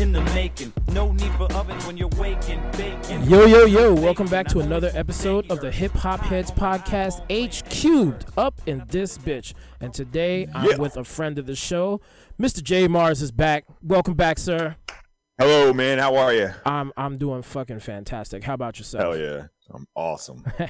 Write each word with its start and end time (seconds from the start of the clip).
in 0.00 0.12
the 0.12 0.20
making. 0.34 0.72
No 0.92 1.12
need 1.12 1.32
for 1.34 1.50
ovens 1.54 1.86
when 1.86 1.96
you're 1.96 2.08
waking, 2.18 2.60
baking. 2.72 3.22
Yo, 3.24 3.44
yo, 3.46 3.64
yo, 3.64 3.94
welcome 3.94 4.26
back 4.26 4.46
to 4.48 4.60
another 4.60 4.90
episode 4.94 5.48
of 5.50 5.60
the 5.60 5.70
Hip 5.70 5.92
Hop 5.92 6.20
Heads 6.20 6.50
Podcast, 6.50 7.24
H 7.30 7.62
Cubed, 7.68 8.24
up 8.36 8.60
in 8.66 8.84
this 8.88 9.16
bitch. 9.18 9.54
And 9.80 9.94
today 9.94 10.48
I'm 10.54 10.70
Yeah. 10.70 10.76
with 10.76 10.96
a 10.96 11.04
friend 11.04 11.38
of 11.38 11.46
the 11.46 11.54
show. 11.54 12.00
Mr. 12.40 12.62
J 12.62 12.88
Mars 12.88 13.22
is 13.22 13.30
back. 13.30 13.64
Welcome 13.82 14.14
back, 14.14 14.38
sir. 14.38 14.76
Hello, 15.38 15.72
man. 15.72 15.98
How 15.98 16.16
are 16.16 16.32
you? 16.34 16.50
I'm 16.64 16.92
I'm 16.96 17.16
doing 17.18 17.42
fucking 17.42 17.80
fantastic. 17.80 18.44
How 18.44 18.54
about 18.54 18.78
yourself? 18.78 19.02
Hell 19.02 19.16
yeah. 19.18 19.46
I'm 19.72 19.86
awesome. 19.94 20.44
Uh, 20.60 20.66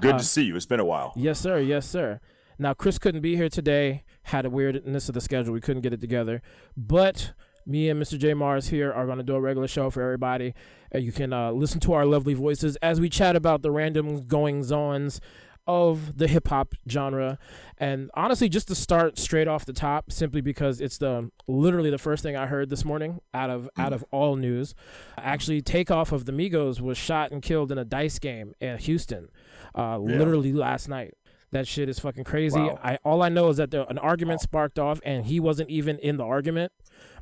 Good 0.00 0.18
to 0.18 0.24
see 0.24 0.42
you. 0.44 0.54
It's 0.54 0.66
been 0.66 0.78
a 0.80 0.84
while. 0.84 1.12
Yes, 1.16 1.40
sir. 1.40 1.58
Yes, 1.58 1.84
sir. 1.88 2.20
Now, 2.56 2.72
Chris 2.74 2.98
couldn't 2.98 3.20
be 3.22 3.34
here 3.36 3.48
today. 3.48 4.04
Had 4.24 4.44
a 4.46 4.50
weirdness 4.50 5.08
of 5.08 5.14
the 5.14 5.20
schedule. 5.20 5.52
We 5.52 5.60
couldn't 5.60 5.82
get 5.82 5.92
it 5.92 6.00
together. 6.00 6.40
But 6.76 7.32
me 7.68 7.88
and 7.90 8.02
Mr. 8.02 8.18
J 8.18 8.34
Mars 8.34 8.68
here 8.68 8.92
are 8.92 9.04
going 9.06 9.18
to 9.18 9.24
do 9.24 9.34
a 9.34 9.40
regular 9.40 9.68
show 9.68 9.90
for 9.90 10.02
everybody. 10.02 10.54
And 10.90 11.04
you 11.04 11.12
can 11.12 11.32
uh, 11.32 11.52
listen 11.52 11.80
to 11.80 11.92
our 11.92 12.06
lovely 12.06 12.34
voices 12.34 12.76
as 12.76 13.00
we 13.00 13.08
chat 13.08 13.36
about 13.36 13.62
the 13.62 13.70
random 13.70 14.26
goings 14.26 14.72
ons 14.72 15.20
of 15.66 16.16
the 16.16 16.26
hip 16.26 16.48
hop 16.48 16.72
genre. 16.88 17.38
And 17.76 18.10
honestly, 18.14 18.48
just 18.48 18.68
to 18.68 18.74
start 18.74 19.18
straight 19.18 19.46
off 19.46 19.66
the 19.66 19.74
top, 19.74 20.10
simply 20.10 20.40
because 20.40 20.80
it's 20.80 20.96
the 20.96 21.30
literally 21.46 21.90
the 21.90 21.98
first 21.98 22.22
thing 22.22 22.36
I 22.36 22.46
heard 22.46 22.70
this 22.70 22.86
morning 22.86 23.20
out 23.34 23.50
of 23.50 23.68
out 23.76 23.92
of 23.92 24.02
all 24.10 24.36
news. 24.36 24.74
Actually, 25.18 25.60
takeoff 25.60 26.10
of 26.10 26.24
the 26.24 26.32
Migos 26.32 26.80
was 26.80 26.96
shot 26.96 27.32
and 27.32 27.42
killed 27.42 27.70
in 27.70 27.76
a 27.76 27.84
dice 27.84 28.18
game 28.18 28.54
in 28.62 28.78
Houston, 28.78 29.28
uh, 29.74 29.98
Yeah. 30.02 30.16
literally 30.16 30.54
last 30.54 30.88
night. 30.88 31.12
That 31.50 31.66
shit 31.66 31.88
is 31.88 31.98
fucking 31.98 32.24
crazy. 32.24 32.58
Wow. 32.60 32.78
I 32.82 32.98
all 33.04 33.22
I 33.22 33.28
know 33.28 33.48
is 33.50 33.58
that 33.58 33.70
there, 33.70 33.84
an 33.90 33.98
argument 33.98 34.40
sparked 34.40 34.78
off, 34.78 35.00
and 35.04 35.26
he 35.26 35.38
wasn't 35.38 35.68
even 35.70 35.98
in 35.98 36.16
the 36.16 36.24
argument, 36.24 36.72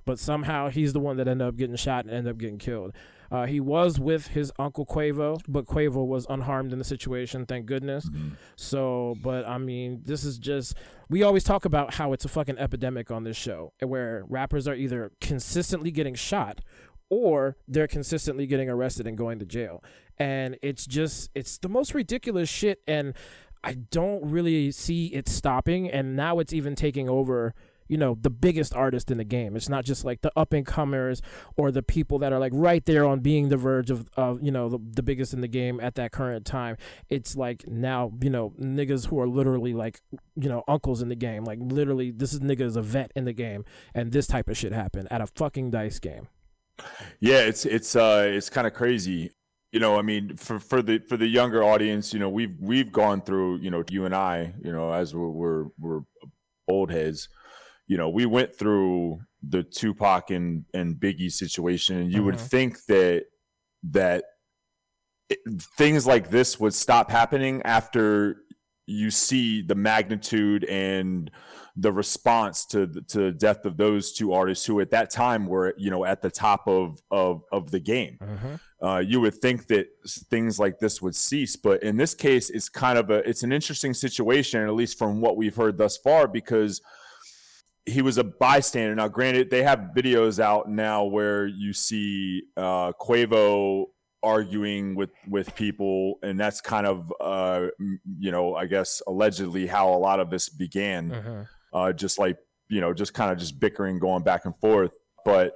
but 0.07 0.19
somehow 0.19 0.71
he's 0.71 0.95
the 0.95 1.01
one 1.01 1.19
that 1.19 1.29
ended 1.29 1.47
up 1.47 1.57
getting 1.57 1.77
shot 1.77 2.07
and 2.07 2.15
ended 2.15 2.31
up 2.33 2.39
getting 2.39 2.59
killed. 2.59 2.95
Uh, 3.31 3.45
he 3.47 3.59
was 3.61 3.99
with 3.99 4.29
his 4.29 4.53
uncle 4.59 4.87
Quavo, 4.87 5.41
but 5.49 5.67
Quavo 5.67 6.07
was 6.07 6.27
unharmed 6.31 6.73
in 6.73 6.79
the 6.79 6.85
situation, 6.85 7.45
thank 7.45 7.67
goodness. 7.67 8.09
So, 8.55 9.17
but 9.21 9.47
I 9.47 9.59
mean, 9.59 10.03
this 10.05 10.25
is 10.25 10.39
just 10.39 10.77
we 11.11 11.23
always 11.23 11.45
talk 11.45 11.65
about 11.65 11.95
how 11.95 12.13
it's 12.13 12.25
a 12.25 12.29
fucking 12.29 12.59
epidemic 12.59 13.11
on 13.11 13.25
this 13.25 13.37
show, 13.37 13.73
where 13.81 14.25
rappers 14.29 14.67
are 14.69 14.75
either 14.75 15.11
consistently 15.21 15.91
getting 15.91 16.15
shot 16.15 16.61
or 17.09 17.57
they're 17.69 17.89
consistently 17.89 18.47
getting 18.47 18.69
arrested 18.69 19.07
and 19.07 19.17
going 19.17 19.39
to 19.39 19.47
jail. 19.47 19.83
And 20.19 20.57
it's 20.63 20.87
just 20.87 21.31
it's 21.35 21.59
the 21.59 21.69
most 21.69 21.95
ridiculous 21.95 22.49
shit 22.49 22.81
and 22.87 23.15
I 23.63 23.75
don't 23.75 24.31
really 24.31 24.71
see 24.71 25.07
it 25.07 25.29
stopping 25.29 25.91
and 25.91 26.15
now 26.15 26.39
it's 26.39 26.53
even 26.53 26.75
taking 26.75 27.09
over 27.09 27.55
you 27.89 27.97
know 27.97 28.17
the 28.21 28.31
biggest 28.31 28.75
artist 28.75 29.11
in 29.11 29.19
the 29.19 29.25
game. 29.25 29.57
It's 29.57 29.69
not 29.69 29.85
just 29.85 30.05
like 30.05 30.23
the 30.23 30.33
up 30.37 30.53
and 30.53 30.67
comers 30.67 31.23
or 31.57 31.71
the 31.71 31.83
people 31.83 32.19
that 32.21 32.33
are 32.33 32.39
like 32.39 32.53
right 32.55 32.85
there 32.85 33.05
on 33.05 33.21
being 33.21 33.49
the 33.49 33.57
verge 33.57 33.91
of, 33.91 34.09
of 34.17 34.43
you 34.43 34.51
know 34.51 34.69
the, 34.69 34.79
the 34.79 35.03
biggest 35.03 35.33
in 35.33 35.41
the 35.41 35.49
game 35.49 35.81
at 35.81 35.95
that 35.97 36.13
current 36.13 36.45
time. 36.47 36.77
It's 37.09 37.37
like 37.37 37.67
now 37.69 38.13
you 38.21 38.31
know 38.31 38.53
niggas 38.61 39.07
who 39.07 39.21
are 39.21 39.29
literally 39.29 39.75
like 39.75 40.01
you 40.35 40.49
know 40.49 40.65
uncles 40.69 41.03
in 41.03 41.09
the 41.09 41.17
game. 41.17 41.45
Like 41.45 41.59
literally 41.61 42.11
this 42.11 42.33
is 42.33 42.41
nigga 42.41 42.63
is 42.63 42.77
a 42.77 42.83
vet 42.83 43.13
in 43.15 43.25
the 43.25 43.33
game 43.33 43.65
and 43.95 44.13
this 44.13 44.27
type 44.27 44.49
of 44.49 44.57
shit 44.57 44.73
happened 44.73 45.09
at 45.11 45.21
a 45.21 45.27
fucking 45.27 45.71
dice 45.71 45.99
game. 45.99 46.29
Yeah, 47.21 47.41
it's 47.41 47.65
it's 47.65 47.97
uh 47.97 48.29
it's 48.31 48.51
kind 48.51 48.67
of 48.67 48.75
crazy. 48.75 49.31
You 49.73 49.81
know, 49.81 49.99
I 49.99 50.03
mean, 50.03 50.37
for 50.37 50.59
for 50.59 50.83
the 50.83 50.99
for 51.09 51.17
the 51.17 51.27
younger 51.27 51.63
audience, 51.63 52.13
you 52.13 52.21
know, 52.21 52.29
we've 52.29 52.55
we've 52.61 52.93
gone 52.93 53.21
through, 53.21 53.59
you 53.59 53.71
know, 53.71 53.83
you 53.91 54.05
and 54.05 54.15
I, 54.15 54.55
you 54.63 54.73
know, 54.73 54.93
as 54.93 55.15
we're 55.15 55.29
we're, 55.29 55.65
we're 55.79 56.01
old 56.69 56.91
heads, 56.91 57.29
you 57.87 57.97
know, 57.97 58.09
we 58.09 58.27
went 58.27 58.55
through 58.59 59.21
the 59.43 59.63
Tupac 59.63 60.31
and 60.31 60.65
and 60.75 60.97
Biggie 60.97 61.31
situation, 61.33 61.97
and 61.99 62.13
you 62.13 62.23
would 62.25 62.37
Mhm. 62.37 62.49
think 62.51 62.85
that 62.87 63.27
that 63.85 64.25
it, 65.29 65.39
things 65.77 66.07
like 66.07 66.31
this 66.31 66.59
would 66.61 66.75
stop 66.75 67.11
happening 67.11 67.63
after 67.65 68.37
you 68.87 69.11
see 69.11 69.63
the 69.63 69.75
magnitude 69.75 70.65
and 70.65 71.31
the 71.75 71.93
response 71.93 72.65
to 72.65 72.87
the, 72.87 73.03
to 73.03 73.19
the 73.19 73.33
death 73.33 73.67
of 73.67 73.77
those 73.77 74.13
two 74.13 74.33
artists 74.33 74.65
who 74.67 74.81
at 74.81 74.91
that 74.91 75.11
time 75.11 75.47
were 75.47 75.75
you 75.77 75.91
know 75.91 76.05
at 76.05 76.23
the 76.23 76.31
top 76.31 76.67
of 76.69 77.03
of 77.11 77.43
of 77.53 77.71
the 77.71 77.81
game. 77.81 78.19
Uh, 78.81 78.99
you 78.99 79.21
would 79.21 79.35
think 79.35 79.67
that 79.67 79.87
things 80.31 80.59
like 80.59 80.79
this 80.79 81.01
would 81.03 81.17
cease 81.17 81.57
but 81.57 81.83
in 81.83 81.97
this 81.97 82.15
case 82.15 82.51
it's 82.51 82.69
kind 82.69 82.99
of 82.99 83.11
a 83.11 83.29
it's 83.29 83.43
an 83.43 83.51
interesting 83.53 83.95
situation 83.95 84.63
at 84.63 84.75
least 84.75 84.99
from 84.99 85.21
what 85.21 85.37
we've 85.37 85.57
heard 85.57 85.77
thus 85.79 85.97
far 85.97 86.29
because 86.29 86.81
he 87.87 88.03
was 88.03 88.19
a 88.19 88.25
bystander. 88.25 88.95
Now 88.95 89.09
granted 89.09 89.51
they 89.51 89.63
have 89.63 89.91
videos 89.97 90.39
out 90.39 90.69
now 90.69 91.05
where 91.05 91.47
you 91.47 91.73
see 91.73 92.43
uh 92.57 92.93
quavo 93.01 93.87
arguing 94.23 94.95
with 94.97 95.11
with 95.29 95.55
people 95.55 96.19
and 96.23 96.39
that's 96.41 96.61
kind 96.61 96.85
of 96.87 97.13
uh 97.21 97.67
you 98.19 98.33
know 98.33 98.57
i 98.57 98.67
guess 98.67 99.01
allegedly 99.07 99.67
how 99.69 99.91
a 99.91 99.99
lot 99.99 100.19
of 100.19 100.31
this 100.31 100.49
began. 100.49 101.47
Uh, 101.73 101.93
just 101.93 102.19
like 102.19 102.39
you 102.69 102.81
know, 102.81 102.93
just 102.93 103.15
kind 103.15 103.31
of 103.31 103.39
just 103.39 103.61
bickering, 103.61 103.99
going 103.99 104.23
back 104.23 104.45
and 104.45 104.57
forth. 104.57 104.97
But 105.25 105.55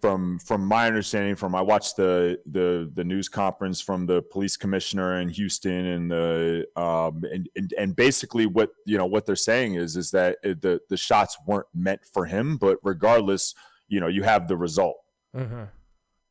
from 0.00 0.38
from 0.38 0.64
my 0.66 0.86
understanding, 0.86 1.34
from 1.34 1.54
I 1.54 1.62
watched 1.62 1.96
the 1.96 2.40
the 2.46 2.90
the 2.94 3.04
news 3.04 3.28
conference 3.28 3.80
from 3.80 4.06
the 4.06 4.22
police 4.22 4.56
commissioner 4.56 5.20
in 5.20 5.28
Houston, 5.28 5.86
and 5.86 6.10
the 6.10 6.66
um 6.76 7.24
and 7.30 7.48
and, 7.56 7.74
and 7.78 7.96
basically 7.96 8.46
what 8.46 8.70
you 8.86 8.98
know 8.98 9.06
what 9.06 9.26
they're 9.26 9.36
saying 9.36 9.74
is 9.74 9.96
is 9.96 10.10
that 10.12 10.38
it, 10.42 10.62
the 10.62 10.80
the 10.88 10.96
shots 10.96 11.36
weren't 11.46 11.66
meant 11.74 12.00
for 12.04 12.26
him, 12.26 12.56
but 12.56 12.78
regardless, 12.82 13.54
you 13.88 14.00
know, 14.00 14.08
you 14.08 14.22
have 14.22 14.48
the 14.48 14.56
result 14.56 14.96
Mm-hmm. 15.36 15.62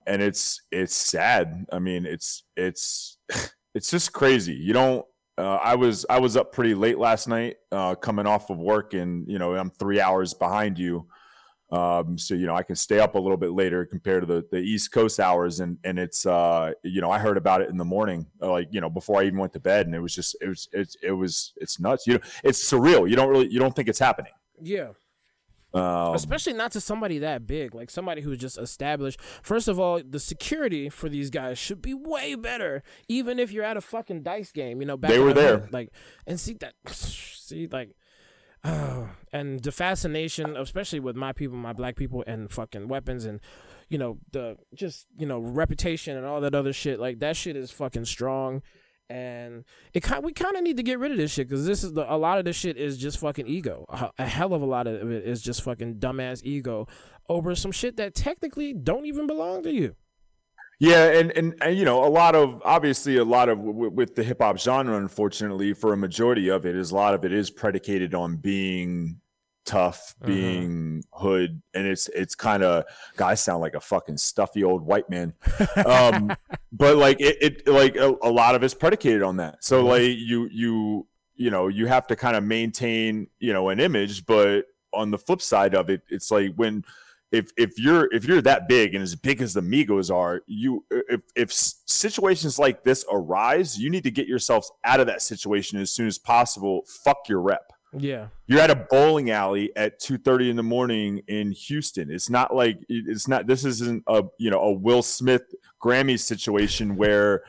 and 0.07 0.21
it's 0.21 0.61
it's 0.71 0.93
sad. 0.95 1.65
I 1.71 1.79
mean, 1.79 2.05
it's 2.05 2.43
it's 2.57 3.17
it's 3.75 3.89
just 3.89 4.11
crazy. 4.13 4.53
You 4.53 4.73
don't. 4.73 5.05
Uh, 5.37 5.55
I 5.63 5.75
was 5.75 6.05
I 6.09 6.19
was 6.19 6.35
up 6.35 6.51
pretty 6.51 6.73
late 6.73 6.99
last 6.99 7.29
night, 7.29 7.55
uh, 7.71 7.95
coming 7.95 8.27
off 8.27 8.49
of 8.49 8.57
work, 8.57 8.93
and 8.93 9.25
you 9.29 9.39
know 9.39 9.55
I'm 9.55 9.69
three 9.69 10.01
hours 10.01 10.33
behind 10.33 10.77
you. 10.77 11.07
Um, 11.71 12.17
so 12.17 12.33
you 12.33 12.47
know 12.47 12.55
I 12.55 12.63
can 12.63 12.75
stay 12.75 12.99
up 12.99 13.13
a 13.13 13.19
little 13.19 13.37
bit 13.37 13.51
later 13.51 13.85
compared 13.85 14.23
to 14.23 14.25
the, 14.25 14.45
the 14.51 14.57
East 14.57 14.91
Coast 14.91 15.19
hours, 15.19 15.59
and 15.59 15.77
and 15.83 15.99
it's 15.99 16.25
uh 16.25 16.71
you 16.83 16.99
know 16.99 17.11
I 17.11 17.19
heard 17.19 17.37
about 17.37 17.61
it 17.61 17.69
in 17.69 17.77
the 17.77 17.85
morning, 17.85 18.25
uh, 18.41 18.49
like 18.51 18.69
you 18.71 18.81
know 18.81 18.89
before 18.89 19.21
I 19.21 19.25
even 19.25 19.37
went 19.37 19.53
to 19.53 19.59
bed, 19.59 19.85
and 19.85 19.93
it 19.93 19.99
was 19.99 20.15
just 20.15 20.35
it 20.41 20.47
was 20.47 20.67
it's 20.71 20.95
it 21.03 21.11
was 21.11 21.53
it's 21.57 21.79
nuts. 21.79 22.07
You 22.07 22.13
know 22.15 22.19
it's 22.43 22.59
surreal. 22.71 23.07
You 23.09 23.15
don't 23.15 23.29
really 23.29 23.47
you 23.51 23.59
don't 23.59 23.75
think 23.75 23.87
it's 23.87 23.99
happening. 23.99 24.31
yeah 24.61 24.89
Um, 25.71 26.15
especially 26.15 26.53
not 26.53 26.71
to 26.71 26.81
somebody 26.81 27.19
that 27.19 27.45
big, 27.45 27.75
like 27.75 27.91
somebody 27.91 28.21
who's 28.23 28.39
just 28.39 28.57
established. 28.57 29.21
First 29.43 29.67
of 29.67 29.79
all, 29.79 30.01
the 30.03 30.19
security 30.19 30.89
for 30.89 31.07
these 31.09 31.29
guys 31.29 31.59
should 31.59 31.81
be 31.83 31.93
way 31.93 32.33
better, 32.33 32.81
even 33.07 33.37
if 33.37 33.51
you're 33.51 33.63
at 33.63 33.77
a 33.77 33.81
fucking 33.81 34.23
dice 34.23 34.51
game. 34.51 34.81
You 34.81 34.87
know, 34.87 34.97
back 34.97 35.11
They 35.11 35.19
were 35.19 35.33
there. 35.33 35.57
day. 35.57 35.67
like, 35.71 35.89
and 36.25 36.39
see 36.39 36.53
that, 36.61 36.73
see 36.87 37.67
like, 37.71 37.91
and 38.63 39.61
the 39.61 39.71
fascination, 39.71 40.57
especially 40.57 40.99
with 40.99 41.15
my 41.15 41.31
people, 41.31 41.57
my 41.57 41.73
black 41.73 41.95
people, 41.95 42.23
and 42.27 42.51
fucking 42.51 42.87
weapons, 42.87 43.25
and 43.25 43.39
you 43.89 43.97
know 43.97 44.17
the 44.31 44.57
just 44.73 45.07
you 45.17 45.25
know 45.25 45.39
reputation 45.39 46.17
and 46.17 46.25
all 46.25 46.41
that 46.41 46.55
other 46.55 46.73
shit. 46.73 46.99
Like 46.99 47.19
that 47.19 47.35
shit 47.35 47.55
is 47.55 47.71
fucking 47.71 48.05
strong. 48.05 48.61
And 49.11 49.65
it 49.91 50.01
kind 50.01 50.23
we 50.23 50.33
kind 50.33 50.55
of 50.55 50.61
need 50.61 50.77
to 50.77 50.83
get 50.83 50.99
rid 50.99 51.11
of 51.11 51.17
this 51.17 51.31
shit 51.31 51.49
because 51.49 51.65
this 51.65 51.83
is 51.83 51.93
the 51.93 52.13
a 52.13 52.15
lot 52.15 52.37
of 52.37 52.45
this 52.45 52.55
shit 52.55 52.77
is 52.77 52.95
just 52.95 53.17
fucking 53.17 53.47
ego. 53.47 53.85
A, 53.89 54.11
a 54.19 54.25
hell 54.27 54.53
of 54.53 54.61
a 54.61 54.65
lot 54.65 54.85
of 54.85 55.11
it 55.11 55.23
is 55.23 55.41
just 55.41 55.63
fucking 55.63 55.95
dumbass 55.95 56.41
ego 56.43 56.87
over 57.27 57.55
some 57.55 57.71
shit 57.71 57.97
that 57.97 58.13
technically 58.13 58.71
don't 58.71 59.07
even 59.07 59.25
belong 59.25 59.63
to 59.63 59.71
you. 59.71 59.95
Yeah, 60.79 61.07
and, 61.19 61.31
and 61.31 61.55
and 61.61 61.77
you 61.77 61.83
know 61.83 62.05
a 62.05 62.07
lot 62.07 62.35
of 62.35 62.61
obviously 62.63 63.17
a 63.17 63.25
lot 63.25 63.49
of 63.49 63.57
w- 63.57 63.89
with 63.89 64.15
the 64.15 64.23
hip 64.23 64.41
hop 64.41 64.57
genre, 64.57 64.95
unfortunately, 64.95 65.73
for 65.73 65.91
a 65.91 65.97
majority 65.97 66.47
of 66.49 66.65
it, 66.65 66.75
is 66.75 66.91
a 66.91 66.95
lot 66.95 67.13
of 67.13 67.25
it 67.25 67.33
is 67.33 67.49
predicated 67.49 68.13
on 68.15 68.37
being 68.37 69.19
tough, 69.65 70.15
Mhm. 70.21 70.25
being 70.25 71.03
hood, 71.11 71.61
and 71.73 71.85
it's 71.85 72.07
it's 72.09 72.33
kind 72.33 72.63
of 72.63 72.85
guys 73.17 73.43
sound 73.43 73.59
like 73.61 73.75
a 73.75 73.81
fucking 73.81 74.17
stuffy 74.17 74.63
old 74.63 74.85
white 74.85 75.09
man, 75.09 75.33
um, 75.85 76.31
but 76.71 76.95
like 76.95 77.19
it, 77.19 77.37
it 77.41 77.67
like 77.67 77.97
a, 77.97 78.15
a 78.23 78.31
lot 78.31 78.55
of 78.55 78.63
it's 78.63 78.73
predicated 78.73 79.21
on 79.21 79.35
that. 79.37 79.61
So 79.63 79.83
Mhm. 79.83 79.87
like 79.87 80.17
you 80.17 80.47
you 80.49 81.07
you 81.35 81.51
know 81.51 81.67
you 81.67 81.87
have 81.87 82.07
to 82.07 82.15
kind 82.15 82.37
of 82.37 82.43
maintain 82.45 83.27
you 83.39 83.51
know 83.51 83.67
an 83.67 83.81
image, 83.81 84.25
but 84.25 84.63
on 84.93 85.11
the 85.11 85.17
flip 85.17 85.41
side 85.41 85.75
of 85.75 85.89
it, 85.89 86.03
it's 86.09 86.31
like 86.31 86.53
when 86.55 86.85
if 87.31 87.51
if 87.57 87.77
you're 87.77 88.11
if 88.13 88.25
you're 88.25 88.41
that 88.41 88.67
big 88.67 88.95
and 88.95 89.03
as 89.03 89.15
big 89.15 89.41
as 89.41 89.53
the 89.53 89.61
Migos 89.61 90.13
are, 90.13 90.41
you 90.47 90.85
if 90.89 91.21
if 91.35 91.53
situations 91.53 92.57
like 92.57 92.83
this 92.83 93.05
arise, 93.11 93.77
you 93.77 93.89
need 93.89 94.03
to 94.03 94.11
get 94.11 94.27
yourselves 94.27 94.71
out 94.83 94.99
of 94.99 95.07
that 95.07 95.21
situation 95.21 95.79
as 95.79 95.91
soon 95.91 96.07
as 96.07 96.17
possible. 96.17 96.81
Fuck 96.87 97.29
your 97.29 97.41
rep. 97.41 97.71
Yeah. 97.97 98.27
You're 98.45 98.61
at 98.61 98.71
a 98.71 98.75
bowling 98.75 99.29
alley 99.31 99.71
at 99.75 99.99
2:30 99.99 100.49
in 100.49 100.55
the 100.55 100.63
morning 100.63 101.21
in 101.27 101.51
Houston. 101.51 102.11
It's 102.11 102.29
not 102.29 102.55
like 102.55 102.79
it's 102.87 103.27
not 103.27 103.47
this 103.47 103.65
isn't 103.65 104.03
a 104.07 104.23
you 104.37 104.49
know 104.49 104.59
a 104.59 104.71
Will 104.71 105.03
Smith 105.03 105.43
Grammy 105.83 106.19
situation 106.19 106.95
where 106.95 107.43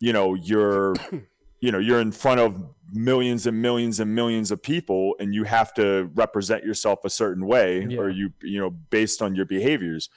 you 0.00 0.12
know 0.12 0.34
you're 0.34 0.94
you 1.60 1.72
know 1.72 1.78
you're 1.78 2.00
in 2.00 2.12
front 2.12 2.40
of 2.40 2.62
millions 2.92 3.46
and 3.46 3.60
millions 3.60 3.98
and 4.00 4.14
millions 4.14 4.50
of 4.50 4.62
people 4.62 5.14
and 5.18 5.34
you 5.34 5.44
have 5.44 5.74
to 5.74 6.10
represent 6.14 6.64
yourself 6.64 7.04
a 7.04 7.10
certain 7.10 7.46
way 7.46 7.84
Yeah. 7.88 7.98
or 7.98 8.08
you 8.10 8.32
you 8.42 8.58
know 8.60 8.70
based 8.70 9.20
on 9.22 9.34
your 9.34 9.44
behaviors 9.46 10.08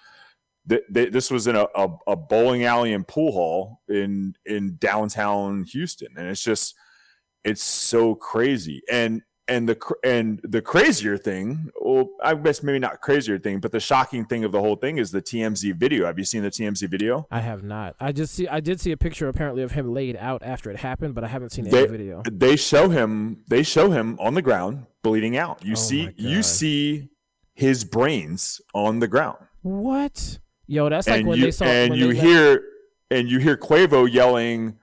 Th- 0.67 0.83
th- 0.93 1.11
this 1.11 1.31
was 1.31 1.47
in 1.47 1.55
a, 1.55 1.67
a, 1.75 1.89
a 2.07 2.15
bowling 2.15 2.63
alley 2.65 2.93
and 2.93 3.07
pool 3.07 3.31
hall 3.31 3.81
in 3.89 4.35
in 4.45 4.75
downtown 4.77 5.63
houston 5.63 6.09
and 6.17 6.27
it's 6.27 6.43
just 6.43 6.75
it's 7.43 7.63
so 7.63 8.13
crazy 8.13 8.81
and 8.91 9.21
and 9.49 9.67
the 9.67 9.77
and 10.03 10.39
the 10.43 10.61
crazier 10.61 11.17
thing 11.17 11.69
well 11.81 12.09
i 12.23 12.33
guess 12.35 12.61
maybe 12.63 12.79
not 12.79 13.01
crazier 13.01 13.37
thing 13.39 13.59
but 13.59 13.71
the 13.71 13.79
shocking 13.79 14.23
thing 14.25 14.43
of 14.43 14.51
the 14.51 14.59
whole 14.59 14.75
thing 14.75 14.97
is 14.97 15.11
the 15.11 15.21
tmz 15.21 15.73
video 15.75 16.05
have 16.05 16.17
you 16.17 16.23
seen 16.25 16.43
the 16.43 16.49
tmz 16.49 16.87
video 16.89 17.27
I 17.31 17.39
have 17.39 17.63
not. 17.63 17.95
I 17.99 18.11
just 18.11 18.33
see. 18.33 18.47
I 18.47 18.59
did 18.59 18.79
see 18.79 18.91
a 18.91 18.97
picture 18.97 19.27
apparently 19.27 19.63
of 19.63 19.71
him 19.71 19.93
laid 19.93 20.15
out 20.17 20.41
after 20.43 20.69
it 20.71 20.77
happened, 20.77 21.15
but 21.15 21.23
I 21.23 21.27
haven't 21.27 21.51
seen 21.51 21.69
they, 21.69 21.79
any 21.79 21.87
video. 21.87 22.23
they 22.31 22.55
show 22.55 22.89
him 22.89 23.43
they 23.47 23.63
show 23.63 23.91
him 23.91 24.17
on 24.19 24.33
the 24.33 24.41
ground 24.41 24.85
bleeding 25.03 25.37
out 25.37 25.63
you 25.63 25.73
Oh 25.73 25.75
see 25.75 26.09
you 26.17 26.43
see 26.43 27.09
his 27.53 27.83
brains 27.83 28.61
on 28.73 28.99
the 28.99 29.07
ground 29.07 29.37
What? 29.61 30.39
Yo, 30.67 30.89
that's 30.89 31.07
like 31.07 31.25
when 31.25 31.37
you 31.37 31.45
they 31.45 31.51
saw. 31.51 31.65
and 31.65 31.95
you 31.95 32.09
hear 32.09 32.63
and 33.11 33.29
you 33.29 33.39
hear 33.39 33.57
Quavo 33.57 34.11
yelling 34.11 34.78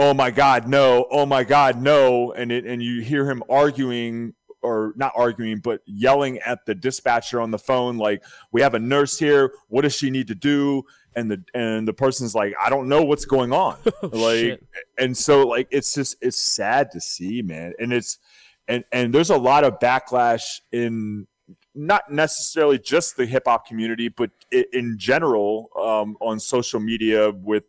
oh 0.00 0.14
my 0.14 0.30
god 0.30 0.66
no 0.66 1.06
oh 1.10 1.26
my 1.26 1.44
god 1.44 1.80
no. 1.80 2.32
And 2.32 2.50
it 2.50 2.64
and 2.64 2.82
you 2.82 3.02
hear 3.02 3.28
him 3.30 3.42
arguing 3.50 4.34
or 4.62 4.92
not 4.96 5.12
arguing 5.14 5.58
but 5.58 5.80
yelling 5.86 6.38
at 6.38 6.66
the 6.66 6.74
dispatcher 6.74 7.40
on 7.40 7.50
the 7.50 7.58
phone 7.58 7.96
like 7.98 8.22
we 8.52 8.60
have 8.62 8.74
a 8.74 8.78
nurse 8.78 9.18
here. 9.18 9.52
What 9.68 9.82
does 9.82 9.94
she 9.94 10.10
need 10.10 10.28
to 10.28 10.34
do? 10.34 10.84
And 11.14 11.30
the 11.30 11.42
and 11.54 11.86
the 11.88 11.92
person's 11.92 12.34
like 12.34 12.54
i 12.64 12.70
don't 12.70 12.88
know 12.88 13.02
what's 13.02 13.24
going 13.24 13.52
on. 13.52 13.76
Like 14.02 14.12
Oh, 14.12 14.32
shit. 14.34 14.66
and 14.98 15.16
so 15.16 15.46
like 15.46 15.68
it's 15.70 15.94
just 15.94 16.16
it's 16.20 16.40
sad 16.40 16.90
to 16.92 17.00
see 17.00 17.42
man. 17.42 17.74
And 17.78 17.92
it's 17.92 18.18
and 18.68 18.84
and 18.92 19.12
there's 19.14 19.30
a 19.30 19.38
lot 19.38 19.64
of 19.64 19.78
backlash 19.80 20.60
in 20.72 21.26
not 21.74 22.10
necessarily 22.10 22.78
just 22.78 23.16
the 23.16 23.26
hip 23.26 23.44
hop 23.46 23.66
community 23.66 24.08
but 24.08 24.30
in 24.72 24.96
general 24.98 25.68
um, 25.76 26.16
on 26.20 26.40
social 26.40 26.80
media 26.80 27.30
with 27.30 27.64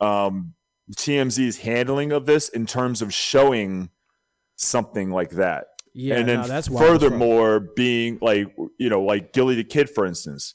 um, 0.00 0.54
TMZ's 0.96 1.58
handling 1.58 2.12
of 2.12 2.26
this 2.26 2.48
in 2.48 2.66
terms 2.66 3.02
of 3.02 3.12
showing 3.14 3.90
something 4.56 5.10
like 5.10 5.30
that 5.30 5.64
Yeah, 5.94 6.16
and 6.16 6.28
then 6.28 6.40
no, 6.42 6.46
that's 6.48 6.68
wild 6.68 6.82
as 6.84 6.90
fuck. 6.90 7.00
furthermore 7.10 7.60
being 7.74 8.18
like 8.20 8.54
you 8.78 8.88
know 8.88 9.02
like 9.02 9.32
Gillie 9.32 9.56
Da 9.56 9.64
Kid 9.68 9.90
for 9.90 10.06
instance 10.06 10.54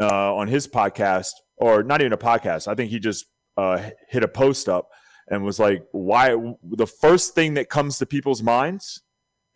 uh, 0.00 0.34
on 0.34 0.48
his 0.48 0.66
podcast 0.66 1.30
or 1.56 1.82
not 1.82 2.00
even 2.00 2.12
a 2.12 2.18
podcast 2.18 2.68
I 2.68 2.74
think 2.74 2.90
he 2.90 2.98
just 2.98 3.26
uh, 3.56 3.90
hit 4.08 4.22
a 4.24 4.28
post 4.28 4.68
up 4.68 4.88
and 5.28 5.44
was 5.44 5.58
like 5.58 5.84
why 5.92 6.34
the 6.62 6.86
first 6.86 7.34
thing 7.34 7.54
that 7.54 7.68
comes 7.68 7.98
to 7.98 8.06
people's 8.06 8.42
minds 8.42 9.02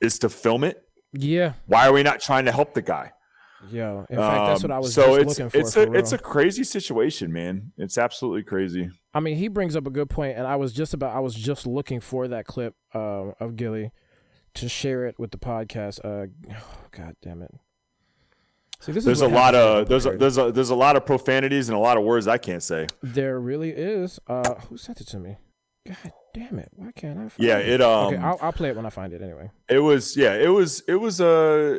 is 0.00 0.18
to 0.18 0.28
film 0.28 0.64
it 0.64 0.82
Yeah, 1.12 1.54
why 1.66 1.86
are 1.88 1.92
we 1.92 2.02
not 2.02 2.20
trying 2.20 2.44
to 2.44 2.52
help 2.52 2.74
the 2.74 2.82
guy 2.82 3.12
Yeah. 3.70 4.04
In 4.10 4.16
fact, 4.16 4.46
that's 4.46 4.62
what 4.64 4.72
I 4.72 4.76
Um, 4.76 4.82
was 4.82 4.94
so 4.94 5.06
just 5.06 5.20
it's 5.20 5.38
looking 5.38 5.50
for. 5.50 5.58
it's 5.58 5.74
for 5.74 5.82
a 5.84 5.92
it's 5.98 6.12
a 6.12 6.18
crazy 6.18 6.64
situation 6.64 7.32
man 7.32 7.72
it's 7.78 7.96
absolutely 7.98 8.42
crazy 8.42 8.90
I 9.14 9.20
mean, 9.20 9.36
he 9.36 9.48
brings 9.48 9.76
up 9.76 9.86
a 9.86 9.90
good 9.90 10.08
point, 10.08 10.38
and 10.38 10.46
I 10.46 10.56
was 10.56 10.72
just 10.72 10.94
about. 10.94 11.14
I 11.14 11.20
was 11.20 11.34
just 11.34 11.66
looking 11.66 12.00
for 12.00 12.28
that 12.28 12.46
clip 12.46 12.74
um, 12.94 13.34
of 13.40 13.56
Gillie 13.56 13.92
to 14.54 14.68
share 14.68 15.06
it 15.06 15.18
with 15.18 15.30
the 15.30 15.38
podcast. 15.38 16.00
Uh, 16.04 16.28
God 16.90 17.16
damn 17.22 17.42
it. 17.42 17.54
See, 18.80 18.90
this 18.90 19.04
there's 19.04 19.20
a 19.20 19.28
lot 19.28 19.54
happens 19.54 19.64
when 19.64 19.72
I'm 19.76 19.82
of 19.82 19.88
there's 19.88 20.06
a, 20.06 20.16
there's 20.16 20.38
a 20.38 20.52
there's 20.52 20.70
a 20.70 20.74
lot 20.74 20.96
of 20.96 21.06
profanities 21.06 21.68
and 21.68 21.76
a 21.76 21.80
lot 21.80 21.96
of 21.96 22.02
words 22.02 22.26
I 22.26 22.36
can't 22.36 22.62
say 22.62 22.88
There 23.00 23.38
really 23.38 23.70
is. 23.70 24.18
Uh, 24.26 24.54
who 24.68 24.76
sent 24.76 25.00
it 25.00 25.06
to 25.08 25.20
me? 25.20 25.36
God 25.86 26.12
damn 26.34 26.58
it! 26.58 26.70
Why 26.74 26.90
can't 26.90 27.18
I? 27.18 27.28
Find 27.28 27.32
yeah 27.38 27.58
it? 27.58 27.68
it 27.68 27.80
um 27.80 28.14
okay, 28.14 28.16
I'll, 28.16 28.38
I'll 28.42 28.52
play 28.52 28.70
it 28.70 28.76
when 28.76 28.86
I 28.86 28.90
find 28.90 29.12
it 29.12 29.22
anyway. 29.22 29.50
It 29.68 29.78
was 29.78 30.16
yeah, 30.16 30.34
it 30.34 30.48
was 30.48 30.82
it 30.88 30.96
was 30.96 31.20
a. 31.20 31.78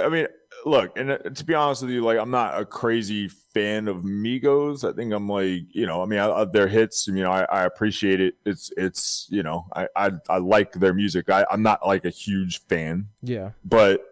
I 0.00 0.08
mean, 0.08 0.26
look, 0.64 0.96
and 0.98 1.12
uh, 1.12 1.18
to 1.18 1.44
be 1.44 1.54
honest 1.54 1.82
with 1.82 1.90
you, 1.90 2.02
like 2.02 2.18
I'm 2.18 2.30
not 2.30 2.60
a 2.60 2.64
crazy 2.64 3.28
fan 3.28 3.88
of 3.88 3.98
Migos. 4.02 4.88
I 4.88 4.94
think 4.94 5.12
I'm 5.12 5.28
like 5.28 5.74
you 5.74 5.86
know, 5.86 6.02
I 6.02 6.06
mean, 6.06 6.18
I, 6.18 6.30
I, 6.30 6.44
their 6.44 6.68
hits. 6.68 7.06
You 7.06 7.14
know, 7.22 7.30
I, 7.32 7.42
I 7.44 7.64
appreciate 7.64 8.20
it. 8.20 8.34
It's 8.44 8.70
it's 8.76 9.26
you 9.30 9.42
know, 9.42 9.66
I 9.74 9.88
I, 9.96 10.10
I 10.28 10.38
like 10.38 10.72
their 10.72 10.94
music. 10.94 11.30
I, 11.30 11.46
I'm 11.50 11.62
not 11.62 11.86
like 11.86 12.04
a 12.04 12.10
huge 12.10 12.60
fan, 12.66 13.08
Yeah, 13.22 13.50
but 13.64 14.02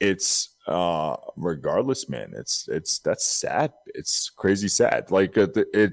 it's 0.00 0.48
uh 0.66 1.16
regardless 1.36 2.08
man 2.08 2.32
it's 2.36 2.68
it's 2.68 2.98
that's 3.00 3.24
sad 3.24 3.72
it's 3.86 4.30
crazy 4.30 4.68
sad 4.68 5.10
like 5.10 5.36
uh, 5.38 5.46
the- 5.46 5.66
it 5.74 5.92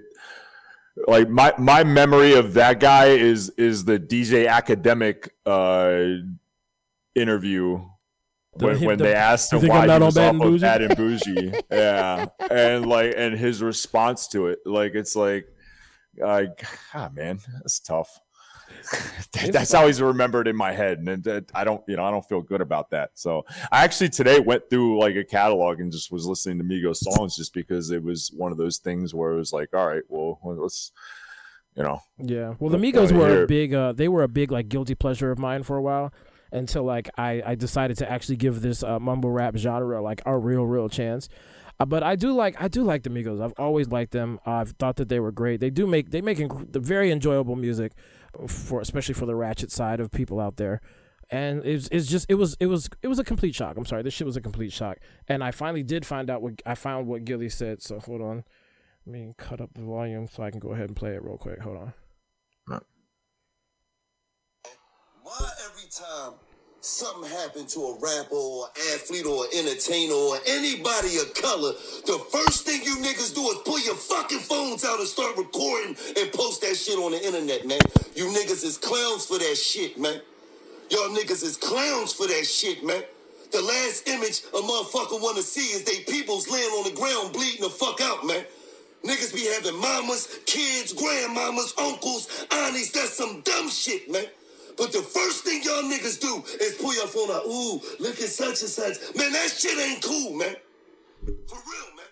like 1.07 1.27
my 1.29 1.53
my 1.57 1.83
memory 1.83 2.33
of 2.33 2.53
that 2.53 2.79
guy 2.79 3.05
is 3.07 3.49
is 3.51 3.85
the 3.85 3.99
DJ 3.99 4.47
Akademiks 4.47 5.29
uh 5.45 6.23
interview 7.15 7.83
when, 8.59 8.81
when 8.85 8.97
the- 8.97 9.05
they 9.05 9.13
asked 9.13 9.53
him 9.53 9.67
why 9.67 9.81
he 9.81 9.99
was 9.99 10.15
Bad 10.15 10.27
off 10.27 10.35
and 10.35 10.55
of 10.55 10.61
Bad 10.61 10.81
and 10.81 10.97
Bougie 10.97 11.53
yeah. 11.71 12.27
And 12.49 12.85
like 12.85 13.13
and 13.15 13.37
his 13.37 13.61
response 13.61 14.27
to 14.29 14.47
it 14.47 14.59
like 14.65 14.95
it's 14.95 15.15
like 15.15 15.47
like 16.17 16.65
ah 16.93 17.09
man 17.13 17.39
that's 17.53 17.79
tough. 17.79 18.19
That's 19.51 19.71
how 19.71 19.87
he's 19.87 20.01
remembered 20.01 20.47
in 20.47 20.55
my 20.55 20.71
head 20.71 20.99
and 20.99 21.45
I 21.53 21.63
don't 21.63 21.83
you 21.87 21.97
know 21.97 22.05
I 22.05 22.11
don't 22.11 22.25
feel 22.27 22.41
good 22.41 22.61
about 22.61 22.91
that. 22.91 23.11
So 23.15 23.45
I 23.71 23.83
actually 23.83 24.09
today 24.09 24.39
went 24.39 24.69
through 24.69 24.99
like 24.99 25.15
a 25.15 25.23
catalog 25.23 25.79
and 25.79 25.91
just 25.91 26.11
was 26.11 26.25
listening 26.25 26.59
to 26.59 26.63
Migos 26.63 26.97
songs 26.97 27.35
just 27.35 27.53
because 27.53 27.91
it 27.91 28.03
was 28.03 28.31
one 28.35 28.51
of 28.51 28.57
those 28.57 28.77
things 28.77 29.13
where 29.13 29.31
it 29.31 29.37
was 29.37 29.51
like 29.51 29.73
all 29.73 29.87
right 29.87 30.03
well 30.07 30.39
let's 30.43 30.91
you 31.75 31.83
know 31.83 31.99
yeah. 32.17 32.55
Well, 32.59 32.69
the 32.69 32.77
Migos 32.77 33.11
were 33.11 33.43
a 33.43 33.47
big. 33.47 33.73
Uh, 33.73 33.93
they 33.93 34.07
were 34.07 34.23
a 34.23 34.27
big 34.27 34.51
like 34.51 34.69
guilty 34.69 34.95
pleasure 34.95 35.31
of 35.31 35.39
mine 35.39 35.63
for 35.63 35.77
a 35.77 35.81
while 35.81 36.11
until 36.51 36.83
like 36.83 37.09
I 37.17 37.41
I 37.45 37.55
decided 37.55 37.97
to 37.97 38.11
actually 38.11 38.37
give 38.37 38.61
this 38.61 38.83
uh, 38.83 38.99
mumble 38.99 39.31
rap 39.31 39.55
genre 39.55 40.01
like 40.01 40.21
a 40.25 40.37
real 40.37 40.65
real 40.65 40.89
chance. 40.89 41.29
Uh, 41.79 41.85
but 41.85 42.03
I 42.03 42.15
do 42.15 42.33
like 42.33 42.61
I 42.61 42.67
do 42.67 42.83
like 42.83 43.03
the 43.03 43.09
Migos. 43.09 43.41
I've 43.41 43.53
always 43.57 43.87
liked 43.87 44.11
them. 44.11 44.39
I've 44.45 44.71
thought 44.71 44.97
that 44.97 45.09
they 45.09 45.19
were 45.19 45.31
great. 45.31 45.59
They 45.59 45.69
do 45.69 45.87
make 45.87 46.11
they 46.11 46.21
make 46.21 46.37
inc- 46.37 46.71
the 46.73 46.79
very 46.79 47.11
enjoyable 47.11 47.55
music 47.55 47.93
for 48.47 48.81
especially 48.81 49.13
for 49.13 49.25
the 49.25 49.35
ratchet 49.35 49.71
side 49.71 49.99
of 49.99 50.11
people 50.11 50.39
out 50.39 50.57
there. 50.57 50.81
And 51.31 51.63
it's, 51.63 51.87
it's 51.91 52.07
just 52.07 52.25
it 52.27 52.35
was 52.35 52.57
it 52.59 52.65
was 52.65 52.89
it 53.01 53.07
was 53.07 53.19
a 53.19 53.23
complete 53.23 53.55
shock. 53.55 53.77
I'm 53.77 53.85
sorry, 53.85 54.01
this 54.01 54.13
shit 54.13 54.25
was 54.25 54.35
a 54.35 54.41
complete 54.41 54.73
shock. 54.73 54.97
And 55.27 55.43
I 55.43 55.51
finally 55.51 55.83
did 55.83 56.05
find 56.05 56.29
out 56.29 56.41
what 56.41 56.61
I 56.65 56.75
found 56.75 57.07
what 57.07 57.23
Gillie 57.23 57.49
said. 57.49 57.81
So 57.81 57.99
hold 57.99 58.21
on, 58.21 58.43
let 59.05 59.13
me 59.13 59.33
cut 59.37 59.61
up 59.61 59.73
the 59.73 59.83
volume 59.83 60.27
so 60.27 60.43
I 60.43 60.51
can 60.51 60.59
go 60.59 60.71
ahead 60.71 60.87
and 60.87 60.95
play 60.95 61.11
it 61.11 61.23
real 61.23 61.37
quick. 61.37 61.61
Hold 61.61 61.77
on. 61.77 61.93
Why 65.29 65.47
every 65.63 65.87
time 65.91 66.33
something 66.81 67.29
happened 67.29 67.69
to 67.69 67.79
a 67.81 67.99
rapper 67.99 68.33
or 68.33 68.65
athlete 68.95 69.27
or 69.27 69.45
entertainer 69.55 70.15
or 70.15 70.37
anybody 70.47 71.17
of 71.17 71.31
color, 71.35 71.73
the 72.07 72.17
first 72.31 72.65
thing 72.65 72.81
you 72.81 72.95
niggas 72.95 73.35
do 73.35 73.45
is 73.49 73.57
pull 73.63 73.79
your 73.81 73.93
fucking 73.93 74.39
phones 74.39 74.83
out 74.83 74.97
and 74.97 75.07
start 75.07 75.37
recording 75.37 75.95
and 76.17 76.33
post 76.33 76.61
that 76.61 76.73
shit 76.75 76.97
on 76.97 77.11
the 77.11 77.23
internet, 77.23 77.67
man. 77.67 77.77
You 78.15 78.25
niggas 78.33 78.65
is 78.65 78.79
clowns 78.79 79.27
for 79.27 79.37
that 79.37 79.55
shit, 79.55 79.99
man. 79.99 80.19
Y'all 80.89 81.09
niggas 81.09 81.43
is 81.43 81.57
clowns 81.57 82.11
for 82.11 82.25
that 82.25 82.45
shit, 82.47 82.83
man. 82.83 83.03
The 83.51 83.61
last 83.61 84.07
image 84.07 84.41
a 84.49 84.65
motherfucker 84.65 85.21
wanna 85.21 85.43
see 85.43 85.75
is 85.77 85.83
they 85.83 86.11
peoples 86.11 86.49
laying 86.49 86.71
on 86.71 86.89
the 86.89 86.99
ground 86.99 87.33
bleeding 87.33 87.61
the 87.61 87.69
fuck 87.69 88.01
out, 88.01 88.25
man. 88.25 88.45
Niggas 89.03 89.35
be 89.35 89.45
having 89.45 89.79
mamas, 89.79 90.39
kids, 90.47 90.91
grandmamas, 90.91 91.79
uncles, 91.79 92.47
aunties. 92.51 92.91
That's 92.93 93.13
some 93.13 93.41
dumb 93.41 93.69
shit, 93.69 94.09
man. 94.09 94.25
But 94.79 94.93
the 94.93 95.01
first 95.01 95.43
thing 95.43 95.61
y'all 95.63 95.83
niggas 95.83 96.19
do 96.21 96.41
is 96.63 96.75
pull 96.79 96.95
your 96.95 97.07
phone 97.07 97.29
out. 97.29 97.45
Ooh, 97.45 97.81
look 97.99 98.15
at 98.21 98.29
such 98.29 98.61
and 98.61 98.71
such. 98.71 98.95
Man, 99.15 99.33
that 99.33 99.49
shit 99.51 99.77
ain't 99.77 100.01
cool, 100.01 100.33
man. 100.33 100.55
For 101.47 101.59
real, 101.67 101.89
man. 101.97 102.08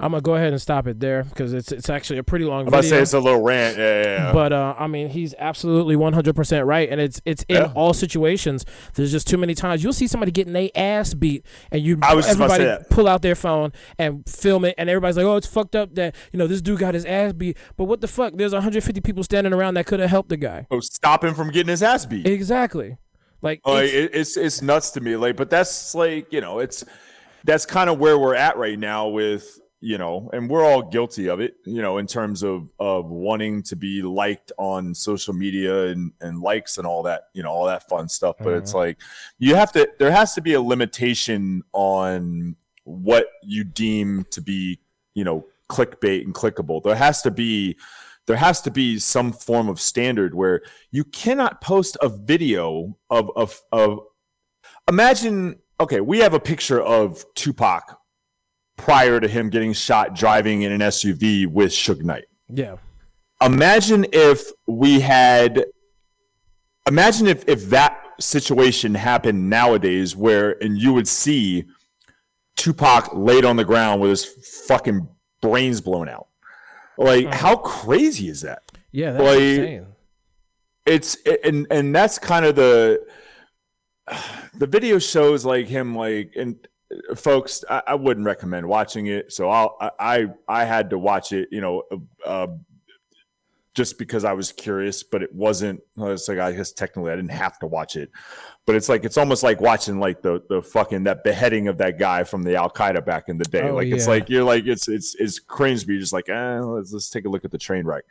I'm 0.00 0.12
gonna 0.12 0.22
go 0.22 0.34
ahead 0.34 0.52
and 0.52 0.60
stop 0.60 0.86
it 0.86 0.98
there 0.98 1.24
because 1.24 1.52
it's 1.52 1.70
it's 1.72 1.90
actually 1.90 2.18
a 2.18 2.22
pretty 2.24 2.44
long 2.46 2.62
I'm 2.62 2.68
about 2.68 2.82
to 2.84 2.88
say 2.88 3.00
it's 3.00 3.12
a 3.12 3.20
little 3.20 3.42
rant 3.42 3.76
yeah, 3.76 4.02
yeah, 4.02 4.08
yeah. 4.26 4.32
but 4.32 4.52
uh, 4.52 4.74
I 4.78 4.86
mean, 4.86 5.10
he's 5.10 5.34
absolutely 5.38 5.94
100% 5.94 6.66
right, 6.66 6.88
and 6.88 7.00
it's 7.00 7.20
it's 7.24 7.44
in 7.48 7.56
Yeah. 7.56 7.72
all 7.74 7.92
situations. 7.92 8.64
There's 8.94 9.12
just 9.12 9.28
too 9.28 9.36
many 9.36 9.54
times 9.54 9.84
you'll 9.84 9.92
see 9.92 10.06
somebody 10.06 10.32
getting 10.32 10.54
their 10.54 10.70
ass 10.74 11.12
beat, 11.14 11.44
and 11.70 11.82
you 11.82 11.98
I 12.02 12.14
was 12.14 12.24
just 12.26 12.36
about 12.36 12.48
to 12.48 12.54
everybody 12.54 12.84
pull 12.90 13.06
out 13.08 13.22
their 13.22 13.34
phone 13.34 13.72
and 13.98 14.26
film 14.28 14.64
it, 14.64 14.74
and 14.78 14.88
everybody's 14.88 15.16
like, 15.18 15.26
"Oh, 15.26 15.36
it's 15.36 15.46
fucked 15.46 15.76
up 15.76 15.94
that 15.96 16.14
you 16.32 16.38
know 16.38 16.46
this 16.46 16.62
dude 16.62 16.78
got 16.80 16.94
his 16.94 17.04
ass 17.04 17.32
beat." 17.34 17.56
But 17.76 17.84
what 17.84 18.00
the 18.00 18.08
fuck? 18.08 18.32
There's 18.36 18.52
150 18.54 19.00
people 19.02 19.22
standing 19.22 19.52
around 19.52 19.74
that 19.74 19.86
could 19.86 20.00
have 20.00 20.10
helped 20.10 20.30
the 20.30 20.36
guy. 20.38 20.66
Oh, 20.70 20.80
stop 20.80 21.22
him 21.22 21.34
from 21.34 21.50
getting 21.50 21.70
his 21.70 21.82
ass 21.82 22.06
beat 22.06 22.26
Exactly. 22.26 22.96
Like, 23.42 23.60
like 23.66 23.84
it's- 23.84 23.94
it, 23.94 24.10
it's 24.18 24.36
it's 24.36 24.62
nuts 24.62 24.90
to 24.92 25.00
me 25.00 25.16
like 25.16 25.36
but 25.36 25.48
that's 25.50 25.94
like 25.94 26.32
you 26.32 26.40
know 26.40 26.58
it's 26.58 26.84
that's 27.44 27.64
kind 27.64 27.88
of 27.88 27.98
where 27.98 28.18
we're 28.18 28.34
at 28.34 28.56
right 28.58 28.78
now 28.78 29.08
with 29.08 29.58
you 29.80 29.96
know, 29.96 30.28
and 30.32 30.48
we're 30.50 30.64
all 30.64 30.82
guilty 30.82 31.28
of 31.28 31.40
it, 31.40 31.54
you 31.64 31.80
know, 31.80 31.98
in 31.98 32.06
terms 32.06 32.42
of 32.42 32.70
of 32.78 33.06
wanting 33.06 33.62
to 33.64 33.76
be 33.76 34.02
liked 34.02 34.52
on 34.58 34.94
social 34.94 35.32
media 35.32 35.86
and 35.86 36.12
and 36.20 36.40
likes 36.40 36.76
and 36.76 36.86
all 36.86 37.02
that, 37.04 37.28
you 37.32 37.42
know, 37.42 37.48
all 37.48 37.66
that 37.66 37.88
fun 37.88 38.08
stuff. 38.08 38.36
But 38.38 38.52
it's 38.54 38.70
mm-hmm. 38.70 38.78
like 38.78 38.98
you 39.38 39.54
have 39.54 39.72
to 39.72 39.88
there 39.98 40.10
has 40.10 40.34
to 40.34 40.42
be 40.42 40.52
a 40.52 40.60
limitation 40.60 41.62
on 41.72 42.56
what 42.84 43.26
you 43.42 43.64
deem 43.64 44.26
to 44.32 44.42
be, 44.42 44.80
you 45.14 45.24
know, 45.24 45.46
clickbait 45.70 46.24
and 46.24 46.34
clickable. 46.34 46.82
There 46.82 46.94
has 46.94 47.22
to 47.22 47.30
be 47.30 47.78
there 48.26 48.36
has 48.36 48.60
to 48.62 48.70
be 48.70 48.98
some 48.98 49.32
form 49.32 49.68
of 49.68 49.80
standard 49.80 50.34
where 50.34 50.60
you 50.90 51.04
cannot 51.04 51.62
post 51.62 51.96
a 52.02 52.08
video 52.10 52.98
of 53.08 53.30
of 53.34 53.62
of 53.72 54.00
imagine 54.88 55.58
okay, 55.80 56.02
we 56.02 56.18
have 56.18 56.34
a 56.34 56.40
picture 56.40 56.82
of 56.82 57.24
Tupac 57.34 57.99
prior 58.80 59.20
to 59.20 59.28
him 59.28 59.50
getting 59.50 59.74
shot 59.74 60.14
driving 60.14 60.62
in 60.62 60.72
an 60.72 60.80
SUV 60.80 61.46
with 61.46 61.70
Suge 61.70 62.02
Knight. 62.02 62.24
Yeah. 62.48 62.76
Imagine 63.42 64.06
if 64.12 64.50
we 64.66 65.00
had 65.00 65.66
imagine 66.86 67.26
if 67.26 67.46
if 67.46 67.68
that 67.70 68.02
situation 68.18 68.94
happened 68.94 69.50
nowadays 69.50 70.16
where 70.16 70.62
and 70.62 70.78
you 70.78 70.94
would 70.94 71.06
see 71.06 71.66
Tupac 72.56 73.14
laid 73.14 73.44
on 73.44 73.56
the 73.56 73.64
ground 73.64 74.00
with 74.00 74.10
his 74.10 74.24
fucking 74.66 75.06
brains 75.42 75.82
blown 75.82 76.08
out. 76.08 76.28
Like 76.96 77.26
hmm. 77.26 77.32
how 77.32 77.56
crazy 77.56 78.28
is 78.28 78.40
that? 78.42 78.62
Yeah, 78.92 79.12
that's 79.12 79.24
Like, 79.24 79.38
insane. 79.40 79.86
it's 80.86 81.16
and 81.44 81.66
and 81.70 81.94
that's 81.94 82.18
kind 82.18 82.46
of 82.46 82.56
the 82.56 83.04
the 84.54 84.66
video 84.66 84.98
shows 84.98 85.44
like 85.44 85.66
him 85.66 85.94
like 85.94 86.32
and 86.34 86.66
folks 87.14 87.64
I, 87.68 87.82
I 87.88 87.94
wouldn't 87.94 88.26
recommend 88.26 88.66
watching 88.66 89.06
it. 89.06 89.32
So 89.32 89.48
I'll, 89.48 89.76
I 89.98 90.26
I 90.48 90.64
had 90.64 90.90
to 90.90 90.98
watch 90.98 91.32
it 91.32 91.48
you 91.50 91.60
know 91.60 91.82
uh, 92.24 92.48
just 93.74 93.98
because 93.98 94.24
I 94.24 94.32
was 94.32 94.52
curious 94.52 95.02
but 95.02 95.22
it 95.22 95.32
wasn't 95.34 95.80
it's 95.96 96.28
like 96.28 96.38
I 96.38 96.52
guess 96.52 96.72
technically 96.72 97.12
I 97.12 97.16
didn't 97.16 97.30
have 97.30 97.58
to 97.60 97.66
watch 97.66 97.96
it. 97.96 98.10
But 98.66 98.76
it's 98.76 98.88
like 98.88 99.04
it's 99.04 99.16
almost 99.16 99.42
like 99.42 99.60
watching 99.60 100.00
like 100.00 100.22
the 100.22 100.42
the 100.48 100.62
fucking 100.62 101.04
that 101.04 101.24
beheading 101.24 101.68
of 101.68 101.78
that 101.78 101.98
guy 101.98 102.24
from 102.24 102.42
the 102.42 102.56
Al 102.56 102.70
Qaeda 102.70 103.04
back 103.04 103.28
in 103.28 103.38
the 103.38 103.44
day. 103.44 103.68
Oh, 103.68 103.76
like 103.76 103.88
it's 103.88 104.08
like 104.08 104.28
you're 104.28 104.44
like 104.44 104.66
it's 104.66 104.88
it's 104.88 105.14
it's 105.16 105.38
cringe 105.38 105.86
but 105.86 105.92
you're 105.92 106.00
just 106.00 106.12
like 106.12 106.28
eh, 106.28 106.60
let's 106.60 106.92
let's 106.92 107.10
take 107.10 107.24
a 107.24 107.28
look 107.28 107.44
at 107.44 107.50
the 107.50 107.58
train 107.58 107.84
wreck 107.84 108.04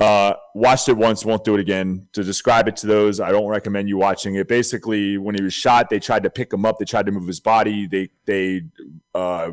uh, 0.00 0.34
watched 0.54 0.88
it 0.88 0.96
once, 0.96 1.24
won't 1.24 1.44
do 1.44 1.54
it 1.54 1.60
again. 1.60 2.06
To 2.12 2.22
describe 2.22 2.68
it 2.68 2.76
to 2.76 2.86
those, 2.86 3.20
I 3.20 3.32
don't 3.32 3.48
recommend 3.48 3.88
you 3.88 3.96
watching 3.96 4.36
it. 4.36 4.46
Basically, 4.46 5.18
when 5.18 5.34
he 5.34 5.42
was 5.42 5.54
shot, 5.54 5.90
they 5.90 5.98
tried 5.98 6.22
to 6.22 6.30
pick 6.30 6.52
him 6.52 6.64
up. 6.64 6.78
They 6.78 6.84
tried 6.84 7.06
to 7.06 7.12
move 7.12 7.26
his 7.26 7.40
body. 7.40 7.86
They 7.86 8.10
they 8.24 8.62
uh, 9.14 9.52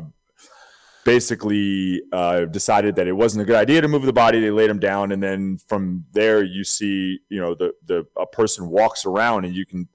basically 1.04 2.02
uh, 2.12 2.44
decided 2.44 2.96
that 2.96 3.08
it 3.08 3.12
wasn't 3.12 3.42
a 3.42 3.44
good 3.44 3.56
idea 3.56 3.80
to 3.80 3.88
move 3.88 4.02
the 4.02 4.12
body. 4.12 4.40
They 4.40 4.50
laid 4.50 4.70
him 4.70 4.78
down, 4.78 5.12
and 5.12 5.22
then 5.22 5.58
from 5.68 6.04
there, 6.12 6.44
you 6.44 6.64
see, 6.64 7.20
you 7.28 7.40
know, 7.40 7.54
the 7.54 7.74
the 7.84 8.06
a 8.16 8.26
person 8.26 8.68
walks 8.68 9.04
around, 9.04 9.44
and 9.44 9.54
you 9.54 9.66
can. 9.66 9.88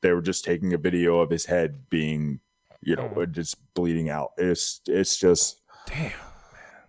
They 0.00 0.12
were 0.12 0.22
just 0.22 0.44
taking 0.44 0.74
a 0.74 0.78
video 0.78 1.20
of 1.20 1.30
his 1.30 1.46
head 1.46 1.88
being, 1.88 2.40
you 2.80 2.96
know, 2.96 3.24
just 3.30 3.56
bleeding 3.74 4.10
out. 4.10 4.32
It's 4.36 4.80
it's 4.86 5.16
just 5.16 5.60
Damn. 5.86 6.12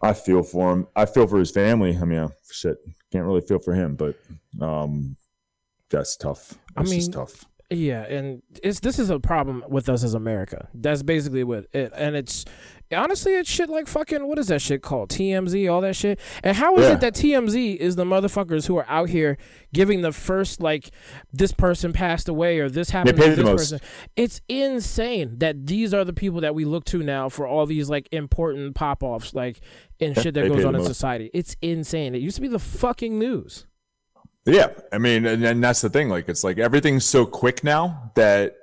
I 0.03 0.13
feel 0.13 0.43
for 0.43 0.71
him. 0.73 0.87
I 0.95 1.05
feel 1.05 1.27
for 1.27 1.39
his 1.39 1.51
family. 1.51 1.97
I 1.97 2.05
mean, 2.05 2.19
uh, 2.19 2.29
shit, 2.51 2.77
can't 3.11 3.25
really 3.25 3.41
feel 3.41 3.59
for 3.59 3.73
him, 3.73 3.95
but 3.95 4.15
um, 4.61 5.15
that's 5.89 6.17
tough. 6.17 6.59
I 6.75 6.81
That's 6.81 6.91
mean, 6.91 7.11
tough. 7.11 7.45
Yeah, 7.69 8.03
and 8.03 8.43
it's 8.61 8.81
this 8.81 8.99
is 8.99 9.09
a 9.09 9.19
problem 9.19 9.63
with 9.67 9.89
us 9.89 10.03
as 10.03 10.13
America. 10.13 10.67
That's 10.73 11.01
basically 11.01 11.43
what 11.43 11.67
it, 11.73 11.93
and 11.95 12.15
it's 12.15 12.45
honestly 12.93 13.33
it's 13.33 13.49
shit 13.49 13.69
like 13.69 13.87
fucking 13.87 14.27
what 14.27 14.37
is 14.39 14.47
that 14.47 14.61
shit 14.61 14.81
called 14.81 15.09
TMZ, 15.09 15.71
all 15.71 15.81
that 15.81 15.95
shit. 15.95 16.19
And 16.43 16.55
how 16.57 16.75
is 16.77 16.87
Yeah. 16.87 16.93
it 16.93 16.99
that 17.01 17.13
TMZ 17.15 17.75
is 17.77 17.95
the 17.95 18.05
motherfuckers 18.05 18.67
who 18.67 18.77
are 18.77 18.85
out 18.87 19.09
here 19.09 19.37
giving 19.73 20.01
the 20.01 20.11
first 20.11 20.61
like 20.61 20.91
this 21.31 21.51
person 21.51 21.93
passed 21.93 22.27
away 22.29 22.59
or 22.59 22.69
this 22.69 22.89
happened 22.91 23.17
to 23.19 23.35
this 23.35 23.49
person? 23.49 23.79
It's 24.15 24.41
insane 24.49 25.39
that 25.39 25.67
these 25.67 25.93
are 25.93 26.03
the 26.05 26.13
people 26.13 26.41
that 26.41 26.55
we 26.55 26.65
look 26.65 26.85
to 26.85 26.99
now 27.03 27.29
for 27.29 27.47
all 27.47 27.65
these 27.65 27.89
like 27.89 28.07
important 28.11 28.75
pop 28.75 29.03
offs, 29.03 29.33
like 29.33 29.61
and 29.99 30.17
shit 30.17 30.33
that 30.33 30.47
goes 30.47 30.65
on 30.65 30.75
in 30.75 30.81
most. 30.81 30.87
society. 30.87 31.29
It's 31.33 31.55
insane. 31.61 32.13
It 32.15 32.21
used 32.21 32.35
to 32.35 32.41
be 32.41 32.47
the 32.47 32.59
fucking 32.59 33.17
news. 33.17 33.65
Yeah, 34.45 34.67
I 34.91 34.97
mean, 34.97 35.25
and, 35.25 35.41
and 35.45 35.63
that's 35.63 35.79
the 35.79 35.89
thing. 35.89 36.09
Like, 36.09 36.27
it's 36.27 36.43
like 36.43 36.57
everything's 36.57 37.05
so 37.05 37.25
quick 37.25 37.63
now 37.63 38.11
that 38.15 38.57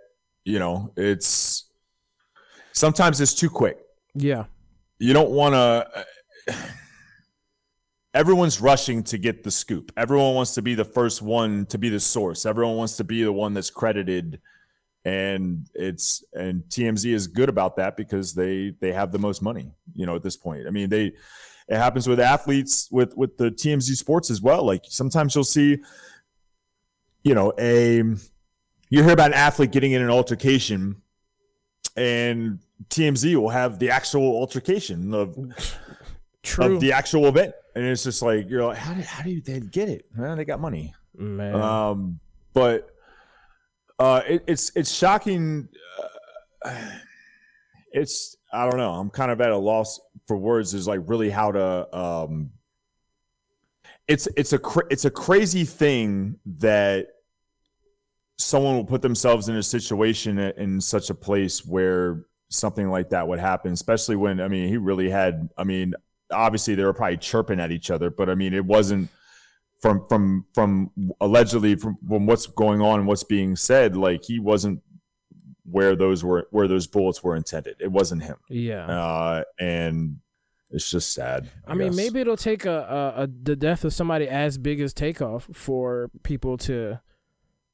you 0.45 0.59
know 0.59 0.93
it's 0.97 1.71
sometimes 2.73 3.21
it's 3.21 3.35
too 3.35 3.49
quick. 3.49 3.79
Yeah. 4.15 4.45
You 4.99 5.13
don't 5.13 5.31
want 5.31 5.55
to. 5.55 6.05
Uh, 6.47 6.53
everyone's 8.15 8.61
rushing 8.61 9.03
to 9.05 9.19
get 9.19 9.45
the 9.45 9.51
scoop. 9.51 9.93
Everyone 9.97 10.35
wants 10.35 10.55
to 10.55 10.63
be 10.63 10.75
the 10.75 10.85
first 10.85 11.23
one 11.23 11.67
to 11.67 11.79
be 11.79 11.89
the 11.89 12.01
source. 12.01 12.45
Everyone 12.47 12.77
wants 12.77 12.97
to 12.97 13.05
be 13.05 13.23
the 13.23 13.33
one 13.33 13.55
that's 13.55 13.71
credited, 13.71 14.41
and 15.05 15.67
it's 15.75 16.25
and 16.33 16.65
TMZ 16.65 17.13
is 17.13 17.27
good 17.27 17.49
about 17.49 17.77
that 17.77 17.97
because 17.97 18.35
they 18.35 18.75
they 18.81 18.93
have 18.93 19.13
the 19.13 19.19
most 19.19 19.43
money. 19.43 19.73
You 19.95 20.07
know, 20.07 20.17
at 20.17 20.23
this 20.23 20.37
point, 20.37 20.67
I 20.67 20.71
mean, 20.71 20.89
they 20.89 21.13
it 21.69 21.77
happens 21.77 22.09
with 22.09 22.21
athletes 22.21 22.89
with 22.91 23.17
with 23.17 23.37
the 23.37 23.51
TMZ 23.51 23.97
sports 23.97 24.31
as 24.31 24.43
well. 24.43 24.65
Like 24.65 24.83
sometimes 24.89 25.35
you'll 25.35 25.45
see, 25.45 25.79
you 27.23 27.35
know, 27.35 27.53
a 27.59 28.03
you 28.93 29.05
hear 29.05 29.13
about 29.13 29.29
an 29.29 29.35
athlete 29.35 29.71
getting 29.71 29.93
in 29.93 30.03
an 30.03 30.11
altercation, 30.11 31.01
and 31.97 32.59
TMZ 32.89 33.35
will 33.37 33.51
have 33.51 33.79
the 33.79 33.91
actual 33.91 34.37
altercation 34.37 35.13
of 35.15 35.37
True. 36.43 36.77
of 36.77 36.81
the 36.81 36.93
actual 36.93 37.27
event, 37.27 37.55
and 37.75 37.85
it's 37.85 38.05
just 38.05 38.23
like 38.23 38.49
you're 38.49 38.65
like, 38.65 38.79
how 38.79 38.95
did 38.95 39.05
how 39.05 39.23
do 39.23 39.41
they 39.41 39.61
get 39.61 39.89
it? 39.89 40.07
Well, 40.17 40.37
they 40.37 40.45
got 40.45 40.61
money. 40.61 40.95
Man. 41.15 41.55
Um, 41.55 42.21
but 42.55 42.91
uh, 43.99 44.23
it, 44.27 44.45
it's 44.47 44.73
it's 44.75 44.93
shocking. 44.93 45.69
Uh, 46.65 46.91
it's 47.93 48.37
I 48.53 48.69
don't 48.69 48.79
know. 48.79 48.93
I'm 48.93 49.11
kind 49.11 49.31
of 49.31 49.41
at 49.41 49.51
a 49.51 49.57
loss 49.57 50.01
for 50.27 50.37
words. 50.37 50.73
Is 50.73 50.89
like 50.89 51.01
really 51.05 51.31
how 51.31 51.53
to. 51.53 51.97
Um, 51.97 52.53
it's 54.09 54.27
it's 54.37 54.53
a 54.55 54.59
cra- 54.59 54.87
it's 54.91 55.05
a 55.05 55.11
crazy 55.11 55.65
thing 55.65 56.39
that 56.47 57.09
someone 58.39 58.77
will 58.77 58.87
put 58.87 59.03
themselves 59.03 59.49
in 59.51 59.57
a 59.57 59.63
situation 59.63 60.39
in, 60.39 60.53
in 60.57 60.81
such 60.81 61.11
a 61.11 61.15
place 61.15 61.65
where 61.67 62.25
something 62.51 62.91
like 62.91 63.11
that 63.11 63.27
would 63.29 63.39
happen. 63.39 63.73
Especially 63.73 64.17
when 64.17 64.41
I 64.41 64.49
mean 64.49 64.69
he 64.69 64.77
really 64.77 65.11
had. 65.11 65.49
I 65.57 65.65
mean 65.65 65.95
obviously 66.31 66.75
they 66.75 66.85
were 66.85 66.93
probably 66.93 67.17
chirping 67.17 67.59
at 67.59 67.73
each 67.73 67.91
other, 67.91 68.11
but 68.11 68.29
I 68.29 68.35
mean 68.35 68.55
it 68.55 68.65
wasn't 68.65 69.11
from 69.81 70.05
from 70.09 70.47
from 70.55 70.91
allegedly 71.21 71.75
from, 71.75 71.97
from 72.07 72.27
what's 72.27 72.47
going 72.47 72.81
on 72.81 73.01
and 73.01 73.09
what's 73.09 73.25
being 73.25 73.57
said 73.57 73.97
like 73.97 74.23
he 74.25 74.39
wasn't 74.39 74.81
where 75.65 75.97
those 75.97 76.23
were 76.23 76.47
where 76.51 76.69
those 76.69 76.87
bullets 76.87 77.23
were 77.23 77.35
intended 77.35 77.77
it 77.81 77.91
wasn't 77.91 78.23
him 78.23 78.37
yeah. 78.49 78.87
uh 78.87 79.43
and 79.59 80.19
it's 80.71 80.91
just 80.91 81.13
sad 81.13 81.49
I 81.67 81.75
mean, 81.75 81.89
guess. 81.89 81.97
maybe 81.97 82.21
it'll 82.21 82.37
take 82.37 82.65
a, 82.65 83.15
a, 83.17 83.23
a 83.23 83.27
the 83.27 83.57
death 83.57 83.85
of 83.85 83.93
somebody 83.93 84.29
as 84.29 84.57
big 84.57 84.81
as 84.81 84.93
Takeoff 84.93 85.49
for 85.53 86.11
people 86.23 86.57
to 86.59 87.01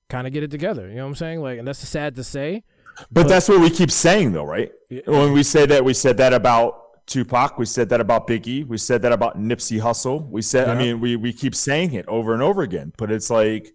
kind 0.09 0.27
of 0.27 0.33
get 0.33 0.43
it 0.43 0.51
together. 0.51 0.89
You 0.89 0.97
know 0.97 1.03
what 1.03 1.09
I'm 1.09 1.15
saying? 1.17 1.43
Like, 1.43 1.59
and 1.59 1.69
that's 1.69 1.87
sad 1.87 2.15
to 2.17 2.25
say. 2.25 2.65
But 3.11 3.29
that's 3.29 3.49
what 3.49 3.61
we 3.61 3.71
keep 3.71 3.91
saying 3.91 4.33
though 4.33 4.45
right 4.45 4.73
when 5.07 5.33
we 5.33 5.43
say 5.43 5.67
that 5.67 5.85
we 5.85 5.93
said 5.93 6.17
that 6.17 6.33
about 6.33 6.87
Tupac, 7.07 7.57
we 7.57 7.67
said 7.67 7.89
that 7.91 8.01
about 8.01 8.27
Biggie, 8.27 8.67
we 8.67 8.79
said 8.79 9.03
that 9.03 9.13
about 9.13 9.39
Nipsey 9.39 9.81
Hussle. 9.81 10.29
We 10.29 10.43
said, 10.43 10.69
I 10.69 10.75
mean, 10.75 11.01
we 11.01 11.15
we 11.15 11.33
keep 11.33 11.55
saying 11.55 11.93
it 11.93 12.07
over 12.09 12.35
and 12.35 12.43
over 12.43 12.63
again, 12.63 12.93
but 12.99 13.13
it's 13.13 13.31
like, 13.31 13.73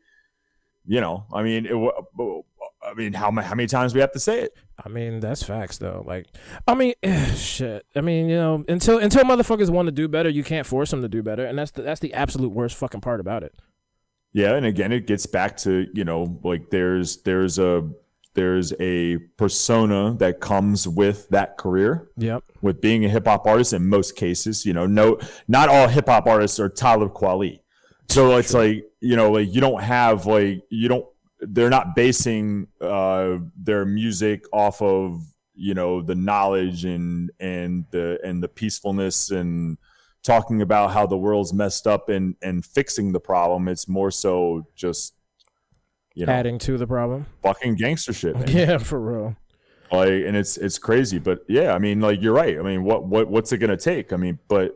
you 0.85 0.99
know, 0.99 1.25
I 1.33 1.41
mean, 1.41 1.65
it, 1.65 2.43
I 2.83 2.93
mean, 2.93 3.13
how 3.13 3.31
how 3.31 3.55
many 3.55 3.67
times 3.67 3.93
we 3.93 4.01
have 4.01 4.11
to 4.11 4.19
say 4.19 4.41
it? 4.41 4.57
I 4.83 4.89
mean, 4.89 5.21
that's 5.21 5.43
facts 5.43 5.77
though. 5.77 6.03
Like, 6.05 6.27
I 6.67 6.75
mean, 6.75 6.93
eh, 7.03 7.33
shit. 7.35 7.85
I 7.95 8.01
mean, 8.01 8.27
you 8.27 8.35
know, 8.35 8.65
until 8.67 8.97
until 8.97 9.23
motherfuckers 9.23 9.69
want 9.69 9.87
to 9.87 9.93
do 9.93 10.09
better, 10.09 10.29
you 10.29 10.43
can't 10.43 10.67
force 10.67 10.91
them 10.91 11.01
to 11.01 11.09
do 11.09 11.23
better, 11.23 11.45
and 11.45 11.57
that's 11.57 11.71
the 11.71 11.83
that's 11.83 12.01
the 12.01 12.13
absolute 12.13 12.51
worst 12.51 12.75
fucking 12.75 13.01
part 13.01 13.21
about 13.21 13.43
it. 13.43 13.55
Yeah, 14.33 14.55
and 14.55 14.65
again, 14.65 14.91
it 14.91 15.07
gets 15.07 15.25
back 15.25 15.57
to 15.57 15.87
you 15.93 16.03
know, 16.03 16.39
like 16.43 16.69
there's 16.69 17.21
there's 17.23 17.59
a 17.59 17.89
there's 18.33 18.73
a 18.79 19.17
persona 19.37 20.15
that 20.19 20.39
comes 20.39 20.87
with 20.87 21.27
that 21.29 21.57
career, 21.57 22.09
Yep. 22.17 22.43
with 22.61 22.79
being 22.81 23.03
a 23.05 23.09
hip 23.09 23.25
hop 23.27 23.45
artist. 23.45 23.73
In 23.73 23.87
most 23.87 24.15
cases, 24.15 24.65
you 24.65 24.73
know, 24.73 24.85
no, 24.87 25.19
not 25.47 25.69
all 25.69 25.87
hip 25.87 26.07
hop 26.07 26.27
artists 26.27 26.59
are 26.59 26.69
Talib 26.69 27.13
Kweli. 27.13 27.59
So 28.09 28.37
it's 28.37 28.53
like 28.53 28.85
you 28.99 29.15
know, 29.15 29.31
like 29.31 29.53
you 29.53 29.61
don't 29.61 29.81
have 29.81 30.25
like 30.25 30.63
you 30.69 30.87
don't. 30.87 31.05
They're 31.39 31.69
not 31.71 31.95
basing 31.95 32.67
uh, 32.79 33.37
their 33.57 33.83
music 33.85 34.45
off 34.53 34.81
of 34.81 35.23
you 35.55 35.73
know 35.73 36.01
the 36.01 36.15
knowledge 36.15 36.85
and 36.85 37.31
and 37.39 37.85
the 37.91 38.19
and 38.23 38.41
the 38.43 38.47
peacefulness 38.47 39.31
and 39.31 39.77
talking 40.23 40.61
about 40.61 40.91
how 40.91 41.07
the 41.07 41.17
world's 41.17 41.51
messed 41.53 41.87
up 41.87 42.09
and 42.09 42.35
and 42.41 42.65
fixing 42.65 43.11
the 43.11 43.19
problem. 43.19 43.67
It's 43.67 43.87
more 43.87 44.11
so 44.11 44.67
just 44.75 45.13
you 46.15 46.25
know 46.25 46.31
Adding 46.33 46.59
to 46.59 46.77
the 46.77 46.87
problem. 46.87 47.25
fucking 47.43 47.75
gangster 47.75 48.13
shit. 48.13 48.35
Man. 48.35 48.47
Yeah, 48.49 48.77
for 48.77 48.99
real. 48.99 49.35
like 49.91 50.09
and 50.09 50.35
it's 50.37 50.55
it's 50.57 50.77
crazy 50.79 51.19
but 51.19 51.39
yeah 51.49 51.73
i 51.73 51.79
mean 51.79 51.99
like 51.99 52.21
you're 52.21 52.33
right 52.33 52.57
i 52.57 52.61
mean 52.61 52.83
what 52.83 53.05
what 53.05 53.27
what's 53.29 53.51
it 53.51 53.57
going 53.57 53.69
to 53.69 53.75
take 53.77 54.13
i 54.13 54.15
mean 54.15 54.39
but 54.47 54.75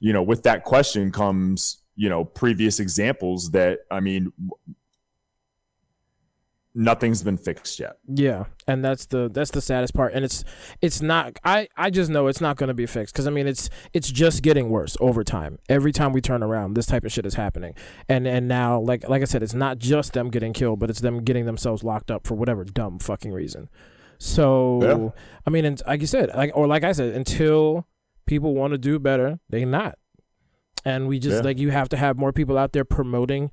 you 0.00 0.12
know 0.12 0.22
with 0.22 0.42
that 0.42 0.64
question 0.64 1.10
comes 1.10 1.78
you 1.96 2.08
know 2.10 2.24
previous 2.24 2.78
examples 2.80 3.50
that 3.52 3.80
i 3.90 4.00
mean 4.00 4.30
nothing's 6.74 7.22
been 7.22 7.36
fixed 7.36 7.80
yet 7.80 7.96
Yeah, 8.06 8.44
and 8.68 8.84
that's 8.84 9.06
the 9.06 9.28
that's 9.28 9.50
the 9.50 9.60
saddest 9.60 9.92
part, 9.94 10.12
and 10.14 10.24
it's 10.24 10.44
it's 10.80 11.02
not. 11.02 11.36
I 11.44 11.68
I 11.76 11.90
just 11.90 12.10
know 12.10 12.28
it's 12.28 12.40
not 12.40 12.56
going 12.56 12.68
to 12.68 12.74
be 12.74 12.86
fixed 12.86 13.12
because 13.14 13.26
I 13.26 13.30
mean 13.30 13.46
it's 13.48 13.68
it's 13.92 14.10
just 14.10 14.42
getting 14.42 14.70
worse 14.70 14.96
over 15.00 15.24
time. 15.24 15.58
Every 15.68 15.90
time 15.92 16.12
we 16.12 16.20
turn 16.20 16.42
around, 16.42 16.74
this 16.74 16.86
type 16.86 17.04
of 17.04 17.10
shit 17.12 17.26
is 17.26 17.34
happening, 17.34 17.74
and 18.08 18.26
and 18.26 18.46
now 18.46 18.78
like 18.80 19.08
like 19.08 19.22
I 19.22 19.24
said, 19.24 19.42
it's 19.42 19.54
not 19.54 19.78
just 19.78 20.12
them 20.12 20.30
getting 20.30 20.52
killed, 20.52 20.78
but 20.78 20.90
it's 20.90 21.00
them 21.00 21.24
getting 21.24 21.44
themselves 21.46 21.82
locked 21.82 22.10
up 22.10 22.26
for 22.26 22.34
whatever 22.36 22.64
dumb 22.64 22.98
fucking 23.00 23.32
reason. 23.32 23.68
So 24.18 24.82
Yeah. 24.82 25.22
I 25.46 25.50
mean, 25.50 25.64
and 25.64 25.82
like 25.86 26.00
you 26.02 26.06
said, 26.06 26.30
like 26.36 26.52
or 26.54 26.66
like 26.66 26.84
I 26.84 26.92
said, 26.92 27.14
until 27.14 27.86
people 28.26 28.54
want 28.54 28.72
to 28.74 28.78
do 28.78 28.98
better, 28.98 29.40
they 29.48 29.64
not, 29.64 29.98
and 30.84 31.08
we 31.08 31.18
just 31.18 31.38
Yeah. 31.38 31.42
like 31.42 31.58
you 31.58 31.70
have 31.70 31.88
to 31.88 31.96
have 31.96 32.16
more 32.16 32.32
people 32.32 32.56
out 32.56 32.72
there 32.72 32.84
promoting 32.84 33.50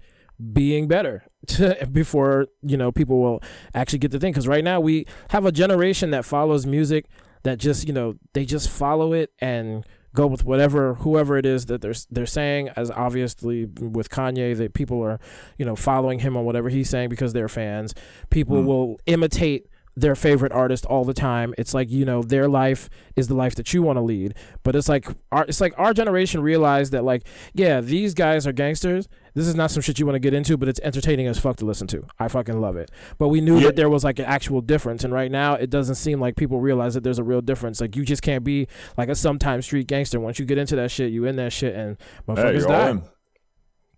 being 0.54 0.88
better 0.88 1.24
before 1.92 2.48
you 2.62 2.78
know 2.78 2.92
people 2.92 3.20
will 3.20 3.42
actually 3.74 4.00
get 4.00 4.12
the 4.12 4.20
thing. 4.20 4.32
Because 4.32 4.48
right 4.48 4.64
now 4.64 4.80
we 4.80 5.06
have 5.30 5.46
a 5.46 5.52
generation 5.52 6.12
that 6.12 6.26
follows 6.26 6.66
music 6.66 7.06
that 7.44 7.58
just 7.58 7.88
you 7.88 7.94
know 7.94 8.16
they 8.34 8.46
just 8.46 8.70
follow 8.70 9.14
it 9.14 9.32
and 9.40 9.86
go 10.14 10.26
with 10.26 10.44
whatever 10.44 10.96
whoever 10.96 11.38
it 11.38 11.46
is 11.46 11.68
that 11.68 11.82
they're 11.82 11.94
they're 12.10 12.26
saying 12.26 12.70
as 12.76 12.90
obviously 12.90 13.66
with 13.66 14.10
Kanye 14.10 14.58
that 14.58 14.74
people 14.74 15.02
are 15.04 15.20
you 15.58 15.66
know 15.66 15.76
following 15.76 16.20
him 16.20 16.36
on 16.36 16.44
whatever 16.44 16.70
he's 16.70 16.90
saying 16.90 17.10
because 17.10 17.34
they're 17.34 17.48
fans. 17.48 17.94
People 18.30 18.58
mm-hmm. 18.58 18.68
will 18.68 19.00
imitate 19.06 19.68
their 19.96 20.16
favorite 20.16 20.52
artist 20.52 20.86
all 20.86 21.04
the 21.04 21.14
time. 21.14 21.56
It's 21.58 21.74
like 21.74 21.90
you 21.90 22.06
know 22.06 22.22
their 22.22 22.48
life 22.48 22.90
is 23.16 23.28
the 23.28 23.34
life 23.34 23.56
that 23.56 23.74
you 23.74 23.82
want 23.82 23.98
to 23.98 24.02
lead. 24.02 24.36
But 24.64 24.76
it's 24.76 24.88
like 24.88 25.08
our 25.32 25.46
it's 25.46 25.60
like 25.62 25.74
our 25.78 25.94
generation 25.94 26.42
realized 26.42 26.92
that 26.94 27.04
like 27.04 27.24
yeah 27.54 27.82
these 27.82 28.14
guys 28.14 28.46
are 28.46 28.52
gangsters 28.54 29.08
this 29.38 29.48
is 29.48 29.56
not 29.56 29.70
some 29.72 29.82
shit 29.82 30.00
you 30.00 30.06
want 30.06 30.16
to 30.16 30.20
get 30.20 30.34
into 30.34 30.58
but 30.58 30.68
it's 30.68 30.80
entertaining 30.82 31.28
as 31.28 31.38
fuck 31.40 31.56
to 31.58 31.66
listen 31.66 31.86
to. 31.88 32.06
I 32.20 32.28
fucking 32.28 32.60
love 32.60 32.76
it. 32.76 32.90
But 33.18 33.30
we 33.30 33.40
knew 33.40 33.58
Yeah. 33.60 33.68
that 33.68 33.76
there 33.76 33.90
was 33.90 34.04
like 34.04 34.18
an 34.20 34.26
actual 34.26 34.62
difference 34.62 35.04
and 35.04 35.14
right 35.14 35.32
now 35.32 35.54
it 35.54 35.70
doesn't 35.70 35.96
seem 35.96 36.20
like 36.20 36.36
people 36.36 36.60
realize 36.60 36.96
that 36.96 37.04
there's 37.04 37.20
a 37.20 37.24
real 37.24 37.42
difference. 37.42 37.80
Like 37.80 37.96
you 37.96 38.04
just 38.04 38.22
can't 38.24 38.44
be 38.44 38.68
like 38.98 39.10
a 39.10 39.16
sometime 39.16 39.62
street 39.62 39.88
gangster. 39.88 40.20
Once 40.20 40.40
you 40.40 40.46
get 40.46 40.58
into 40.58 40.76
that 40.76 40.92
shit 40.92 41.12
you 41.12 41.26
in 41.26 41.36
that 41.38 41.54
shit 41.54 41.76
and 41.76 41.98
motherfuckers 42.28 42.60
you're 42.60 42.68
die. 42.68 43.02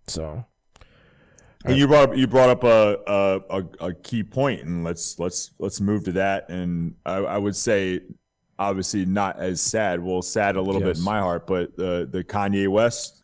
so 0.06 0.44
And 1.64 1.76
you 1.76 1.86
brought 1.86 2.10
up, 2.10 2.16
you 2.16 2.26
brought 2.26 2.50
up 2.50 2.64
a, 2.64 3.42
a 3.50 3.86
a 3.88 3.94
key 3.94 4.22
point, 4.22 4.62
and 4.62 4.82
let's 4.84 5.18
let's 5.18 5.50
let's 5.58 5.80
move 5.80 6.04
to 6.04 6.12
that. 6.12 6.48
And 6.48 6.94
I, 7.04 7.16
I 7.16 7.36
would 7.38 7.54
say, 7.54 8.00
obviously, 8.58 9.04
not 9.04 9.38
as 9.38 9.60
sad. 9.60 10.02
Well, 10.02 10.22
sad 10.22 10.56
a 10.56 10.62
little 10.62 10.80
bit 10.80 10.96
in 10.96 11.04
my 11.04 11.18
heart, 11.18 11.46
but 11.46 11.76
the 11.76 12.08
the 12.10 12.24
Kanye 12.24 12.66
West 12.66 13.19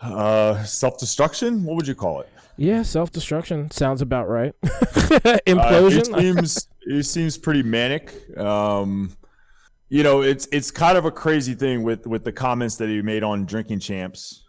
uh, 0.00 0.62
self 0.64 0.98
destruction. 0.98 1.64
What 1.64 1.76
would 1.76 1.86
you 1.88 1.94
call 1.94 2.20
it? 2.20 2.28
yeah 2.56 2.82
self-destruction 2.82 3.68
sounds 3.72 4.00
about 4.00 4.28
right 4.28 4.54
Uh, 4.62 5.38
implosion 5.44 5.98
it 6.16 6.20
seems 6.20 6.68
it 6.82 7.02
seems 7.04 7.36
pretty 7.36 7.62
manic. 7.64 8.14
Um, 8.38 9.16
you 9.88 10.02
know, 10.02 10.22
it's 10.22 10.46
it's 10.52 10.70
kind 10.70 10.96
of 10.96 11.04
a 11.04 11.10
crazy 11.10 11.54
thing 11.54 11.82
with 11.82 12.06
with 12.06 12.24
the 12.24 12.32
comments 12.32 12.76
that 12.76 12.88
he 12.88 13.02
made 13.02 13.22
on 13.22 13.44
Drinking 13.44 13.80
Champs. 13.80 14.44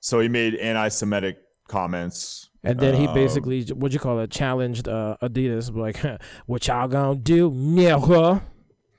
So 0.00 0.20
he 0.20 0.28
made 0.28 0.54
anti-Semitic 0.56 1.38
comments. 1.68 2.50
And 2.64 2.78
then 2.80 2.94
he 2.94 3.06
Um, 3.06 3.14
basically, 3.14 3.64
what 3.66 3.92
you 3.92 3.98
call 3.98 4.18
it, 4.20 4.30
challenged 4.30 4.88
uh, 4.88 5.16
Adidas, 5.22 5.74
like, 5.74 5.98
what 6.46 6.66
y'all 6.66 6.88
gonna 6.88 7.18
do, 7.18 7.50
nigga? 7.50 8.42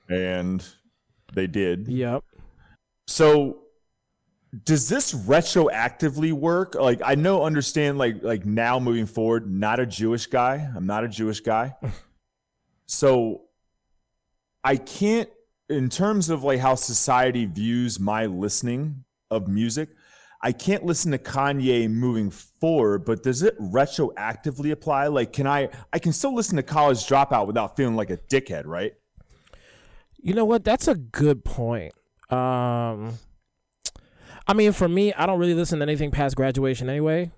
and 0.08 0.64
they 1.34 1.46
did. 1.46 1.86
Yep. 1.88 2.24
So 3.06 3.58
does 4.64 4.88
this 4.88 5.12
retroactively 5.12 6.32
work? 6.32 6.74
Like 6.74 7.00
I 7.04 7.14
know 7.14 7.44
understand 7.44 7.98
like 7.98 8.22
like 8.22 8.44
now 8.44 8.80
moving 8.80 9.06
forward, 9.06 9.50
not 9.50 9.78
a 9.78 9.86
Jewish 9.86 10.26
guy. 10.26 10.68
I'm 10.74 10.86
not 10.86 11.04
a 11.04 11.08
Jewish 11.08 11.40
guy. 11.40 11.76
so 12.86 13.42
I 14.64 14.76
can't 14.76 15.28
in 15.68 15.88
terms 15.88 16.30
of 16.30 16.42
like 16.42 16.58
how 16.58 16.74
society 16.74 17.44
views 17.44 18.00
my 18.00 18.26
listening 18.26 19.04
of 19.30 19.46
music, 19.46 19.90
I 20.42 20.50
can't 20.50 20.84
listen 20.84 21.12
to 21.12 21.18
Kanye 21.18 21.88
moving 21.88 22.30
forward, 22.30 23.04
but 23.04 23.22
does 23.22 23.44
it 23.44 23.56
retroactively 23.60 24.72
apply? 24.72 25.06
Like 25.06 25.32
can 25.32 25.46
I 25.46 25.68
I 25.92 26.00
can 26.00 26.12
still 26.12 26.34
listen 26.34 26.56
to 26.56 26.64
College 26.64 27.06
Dropout 27.06 27.46
without 27.46 27.76
feeling 27.76 27.94
like 27.94 28.10
a 28.10 28.16
dickhead, 28.16 28.66
right? 28.66 28.94
You 30.20 30.34
know 30.34 30.44
what? 30.44 30.64
That's 30.64 30.88
a 30.88 30.96
good 30.96 31.44
point. 31.44 31.94
Um, 32.30 33.14
I 34.50 34.54
mean, 34.54 34.72
for 34.72 34.88
me, 34.88 35.12
I 35.14 35.26
don't 35.26 35.38
really 35.38 35.54
listen 35.54 35.78
to 35.78 35.82
anything 35.84 36.10
past 36.10 36.34
graduation 36.36 36.88
anyway, 36.90 37.30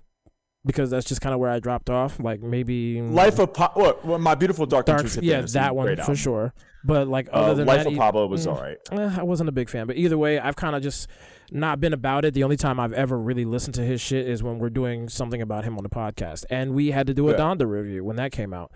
because 0.65 0.89
that's 0.89 1.05
just 1.05 1.21
kind 1.21 1.33
of 1.33 1.39
where 1.39 1.49
I 1.51 1.59
dropped 1.59 1.89
off. 1.89 2.19
Like 2.19 2.41
maybe 2.41 3.01
Life 3.01 3.39
of 3.39 3.53
pa- 3.53 3.71
what, 3.75 4.03
what 4.03 4.19
my 4.19 4.35
beautiful 4.35 4.65
dark, 4.65 4.85
Dark, 4.87 5.05
yeah, 5.21 5.41
that 5.41 5.75
one 5.75 5.95
for 5.95 6.01
album. 6.01 6.15
sure. 6.15 6.53
But 6.85 7.07
like 7.07 7.29
other 7.31 7.51
Uh, 7.51 7.53
than 7.53 7.67
Life 7.67 7.83
that, 7.83 7.93
of 7.93 7.97
Pablo 7.97 8.27
was 8.27 8.45
mm, 8.47 8.51
all 8.53 8.61
right. 8.61 8.77
Eh, 8.91 9.15
I 9.19 9.23
wasn't 9.23 9.47
a 9.49 9.51
big 9.53 9.69
fan, 9.69 9.87
but 9.87 9.95
either 9.95 10.17
way, 10.17 10.39
I've 10.39 10.55
kind 10.57 10.75
of 10.75 10.81
just 10.81 11.07
not 11.51 11.79
been 11.79 11.93
about 11.93 12.25
it. 12.25 12.33
The 12.33 12.43
only 12.43 12.57
time 12.57 12.79
I've 12.79 12.93
ever 12.93 13.17
really 13.17 13.45
listened 13.45 13.75
to 13.75 13.81
his 13.83 14.01
shit 14.01 14.27
is 14.27 14.41
when 14.43 14.59
we're 14.59 14.69
doing 14.69 15.07
something 15.07 15.41
about 15.41 15.63
him 15.65 15.77
on 15.77 15.83
the 15.83 15.89
podcast, 15.89 16.43
and 16.49 16.73
we 16.73 16.91
had 16.91 17.07
to 17.07 17.13
do 17.13 17.29
a 17.29 17.31
Yeah. 17.33 17.37
Donda 17.37 17.69
review 17.69 18.03
when 18.03 18.15
that 18.17 18.31
came 18.31 18.53
out. 18.53 18.71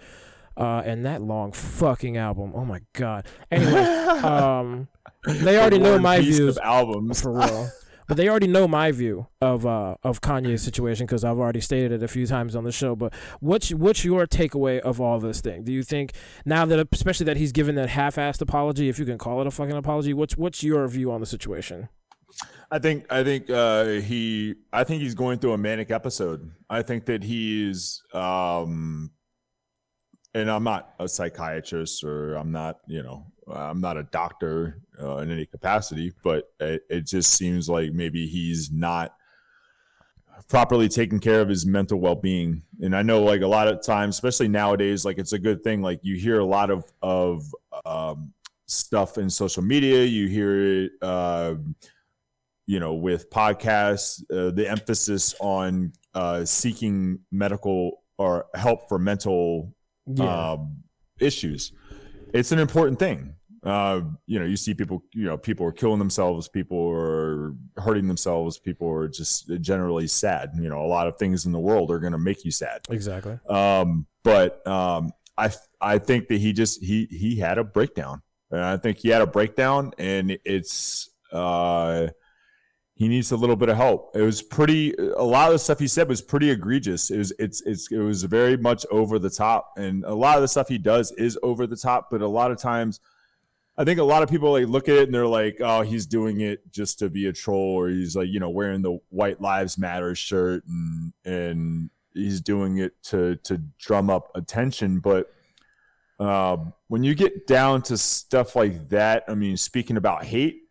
Uh, 0.56 0.82
and 0.86 1.06
that 1.06 1.22
long 1.22 1.52
fucking 1.52 2.18
album, 2.18 2.52
oh 2.56 2.66
my 2.66 2.80
god. 2.94 3.26
Anyway, 3.52 3.82
um, 4.24 4.88
they 5.28 5.58
already 5.60 5.78
The 5.78 5.84
know 5.84 6.00
my 6.00 6.20
views 6.22 6.40
of 6.40 6.60
albums. 6.64 7.22
for 7.22 7.34
real. 7.34 7.70
But 8.08 8.16
they 8.18 8.30
already 8.30 8.48
know 8.48 8.68
my 8.68 8.92
view 8.92 9.28
of 9.42 9.66
uh, 9.66 9.96
of 10.04 10.22
Kanye's 10.22 10.62
situation 10.62 11.06
because 11.06 11.24
I've 11.24 11.38
already 11.38 11.60
stated 11.60 11.92
it 11.92 12.04
a 12.04 12.08
few 12.08 12.26
times 12.26 12.56
on 12.56 12.64
the 12.64 12.72
show. 12.72 12.96
But 12.96 13.14
what's 13.40 13.72
what's 13.72 14.06
your 14.06 14.26
takeaway 14.26 14.80
of 14.80 15.02
all 15.02 15.20
this 15.20 15.42
thing? 15.42 15.64
Do 15.64 15.74
you 15.74 15.84
think 15.84 16.14
now 16.46 16.66
that 16.66 16.88
especially 16.92 17.26
that 17.26 17.38
he's 17.38 17.52
given 17.52 17.76
that 17.76 17.90
half-assed 17.90 18.42
apology, 18.42 18.88
if 18.88 18.98
you 18.98 19.06
can 19.06 19.18
call 19.18 19.42
it 19.42 19.48
a 19.48 19.52
fucking 19.52 19.76
apology, 19.76 20.14
what's 20.14 20.38
what's 20.38 20.64
your 20.64 20.88
view 20.88 21.12
on 21.12 21.20
the 21.20 21.26
situation? 21.26 21.90
I 22.72 22.80
think 22.80 23.12
I 23.12 23.24
think 23.24 23.50
uh, 23.50 23.86
he 23.86 24.56
I 24.72 24.84
think 24.84 25.02
he's 25.02 25.16
going 25.16 25.40
through 25.40 25.54
a 25.54 25.58
manic 25.58 25.92
episode. 25.92 26.52
I 26.70 26.84
think 26.84 27.06
that 27.06 27.24
he's 27.24 28.02
um 28.14 29.12
and 30.34 30.52
I'm 30.52 30.64
not 30.64 30.94
a 31.00 31.08
psychiatrist 31.08 32.04
or 32.04 32.36
I'm 32.36 32.52
not, 32.52 32.80
you 32.88 33.02
know, 33.02 33.26
I'm 33.52 33.82
not 33.82 33.98
a 33.98 34.04
doctor 34.04 34.82
uh, 35.02 35.18
in 35.18 35.32
any 35.32 35.46
capacity, 35.46 36.14
but 36.24 36.52
it, 36.60 36.84
it 36.90 37.06
just 37.06 37.34
seems 37.34 37.70
like 37.70 37.92
maybe 37.92 38.28
he's 38.28 38.72
not 38.72 39.14
properly 40.48 40.88
taking 40.88 41.20
care 41.20 41.42
of 41.42 41.50
his 41.50 41.66
mental 41.66 42.00
well-being. 42.00 42.62
And 42.82 42.96
I 42.96 43.02
know 43.02 43.24
like 43.24 43.42
a 43.42 43.48
lot 43.48 43.68
of 43.68 43.82
times, 43.84 44.16
especially 44.16 44.48
nowadays, 44.48 45.06
like 45.06 45.18
it's 45.18 45.34
a 45.34 45.40
good 45.40 45.64
thing. 45.64 45.82
Like 45.82 46.00
you 46.04 46.16
hear 46.16 46.40
a 46.40 46.46
lot 46.46 46.70
of 46.70 46.86
of 47.02 47.46
um, 47.86 48.34
stuff 48.66 49.18
in 49.18 49.30
social 49.30 49.64
media. 49.64 50.04
You 50.04 50.28
hear 50.28 50.84
it. 50.84 50.92
Uh, 51.02 51.56
you 52.70 52.82
know, 52.82 52.96
with 52.96 53.30
podcasts, 53.30 54.22
uh, 54.30 54.52
the 54.52 54.70
emphasis 54.70 55.34
on 55.40 55.94
uh, 56.14 56.44
seeking 56.44 57.20
medical 57.32 58.04
or 58.18 58.48
help 58.56 58.90
for 58.90 59.00
mental 59.00 59.74
Yeah, 60.06 60.52
um, 60.52 60.84
issues. 61.20 61.72
It's 62.34 62.52
an 62.52 62.60
important 62.60 63.00
thing. 63.00 63.37
Uh, 63.68 64.02
you 64.28 64.40
know, 64.40 64.46
you 64.46 64.56
see 64.56 64.74
people, 64.74 65.04
you 65.14 65.26
know, 65.26 65.38
people 65.38 65.66
are 65.66 65.74
killing 65.74 66.00
themselves, 66.00 66.48
people 66.48 66.90
are 66.90 67.54
hurting 67.76 68.08
themselves, 68.08 68.58
people 68.58 68.90
are 68.90 69.10
just 69.10 69.52
generally 69.60 70.08
sad. 70.08 70.52
You 70.56 70.70
know, 70.70 70.82
a 70.82 70.88
lot 70.88 71.08
of 71.08 71.18
things 71.18 71.46
in 71.46 71.52
the 71.52 71.60
world 71.60 71.92
are 71.92 72.00
going 72.00 72.14
to 72.14 72.18
make 72.18 72.46
you 72.46 72.52
sad. 72.52 72.86
exactly. 72.90 73.38
Um, 73.50 74.08
but 74.24 74.66
um, 74.66 75.12
I 75.38 75.52
I 75.82 75.98
think 75.98 76.30
that 76.30 76.38
he 76.38 76.54
just 76.54 76.82
he 76.82 77.08
he 77.12 77.40
had 77.40 77.58
a 77.58 77.64
breakdown, 77.66 78.22
and 78.52 78.62
I 78.62 78.78
think 78.78 79.00
he 79.00 79.10
had 79.10 79.22
a 79.22 79.28
breakdown, 79.28 79.92
and 79.98 80.38
it's 80.46 81.10
uh, 81.34 82.08
he 82.94 83.10
needs 83.10 83.34
a 83.34 83.36
little 83.36 83.58
bit 83.58 83.68
of 83.68 83.76
help. 83.76 84.16
It 84.16 84.22
was 84.22 84.42
pretty. 84.42 84.94
A 84.94 85.24
lot 85.24 85.48
of 85.48 85.56
the 85.56 85.60
stuff 85.60 85.80
he 85.80 85.90
said 85.90 86.08
was 86.08 86.22
pretty 86.22 86.52
egregious. 86.52 87.12
It 87.12 87.18
was 87.18 87.34
it's 87.38 87.62
it's 87.64 87.92
it 87.92 88.00
was 88.00 88.24
very 88.24 88.56
much 88.56 88.86
over 88.92 89.20
the 89.20 89.30
top, 89.30 89.74
and 89.76 90.06
a 90.06 90.14
lot 90.14 90.38
of 90.38 90.42
the 90.42 90.48
stuff 90.48 90.70
he 90.70 90.78
does 90.78 91.12
is 91.18 91.38
over 91.44 91.68
the 91.68 91.76
top. 91.76 92.08
But 92.10 92.22
a 92.22 92.28
lot 92.30 92.50
of 92.52 92.60
times. 92.60 93.02
I 93.78 93.84
think 93.84 94.00
a 94.00 94.04
lot 94.04 94.24
of 94.24 94.30
people 94.30 94.52
like 94.52 94.68
look 94.68 94.90
at 94.90 94.96
it 94.96 95.04
and 95.04 95.14
they're 95.14 95.28
like, 95.28 95.58
"Oh, 95.62 95.82
he's 95.82 96.08
doing 96.08 96.42
it 96.42 96.72
just 96.72 97.00
to 97.00 97.10
be 97.10 97.28
a 97.28 97.34
troll," 97.34 97.76
or 97.76 97.90
he's 97.90 98.16
like, 98.16 98.28
you 98.28 98.40
know, 98.40 98.50
wearing 98.50 98.82
the 98.82 99.00
White 99.10 99.40
Lives 99.40 99.78
Matter 99.78 100.16
shirt 100.16 100.64
and 100.68 101.14
and 101.26 101.90
he's 102.14 102.42
doing 102.42 102.78
it 102.78 103.02
to 103.04 103.36
to 103.44 103.62
drum 103.80 104.10
up 104.10 104.32
attention. 104.36 105.00
But 105.00 105.32
um, 106.20 106.74
when 106.88 107.04
you 107.04 107.14
get 107.14 107.46
down 107.46 107.84
to 107.84 107.98
stuff 107.98 108.56
like 108.56 108.90
that, 108.90 109.24
I 109.28 109.36
mean, 109.36 109.58
speaking 109.58 109.98
about 109.98 110.26
hate, 110.26 110.64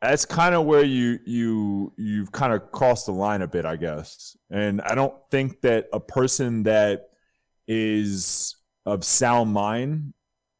that's 0.00 0.24
kind 0.24 0.54
of 0.54 0.64
where 0.64 0.84
you 0.84 1.18
you 1.26 1.92
you've 1.96 2.30
kind 2.30 2.52
of 2.52 2.70
crossed 2.70 3.06
the 3.06 3.12
line 3.12 3.42
a 3.42 3.48
bit, 3.48 3.64
I 3.64 3.76
guess. 3.76 4.36
And 4.48 4.80
I 4.82 4.94
don't 4.94 5.14
think 5.30 5.62
that 5.62 5.88
a 5.92 6.00
person 6.00 6.62
that 6.64 7.08
is 7.66 8.56
of 8.86 9.04
sound 9.04 9.52
mind 9.52 10.14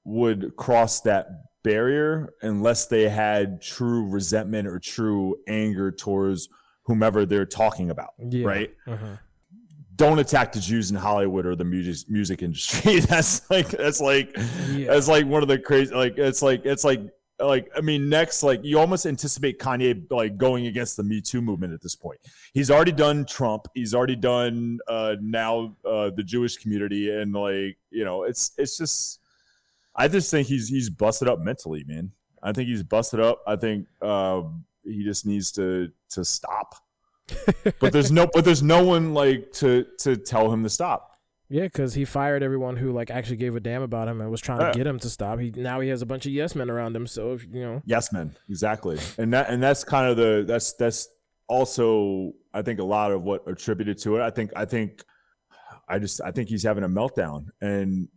would 0.05 0.57
cross 0.57 1.01
that 1.03 1.29
barrier 1.63 2.33
unless 2.43 2.87
they 2.87 3.09
had 3.09 3.63
true 3.63 4.07
resentment 4.09 4.67
or 4.69 4.79
true 4.79 5.37
anger 5.47 5.91
towards 5.93 6.49
whomever 6.85 7.25
they're 7.25 7.47
talking 7.47 7.91
about, 7.91 8.11
Yeah. 8.19 8.47
right? 8.47 8.71
Mhm. 8.87 9.19
Don't 9.95 10.19
attack 10.19 10.53
the 10.53 10.59
Jews 10.61 10.91
in 10.91 10.97
Hollywood 10.97 11.47
or 11.47 11.55
the 11.55 11.65
music 11.65 12.09
music 12.11 12.43
industry. 12.43 12.99
that's 13.01 13.49
like 13.51 13.69
that's 13.69 14.01
like 14.01 14.35
Yeah. 14.73 14.89
that's 14.89 15.07
like 15.09 15.27
one 15.27 15.43
of 15.43 15.49
the 15.49 15.59
crazy 15.59 15.95
like 15.95 16.19
it's 16.19 16.43
like 16.43 16.65
it's 16.65 16.83
like 16.83 17.01
like 17.39 17.69
I 17.77 17.81
mean 17.81 18.09
next 18.09 18.43
like 18.43 18.61
you 18.65 18.79
almost 18.79 19.05
anticipate 19.07 19.59
Kanye 19.59 20.05
like 20.11 20.37
going 20.39 20.67
against 20.67 20.97
the 20.97 21.03
Me 21.03 21.21
Too 21.21 21.43
movement 21.43 21.73
at 21.73 21.83
this 21.83 21.95
point. 21.95 22.21
He's 22.53 22.71
already 22.71 22.93
done 22.93 23.25
Trump. 23.27 23.67
He's 23.75 23.95
already 23.95 24.17
done 24.17 24.79
uh 24.89 25.17
now 25.21 25.77
uh 25.85 26.11
the 26.11 26.23
Jewish 26.25 26.57
community 26.57 27.11
and 27.11 27.33
like 27.33 27.77
you 27.91 28.05
know 28.05 28.25
it's 28.25 28.53
it's 28.59 28.77
just 28.79 29.21
I 29.95 30.09
just 30.09 30.31
think 30.31 30.49
he's 30.49 30.69
he's 30.69 30.91
busted 30.91 31.29
up 31.29 31.39
mentally, 31.41 31.85
man. 31.87 32.13
I 32.43 32.53
think 32.53 32.69
he's 32.69 32.83
busted 32.83 33.21
up. 33.21 33.43
I 33.47 33.57
think 33.57 33.87
uh, 34.01 34.43
he 34.85 35.05
just 35.05 35.27
needs 35.27 35.53
to 35.53 35.91
to 36.11 36.25
stop. 36.25 36.75
but 37.81 37.93
there's 37.93 38.11
no 38.11 38.29
but 38.33 38.45
there's 38.45 38.63
no 38.63 38.85
one 38.85 39.15
like 39.15 39.53
to 39.53 39.87
to 40.01 40.17
tell 40.17 40.53
him 40.53 40.63
to 40.65 40.69
stop. 40.69 41.09
Yeah, 41.49 41.65
because 41.65 41.93
he 41.93 42.07
fired 42.07 42.43
everyone 42.43 42.77
who 42.77 42.93
like 42.93 43.11
actually 43.11 43.37
gave 43.37 43.55
a 43.55 43.61
damn 43.61 43.83
about 43.83 44.09
him 44.09 44.21
and 44.23 44.31
was 44.31 44.41
trying 44.41 44.61
Yeah. 44.61 44.73
to 44.73 44.79
get 44.79 44.87
him 44.87 44.99
to 45.01 45.11
stop. 45.11 45.39
He 45.39 45.51
now 45.55 45.81
he 45.81 45.89
has 45.91 46.01
a 46.03 46.07
bunch 46.07 46.25
of 46.27 46.33
yes 46.33 46.55
men 46.55 46.71
around 46.71 46.97
him. 46.97 47.07
So 47.07 47.35
if, 47.35 47.45
you 47.45 47.63
know, 47.63 47.83
Yes, 47.85 48.11
men, 48.13 48.35
exactly. 48.49 48.99
And 49.19 49.33
that 49.35 49.51
and 49.51 49.63
that's 49.63 49.85
kind 49.85 50.09
of 50.11 50.17
the 50.17 50.45
that's 50.47 50.73
that's 50.73 51.09
also 51.49 52.33
I 52.55 52.63
think 52.63 52.81
a 52.81 52.85
lot 52.85 53.13
of 53.13 53.23
what 53.23 53.43
attributed 53.47 53.99
to 53.99 54.17
it. 54.17 54.23
I 54.23 54.31
think 54.31 54.51
I 54.57 54.65
think 54.65 55.05
I 55.89 55.99
just 55.99 56.21
I 56.23 56.31
think 56.31 56.49
he's 56.49 56.63
having 56.63 56.85
a 56.85 56.89
meltdown 56.89 57.49
and 57.61 58.09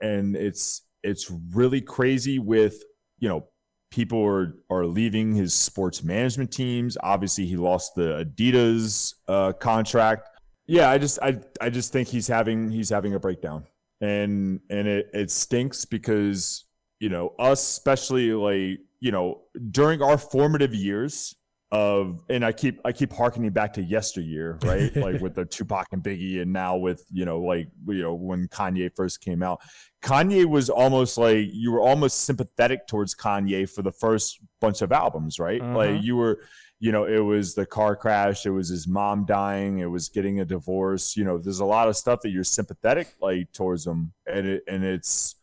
and 0.00 0.36
it's 0.36 0.82
it's 1.02 1.30
really 1.52 1.80
crazy 1.80 2.38
with 2.38 2.82
you 3.18 3.28
know 3.28 3.44
people 3.90 4.24
are 4.24 4.56
are 4.70 4.86
leaving 4.86 5.34
his 5.34 5.54
sports 5.54 6.02
management 6.02 6.50
teams. 6.50 6.96
Obviously, 7.02 7.46
he 7.46 7.56
lost 7.56 7.94
the 7.94 8.24
Adidas 8.24 9.14
uh, 9.28 9.52
contract. 9.52 10.28
Yeah, 10.66 10.90
I 10.90 10.98
just 10.98 11.18
I 11.22 11.38
I 11.60 11.70
just 11.70 11.92
think 11.92 12.08
he's 12.08 12.26
having 12.26 12.70
he's 12.70 12.90
having 12.90 13.14
a 13.14 13.20
breakdown, 13.20 13.66
and 14.00 14.60
and 14.70 14.88
it 14.88 15.10
it 15.12 15.30
stinks 15.30 15.84
because 15.84 16.64
you 16.98 17.08
know 17.08 17.34
us, 17.38 17.60
especially 17.60 18.32
like 18.32 18.80
you 19.00 19.12
know 19.12 19.42
during 19.70 20.02
our 20.02 20.18
formative 20.18 20.74
years 20.74 21.36
of, 21.72 22.22
and 22.28 22.44
I 22.44 22.52
keep 22.52 22.80
I 22.84 22.92
keep 22.92 23.12
harkening 23.12 23.50
back 23.50 23.72
to 23.74 23.82
yesteryear, 23.82 24.58
right? 24.62 24.94
like 24.96 25.22
with 25.22 25.34
the 25.34 25.46
Tupac 25.46 25.86
and 25.90 26.02
Biggie, 26.02 26.42
and 26.42 26.52
now 26.52 26.76
with 26.76 27.04
you 27.10 27.24
know 27.24 27.40
like 27.40 27.68
you 27.88 28.02
know 28.02 28.14
when 28.14 28.46
Kanye 28.48 28.94
first 28.94 29.22
came 29.22 29.42
out. 29.42 29.60
Kanye 30.04 30.44
was 30.44 30.68
almost 30.68 31.16
like 31.16 31.46
you 31.50 31.72
were 31.72 31.80
almost 31.80 32.24
sympathetic 32.24 32.86
towards 32.86 33.14
Kanye 33.14 33.68
for 33.68 33.80
the 33.82 33.90
first 33.90 34.38
bunch 34.60 34.82
of 34.82 34.92
albums, 34.92 35.38
right? 35.38 35.62
Mhm. 35.62 35.74
Like 35.74 36.02
you 36.02 36.16
were, 36.16 36.40
you 36.78 36.92
know, 36.92 37.04
it 37.04 37.20
was 37.20 37.54
the 37.54 37.64
car 37.64 37.96
crash, 37.96 38.44
it 38.44 38.50
was 38.50 38.68
his 38.68 38.86
mom 38.86 39.24
dying, 39.24 39.78
it 39.78 39.86
was 39.86 40.10
getting 40.10 40.40
a 40.40 40.44
divorce. 40.44 41.16
You 41.16 41.24
know, 41.24 41.38
there's 41.38 41.60
a 41.60 41.64
lot 41.64 41.88
of 41.88 41.96
stuff 41.96 42.20
that 42.22 42.30
you're 42.30 42.44
sympathetic 42.44 43.14
like 43.20 43.50
towards 43.54 43.86
him, 43.86 44.12
and 44.26 44.46
it 44.46 44.64
and 44.68 44.84
it's 44.84 45.36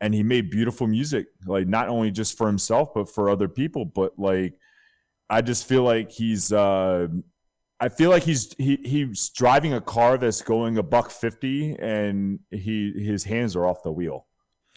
and 0.00 0.14
he 0.14 0.22
made 0.22 0.48
beautiful 0.50 0.86
music, 0.86 1.26
like 1.44 1.66
not 1.66 1.88
only 1.88 2.12
just 2.12 2.38
for 2.38 2.46
himself 2.46 2.94
but 2.94 3.08
for 3.08 3.28
other 3.28 3.48
people. 3.48 3.84
But 3.84 4.16
like, 4.16 4.54
I 5.32 5.40
just 5.40 5.66
feel 5.66 5.82
like 5.82 6.12
he's. 6.12 6.52
uh 6.52 7.08
I 7.80 7.88
feel 7.88 8.10
like 8.10 8.22
he's 8.22 8.54
he 8.58 8.76
he's 8.84 9.30
driving 9.30 9.72
a 9.72 9.80
car 9.80 10.16
that's 10.16 10.42
going 10.42 10.78
a 10.78 10.84
buck 10.84 11.10
fifty, 11.10 11.74
and 11.80 12.38
he 12.50 12.92
his 12.92 13.24
hands 13.24 13.56
are 13.56 13.66
off 13.66 13.82
the 13.82 13.90
wheel. 13.90 14.26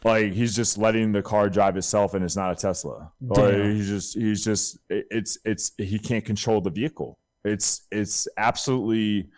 Like 0.03 0.31
he's 0.31 0.55
just 0.55 0.77
letting 0.77 1.11
the 1.11 1.21
car 1.21 1.49
drive 1.49 1.77
itself, 1.77 2.13
and 2.13 2.23
it's 2.23 2.35
not 2.35 2.51
a 2.51 2.55
Tesla. 2.55 3.11
Like, 3.21 3.51
Damn. 3.51 3.75
he's 3.75 3.87
just 3.87 4.17
he's 4.17 4.43
just 4.43 4.79
it's 4.89 5.37
it's 5.43 5.73
he 5.77 5.99
can't 5.99 6.25
control 6.25 6.61
the 6.61 6.71
vehicle. 6.71 7.19
It's 7.43 7.85
it's 7.91 8.27
absolutely 8.37 9.29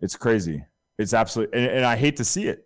it's 0.00 0.16
crazy. 0.16 0.64
It's 0.98 1.14
absolutely 1.14 1.58
and, 1.58 1.70
and 1.70 1.84
I 1.84 1.96
hate 1.96 2.16
to 2.16 2.24
see 2.24 2.48
it. 2.48 2.64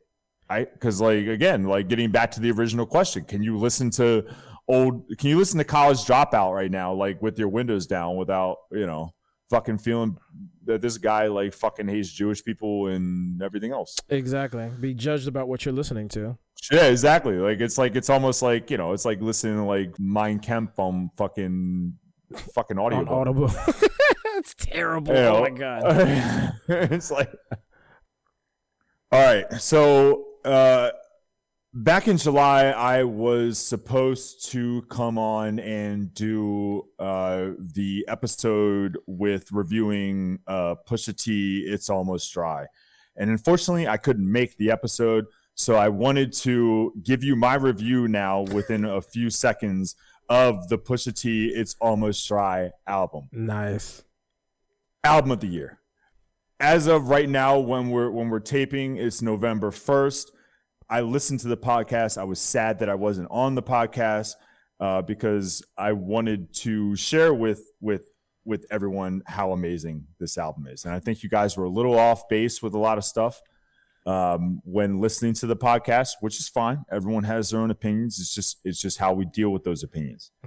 I 0.48 0.64
because 0.64 1.00
like 1.00 1.26
again, 1.26 1.64
like 1.64 1.88
getting 1.88 2.10
back 2.10 2.30
to 2.32 2.40
the 2.40 2.50
original 2.52 2.86
question, 2.86 3.24
can 3.24 3.42
you 3.42 3.58
listen 3.58 3.90
to 3.92 4.24
old? 4.68 5.04
Can 5.18 5.30
you 5.30 5.38
listen 5.38 5.58
to 5.58 5.64
College 5.64 5.98
Dropout 6.04 6.54
right 6.54 6.70
now, 6.70 6.92
like 6.92 7.20
with 7.22 7.38
your 7.38 7.48
windows 7.48 7.86
down, 7.86 8.16
without 8.16 8.56
you 8.72 8.86
know 8.86 9.14
fucking 9.50 9.78
feeling 9.78 10.16
that 10.66 10.82
this 10.82 10.98
guy 10.98 11.26
like 11.26 11.54
fucking 11.54 11.88
hates 11.88 12.10
Jewish 12.12 12.44
people 12.44 12.86
and 12.88 13.42
everything 13.42 13.72
else? 13.72 13.96
exactly, 14.08 14.70
be 14.80 14.94
judged 14.94 15.26
about 15.28 15.48
what 15.48 15.64
you're 15.64 15.74
listening 15.74 16.08
to. 16.10 16.36
Yeah, 16.72 16.84
exactly. 16.86 17.34
Like 17.36 17.60
it's 17.60 17.78
like 17.78 17.96
it's 17.96 18.10
almost 18.10 18.42
like 18.42 18.70
you 18.70 18.76
know, 18.78 18.92
it's 18.92 19.04
like 19.04 19.20
listening 19.20 19.56
to 19.56 19.64
like 19.64 19.92
Mein 19.98 20.38
Kampf 20.40 20.78
on 20.78 21.10
fucking 21.16 21.94
fucking 22.54 22.78
audio. 22.78 22.98
on 23.00 23.08
Audible. 23.08 23.50
It's 24.40 24.54
terrible. 24.54 25.14
You 25.14 25.20
Oh 25.20 25.32
know? 25.32 25.40
my 25.40 25.50
god. 25.50 26.54
it's 26.68 27.10
like 27.10 27.28
all 29.10 29.20
right 29.20 29.50
so 29.54 30.26
uh 30.44 30.90
back 31.74 32.08
in 32.08 32.16
july 32.16 32.66
i 32.70 33.02
was 33.04 33.58
supposed 33.58 34.50
to 34.50 34.82
come 34.88 35.18
on 35.18 35.58
and 35.58 36.14
do 36.14 36.82
uh 36.98 37.48
the 37.58 38.04
episode 38.08 38.96
with 39.06 39.52
reviewing 39.52 40.38
uh 40.46 40.74
pusha 40.88 41.14
t 41.16 41.62
it's 41.66 41.90
almost 41.90 42.32
dry 42.32 42.64
and 43.16 43.28
unfortunately 43.30 43.86
i 43.86 43.98
couldn't 43.98 44.30
make 44.30 44.56
the 44.56 44.70
episode 44.70 45.26
so 45.54 45.74
i 45.74 45.88
wanted 45.88 46.32
to 46.32 46.92
give 47.02 47.22
you 47.22 47.36
my 47.36 47.54
review 47.54 48.08
now 48.08 48.40
within 48.40 48.84
a 48.86 49.00
few 49.02 49.28
seconds 49.28 49.94
of 50.30 50.68
the 50.70 50.78
pusha 50.78 51.14
t 51.14 51.48
it's 51.48 51.76
almost 51.80 52.26
dry 52.26 52.70
album 52.86 53.28
Nice. 53.30 54.04
album 55.04 55.30
of 55.32 55.40
the 55.40 55.46
year. 55.48 55.78
As 56.60 56.88
of 56.88 57.08
right 57.08 57.28
now, 57.28 57.56
when 57.60 57.88
we're 57.90 58.10
when 58.10 58.30
we're 58.30 58.40
taping, 58.40 58.96
it's 58.96 59.22
November 59.22 59.70
first. 59.70 60.32
I 60.90 61.00
listened 61.02 61.40
to 61.40 61.48
the 61.48 61.56
podcast. 61.56 62.18
I 62.18 62.24
was 62.24 62.40
sad 62.40 62.78
that 62.78 62.88
I 62.88 62.94
wasn't 62.94 63.28
on 63.30 63.54
the 63.54 63.62
podcast 63.62 64.34
uh, 64.80 65.02
because 65.02 65.62
I 65.76 65.92
wanted 65.92 66.54
to 66.56 66.96
share 66.96 67.34
with 67.34 67.62
with 67.80 68.08
with 68.44 68.64
everyone 68.70 69.22
how 69.26 69.52
amazing 69.52 70.06
this 70.18 70.38
album 70.38 70.66
is, 70.66 70.84
and 70.84 70.94
I 70.94 71.00
think 71.00 71.22
you 71.22 71.28
guys 71.28 71.56
were 71.56 71.64
a 71.64 71.70
little 71.70 71.98
off 71.98 72.28
base 72.28 72.62
with 72.62 72.74
a 72.74 72.78
lot 72.78 72.96
of 72.96 73.04
stuff 73.04 73.40
um, 74.06 74.62
when 74.64 75.00
listening 75.00 75.34
to 75.34 75.46
the 75.46 75.56
podcast, 75.56 76.12
which 76.20 76.38
is 76.38 76.48
fine. 76.48 76.84
Everyone 76.90 77.24
has 77.24 77.50
their 77.50 77.60
own 77.60 77.70
opinions. 77.70 78.18
It's 78.18 78.34
just 78.34 78.58
it's 78.64 78.80
just 78.80 78.98
how 78.98 79.12
we 79.12 79.26
deal 79.26 79.50
with 79.50 79.64
those 79.64 79.82
opinions. 79.82 80.30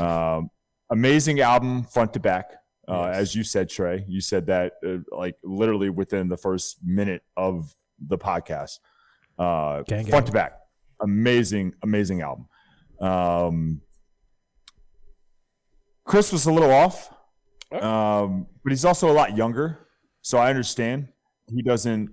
Um, 0.00 0.50
amazing 0.90 1.40
album, 1.40 1.84
front 1.84 2.14
to 2.14 2.20
back. 2.20 2.52
Uh, 2.88 3.08
Yes. 3.10 3.16
As 3.18 3.34
you 3.34 3.44
said, 3.44 3.68
Trey, 3.68 4.04
you 4.08 4.22
said 4.22 4.46
that 4.46 4.72
uh, 4.84 4.98
like 5.14 5.36
literally 5.44 5.90
within 5.90 6.28
the 6.28 6.36
first 6.38 6.78
minute 6.82 7.22
of 7.36 7.74
the 8.00 8.16
podcast, 8.16 8.78
uh, 9.38 9.82
Gang, 9.82 10.06
front 10.06 10.26
to 10.26 10.32
back, 10.32 10.52
amazing, 11.00 11.74
amazing 11.82 12.20
album. 12.22 12.46
Um, 13.00 13.80
Chris 16.04 16.32
was 16.32 16.46
a 16.46 16.52
little 16.52 16.70
off, 16.70 17.10
um, 17.72 18.46
but 18.62 18.70
he's 18.70 18.84
also 18.84 19.10
a 19.10 19.14
lot 19.14 19.36
younger, 19.36 19.86
so 20.20 20.38
I 20.38 20.50
understand 20.50 21.08
he 21.54 21.62
doesn't, 21.62 22.10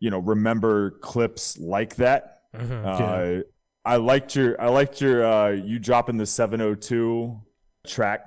you 0.00 0.10
know, 0.10 0.18
remember 0.18 0.92
Clipse 1.00 1.58
like 1.58 1.96
that. 1.96 2.42
Mhm, 2.54 2.70
yeah. 2.84 2.90
Uh, 2.90 3.42
I 3.84 3.96
liked 3.96 4.34
your 4.36 4.60
I 4.60 4.68
liked 4.68 5.00
your 5.00 5.24
uh, 5.24 5.48
you 5.50 5.78
dropping 5.78 6.16
the 6.18 6.26
702 6.26 7.40
track. 7.86 8.26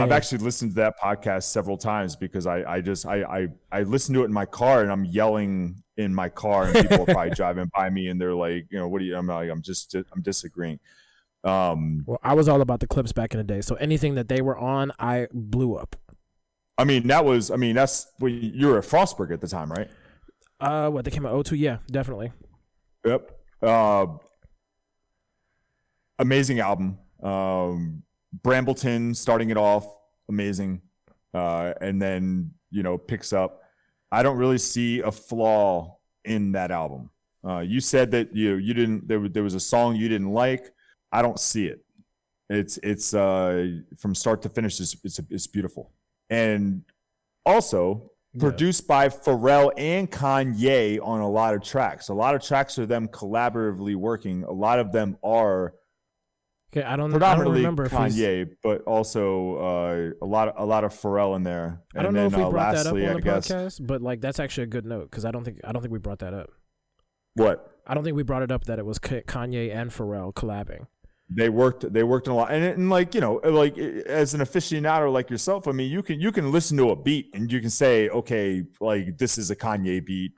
I've 0.00 0.12
actually 0.12 0.38
listened 0.38 0.72
to 0.72 0.74
that 0.76 0.98
podcast 0.98 1.44
several 1.44 1.76
times 1.76 2.16
because 2.16 2.46
I, 2.46 2.62
I 2.64 2.80
just 2.80 3.06
I, 3.06 3.22
I 3.22 3.48
I 3.70 3.82
listen 3.82 4.14
to 4.14 4.22
it 4.22 4.26
in 4.26 4.32
my 4.32 4.46
car 4.46 4.82
and 4.82 4.90
I'm 4.90 5.04
yelling 5.04 5.82
in 5.96 6.14
my 6.14 6.28
car 6.28 6.64
and 6.64 6.74
people 6.74 7.02
are 7.02 7.06
probably 7.06 7.30
driving 7.34 7.70
by 7.74 7.90
me 7.90 8.08
and 8.08 8.20
they're 8.20 8.34
like, 8.34 8.66
you 8.70 8.78
know, 8.78 8.88
what 8.88 9.00
do 9.00 9.04
you 9.04 9.16
I'm 9.16 9.26
like 9.26 9.50
I'm 9.50 9.62
just 9.62 9.94
I'm 9.94 10.22
disagreeing. 10.22 10.78
Um 11.44 12.04
Well, 12.06 12.18
I 12.22 12.34
was 12.34 12.48
all 12.48 12.60
about 12.60 12.80
the 12.80 12.86
Clipse 12.86 13.12
back 13.12 13.32
in 13.32 13.38
the 13.38 13.44
day. 13.44 13.60
So 13.60 13.74
anything 13.76 14.14
that 14.14 14.28
they 14.28 14.42
were 14.42 14.56
on, 14.56 14.92
I 14.98 15.28
blew 15.32 15.74
up. 15.74 15.96
I 16.76 16.84
mean 16.84 17.06
that 17.08 17.24
was 17.24 17.50
I 17.50 17.56
mean 17.56 17.74
that's 17.74 18.06
well, 18.20 18.30
you 18.30 18.68
were 18.68 18.78
at 18.78 18.84
Frostburg 18.84 19.32
at 19.32 19.40
the 19.40 19.48
time, 19.48 19.70
right? 19.72 19.88
Uh, 20.60 20.90
what 20.90 21.04
they 21.04 21.10
came 21.10 21.24
out 21.24 21.46
02? 21.46 21.54
Yeah, 21.54 21.78
definitely. 21.90 22.32
Yep. 23.04 23.30
Uh, 23.62 24.06
amazing 26.18 26.60
album. 26.60 26.98
Um, 27.22 28.02
Brambleton 28.42 29.14
starting 29.16 29.50
it 29.50 29.56
off, 29.56 29.86
amazing. 30.28 30.82
Uh, 31.34 31.74
and 31.80 32.00
then, 32.00 32.52
you 32.70 32.82
know, 32.82 32.98
picks 32.98 33.32
up. 33.32 33.62
I 34.10 34.22
don't 34.22 34.36
really 34.38 34.58
see 34.58 35.00
a 35.00 35.10
flaw 35.12 35.98
in 36.24 36.52
that 36.52 36.70
album. 36.70 37.10
Uh, 37.46 37.60
you 37.60 37.80
said 37.80 38.10
that 38.10 38.34
you 38.34 38.56
you 38.56 38.74
didn't 38.74 39.06
there, 39.06 39.20
was- 39.20 39.32
there 39.32 39.42
was 39.42 39.54
a 39.54 39.60
song 39.60 39.96
you 39.96 40.08
didn't 40.08 40.30
like. 40.32 40.72
I 41.12 41.22
don't 41.22 41.38
see 41.38 41.66
it. 41.66 41.84
It's 42.50 42.78
it's 42.82 43.14
uh, 43.14 43.78
from 43.96 44.14
start 44.14 44.42
to 44.42 44.48
finish. 44.48 44.80
It's 44.80 44.96
it's, 45.04 45.20
it's 45.30 45.46
beautiful. 45.46 45.92
And 46.30 46.82
also, 47.46 48.10
produced 48.38 48.86
by 48.86 49.08
Pharrell 49.08 49.70
and 49.76 50.10
Kanye 50.10 50.98
on 51.02 51.20
a 51.20 51.30
lot 51.30 51.54
of 51.54 51.62
tracks. 51.62 52.08
A 52.08 52.14
lot 52.14 52.34
of 52.34 52.42
tracks 52.42 52.78
are 52.78 52.86
them 52.86 53.08
collaboratively 53.08 53.96
working. 53.96 54.44
A 54.44 54.52
lot 54.52 54.78
of 54.78 54.92
them 54.92 55.16
are 55.22 55.74
Okay, 56.70 56.82
I 56.82 56.96
don't. 56.96 57.00
I 57.00 57.02
don't 57.02 57.10
predominantly 57.12 57.58
remember 57.60 57.84
if 57.86 57.92
he's, 57.92 58.16
Kanye, 58.18 58.50
but 58.62 58.82
also 58.82 59.56
uh, 59.56 60.10
a 60.22 60.26
lot 60.26 60.48
of 60.48 60.54
a 60.58 60.66
lot 60.66 60.84
of 60.84 60.92
Pharrell 60.92 61.34
in 61.36 61.42
there. 61.42 61.80
I 61.96 62.02
don't 62.02 62.12
know 62.12 62.28
then, 62.28 62.32
if 62.32 62.36
we 62.36 62.42
uh, 62.42 62.50
brought 62.50 62.74
lastly, 62.74 63.00
that 63.02 63.06
up 63.06 63.08
I 63.08 63.10
on 63.10 63.16
the 63.16 63.22
guess 63.22 63.48
podcast, 63.48 63.86
but 63.86 64.02
like 64.02 64.20
that's 64.20 64.38
actually 64.38 64.64
a 64.64 64.68
good 64.68 64.84
note 64.84 65.10
because 65.10 65.24
I 65.24 65.30
don't 65.30 65.44
think 65.44 65.60
I 65.64 65.72
don't 65.72 65.80
think 65.80 65.92
we 65.92 65.98
brought 65.98 66.18
that 66.18 66.34
up. 66.34 66.50
what 67.34 67.80
I 67.86 67.94
don't 67.94 68.04
think 68.04 68.16
we 68.16 68.22
brought 68.22 68.42
it 68.42 68.52
up 68.52 68.64
that 68.66 68.78
it 68.78 68.84
was 68.84 68.98
Kanye 68.98 69.74
and 69.74 69.90
Pharrell 69.90 70.34
collabing. 70.34 70.86
they 71.30 71.48
worked 71.48 71.90
they 71.92 72.02
worked 72.02 72.28
on 72.28 72.34
a 72.34 72.36
lot 72.36 72.50
and, 72.50 72.62
and 72.64 72.90
like 72.90 73.14
you 73.14 73.20
know 73.20 73.34
like 73.44 73.76
as 73.78 74.34
an 74.34 74.40
aficionado 74.40 75.12
like 75.12 75.28
yourself 75.28 75.68
i 75.68 75.72
mean 75.72 75.90
you 75.90 76.02
can 76.02 76.18
you 76.20 76.32
can 76.32 76.50
listen 76.50 76.74
to 76.78 76.88
a 76.90 76.96
beat 76.96 77.28
and 77.34 77.52
you 77.52 77.60
can 77.60 77.68
say 77.68 78.08
okay 78.08 78.62
like 78.80 79.18
this 79.18 79.36
is 79.36 79.50
a 79.50 79.56
kanye 79.56 80.02
beat 80.04 80.32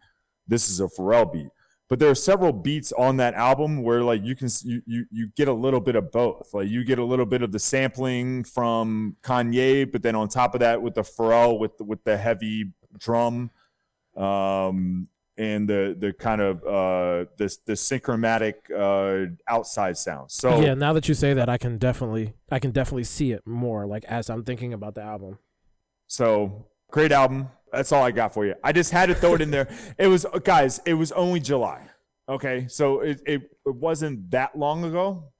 this 0.48 0.68
is 0.68 0.80
a 0.80 0.88
pharrell 0.88 1.32
beat 1.32 1.46
but 1.90 1.98
there 1.98 2.09
are 2.09 2.14
several 2.14 2.53
beats 2.53 2.92
on 2.92 3.18
that 3.18 3.35
album 3.35 3.83
where 3.83 4.03
like 4.03 4.24
you 4.24 4.35
can 4.35 4.48
you, 4.64 4.81
you 4.87 5.07
you 5.11 5.26
get 5.37 5.48
a 5.48 5.53
little 5.53 5.81
bit 5.81 5.96
of 5.96 6.11
both 6.11 6.55
like 6.55 6.68
you 6.68 6.85
get 6.85 6.98
a 6.98 7.05
little 7.05 7.26
bit 7.26 7.42
of 7.42 7.53
the 7.53 7.59
sampling 7.59 8.44
from 8.44 9.16
kanye 9.22 9.90
but 9.90 10.03
then 10.03 10.14
on 10.14 10.29
top 10.29 10.55
of 10.55 10.61
that 10.61 10.81
with 10.81 10.94
the 10.94 11.03
pharrell 11.03 11.59
with 11.59 11.76
the, 11.76 11.85
with 11.85 12.03
the 12.05 12.16
heavy 12.16 12.72
drum 12.96 13.50
um 14.16 15.09
and 15.37 15.68
the 15.68 15.96
the 15.98 16.12
kind 16.12 16.40
of 16.40 16.64
uh 16.64 17.29
this 17.37 17.57
the 17.59 17.72
synchromatic 17.72 18.55
uh 18.70 19.31
outside 19.48 19.96
sound 19.96 20.31
so 20.31 20.61
yeah, 20.61 20.74
now 20.74 20.92
that 20.92 21.09
you 21.09 21.14
say 21.14 21.35
that, 21.35 21.48
I 21.48 21.59
can 21.59 21.79
definitely 21.79 22.35
I 22.50 22.59
can 22.59 22.70
definitely 22.70 23.05
see 23.05 23.33
it 23.33 23.46
more 23.46 23.87
like 23.87 24.05
as 24.05 24.31
I'm 24.31 24.44
thinking 24.44 24.72
about 24.72 24.94
the 24.94 25.03
album. 25.03 25.38
So 26.07 26.66
great 26.90 27.12
album. 27.12 27.48
That's 27.72 27.92
all 27.92 28.02
I 28.02 28.11
got 28.11 28.35
for 28.35 28.44
you. 28.46 28.54
I 28.64 28.72
just 28.72 28.90
had 28.90 29.06
to 29.06 29.14
throw 29.14 29.35
it 29.35 29.40
in 29.40 29.50
there. 29.50 29.68
It 29.98 30.09
was 30.09 30.26
guys. 30.44 30.80
It 30.87 30.94
was 30.94 31.12
only 31.12 31.40
July. 31.40 31.87
Okay, 32.28 32.66
so 32.68 33.00
it 33.00 33.20
it, 33.26 33.42
it 33.66 33.74
wasn't 33.74 34.30
that 34.30 34.56
long 34.56 34.85
ago. 34.85 35.33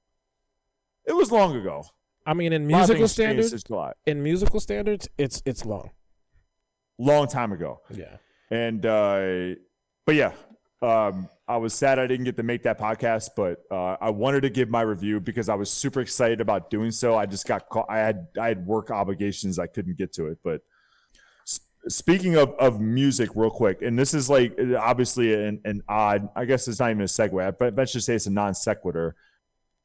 It 1.05 1.13
was 1.13 1.31
long 1.31 1.55
ago. 1.55 1.83
I 2.25 2.33
mean, 2.33 2.53
in 2.53 2.63
A 2.63 2.69
lot 2.69 2.83
of 2.83 2.89
musical 2.89 3.07
standards, 3.07 3.65
in 4.05 4.21
musical 4.23 4.59
standards, 4.59 5.07
it's 5.17 5.41
it's 5.45 5.65
long. 5.65 5.91
Long 6.99 7.27
time 7.27 7.51
ago. 7.51 7.81
Yeah. 7.89 8.17
And 8.51 8.85
uh, 8.85 9.55
but 10.05 10.15
yeah, 10.15 10.33
um, 10.81 11.29
I 11.47 11.57
was 11.57 11.73
sad 11.73 11.99
I 11.99 12.07
didn't 12.07 12.25
get 12.25 12.37
to 12.37 12.43
make 12.43 12.63
that 12.63 12.79
podcast, 12.79 13.29
but 13.35 13.63
uh, 13.71 13.97
I 13.99 14.09
wanted 14.09 14.41
to 14.41 14.49
give 14.49 14.69
my 14.69 14.81
review 14.81 15.19
because 15.19 15.49
I 15.49 15.55
was 15.55 15.71
super 15.71 16.01
excited 16.01 16.41
about 16.41 16.69
doing 16.69 16.91
so. 16.91 17.15
I 17.15 17.25
just 17.25 17.47
got 17.47 17.69
caught. 17.69 17.87
I 17.89 17.99
had 17.99 18.27
I 18.39 18.47
had 18.49 18.65
work 18.65 18.91
obligations. 18.91 19.57
I 19.57 19.67
couldn't 19.67 19.97
get 19.97 20.13
to 20.13 20.27
it. 20.27 20.39
But 20.43 20.61
speaking 21.87 22.35
of 22.35 22.53
of 22.59 22.79
music, 22.79 23.29
real 23.35 23.49
quick, 23.49 23.81
and 23.81 23.97
this 23.97 24.13
is 24.13 24.29
like 24.29 24.57
obviously 24.77 25.33
an, 25.33 25.61
an 25.65 25.81
odd. 25.87 26.29
I 26.35 26.45
guess 26.45 26.67
it's 26.67 26.79
not 26.79 26.91
even 26.91 27.01
a 27.01 27.05
segue, 27.05 27.57
but 27.57 27.75
let's 27.75 27.93
just 27.93 28.05
say 28.05 28.15
it's 28.15 28.27
a 28.27 28.31
non 28.31 28.53
sequitur. 28.53 29.15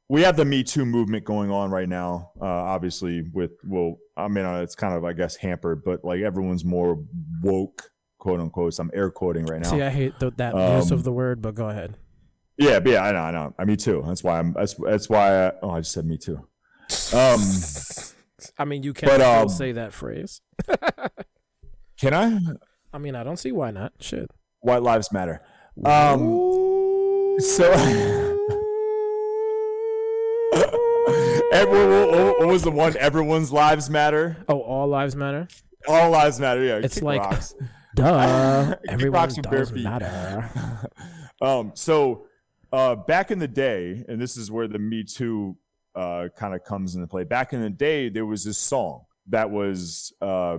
We 0.09 0.21
have 0.21 0.37
the 0.37 0.45
Me 0.45 0.63
Too 0.63 0.85
movement 0.85 1.25
going 1.25 1.51
on 1.51 1.69
right 1.69 1.89
now. 1.89 2.31
Uh, 2.39 2.45
obviously, 2.45 3.23
with 3.33 3.51
well, 3.65 3.97
I 4.15 4.27
mean, 4.27 4.45
uh, 4.45 4.61
it's 4.61 4.75
kind 4.75 4.93
of 4.93 5.03
I 5.03 5.13
guess 5.13 5.35
hampered, 5.35 5.83
but 5.83 6.05
like 6.05 6.21
everyone's 6.21 6.63
more 6.63 7.03
woke, 7.41 7.91
quote 8.17 8.39
unquote. 8.39 8.75
So 8.75 8.83
I'm 8.83 8.91
air 8.93 9.09
quoting 9.09 9.45
right 9.45 9.61
now. 9.61 9.69
See, 9.69 9.81
I 9.81 9.89
hate 9.89 10.19
th- 10.19 10.33
that 10.37 10.55
use 10.55 10.91
Um, 10.91 10.97
of 10.97 11.03
the 11.03 11.11
word, 11.11 11.41
but 11.41 11.55
go 11.55 11.69
ahead. 11.69 11.97
Yeah, 12.57 12.79
but 12.79 12.91
yeah, 12.91 13.03
I 13.03 13.11
know, 13.11 13.19
I 13.19 13.31
know. 13.31 13.55
I 13.59 13.65
me 13.65 13.75
too. 13.75 14.03
That's 14.07 14.23
why 14.23 14.39
I'm. 14.39 14.53
That's 14.53 14.75
that's 14.75 15.09
why. 15.09 15.47
I, 15.47 15.51
oh, 15.61 15.71
I 15.71 15.79
just 15.81 15.91
said 15.91 16.05
me 16.05 16.17
too. 16.17 16.47
Um, 17.13 17.41
I 18.57 18.65
mean, 18.65 18.83
you 18.83 18.93
can 18.93 19.09
but, 19.09 19.15
still 19.15 19.41
um, 19.41 19.49
say 19.49 19.73
that 19.73 19.93
phrase. 19.93 20.41
can 21.99 22.13
I? 22.13 22.39
I 22.93 22.97
mean, 22.99 23.15
I 23.15 23.23
don't 23.23 23.37
see 23.37 23.51
why 23.51 23.71
not. 23.71 23.93
Shit. 23.99 24.29
White 24.61 24.81
lives 24.83 25.11
matter. 25.11 25.41
Um, 25.85 27.35
so. 27.39 27.71
Everyone, 31.51 32.07
what 32.09 32.39
what 32.39 32.47
was 32.47 32.63
the 32.63 32.71
one? 32.71 32.95
Everyone's 32.97 33.51
lives 33.53 33.89
matter. 33.89 34.37
Oh, 34.49 34.59
all 34.61 34.87
lives 34.87 35.15
matter. 35.15 35.47
All 35.87 36.09
lives 36.11 36.39
matter. 36.39 36.63
Yeah, 36.63 36.79
It's 36.83 37.01
like- 37.01 37.21
rocks. 37.21 37.55
Duh. 37.95 38.75
Kick 38.83 38.91
Everyone 38.91 39.21
rocks 39.21 39.37
with 39.37 39.49
bare 39.49 39.59
does 39.59 39.71
matter. 39.71 40.89
um, 41.41 41.71
so 41.73 42.27
uh, 42.71 42.95
back 42.95 43.31
in 43.31 43.39
the 43.39 43.47
day, 43.47 44.03
and 44.07 44.21
this 44.21 44.37
is 44.37 44.51
where 44.51 44.67
the 44.67 44.77
Me 44.77 45.03
Too 45.03 45.57
uh, 45.95 46.27
kind 46.37 46.53
of 46.53 46.63
comes 46.63 46.93
into 46.95 47.07
play. 47.07 47.23
Back 47.23 47.53
in 47.53 47.61
the 47.61 47.71
day, 47.71 48.09
there 48.09 48.25
was 48.25 48.43
this 48.43 48.57
song 48.57 49.05
that 49.27 49.49
was. 49.49 50.13
Uh, 50.21 50.57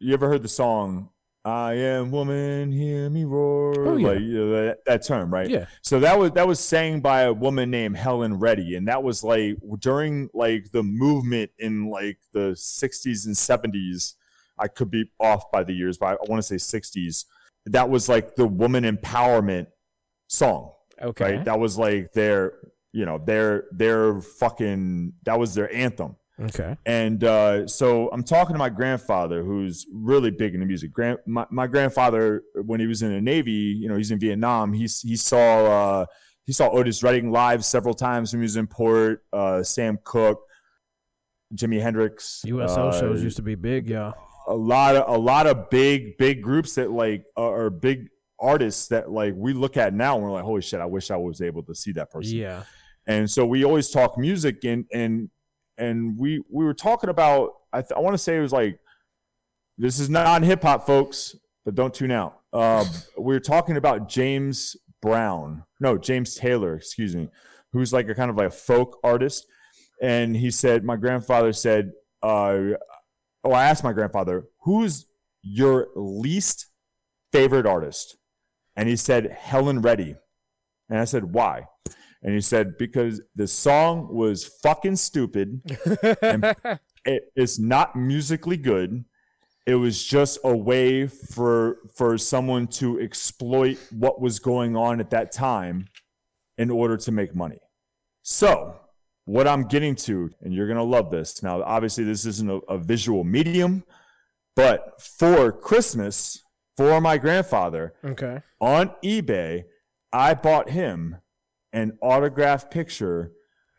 you 0.00 0.14
ever 0.14 0.28
heard 0.28 0.42
the 0.42 0.48
song? 0.48 1.10
I 1.44 1.74
am 1.74 2.10
woman, 2.10 2.72
hear 2.72 3.08
me 3.08 3.24
roar. 3.24 3.72
Oh, 3.78 3.96
yeah. 3.96 4.08
Like 4.08 4.20
you 4.20 4.34
know, 4.34 4.50
that, 4.66 4.78
that 4.86 5.06
term, 5.06 5.32
right? 5.32 5.48
Yeah. 5.48 5.66
So 5.80 6.00
that 6.00 6.18
was 6.18 6.32
that 6.32 6.46
was 6.48 6.58
sang 6.58 7.00
by 7.00 7.22
a 7.22 7.32
woman 7.32 7.70
named 7.70 7.96
Helen 7.96 8.34
Reddy, 8.40 8.74
and 8.74 8.88
that 8.88 9.04
was 9.04 9.22
like 9.22 9.56
during 9.78 10.28
like 10.34 10.72
the 10.72 10.82
movement 10.82 11.52
in 11.60 11.88
like 11.88 12.18
the 12.32 12.50
'60s 12.56 13.26
and 13.26 13.34
'70s. 13.36 14.14
I 14.58 14.66
could 14.66 14.90
be 14.90 15.10
off 15.20 15.52
by 15.52 15.62
the 15.62 15.72
years, 15.72 15.98
but 15.98 16.06
I 16.06 16.16
want 16.28 16.42
to 16.42 16.58
say 16.58 16.78
'60s. 16.78 17.26
That 17.66 17.90
was 17.90 18.08
like 18.08 18.34
the 18.34 18.46
woman 18.46 18.82
empowerment 18.82 19.68
song, 20.28 20.72
Okay. 21.00 21.36
right? 21.36 21.44
That 21.44 21.60
was 21.60 21.78
like 21.78 22.12
their, 22.12 22.54
you 22.92 23.04
know, 23.06 23.18
their 23.18 23.66
their 23.70 24.20
fucking 24.20 25.12
that 25.24 25.38
was 25.38 25.54
their 25.54 25.72
anthem. 25.72 26.16
Okay. 26.40 26.76
And 26.84 27.24
uh, 27.24 27.66
so 27.66 28.08
I'm 28.12 28.22
talking 28.22 28.52
to 28.54 28.58
my 28.58 28.68
grandfather, 28.68 29.42
who's 29.42 29.86
really 29.90 30.30
big 30.30 30.54
into 30.54 30.66
music. 30.66 30.92
Grand, 30.92 31.18
my, 31.26 31.46
my 31.50 31.66
grandfather, 31.66 32.42
when 32.54 32.78
he 32.78 32.86
was 32.86 33.00
in 33.02 33.10
the 33.12 33.20
Navy, 33.22 33.52
you 33.52 33.88
know, 33.88 33.96
he's 33.96 34.10
in 34.10 34.18
Vietnam. 34.18 34.72
He 34.74 34.82
he 34.82 35.16
saw 35.16 36.00
uh, 36.02 36.06
he 36.44 36.52
saw 36.52 36.68
Otis 36.70 37.02
Redding 37.02 37.30
live 37.30 37.64
several 37.64 37.94
times 37.94 38.32
when 38.32 38.40
he 38.40 38.44
was 38.44 38.56
in 38.56 38.66
port. 38.66 39.22
Uh, 39.32 39.62
Sam 39.62 39.98
Cooke, 40.04 40.42
Jimi 41.54 41.80
Hendrix. 41.80 42.42
USO 42.44 42.88
uh, 42.88 43.00
shows 43.00 43.22
used 43.22 43.36
to 43.36 43.42
be 43.42 43.54
big, 43.54 43.88
y'all. 43.88 44.14
a 44.46 44.54
lot 44.54 44.94
of 44.96 45.08
a 45.14 45.18
lot 45.18 45.46
of 45.46 45.70
big 45.70 46.18
big 46.18 46.42
groups 46.42 46.74
that 46.74 46.90
like 46.90 47.24
are, 47.36 47.66
are 47.66 47.70
big 47.70 48.08
artists 48.38 48.88
that 48.88 49.10
like 49.10 49.32
we 49.34 49.54
look 49.54 49.76
at 49.78 49.94
now 49.94 50.16
and 50.16 50.22
we're 50.24 50.32
like, 50.32 50.44
holy 50.44 50.60
shit, 50.60 50.80
I 50.80 50.86
wish 50.86 51.10
I 51.10 51.16
was 51.16 51.40
able 51.40 51.62
to 51.62 51.74
see 51.74 51.92
that 51.92 52.10
person 52.10 52.36
Yeah. 52.36 52.64
and 53.06 53.30
so 53.30 53.46
we 53.46 53.64
always 53.64 53.88
talk 53.90 54.18
music 54.18 54.62
and 54.64 54.84
and 54.92 55.30
and 55.78 56.18
we 56.18 56.42
we 56.50 56.64
were 56.64 56.74
talking 56.74 57.10
about 57.10 57.52
i, 57.72 57.80
th- 57.80 57.92
I 57.96 58.00
want 58.00 58.14
to 58.14 58.18
say 58.18 58.36
it 58.36 58.40
was 58.40 58.52
like 58.52 58.78
this 59.78 59.98
is 59.98 60.08
not 60.08 60.42
hip 60.42 60.62
hop 60.62 60.86
folks 60.86 61.36
but 61.64 61.74
don't 61.74 61.92
tune 61.92 62.12
out. 62.12 62.38
Um, 62.52 62.86
we 63.18 63.34
were 63.34 63.40
talking 63.40 63.76
about 63.76 64.08
james 64.08 64.76
brown 65.02 65.64
no 65.80 65.98
james 65.98 66.34
taylor 66.34 66.76
excuse 66.76 67.14
me 67.14 67.28
who's 67.76 67.92
like 67.92 68.08
a 68.08 68.14
kind 68.14 68.30
of 68.30 68.36
like 68.36 68.48
a 68.48 68.50
folk 68.50 68.98
artist. 69.04 69.46
And 70.00 70.36
he 70.36 70.50
said 70.50 70.84
my 70.84 70.96
grandfather 70.96 71.52
said 71.52 71.92
uh, 72.22 72.58
oh 73.44 73.52
i 73.52 73.64
asked 73.64 73.84
my 73.84 73.92
grandfather 73.92 74.44
who's 74.60 75.06
your 75.42 75.88
least 75.94 76.66
favorite 77.32 77.66
artist? 77.66 78.16
And 78.74 78.88
he 78.88 78.96
said 78.96 79.30
helen 79.30 79.80
reddy. 79.80 80.16
And 80.88 80.98
i 80.98 81.04
said 81.04 81.32
why 81.32 81.66
and 82.26 82.34
he 82.34 82.40
said, 82.42 82.76
because 82.76 83.22
the 83.34 83.46
song 83.46 84.08
was 84.14 84.44
fucking 84.62 84.96
stupid. 84.96 85.62
and 86.20 86.44
it 87.06 87.22
is 87.36 87.58
not 87.58 87.96
musically 87.96 88.58
good. 88.58 89.04
It 89.64 89.76
was 89.76 90.04
just 90.04 90.38
a 90.44 90.54
way 90.56 91.06
for 91.06 91.78
for 91.96 92.18
someone 92.18 92.66
to 92.80 93.00
exploit 93.00 93.78
what 93.90 94.20
was 94.20 94.38
going 94.38 94.76
on 94.76 95.00
at 95.00 95.10
that 95.10 95.32
time 95.32 95.86
in 96.58 96.70
order 96.70 96.96
to 96.98 97.10
make 97.12 97.34
money. 97.34 97.58
So, 98.22 98.80
what 99.24 99.48
I'm 99.48 99.64
getting 99.68 99.94
to, 100.06 100.30
and 100.40 100.52
you're 100.54 100.68
gonna 100.68 100.84
love 100.84 101.10
this. 101.10 101.42
Now, 101.42 101.62
obviously, 101.62 102.04
this 102.04 102.26
isn't 102.26 102.50
a, 102.50 102.56
a 102.68 102.78
visual 102.78 103.24
medium, 103.24 103.82
but 104.54 105.00
for 105.02 105.50
Christmas, 105.52 106.42
for 106.76 107.00
my 107.00 107.18
grandfather, 107.18 107.94
Okay. 108.04 108.42
on 108.60 108.90
eBay, 109.04 109.64
I 110.12 110.34
bought 110.34 110.70
him 110.70 111.16
an 111.76 111.98
autographed 112.00 112.70
picture 112.70 113.32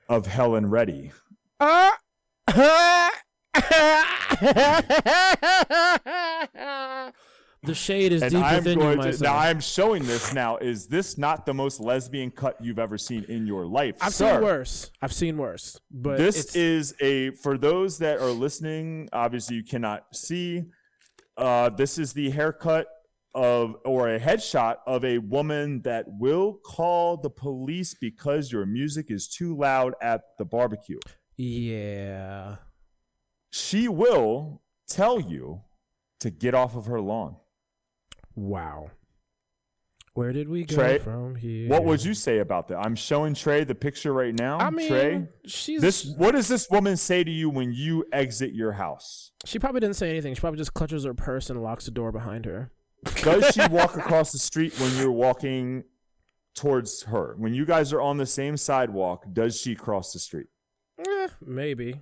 of 0.07 0.27
Helen 0.27 0.69
Reddy. 0.69 1.11
the 1.59 1.91
shade 7.73 8.13
is 8.13 8.21
And 8.21 8.31
deep 8.31 8.43
I'm 8.43 8.57
within 8.57 8.79
you, 8.79 8.95
my 8.97 9.11
to, 9.11 9.23
now 9.23 9.35
I'm 9.35 9.59
showing 9.59 10.05
this 10.05 10.31
now. 10.31 10.57
Is 10.57 10.85
this 10.85 11.17
not 11.17 11.47
the 11.47 11.55
most 11.55 11.79
lesbian 11.79 12.29
cut 12.29 12.55
you've 12.61 12.77
ever 12.77 12.99
seen 12.99 13.25
in 13.29 13.47
your 13.47 13.65
life? 13.65 13.95
I've 13.99 14.13
sir? 14.13 14.35
seen 14.35 14.43
worse. 14.43 14.91
I've 15.01 15.13
seen 15.13 15.37
worse. 15.37 15.79
But 15.89 16.19
this 16.19 16.55
is 16.55 16.93
a 17.01 17.31
for 17.31 17.57
those 17.57 17.97
that 17.97 18.19
are 18.19 18.29
listening, 18.29 19.09
obviously 19.11 19.55
you 19.55 19.63
cannot 19.63 20.15
see. 20.15 20.65
Uh, 21.35 21.69
this 21.69 21.97
is 21.97 22.13
the 22.13 22.29
haircut 22.29 22.85
of 23.33 23.75
or 23.85 24.09
a 24.09 24.19
headshot 24.19 24.77
of 24.87 25.05
a 25.05 25.19
woman 25.19 25.81
that 25.83 26.05
will 26.07 26.53
call 26.53 27.17
the 27.17 27.29
police 27.29 27.93
because 27.93 28.51
your 28.51 28.65
music 28.65 29.11
is 29.11 29.27
too 29.27 29.55
loud 29.55 29.93
at 30.01 30.21
the 30.37 30.45
barbecue. 30.45 30.99
yeah. 31.37 32.57
she 33.51 33.87
will 33.87 34.61
tell 34.89 35.19
you 35.19 35.61
to 36.19 36.29
get 36.29 36.55
off 36.55 36.75
of 36.75 36.85
her 36.87 36.99
lawn. 36.99 37.35
Wow. 38.35 38.91
Where 40.17 40.33
did 40.33 40.49
we 40.49 40.63
go 40.63 40.75
Trey, 40.75 40.97
from 40.97 41.35
here? 41.35 41.69
What 41.69 41.83
would 41.83 42.03
you 42.03 42.15
say 42.15 42.39
about 42.39 42.69
that? 42.69 42.79
I'm 42.79 42.95
showing 42.95 43.35
Trey 43.35 43.63
the 43.65 43.75
picture 43.75 44.11
right 44.11 44.33
now. 44.33 44.57
I 44.57 44.71
mean, 44.71 44.87
Trey, 44.87 45.27
she's 45.45 45.79
this 45.79 46.05
what 46.17 46.31
does 46.31 46.47
this 46.47 46.67
woman 46.71 46.97
say 46.97 47.23
to 47.23 47.29
you 47.29 47.51
when 47.51 47.71
you 47.71 48.03
exit 48.11 48.51
your 48.53 48.71
house? 48.71 49.31
She 49.45 49.59
probably 49.59 49.79
didn't 49.79 49.95
say 49.95 50.09
anything. 50.09 50.33
She 50.33 50.39
probably 50.41 50.57
just 50.57 50.73
clutches 50.73 51.03
her 51.03 51.13
purse 51.13 51.51
and 51.51 51.61
locks 51.61 51.85
the 51.85 51.91
door 51.91 52.11
behind 52.11 52.45
her. 52.45 52.71
Does 53.21 53.53
she 53.53 53.61
walk 53.71 53.95
across 53.95 54.31
the 54.31 54.39
street 54.39 54.77
when 54.79 54.95
you're 54.97 55.11
walking 55.11 55.83
towards 56.55 57.03
her? 57.03 57.35
When 57.37 57.53
you 57.53 57.65
guys 57.65 57.93
are 57.93 58.01
on 58.01 58.17
the 58.17 58.25
same 58.25 58.57
sidewalk, 58.57 59.25
does 59.31 59.59
she 59.59 59.75
cross 59.75 60.13
the 60.13 60.19
street? 60.19 60.47
Eh, 61.07 61.27
maybe. 61.45 62.01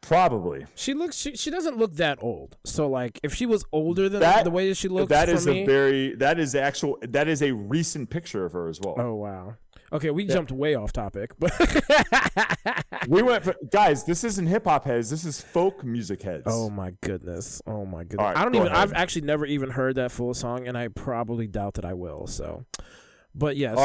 Probably. 0.00 0.64
She 0.74 0.94
looks. 0.94 1.16
She, 1.16 1.36
she 1.36 1.50
doesn't 1.50 1.76
look 1.76 1.96
that 1.96 2.18
old. 2.22 2.56
So 2.64 2.88
like, 2.88 3.18
if 3.22 3.34
she 3.34 3.46
was 3.46 3.64
older 3.72 4.08
than 4.08 4.20
That- 4.20 4.44
the 4.44 4.50
way 4.50 4.72
she 4.72 4.88
looks, 4.88 5.10
That 5.10 5.28
is 5.28 5.46
me, 5.46 5.62
a 5.62 5.66
very 5.66 6.14
that 6.16 6.38
is 6.38 6.54
actual 6.54 6.98
that 7.02 7.26
is 7.28 7.42
a 7.42 7.52
recent 7.52 8.08
picture 8.08 8.44
of 8.44 8.52
her 8.52 8.68
as 8.68 8.80
well. 8.80 8.94
Oh 8.96 9.14
wow. 9.16 9.56
Okay, 9.92 10.10
we 10.10 10.26
jumped 10.26 10.52
way 10.52 10.74
off 10.74 10.92
topic, 10.92 11.32
but 11.38 11.52
We 13.08 13.22
went 13.22 13.44
for 13.44 13.54
guys, 13.70 14.04
this 14.04 14.22
isn't 14.24 14.46
hip 14.46 14.64
hop 14.64 14.84
heads, 14.84 15.08
this 15.10 15.24
is 15.24 15.40
folk 15.40 15.82
music 15.82 16.20
heads. 16.22 16.44
oh 16.46 16.68
my 16.68 16.92
goodness, 17.02 17.62
oh 17.66 17.86
my 17.86 18.02
goodness. 18.04 18.18
Right, 18.24 18.36
I 18.36 18.42
don't 18.42 18.52
go 18.52 18.58
even. 18.60 18.72
ahead. 18.72 18.82
I've 18.82 18.92
actually 18.92 19.22
never 19.22 19.46
even 19.46 19.70
heard 19.70 19.94
that 19.96 20.12
full 20.12 20.34
song, 20.34 20.66
and 20.68 20.76
I 20.76 20.88
probably 20.88 21.46
doubt 21.46 21.74
that 21.74 21.84
I 21.86 21.94
will. 21.94 22.26
So, 22.26 22.64
but 23.34 23.56
yes. 23.56 23.76
All 23.78 23.84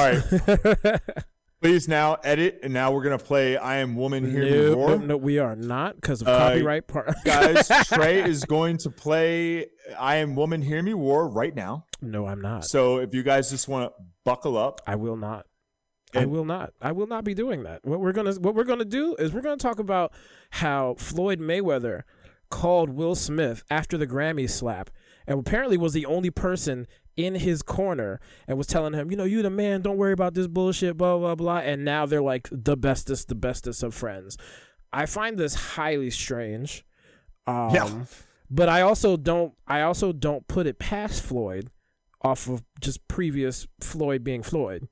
right. 0.91 0.99
Please 1.61 1.87
now 1.87 2.17
edit 2.25 2.59
and 2.61 2.73
now 2.73 2.91
we're 2.91 3.03
gonna 3.03 3.17
play 3.17 3.55
I 3.55 3.77
Am 3.77 3.95
Woman 3.95 4.29
Hear 4.29 4.43
Me 4.43 4.51
no, 4.75 4.87
no, 4.87 4.97
no, 4.97 5.15
we 5.15 5.39
are 5.39 5.55
not 5.55 5.95
because 5.95 6.21
of 6.21 6.27
Uh, 6.27 6.37
copyright 6.49 6.87
part. 6.87 7.15
Guys, 7.23 7.69
Trey 7.87 8.21
is 8.21 8.43
going 8.43 8.75
to 8.79 8.89
play 8.89 9.67
I 9.97 10.17
Am 10.17 10.35
Woman 10.35 10.61
Hear 10.61 10.83
Me 10.83 10.93
War" 10.93 11.29
right 11.29 11.55
now. 11.55 11.85
no, 12.01 12.27
I'm 12.27 12.41
not. 12.41 12.65
So 12.65 12.97
if 12.97 13.13
you 13.13 13.23
guys 13.23 13.49
just 13.49 13.69
want 13.69 13.89
to 13.89 14.03
buckle 14.25 14.57
up, 14.57 14.81
I 14.85 14.95
will 14.95 15.15
not. 15.15 15.45
I 16.15 16.25
will 16.25 16.45
not. 16.45 16.73
I 16.81 16.91
will 16.91 17.07
not 17.07 17.23
be 17.23 17.33
doing 17.33 17.63
that. 17.63 17.83
What 17.83 17.99
we're 17.99 18.11
gonna 18.11 18.33
what 18.33 18.55
we're 18.55 18.63
gonna 18.63 18.85
do 18.85 19.15
is 19.19 19.33
we're 19.33 19.41
gonna 19.41 19.57
talk 19.57 19.79
about 19.79 20.13
how 20.51 20.95
Floyd 20.97 21.39
Mayweather 21.39 22.03
called 22.49 22.91
Will 22.91 23.15
Smith 23.15 23.63
after 23.69 23.97
the 23.97 24.05
Grammy 24.07 24.49
slap, 24.49 24.89
and 25.25 25.39
apparently 25.39 25.77
was 25.77 25.93
the 25.93 26.05
only 26.05 26.29
person 26.29 26.87
in 27.15 27.35
his 27.35 27.61
corner 27.61 28.19
and 28.47 28.57
was 28.57 28.67
telling 28.67 28.93
him, 28.93 29.11
you 29.11 29.17
know, 29.17 29.23
you 29.23 29.41
the 29.41 29.49
man, 29.49 29.81
don't 29.81 29.97
worry 29.97 30.13
about 30.13 30.33
this 30.33 30.47
bullshit, 30.47 30.97
blah 30.97 31.17
blah 31.17 31.35
blah. 31.35 31.57
And 31.59 31.83
now 31.83 32.05
they're 32.05 32.21
like 32.21 32.47
the 32.51 32.77
bestest, 32.77 33.27
the 33.27 33.35
bestest 33.35 33.83
of 33.83 33.93
friends. 33.93 34.37
I 34.91 35.05
find 35.07 35.37
this 35.37 35.55
highly 35.55 36.11
strange. 36.11 36.85
Um, 37.47 37.69
Yeah. 37.71 38.05
But 38.49 38.69
I 38.69 38.81
also 38.81 39.17
don't. 39.17 39.53
I 39.67 39.81
also 39.81 40.11
don't 40.11 40.47
put 40.47 40.67
it 40.67 40.77
past 40.77 41.23
Floyd, 41.23 41.69
off 42.21 42.47
of 42.47 42.63
just 42.79 43.07
previous 43.07 43.67
Floyd 43.79 44.23
being 44.23 44.43
Floyd. 44.43 44.87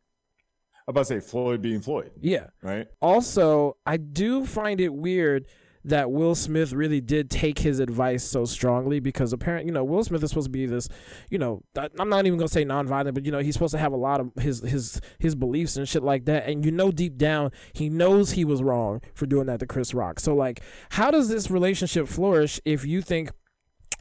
I'm 0.88 0.91
about 0.94 1.02
to 1.02 1.06
say 1.06 1.20
Floyd 1.20 1.62
being 1.62 1.82
Floyd, 1.82 2.12
Yeah. 2.22 2.48
right? 2.62 2.88
Also, 3.02 3.78
I 3.86 3.98
do 3.98 4.46
find 4.46 4.82
it 4.82 4.94
weird 4.94 5.46
that 5.84 6.12
Will 6.12 6.36
Smith 6.36 6.74
really 6.74 7.02
did 7.02 7.30
take 7.32 7.58
his 7.60 7.80
advice 7.80 8.24
so 8.24 8.46
strongly 8.46 9.00
because 9.00 9.34
apparently, 9.34 9.67
you 9.67 9.74
know, 9.74 9.84
Will 9.84 10.04
Smith 10.04 10.24
is 10.24 10.30
supposed 10.30 10.46
to 10.46 10.52
be 10.52 10.67
this, 10.67 10.88
you 11.32 11.39
know, 11.39 11.63
I'm 11.98 12.08
not 12.08 12.28
even 12.28 12.38
gonna 12.38 12.50
say 12.50 12.63
nonviolent, 12.63 13.15
but 13.15 13.26
you 13.26 13.32
know, 13.32 13.39
he's 13.39 13.54
supposed 13.56 13.72
to 13.72 13.80
have 13.80 13.91
a 13.91 13.98
lot 13.98 14.20
of 14.20 14.32
his 14.39 14.62
his 14.62 15.02
his 15.17 15.34
beliefs 15.34 15.78
and 15.78 15.89
shit 15.89 16.04
like 16.04 16.26
that. 16.26 16.48
And 16.48 16.63
you 16.63 16.72
know, 16.72 16.91
deep 16.91 17.17
down, 17.17 17.52
he 17.74 17.89
knows 17.89 18.34
he 18.34 18.46
was 18.46 18.62
wrong 18.62 19.02
for 19.15 19.26
doing 19.26 19.48
that 19.48 19.60
to 19.62 19.65
Chris 19.65 19.94
Rock. 19.96 20.20
So, 20.20 20.36
like, 20.36 20.62
how 20.91 21.10
does 21.10 21.30
this 21.30 21.50
relationship 21.50 22.08
flourish 22.08 22.60
if 22.63 22.86
you 22.86 23.02
think? 23.02 23.32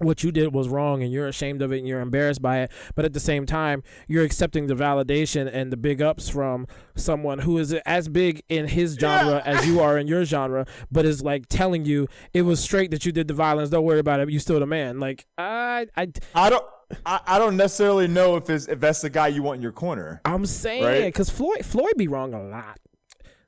What 0.01 0.25
you 0.25 0.33
did 0.33 0.53
was 0.55 0.69
wrong, 0.69 1.03
and 1.03 1.13
you're 1.13 1.29
ashamed 1.29 1.63
of 1.63 1.73
it, 1.73 1.79
and 1.79 1.87
you're 1.87 2.01
embarrassed 2.01 2.41
by 2.43 2.61
it. 2.61 2.73
But 2.95 3.05
at 3.05 3.13
the 3.13 3.21
same 3.21 3.45
time, 3.47 3.83
you're 4.09 4.25
accepting 4.25 4.67
the 4.67 4.75
validation 4.75 5.49
and 5.53 5.71
the 5.71 5.77
big 5.77 6.01
ups 6.01 6.29
from 6.29 6.67
someone 6.95 7.41
who 7.41 7.59
is 7.59 7.73
as 7.85 8.09
big 8.09 8.43
in 8.49 8.69
his 8.69 8.95
genre 8.95 9.43
as 9.45 9.67
you 9.67 9.81
are 9.81 9.99
in 9.99 10.09
your 10.09 10.25
genre, 10.25 10.67
but 10.91 11.05
is 11.05 11.23
like 11.23 11.47
telling 11.49 11.85
you 11.85 12.09
it 12.33 12.43
was 12.43 12.61
straight 12.61 12.91
that 12.91 13.05
you 13.05 13.13
did 13.13 13.29
the 13.29 13.35
violence. 13.35 13.71
Don't 13.71 13.85
worry 13.85 13.99
about 13.99 14.21
it. 14.21 14.31
You 14.31 14.39
still 14.39 14.59
the 14.61 14.67
man. 14.67 15.01
Like 15.01 15.27
I, 15.39 15.87
I, 15.97 16.09
I 16.35 16.51
don't 16.51 16.65
I, 17.07 17.21
I 17.27 17.39
don't 17.39 17.57
necessarily 17.57 18.09
know 18.09 18.37
if 18.37 18.51
it's 18.51 18.69
if 18.69 18.81
that's 18.81 19.01
the 19.03 19.11
guy 19.11 19.29
you 19.29 19.43
want 19.43 19.57
in 19.57 19.63
your 19.63 19.73
corner. 19.73 20.21
I'm 20.25 20.45
saying 20.47 20.83
Right. 20.85 21.05
because 21.05 21.31
Floyd, 21.31 21.65
Floyd 21.65 21.93
be 21.97 22.09
wrong 22.09 22.35
a 22.35 22.43
lot. 22.43 22.79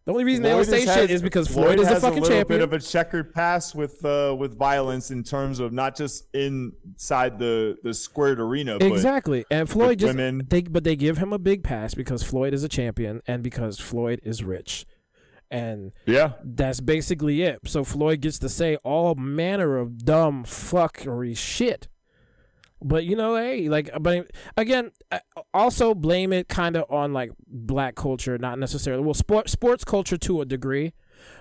The 0.04 0.10
only 0.12 0.24
reason 0.24 0.42
Floyd 0.42 0.66
they 0.66 0.70
don't 0.70 0.80
say 0.80 0.84
has- 0.86 0.94
shit 0.96 1.10
is 1.12 1.22
because 1.22 1.46
Floyd, 1.46 1.78
is 1.78 1.86
a 1.86 2.00
fucking 2.00 2.18
a 2.18 2.22
little 2.22 2.28
champion. 2.28 2.58
bit 2.58 2.60
of 2.64 2.72
a 2.72 2.80
checkered 2.80 3.32
past 3.32 3.74
with 3.76 4.04
uh, 4.04 4.34
with 4.36 4.58
violence 4.58 5.10
in 5.12 5.22
terms 5.22 5.60
of 5.60 5.72
not 5.72 5.96
just 5.96 6.26
inside 6.34 7.38
the 7.38 7.76
the 7.82 7.94
squared 7.94 8.40
arena, 8.40 8.78
but 8.78 8.86
Exactly, 8.86 9.44
and 9.50 9.68
Floyd 9.70 10.00
just 10.00 10.16
women. 10.16 10.46
they 10.48 10.62
but 10.62 10.82
they 10.84 10.96
give 10.96 11.18
him 11.18 11.32
a 11.32 11.38
big 11.38 11.62
pass 11.62 11.94
because 11.94 12.22
Floyd 12.22 12.52
is 12.52 12.64
a 12.64 12.68
champion 12.68 13.22
and 13.28 13.42
because 13.44 13.78
Floyd 13.78 14.20
is 14.24 14.42
rich, 14.42 14.86
and 15.52 15.92
yeah, 16.06 16.32
that's 16.42 16.80
basically 16.80 17.42
it. 17.42 17.60
So 17.66 17.84
Floyd 17.84 18.22
gets 18.22 18.38
to 18.40 18.48
say 18.48 18.76
all 18.82 19.14
manner 19.14 19.76
of 19.78 20.04
dumb 20.04 20.44
fuckery 20.44 21.36
shit. 21.36 21.86
But 22.83 23.05
you 23.05 23.16
know, 23.16 23.37
hey, 23.37 23.68
like, 23.68 23.90
uh, 23.92 23.99
but 23.99 24.31
again, 24.57 24.90
uh, 25.11 25.18
also 25.55 25.95
blame 25.95 26.33
it 26.33 26.49
kind 26.49 26.77
of 26.77 26.90
on 26.90 27.12
like 27.12 27.33
black 27.47 27.95
culture, 27.95 28.38
not 28.38 28.59
necessarily 28.59 29.03
well, 29.03 29.14
sport 29.14 29.49
sports 29.49 29.85
culture 29.85 30.16
to 30.18 30.40
a 30.40 30.45
degree, 30.45 30.92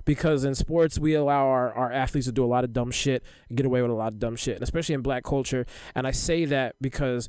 because 0.05 0.43
in 0.43 0.55
sports 0.55 0.99
we 0.99 1.13
allow 1.13 1.47
our, 1.47 1.73
our 1.73 1.91
athletes 1.91 2.27
to 2.27 2.31
do 2.31 2.43
a 2.43 2.47
lot 2.47 2.63
of 2.63 2.73
dumb 2.73 2.91
shit 2.91 3.23
and 3.49 3.57
get 3.57 3.65
away 3.65 3.81
with 3.81 3.91
a 3.91 3.95
lot 3.95 4.13
of 4.13 4.19
dumb 4.19 4.35
shit, 4.35 4.55
and 4.55 4.63
especially 4.63 4.95
in 4.95 5.01
black 5.01 5.23
culture. 5.23 5.65
And 5.95 6.07
I 6.07 6.11
say 6.11 6.45
that 6.45 6.75
because 6.81 7.27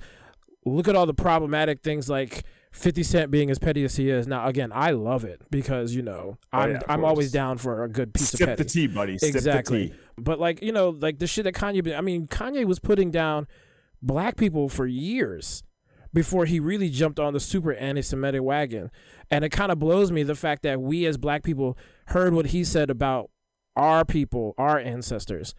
look 0.64 0.88
at 0.88 0.94
all 0.94 1.06
the 1.06 1.14
problematic 1.14 1.82
things 1.82 2.08
like 2.08 2.44
50 2.72 3.02
Cent 3.02 3.30
being 3.30 3.50
as 3.50 3.58
petty 3.58 3.84
as 3.84 3.96
he 3.96 4.08
is. 4.08 4.26
Now, 4.26 4.46
again, 4.46 4.72
I 4.74 4.92
love 4.92 5.24
it 5.24 5.42
because, 5.50 5.94
you 5.94 6.02
know, 6.02 6.38
Oh, 6.52 6.58
I'm, 6.58 6.72
yeah, 6.72 6.80
I'm 6.88 7.04
always 7.04 7.30
down 7.30 7.58
for 7.58 7.84
a 7.84 7.88
good 7.88 8.14
piece 8.14 8.30
sip 8.30 8.48
of 8.48 8.56
the 8.56 8.64
tea, 8.64 8.86
buddy. 8.86 9.18
Sip 9.18 9.34
exactly. 9.34 9.88
the 9.88 9.88
tea. 9.88 9.98
But, 10.16 10.40
like, 10.40 10.62
you 10.62 10.72
know, 10.72 10.90
like 10.90 11.18
the 11.18 11.26
shit 11.26 11.44
that 11.44 11.54
Kanye, 11.54 11.96
I 11.96 12.00
mean, 12.00 12.26
Kanye 12.28 12.64
was 12.64 12.78
putting 12.78 13.10
down 13.10 13.46
black 14.02 14.36
people 14.36 14.68
for 14.68 14.86
years 14.86 15.62
before 16.12 16.44
he 16.44 16.60
really 16.60 16.90
jumped 16.90 17.18
on 17.18 17.32
the 17.32 17.40
super 17.40 17.72
anti-Semitic 17.72 18.42
wagon. 18.42 18.90
And 19.30 19.44
it 19.44 19.48
kind 19.50 19.72
of 19.72 19.78
blows 19.78 20.12
me 20.12 20.22
the 20.22 20.34
fact 20.34 20.62
that 20.62 20.80
we 20.80 21.06
as 21.06 21.16
black 21.16 21.42
people 21.42 21.78
heard 22.08 22.34
what 22.34 22.46
he 22.46 22.64
said 22.64 22.90
about 22.90 23.30
our 23.76 24.04
people, 24.04 24.54
our 24.58 24.78
ancestors, 24.78 25.54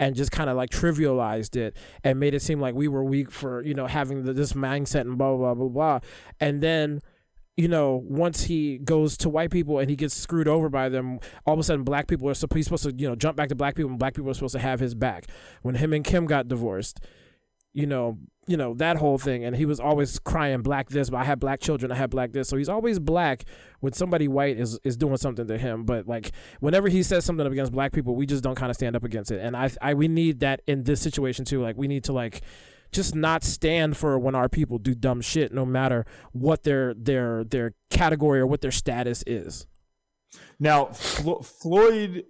and 0.00 0.14
just 0.14 0.30
kind 0.30 0.48
of 0.48 0.56
like 0.56 0.70
trivialized 0.70 1.56
it 1.56 1.76
and 2.02 2.18
made 2.18 2.32
it 2.32 2.40
seem 2.40 2.60
like 2.60 2.74
we 2.74 2.88
were 2.88 3.04
weak 3.04 3.30
for, 3.30 3.62
you 3.62 3.74
know, 3.74 3.86
having 3.86 4.24
the, 4.24 4.32
this 4.32 4.54
mindset 4.54 5.02
and 5.02 5.18
blah, 5.18 5.36
blah, 5.36 5.54
blah, 5.54 5.68
blah. 5.68 5.98
And 6.40 6.62
then, 6.62 7.00
you 7.56 7.68
know, 7.68 8.02
once 8.06 8.44
he 8.44 8.78
goes 8.78 9.18
to 9.18 9.28
white 9.28 9.50
people 9.50 9.78
and 9.78 9.90
he 9.90 9.96
gets 9.96 10.14
screwed 10.14 10.48
over 10.48 10.70
by 10.70 10.88
them, 10.88 11.18
all 11.44 11.54
of 11.54 11.60
a 11.60 11.62
sudden 11.64 11.82
black 11.82 12.06
people 12.06 12.30
are 12.30 12.34
supposed, 12.34 12.64
supposed 12.64 12.84
to, 12.84 12.94
you 12.96 13.08
know, 13.08 13.16
jump 13.16 13.36
back 13.36 13.48
to 13.48 13.56
black 13.56 13.74
people 13.74 13.90
and 13.90 13.98
black 13.98 14.14
people 14.14 14.30
are 14.30 14.34
supposed 14.34 14.54
to 14.54 14.60
have 14.60 14.80
his 14.80 14.94
back. 14.94 15.26
When 15.60 15.74
him 15.74 15.92
and 15.92 16.04
Kim 16.04 16.24
got 16.24 16.48
divorced, 16.48 17.00
you 17.74 17.86
know, 17.86 18.18
you 18.46 18.56
know 18.56 18.74
that 18.74 18.96
whole 18.96 19.18
thing, 19.18 19.44
and 19.44 19.54
he 19.56 19.66
was 19.66 19.78
always 19.78 20.18
crying 20.18 20.62
black 20.62 20.88
this, 20.88 21.10
but 21.10 21.18
I 21.18 21.24
have 21.24 21.38
black 21.38 21.60
children, 21.60 21.92
I 21.92 21.96
have 21.96 22.10
black 22.10 22.32
this, 22.32 22.48
so 22.48 22.56
he's 22.56 22.68
always 22.68 22.98
black 22.98 23.44
when 23.80 23.92
somebody 23.92 24.26
white 24.26 24.58
is 24.58 24.78
is 24.84 24.96
doing 24.96 25.18
something 25.18 25.46
to 25.46 25.58
him. 25.58 25.84
But 25.84 26.08
like 26.08 26.32
whenever 26.60 26.88
he 26.88 27.02
says 27.02 27.24
something 27.24 27.46
against 27.46 27.72
black 27.72 27.92
people, 27.92 28.16
we 28.16 28.26
just 28.26 28.42
don't 28.42 28.54
kind 28.54 28.70
of 28.70 28.76
stand 28.76 28.96
up 28.96 29.04
against 29.04 29.30
it, 29.30 29.40
and 29.40 29.56
I 29.56 29.70
I 29.82 29.94
we 29.94 30.08
need 30.08 30.40
that 30.40 30.62
in 30.66 30.84
this 30.84 31.00
situation 31.00 31.44
too. 31.44 31.60
Like 31.60 31.76
we 31.76 31.88
need 31.88 32.04
to 32.04 32.12
like 32.12 32.42
just 32.90 33.14
not 33.14 33.44
stand 33.44 33.96
for 33.96 34.18
when 34.18 34.34
our 34.34 34.48
people 34.48 34.78
do 34.78 34.94
dumb 34.94 35.20
shit, 35.20 35.52
no 35.52 35.66
matter 35.66 36.06
what 36.32 36.62
their 36.62 36.94
their 36.94 37.44
their 37.44 37.74
category 37.90 38.40
or 38.40 38.46
what 38.46 38.60
their 38.60 38.70
status 38.70 39.22
is. 39.26 39.66
Now, 40.58 40.86
Flo- 40.86 41.40
Floyd, 41.40 42.24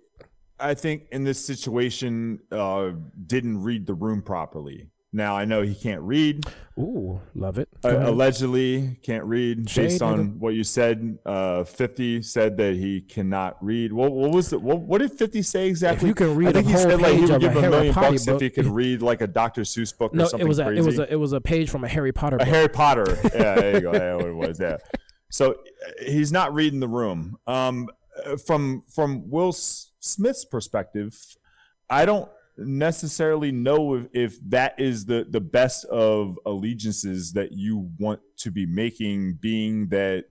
I 0.59 0.75
think 0.75 1.05
in 1.11 1.25
this 1.25 1.45
situation, 1.45 2.41
uh, 2.51 2.93
didn't 3.27 3.63
read 3.63 3.87
the 3.87 3.95
room 3.95 4.23
properly. 4.23 4.91
Now 5.13 5.37
I 5.37 5.47
know 5.47 5.63
he 5.63 5.75
can't 5.75 6.03
read. 6.03 6.45
Ooh, 6.79 7.21
love 7.35 7.59
it. 7.59 7.69
Uh, 7.83 8.11
allegedly 8.11 8.99
can't 9.03 9.25
read 9.25 9.69
Shade, 9.69 9.89
based 9.89 10.03
on 10.03 10.39
what 10.39 10.55
you 10.55 10.63
said. 10.63 11.19
Uh, 11.25 11.65
Fifty 11.65 12.21
said 12.21 12.59
that 12.59 12.75
he 12.75 13.01
cannot 13.01 13.57
read. 13.65 13.93
What, 13.93 14.13
what 14.13 14.31
was 14.33 14.53
it? 14.53 14.61
What, 14.61 14.81
what 14.81 14.99
did 14.99 15.13
Fifty 15.13 15.41
say 15.41 15.67
exactly? 15.67 16.09
you 16.09 16.15
can 16.15 16.37
read 16.37 16.49
I 16.49 16.53
think 16.53 16.67
a 16.67 16.69
he 16.69 16.75
whole 16.75 16.83
said 16.83 17.01
like 17.01 17.15
he 17.15 17.23
would 17.23 17.31
a 17.31 17.39
give 17.39 17.57
a 17.57 17.61
Harry 17.61 17.71
million 17.71 17.95
Potter 17.95 18.11
bucks 18.11 18.29
if 18.29 18.41
he 18.41 18.51
could 18.51 18.67
read 18.67 19.01
like 19.01 19.23
a 19.23 19.27
Dr. 19.27 19.63
Seuss 19.63 19.97
book 19.97 20.15
or 20.15 20.27
something 20.27 20.41
it 20.41 20.49
was 20.49 20.59
a 20.59 20.65
crazy. 20.65 20.81
it 20.81 20.85
was 20.85 20.99
a 20.99 21.13
it 21.13 21.17
was 21.17 21.33
a 21.33 21.41
page 21.41 21.71
from 21.71 21.85
a 21.85 21.89
Harry 21.89 22.13
Potter 22.13 22.37
A. 22.37 22.45
Harry 22.45 22.69
Potter. 22.69 23.19
Yeah, 23.35 23.55
there 23.55 23.75
you 23.75 23.81
go. 23.81 23.93
Yeah, 23.93 24.15
what 24.17 24.27
it 24.27 24.35
was. 24.35 24.61
Yeah. 24.61 24.77
So 25.31 25.53
uh, 25.53 25.57
he's 26.05 26.33
not 26.33 26.53
reading 26.55 26.81
the 26.81 26.89
room. 26.89 27.39
Um, 27.47 27.89
uh, 28.27 28.37
from 28.37 28.83
from 28.89 29.31
Will 29.31 29.53
Smith's 29.53 30.45
perspective, 30.45 31.17
I 31.89 32.05
don't 32.05 32.29
necessarily 32.59 33.53
know 33.53 33.95
if, 33.95 34.07
if 34.13 34.51
that 34.51 34.79
is 34.79 35.07
the 35.07 35.27
the 35.29 35.41
best 35.41 35.85
of 35.87 36.39
allegiances 36.45 37.33
that 37.33 37.53
you 37.53 37.91
want 37.99 38.21
to 38.39 38.51
be 38.51 38.67
making. 38.67 39.39
Being 39.41 39.89
that, 39.89 40.25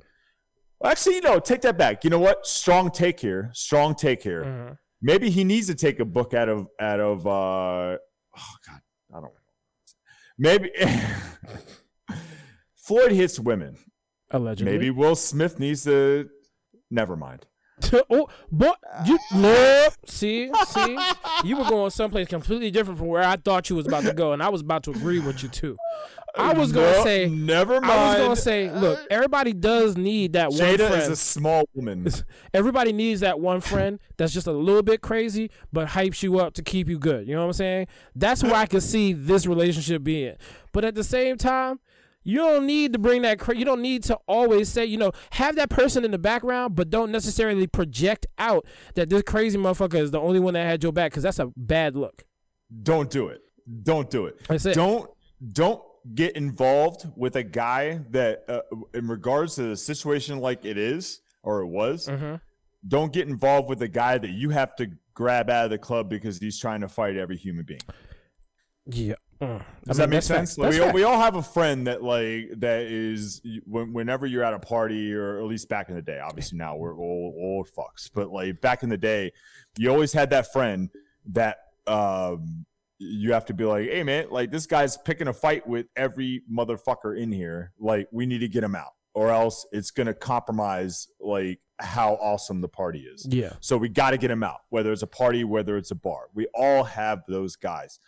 actually, 0.84 1.16
you 1.16 1.22
know, 1.22 1.40
take 1.40 1.62
that 1.62 1.78
back. 1.78 2.04
You 2.04 2.10
know 2.10 2.20
what? 2.20 2.46
Strong 2.46 2.92
take 2.92 3.20
here. 3.20 3.50
Strong 3.54 3.96
take 3.96 4.24
here. 4.24 4.44
Mhm. 4.44 4.78
Maybe 5.02 5.30
he 5.30 5.44
needs 5.44 5.68
to 5.68 5.76
take 5.76 6.00
a 6.00 6.06
book 6.06 6.34
out 6.34 6.50
of 6.50 6.68
out 6.80 7.00
of. 7.00 7.26
uh 7.28 7.98
Oh 8.40 8.56
God, 8.68 8.82
I 9.16 9.20
don't. 9.22 9.34
maybe 10.38 10.70
Floyd 12.76 13.12
hits 13.12 13.40
women. 13.40 13.78
Allegedly. 14.32 14.72
Maybe 14.72 14.90
Will 14.90 15.16
Smith 15.16 15.60
needs 15.60 15.84
to. 15.86 16.30
Never 16.92 17.16
mind. 17.16 17.46
oh, 18.10 18.28
but 18.52 18.78
you 19.06 19.20
no. 19.36 19.88
See, 20.06 20.52
see, 20.68 20.98
you 21.44 21.58
were 21.58 21.66
going 21.66 21.92
someplace 21.92 22.28
completely 22.28 22.72
different 22.72 22.98
from 22.98 23.08
where 23.08 23.24
I 23.24 23.36
thought 23.36 23.70
you 23.70 23.76
was 23.76 23.86
about 23.88 24.04
to 24.04 24.14
go, 24.14 24.34
and 24.34 24.42
I 24.42 24.50
was 24.50 24.62
about 24.62 24.84
to 24.84 24.92
agree 24.92 25.20
with 25.20 25.44
you 25.44 25.50
too. 25.50 25.78
I 26.36 26.52
uh, 26.52 26.60
was 26.60 26.72
gonna 26.72 26.92
No, 26.92 27.04
say, 27.04 27.28
never 27.30 27.82
mind. 27.82 27.92
I 27.92 28.08
was 28.14 28.24
gonna 28.24 28.36
say, 28.36 28.72
look, 28.72 29.00
everybody 29.10 29.54
does 29.54 29.98
need 29.98 30.34
that 30.34 30.50
one 30.50 30.60
Jada 30.60 30.88
friend. 30.88 31.02
is 31.02 31.10
a 31.10 31.16
small 31.16 31.68
woman. 31.74 32.08
Everybody 32.54 32.94
needs 32.94 33.22
that 33.22 33.40
one 33.40 33.62
friend 33.62 34.00
that's 34.18 34.34
just 34.34 34.46
a 34.48 34.52
little 34.52 34.84
bit 34.84 35.02
crazy, 35.02 35.50
but 35.74 35.90
hypes 35.90 36.22
you 36.22 36.40
up 36.40 36.54
to 36.56 36.64
keep 36.64 36.90
you 36.90 37.00
good. 37.00 37.28
You 37.28 37.34
know 37.34 37.42
what 37.42 37.48
I'm 37.48 37.54
saying? 37.54 37.88
That's 38.16 38.44
where 38.44 38.56
I 38.56 38.66
could 38.66 38.84
see 38.84 39.14
this 39.14 39.48
relationship 39.48 40.04
being. 40.04 40.36
But 40.74 40.86
at 40.86 40.96
the 40.96 41.04
same 41.04 41.38
time, 41.38 41.80
you 42.28 42.40
don't 42.40 42.66
need 42.66 42.92
to 42.92 43.00
bring 43.00 43.22
that. 43.22 43.40
You 43.56 43.64
don't 43.64 43.82
need 43.82 44.04
to 44.04 44.20
always 44.28 44.68
say, 44.68 44.86
you 44.86 44.98
know, 44.98 45.14
have 45.32 45.56
that 45.56 45.70
person 45.70 46.04
in 46.04 46.12
the 46.12 46.18
background, 46.18 46.76
but 46.76 46.90
don't 46.90 47.10
necessarily 47.10 47.68
project 47.68 48.26
out 48.38 48.66
that 48.96 49.10
this 49.10 49.24
crazy 49.24 49.58
motherfucker 49.58 49.96
is 49.96 50.12
the 50.12 50.20
only 50.20 50.42
one 50.42 50.54
that 50.56 50.66
had 50.66 50.84
your 50.84 50.92
back, 50.92 51.12
because 51.12 51.24
that's 51.24 51.40
a 51.40 51.48
bad 51.56 51.96
look. 51.96 52.26
Don't 52.84 53.10
do 53.10 53.30
it. 53.30 53.40
Don't 53.84 54.10
do 54.10 54.26
it. 54.26 54.46
That's 54.48 54.66
it. 54.66 54.76
Don't 54.76 55.10
don't 55.54 55.82
get 56.14 56.36
involved 56.36 57.08
with 57.16 57.38
a 57.38 57.44
guy 57.44 58.02
that, 58.10 58.44
uh, 58.50 58.62
in 58.94 59.08
regards 59.08 59.56
to 59.56 59.64
the 59.64 59.78
situation 59.78 60.40
like 60.40 60.66
it 60.66 60.78
is 60.78 61.22
or 61.44 61.62
it 61.62 61.68
was. 61.68 62.08
Mm-hmm. 62.08 62.36
Don't 62.88 63.14
get 63.14 63.30
involved 63.30 63.70
with 63.70 63.82
a 63.82 63.88
guy 63.88 64.18
that 64.18 64.32
you 64.32 64.50
have 64.50 64.76
to 64.78 64.88
grab 65.14 65.50
out 65.50 65.66
of 65.66 65.72
the 65.72 65.78
club 65.78 66.10
because 66.10 66.40
he's 66.40 66.60
trying 66.60 66.82
to 66.82 66.90
fight 66.90 67.16
every 67.16 67.38
human 67.38 67.66
being. 67.66 67.82
Yeah. 68.86 69.16
Mm. 69.42 69.62
I 69.62 69.64
Does 69.86 69.98
mean, 69.98 69.98
that 69.98 70.10
make 70.10 70.24
sense? 70.24 70.58
Like, 70.58 70.72
we, 70.72 70.80
all, 70.80 70.92
we 70.92 71.04
all 71.04 71.20
have 71.20 71.36
a 71.36 71.44
friend 71.44 71.88
that 71.88 72.04
like 72.04 72.50
that 72.60 72.82
is 72.82 73.42
whenever 73.66 74.26
you're 74.26 74.44
at 74.44 74.54
a 74.54 74.60
party 74.60 75.14
or 75.14 75.40
at 75.40 75.46
least 75.46 75.70
back 75.70 75.90
in 75.90 75.96
the 75.96 76.02
day. 76.02 76.20
Obviously 76.20 76.58
now 76.58 76.76
we're 76.76 76.98
old 76.98 77.36
old 77.38 77.68
fucks, 77.68 78.10
but 78.14 78.30
like 78.30 78.60
back 78.62 78.84
in 78.84 78.90
the 78.90 78.98
day, 78.98 79.32
you 79.78 79.90
always 79.90 80.14
had 80.14 80.32
that 80.32 80.52
friend 80.52 80.90
that 81.28 81.58
um 81.86 82.66
you 83.00 83.34
have 83.34 83.46
to 83.46 83.54
be 83.54 83.64
like, 83.64 83.88
hey 83.90 84.04
man, 84.04 84.28
like 84.32 84.50
this 84.50 84.66
guy's 84.66 84.98
picking 84.98 85.28
a 85.28 85.34
fight 85.34 85.68
with 85.68 85.86
every 85.96 86.42
motherfucker 86.52 87.18
in 87.18 87.32
here. 87.32 87.74
Like 87.80 88.08
we 88.12 88.26
need 88.26 88.40
to 88.40 88.48
get 88.48 88.64
him 88.64 88.76
out, 88.76 88.94
or 89.14 89.30
else 89.30 89.68
it's 89.72 89.92
gonna 89.92 90.16
compromise 90.16 91.08
like 91.20 91.60
how 91.80 92.16
awesome 92.16 92.62
the 92.62 92.68
party 92.68 93.02
is. 93.02 93.28
Yeah. 93.30 93.54
So 93.60 93.78
we 93.78 93.90
got 93.90 94.12
to 94.12 94.18
get 94.18 94.32
him 94.32 94.44
out, 94.44 94.62
whether 94.70 94.92
it's 94.92 95.04
a 95.04 95.08
party, 95.08 95.44
whether 95.44 95.78
it's 95.78 95.92
a 95.92 95.96
bar. 95.96 96.30
We 96.34 96.48
all 96.56 96.84
have 96.84 97.24
those 97.28 97.56
guys. 97.56 98.00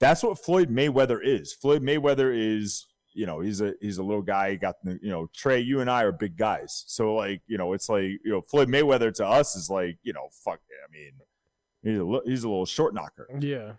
That's 0.00 0.22
what 0.22 0.38
Floyd 0.38 0.70
Mayweather 0.70 1.18
is. 1.22 1.52
Floyd 1.54 1.82
Mayweather 1.82 2.32
is, 2.34 2.86
you 3.14 3.26
know, 3.26 3.40
he's 3.40 3.60
a 3.60 3.74
he's 3.80 3.98
a 3.98 4.02
little 4.02 4.22
guy. 4.22 4.52
He 4.52 4.56
got 4.56 4.76
the, 4.84 4.98
you 5.02 5.10
know, 5.10 5.28
Trey. 5.34 5.60
You 5.60 5.80
and 5.80 5.90
I 5.90 6.02
are 6.04 6.12
big 6.12 6.36
guys, 6.36 6.84
so 6.86 7.14
like, 7.14 7.42
you 7.46 7.58
know, 7.58 7.72
it's 7.72 7.88
like, 7.88 8.04
you 8.24 8.30
know, 8.30 8.40
Floyd 8.42 8.68
Mayweather 8.68 9.12
to 9.14 9.26
us 9.26 9.56
is 9.56 9.68
like, 9.68 9.98
you 10.02 10.12
know, 10.12 10.28
fuck. 10.44 10.60
I 10.60 10.92
mean, 10.92 11.12
he's 11.82 12.00
a 12.00 12.20
he's 12.30 12.44
a 12.44 12.48
little 12.48 12.66
short 12.66 12.94
knocker, 12.94 13.28
Yeah. 13.40 13.72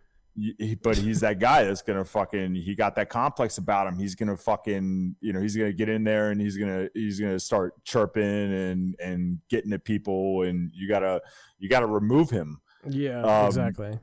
He- 0.58 0.76
but 0.76 0.96
he's 0.96 1.20
that 1.22 1.40
guy 1.40 1.64
that's 1.66 1.82
gonna 1.82 2.06
fucking. 2.06 2.56
He 2.56 2.74
got 2.76 2.96
that 2.96 3.10
complex 3.10 3.58
about 3.58 3.88
him. 3.88 3.98
He's 3.98 4.16
gonna 4.16 4.38
fucking, 4.38 5.16
you 5.20 5.34
know, 5.34 5.42
he's 5.42 5.56
gonna 5.58 5.74
get 5.74 5.90
in 5.90 6.04
there 6.06 6.32
and 6.32 6.40
he's 6.40 6.56
gonna 6.56 6.88
he's 6.94 7.20
gonna 7.20 7.40
start 7.40 7.74
chirping 7.84 8.24
and 8.24 8.96
and 9.04 9.40
getting 9.50 9.74
at 9.74 9.84
people, 9.84 10.44
and 10.44 10.70
you 10.74 10.88
gotta 10.88 11.22
you 11.58 11.68
gotta 11.68 11.88
remove 11.88 12.30
him 12.30 12.62
Yeah. 12.90 13.22
Um, 13.24 13.48
exactly. 13.48 14.00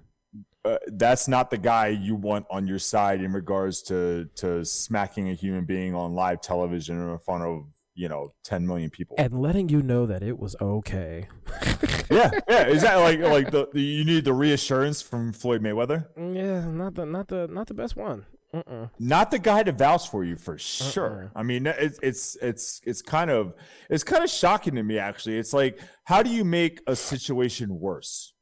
Uh, 0.66 0.78
that's 0.92 1.28
not 1.28 1.50
the 1.50 1.58
guy 1.58 1.88
you 1.88 2.14
want 2.14 2.44
on 2.50 2.66
your 2.66 2.78
side 2.78 3.20
in 3.20 3.32
regards 3.32 3.82
to 3.82 4.28
to 4.36 4.64
smacking 4.64 5.28
a 5.30 5.34
human 5.34 5.64
being 5.64 5.94
on 5.94 6.14
live 6.14 6.40
television 6.40 6.96
in 7.10 7.18
front 7.18 7.42
of 7.44 7.64
you 7.94 8.08
know 8.08 8.32
10 8.44 8.66
million 8.66 8.90
people 8.90 9.16
And 9.18 9.40
letting 9.40 9.68
you 9.70 9.80
know 9.82 10.04
that 10.06 10.22
it 10.22 10.38
was 10.38 10.54
okay. 10.60 11.28
yeah 12.10 12.30
yeah 12.48 12.66
is 12.68 12.82
that 12.82 12.96
like 12.96 13.20
like 13.20 13.50
the, 13.50 13.68
the 13.72 13.80
you 13.80 14.04
need 14.04 14.24
the 14.24 14.34
reassurance 14.34 15.00
from 15.02 15.32
floyd 15.32 15.62
mayweather 15.62 16.06
Yeah, 16.16 16.66
not 16.66 16.94
the 16.94 17.06
not 17.06 17.28
the 17.28 17.46
not 17.48 17.66
the 17.68 17.74
best 17.74 17.96
one. 17.96 18.26
Uh-uh. 18.54 18.86
not 18.98 19.30
the 19.32 19.38
guy 19.40 19.62
to 19.64 19.72
vouch 19.72 20.08
for 20.08 20.22
you 20.24 20.36
for 20.36 20.56
sure 20.56 21.32
i 21.34 21.42
mean 21.42 21.66
it's 21.66 21.98
it's 22.00 22.36
it's 22.40 22.80
it's 22.84 23.02
kind 23.02 23.28
of 23.30 23.54
it's 23.90 24.04
kind 24.04 24.22
of 24.22 24.30
shocking 24.30 24.76
to 24.76 24.82
me 24.84 24.98
actually 24.98 25.36
it's 25.36 25.52
like 25.52 25.78
how 26.04 26.22
do 26.22 26.30
you 26.30 26.44
make 26.44 26.80
a 26.86 26.94
situation 26.94 27.80
worse 27.80 28.32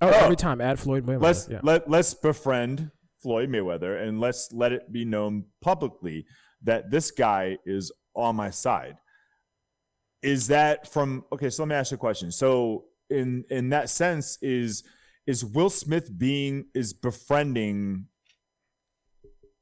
Oh, 0.00 0.08
Oh. 0.08 0.10
every 0.10 0.36
time 0.36 0.60
add 0.60 0.78
Floyd 0.78 1.06
Mayweather. 1.06 1.22
let's 1.22 1.48
yeah. 1.48 1.60
let 1.62 1.88
let's 1.88 2.14
befriend 2.14 2.90
Floyd 3.22 3.48
Mayweather 3.48 4.02
and 4.02 4.20
let's 4.20 4.52
let 4.52 4.72
it 4.72 4.92
be 4.92 5.04
known 5.04 5.44
publicly 5.60 6.26
that 6.62 6.90
this 6.90 7.10
guy 7.10 7.58
is 7.64 7.92
on 8.14 8.36
my 8.36 8.50
side. 8.50 8.96
Is 10.22 10.48
that 10.48 10.90
from 10.90 11.24
okay? 11.32 11.50
So 11.50 11.62
let 11.62 11.68
me 11.68 11.74
ask 11.74 11.90
you 11.90 11.96
a 11.96 11.98
question. 11.98 12.30
So 12.32 12.84
in 13.10 13.44
in 13.50 13.70
that 13.70 13.88
sense, 13.90 14.38
is 14.42 14.82
is 15.26 15.44
Will 15.44 15.70
Smith 15.70 16.10
being 16.18 16.66
is 16.74 16.92
befriending 16.92 18.06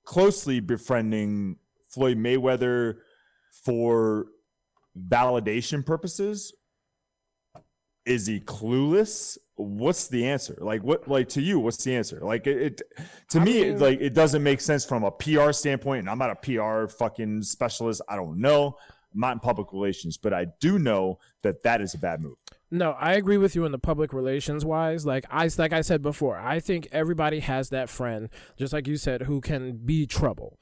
closely 0.04 0.60
befriending 0.60 1.56
Floyd 1.90 2.16
Mayweather 2.18 2.96
for 3.64 4.26
validation 4.98 5.84
purposes 5.86 6.52
is 8.04 8.26
he 8.26 8.40
clueless 8.40 9.38
what's 9.62 10.08
the 10.08 10.26
answer? 10.26 10.56
Like 10.60 10.82
what 10.82 11.08
like 11.08 11.28
to 11.30 11.42
you 11.42 11.58
what's 11.58 11.82
the 11.82 11.94
answer? 11.94 12.20
Like 12.20 12.46
it, 12.46 12.80
it 12.80 12.82
to 13.30 13.40
I 13.40 13.44
me 13.44 13.58
it, 13.62 13.80
like 13.80 14.00
it 14.00 14.14
doesn't 14.14 14.42
make 14.42 14.60
sense 14.60 14.84
from 14.84 15.04
a 15.04 15.10
pr 15.10 15.52
standpoint 15.52 16.00
and 16.00 16.10
i'm 16.10 16.18
not 16.18 16.30
a 16.30 16.36
pr 16.36 16.92
fucking 16.92 17.42
specialist. 17.42 18.02
I 18.08 18.16
don't 18.16 18.38
know. 18.38 18.76
I'm 19.14 19.20
not 19.20 19.32
in 19.32 19.40
public 19.40 19.72
relations 19.72 20.16
but 20.16 20.32
i 20.32 20.46
do 20.60 20.78
know 20.78 21.18
that 21.42 21.62
that 21.64 21.80
is 21.80 21.94
a 21.94 21.98
bad 21.98 22.20
move. 22.20 22.36
No, 22.74 22.92
I 22.92 23.12
agree 23.12 23.36
with 23.36 23.54
you 23.54 23.66
in 23.66 23.72
the 23.72 23.78
public 23.78 24.14
relations 24.14 24.64
wise. 24.64 25.04
Like 25.04 25.26
I 25.30 25.50
like 25.58 25.74
I 25.74 25.82
said 25.82 26.00
before, 26.00 26.38
I 26.38 26.58
think 26.58 26.88
everybody 26.90 27.40
has 27.40 27.68
that 27.68 27.90
friend, 27.90 28.30
just 28.56 28.72
like 28.72 28.86
you 28.86 28.96
said, 28.96 29.22
who 29.22 29.42
can 29.42 29.76
be 29.84 30.06
trouble. 30.06 30.58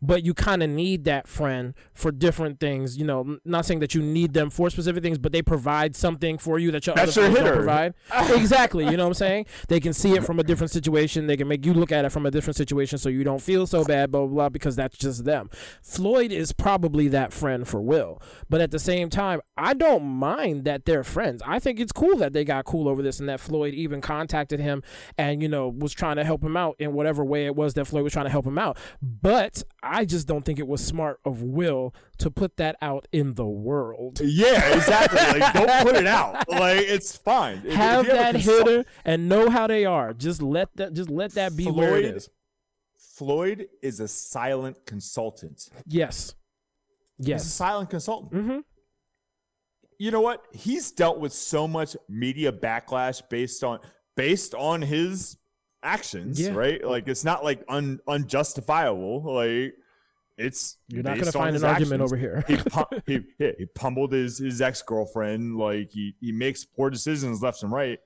But 0.00 0.24
you 0.24 0.34
kind 0.34 0.62
of 0.62 0.70
need 0.70 1.04
that 1.04 1.28
friend 1.28 1.74
for 1.94 2.10
different 2.10 2.60
things. 2.60 2.96
You 2.96 3.04
know, 3.04 3.38
not 3.44 3.66
saying 3.66 3.80
that 3.80 3.94
you 3.94 4.02
need 4.02 4.32
them 4.32 4.50
for 4.50 4.70
specific 4.70 5.02
things, 5.02 5.18
but 5.18 5.32
they 5.32 5.42
provide 5.42 5.96
something 5.96 6.38
for 6.38 6.58
you 6.58 6.70
that 6.70 6.86
your 6.86 6.94
That's 6.96 7.16
other 7.16 7.28
your 7.28 7.38
hitter. 7.38 7.56
provide. 7.56 7.94
exactly. 8.30 8.84
You 8.84 8.96
know 8.96 9.04
what 9.04 9.08
I'm 9.08 9.14
saying? 9.14 9.46
They 9.68 9.80
can 9.80 9.92
see 9.92 10.12
it 10.12 10.24
from 10.24 10.38
a 10.38 10.42
different 10.42 10.70
situation. 10.70 11.26
They 11.26 11.36
can 11.36 11.48
make 11.48 11.64
you 11.64 11.74
look 11.74 11.92
at 11.92 12.04
it 12.04 12.10
from 12.10 12.26
a 12.26 12.30
different 12.30 12.56
situation, 12.56 12.98
so 12.98 13.08
you 13.08 13.24
don't 13.24 13.42
feel 13.42 13.66
so 13.66 13.84
bad. 13.84 14.10
Blah 14.10 14.20
blah 14.26 14.28
blah. 14.34 14.48
Because 14.48 14.76
that's 14.76 14.96
just 14.96 15.24
them. 15.24 15.50
Floyd 15.82 16.32
is 16.32 16.52
probably 16.52 17.08
that 17.08 17.32
friend 17.32 17.66
for 17.66 17.80
Will, 17.80 18.20
but 18.48 18.60
at 18.60 18.70
the 18.70 18.78
same 18.78 19.10
time, 19.10 19.40
I 19.56 19.74
don't 19.74 20.04
mind 20.04 20.64
that 20.64 20.84
they're 20.84 21.04
friends. 21.04 21.42
I 21.46 21.58
think 21.58 21.80
it's 21.80 21.92
cool 21.92 22.16
that 22.16 22.32
they 22.32 22.44
got 22.44 22.64
cool 22.64 22.88
over 22.88 23.02
this 23.02 23.20
and 23.20 23.28
that 23.28 23.40
Floyd 23.40 23.74
even 23.74 24.00
contacted 24.00 24.60
him 24.60 24.82
and 25.16 25.42
you 25.42 25.48
know 25.48 25.68
was 25.68 25.92
trying 25.92 26.16
to 26.16 26.24
help 26.24 26.42
him 26.42 26.56
out 26.56 26.76
in 26.78 26.92
whatever 26.92 27.24
way 27.24 27.46
it 27.46 27.54
was 27.56 27.74
that 27.74 27.86
Floyd 27.86 28.04
was 28.04 28.12
trying 28.12 28.26
to 28.26 28.30
help 28.30 28.46
him 28.46 28.58
out. 28.58 28.76
But 29.02 29.62
I 29.82 30.04
just 30.04 30.26
don't 30.26 30.44
think 30.44 30.58
it 30.58 30.66
was 30.66 30.84
smart 30.84 31.20
of 31.24 31.42
Will 31.42 31.94
to 32.18 32.30
put 32.30 32.56
that 32.56 32.76
out 32.82 33.06
in 33.12 33.34
the 33.34 33.46
world. 33.46 34.20
yeah 34.20 34.74
exactly 34.74 35.18
like 35.40 35.52
don't 35.54 35.86
put 35.86 35.94
it 35.96 36.06
out 36.18 36.48
like 36.48 36.80
it's 36.80 37.16
fine 37.16 37.58
If- 37.58 37.66
if 37.66 37.72
Have 37.74 38.06
you 38.06 38.12
that 38.12 38.32
consult- 38.34 38.66
hitter 38.68 38.84
and 39.04 39.28
know 39.28 39.48
how 39.50 39.66
they 39.68 39.84
are. 39.84 40.12
Just 40.12 40.42
let 40.42 40.74
that 40.76 40.94
just 40.94 41.10
let 41.10 41.32
that 41.34 41.56
be 41.56 41.66
where 41.70 41.96
it 41.96 42.28
Floyd- 43.16 43.68
is. 43.86 44.00
a 44.00 44.08
silent 44.08 44.84
consultant 44.84 45.68
Yes. 45.86 46.34
he's 47.16 47.26
a 47.26 47.30
Yes. 47.30 47.46
silent 47.46 47.88
consultant 47.90 48.32
Mm-hmm. 48.32 48.58
you 49.98 50.10
know 50.10 50.20
what? 50.20 50.44
He's 50.52 50.90
dealt 50.92 51.18
with 51.20 51.32
so 51.32 51.66
much 51.66 51.96
media 52.08 52.52
backlash 52.52 53.22
based 53.30 53.64
on 53.64 53.78
based 54.16 54.54
on 54.54 54.82
his 54.82 55.37
actions, 55.82 56.40
Yeah. 56.40 56.50
right? 56.54 56.82
Like 56.84 57.08
it's 57.08 57.24
not 57.24 57.44
like 57.44 57.62
un, 57.68 58.00
unjustifiable. 58.08 59.22
Like 59.34 59.74
it's 60.36 60.76
You're 60.88 61.02
not 61.02 61.18
gonna 61.18 61.32
find 61.32 61.54
his 61.54 61.62
an 61.62 61.68
argument 61.70 62.00
over 62.02 62.16
here. 62.16 62.44
he, 62.46 62.56
pu- 62.56 63.00
he, 63.06 63.20
he 63.38 63.66
pummeled 63.74 64.12
his 64.12 64.38
his 64.38 64.60
ex 64.62 64.82
girlfriend. 64.82 65.56
Like 65.56 65.90
he 65.92 66.14
he 66.20 66.32
makes 66.32 66.64
poor 66.64 66.90
decisions 66.90 67.42
left 67.42 67.62
and 67.62 67.72
right. 67.72 67.98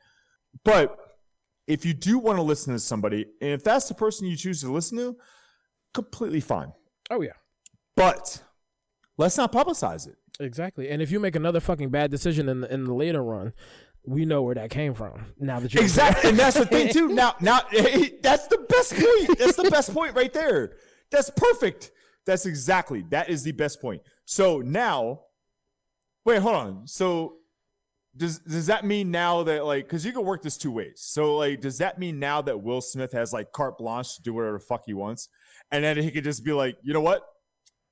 But 0.65 0.99
if 1.67 1.85
you 1.85 1.95
do 1.95 2.19
want 2.19 2.39
to 2.39 2.43
listen 2.43 2.73
to 2.73 2.79
somebody, 2.79 3.27
and 3.41 3.51
if 3.51 3.63
that's 3.65 3.89
the 3.89 3.95
person 3.95 4.27
you 4.27 4.37
choose 4.37 4.61
to 4.63 4.73
listen 4.73 4.99
to, 4.99 5.17
completely 5.95 6.41
fine. 6.41 6.73
Oh 7.11 7.21
yeah. 7.23 7.33
But 7.97 8.43
let's 9.19 9.37
not 9.37 9.53
publicize 9.53 10.07
it. 10.09 10.17
Exactly. 10.41 10.89
And 10.89 11.03
if 11.03 11.11
you 11.11 11.21
make 11.21 11.37
another 11.37 11.61
fucking 11.61 11.91
bad 11.91 12.11
decision 12.11 12.49
in 12.49 12.63
the 12.63 12.73
in 12.73 12.85
the 12.85 12.95
later 12.95 13.23
run, 13.23 13.53
we 14.05 14.25
know 14.25 14.43
where 14.43 14.55
that 14.55 14.71
came 14.71 14.95
from. 14.95 15.27
Now 15.39 15.61
that 15.61 15.73
you 15.73 15.81
Exactly, 15.83 16.31
and 16.31 16.39
that's 16.39 16.59
the 16.59 16.67
thing 16.67 16.93
too. 16.93 17.09
Now, 17.13 17.35
now 17.41 17.61
that's 18.23 18.49
the 18.49 18.65
best 18.69 18.95
point. 18.95 19.39
That's 19.39 19.57
the 19.57 19.69
best 19.71 19.93
point 19.93 20.15
right 20.15 20.33
there. 20.33 20.77
That's 21.11 21.31
perfect. 21.31 21.93
That's 22.25 22.47
exactly 22.47 23.05
that 23.11 23.29
is 23.29 23.43
the 23.43 23.53
best 23.53 23.81
point. 23.81 24.03
So 24.25 24.61
now, 24.61 25.23
wait, 26.25 26.41
hold 26.41 26.57
on. 26.57 26.87
So 26.87 27.37
does 28.17 28.39
does 28.41 28.67
that 28.67 28.85
mean 28.85 29.11
now 29.11 29.43
that 29.43 29.65
like 29.65 29.85
because 29.85 30.05
you 30.05 30.13
can 30.13 30.25
work 30.25 30.43
this 30.43 30.57
two 30.57 30.71
ways? 30.71 31.03
So 31.05 31.37
like, 31.37 31.61
does 31.61 31.79
that 31.79 31.99
mean 31.99 32.19
now 32.19 32.43
that 32.43 32.63
Will 32.63 32.81
Smith 32.81 33.13
has 33.13 33.33
like 33.33 33.53
carte 33.53 33.79
blanche 33.79 34.17
to 34.17 34.23
do 34.23 34.35
whatever 34.35 34.59
the 34.59 34.65
fuck 34.65 34.83
he 34.87 34.95
wants, 34.95 35.29
and 35.71 35.85
then 35.85 35.97
he 35.97 36.11
could 36.11 36.25
just 36.25 36.45
be 36.45 36.53
like, 36.53 36.77
you 36.83 36.93
know 36.93 37.01
what, 37.01 37.23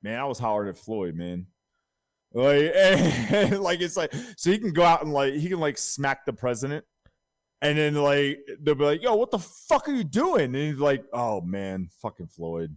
man, 0.03 0.19
I 0.19 0.25
was 0.25 0.39
hard 0.39 0.69
at 0.69 0.79
Floyd, 0.79 1.15
man. 1.15 1.47
Like, 2.33 2.73
and, 2.75 3.61
like 3.61 3.81
it's 3.81 3.97
like 3.97 4.13
so 4.37 4.51
he 4.51 4.59
can 4.59 4.73
go 4.73 4.85
out 4.85 5.03
and 5.03 5.13
like 5.13 5.35
he 5.35 5.49
can 5.49 5.61
like 5.61 5.79
smack 5.79 6.25
the 6.27 6.33
president, 6.33 6.85
and 7.61 7.77
then 7.77 7.95
like 7.95 8.39
they'll 8.61 8.75
be 8.75 8.85
like, 8.85 9.03
yo, 9.03 9.15
what 9.17 9.31
the 9.31 9.39
fuck 9.39 9.89
are 9.89 9.93
you 9.93 10.05
doing? 10.05 10.45
And 10.45 10.55
he's 10.55 10.79
like, 10.79 11.05
oh 11.13 11.41
man, 11.41 11.89
fucking 12.01 12.29
Floyd. 12.29 12.77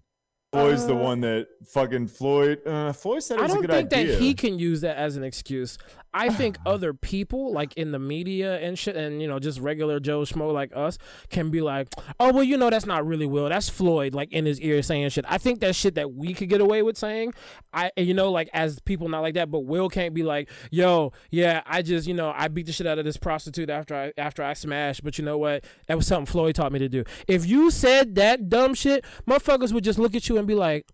Floyd's 0.51 0.85
the 0.85 0.95
Uh, 0.95 0.99
one 0.99 1.21
that 1.21 1.47
fucking 1.65 2.07
Floyd. 2.07 2.59
Uh, 2.67 2.93
Floyd 2.93 3.23
said 3.23 3.39
it 3.39 3.41
was 3.41 3.53
a 3.53 3.55
good 3.55 3.71
idea. 3.71 3.77
I 3.77 3.81
don't 3.81 3.89
think 3.89 4.09
that 4.09 4.19
he 4.19 4.33
can 4.35 4.59
use 4.59 4.81
that 4.81 4.97
as 4.97 5.17
an 5.17 5.23
excuse. 5.23 5.79
I 6.13 6.29
think 6.33 6.57
other 6.65 6.93
people, 6.93 7.51
like 7.51 7.73
in 7.75 7.91
the 7.91 7.99
media 7.99 8.59
and 8.59 8.77
shit, 8.77 8.95
and 8.95 9.21
you 9.21 9.27
know, 9.27 9.39
just 9.39 9.59
regular 9.59 9.99
Joe 9.99 10.21
Schmo 10.21 10.53
like 10.53 10.71
us, 10.75 10.97
can 11.29 11.49
be 11.49 11.61
like, 11.61 11.87
"Oh, 12.19 12.31
well, 12.31 12.43
you 12.43 12.57
know, 12.57 12.69
that's 12.69 12.85
not 12.85 13.05
really 13.05 13.25
Will. 13.25 13.49
That's 13.49 13.69
Floyd." 13.69 14.13
Like 14.13 14.31
in 14.31 14.45
his 14.45 14.59
ear 14.61 14.81
saying 14.81 15.09
shit. 15.09 15.25
I 15.27 15.37
think 15.37 15.59
that 15.61 15.75
shit 15.75 15.95
that 15.95 16.13
we 16.13 16.33
could 16.33 16.49
get 16.49 16.61
away 16.61 16.83
with 16.83 16.97
saying. 16.97 17.33
I, 17.73 17.91
you 17.97 18.13
know, 18.13 18.31
like 18.31 18.49
as 18.53 18.79
people 18.81 19.09
not 19.09 19.21
like 19.21 19.33
that, 19.33 19.49
but 19.49 19.61
Will 19.61 19.89
can't 19.89 20.13
be 20.13 20.23
like, 20.23 20.49
"Yo, 20.71 21.11
yeah, 21.31 21.61
I 21.65 21.81
just, 21.81 22.07
you 22.07 22.13
know, 22.13 22.33
I 22.35 22.47
beat 22.47 22.65
the 22.65 22.71
shit 22.71 22.87
out 22.87 22.99
of 22.99 23.05
this 23.05 23.17
prostitute 23.17 23.69
after 23.69 23.95
I 23.95 24.13
after 24.17 24.43
I 24.43 24.53
smashed." 24.53 25.03
But 25.03 25.17
you 25.17 25.25
know 25.25 25.37
what? 25.37 25.65
That 25.87 25.97
was 25.97 26.07
something 26.07 26.31
Floyd 26.31 26.55
taught 26.55 26.71
me 26.71 26.79
to 26.79 26.89
do. 26.89 27.03
If 27.27 27.45
you 27.45 27.71
said 27.71 28.15
that 28.15 28.49
dumb 28.49 28.73
shit, 28.73 29.05
motherfuckers 29.27 29.73
would 29.73 29.83
just 29.83 29.99
look 29.99 30.15
at 30.15 30.29
you 30.29 30.37
and 30.37 30.47
be 30.47 30.55
like, 30.55 30.87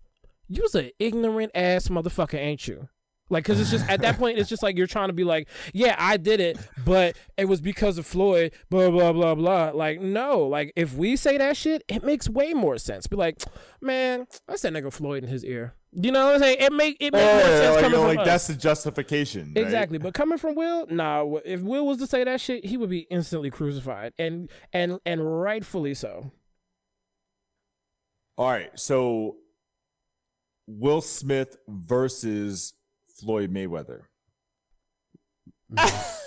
"You's 0.48 0.74
an 0.74 0.90
ignorant 0.98 1.52
ass 1.54 1.88
motherfucker, 1.88 2.38
ain't 2.38 2.66
you?" 2.66 2.88
Like, 3.30 3.44
cause 3.44 3.60
it's 3.60 3.70
just 3.70 3.88
at 3.88 4.00
that 4.02 4.18
point, 4.18 4.38
it's 4.38 4.48
just 4.50 4.62
like 4.62 4.76
you're 4.76 4.86
trying 4.88 5.08
to 5.08 5.12
be 5.14 5.22
like, 5.24 5.48
yeah, 5.72 5.94
I 5.98 6.16
did 6.16 6.40
it, 6.40 6.58
but 6.84 7.16
it 7.38 7.44
was 7.46 7.60
because 7.60 7.96
of 7.96 8.04
Floyd, 8.06 8.52
blah 8.70 8.90
blah 8.90 9.12
blah 9.12 9.34
blah. 9.36 9.70
Like, 9.72 10.00
no, 10.00 10.40
like 10.40 10.72
if 10.76 10.94
we 10.94 11.14
say 11.16 11.38
that 11.38 11.56
shit, 11.56 11.84
it 11.88 12.02
makes 12.04 12.28
way 12.28 12.52
more 12.54 12.76
sense. 12.76 13.06
Be 13.06 13.16
like, 13.16 13.40
man, 13.80 14.26
that's 14.48 14.62
that 14.62 14.72
nigga 14.72 14.92
Floyd 14.92 15.22
in 15.22 15.28
his 15.30 15.44
ear. 15.44 15.74
You 15.92 16.12
know 16.12 16.26
what 16.26 16.34
I'm 16.34 16.40
saying? 16.40 16.56
It 16.60 16.72
make 16.72 16.96
it 17.00 17.12
makes 17.12 17.24
more 17.24 17.34
Yeah, 17.34 17.46
sense 17.46 17.74
like, 17.76 17.84
you 17.84 17.90
know, 17.90 17.98
from 17.98 18.06
like 18.08 18.18
us. 18.20 18.26
that's 18.26 18.46
the 18.48 18.54
justification. 18.54 19.52
right? 19.56 19.64
Exactly, 19.64 19.98
but 19.98 20.12
coming 20.14 20.38
from 20.38 20.54
Will, 20.56 20.86
nah. 20.88 21.24
If 21.44 21.60
Will 21.62 21.86
was 21.86 21.98
to 21.98 22.06
say 22.08 22.22
that 22.24 22.40
shit, 22.40 22.64
he 22.64 22.76
would 22.76 22.90
be 22.90 23.06
instantly 23.10 23.50
crucified, 23.50 24.12
and 24.18 24.50
and 24.72 24.98
and 25.06 25.40
rightfully 25.40 25.94
so. 25.94 26.32
All 28.36 28.48
right, 28.50 28.70
so 28.78 29.36
Will 30.66 31.00
Smith 31.00 31.56
versus 31.68 32.72
Floyd 33.20 33.52
Mayweather. 33.52 34.02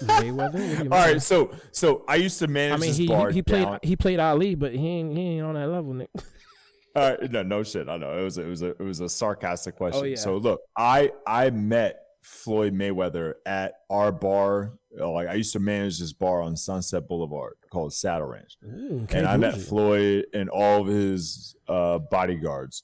Mayweather. 0.04 0.82
All 0.84 0.88
right, 0.98 1.22
so 1.22 1.52
so 1.72 2.04
I 2.08 2.16
used 2.16 2.40
to 2.40 2.48
manage 2.48 2.74
I 2.74 2.78
mean, 2.78 2.90
this 2.92 2.98
he 2.98 3.08
bar 3.08 3.30
he, 3.30 3.36
he 3.36 3.42
played 3.42 3.66
down- 3.66 3.80
he 3.84 3.96
played 3.96 4.20
Ali, 4.20 4.56
but 4.56 4.74
he 4.74 4.88
ain't 4.88 5.16
he 5.18 5.22
ain't 5.38 5.46
on 5.46 5.56
that 5.56 5.68
level, 5.68 5.94
Nick. 5.94 6.10
All 6.96 7.10
right, 7.10 7.32
no, 7.32 7.42
no 7.44 7.64
shit. 7.64 7.90
I 7.90 7.98
know 7.98 8.18
it 8.18 8.24
was 8.24 8.38
it 8.38 8.48
was 8.48 8.62
a 8.62 8.70
it 8.70 8.80
was 8.82 9.00
a 9.00 9.10
sarcastic 9.10 9.76
question. 9.76 10.02
Oh, 10.02 10.06
yeah. 10.06 10.16
So 10.16 10.38
look, 10.38 10.62
I 10.78 11.12
I 11.26 11.50
met 11.50 12.00
Floyd 12.22 12.74
Mayweather 12.74 13.34
at 13.46 13.74
our 13.90 14.12
bar. 14.12 14.74
uh, 15.00 15.10
Like 15.12 15.28
I 15.28 15.34
used 15.34 15.54
to 15.54 15.60
manage 15.60 16.00
this 16.00 16.14
bar 16.14 16.42
on 16.42 16.56
Sunset 16.56 17.08
Boulevard 17.08 17.56
called 17.72 17.94
Saddle 17.94 18.28
Ranch. 18.28 18.58
Ooh, 18.64 19.08
and 19.12 19.26
I 19.28 19.38
met. 19.38 19.60
Floyd 19.60 20.26
and 20.34 20.50
all 20.50 20.82
of 20.82 20.88
his 20.88 21.56
uh, 21.68 21.98
bodyguards, 22.00 22.84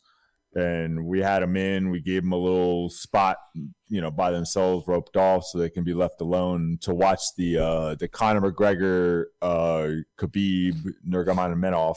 and 0.56 1.06
we 1.06 1.22
had 1.22 1.44
them 1.44 1.56
in. 1.56 1.90
We 1.90 2.02
gave 2.02 2.24
them 2.24 2.32
a 2.32 2.38
little 2.38 2.90
spot, 2.90 3.38
you 3.88 4.02
know, 4.02 4.12
by 4.12 4.32
themselves, 4.32 4.88
roped 4.88 5.16
off, 5.18 5.46
so 5.46 5.58
they 5.58 5.70
can 5.70 5.84
be 5.84 5.94
left 5.94 6.22
alone 6.22 6.78
to 6.82 6.94
watch 6.94 7.22
the 7.38 7.58
uh, 7.60 7.96
the 7.96 8.08
Conor 8.08 8.52
McGregor, 8.52 9.26
uh, 9.42 9.88
Khabib 10.18 10.76
Nurmagomedov. 11.08 11.96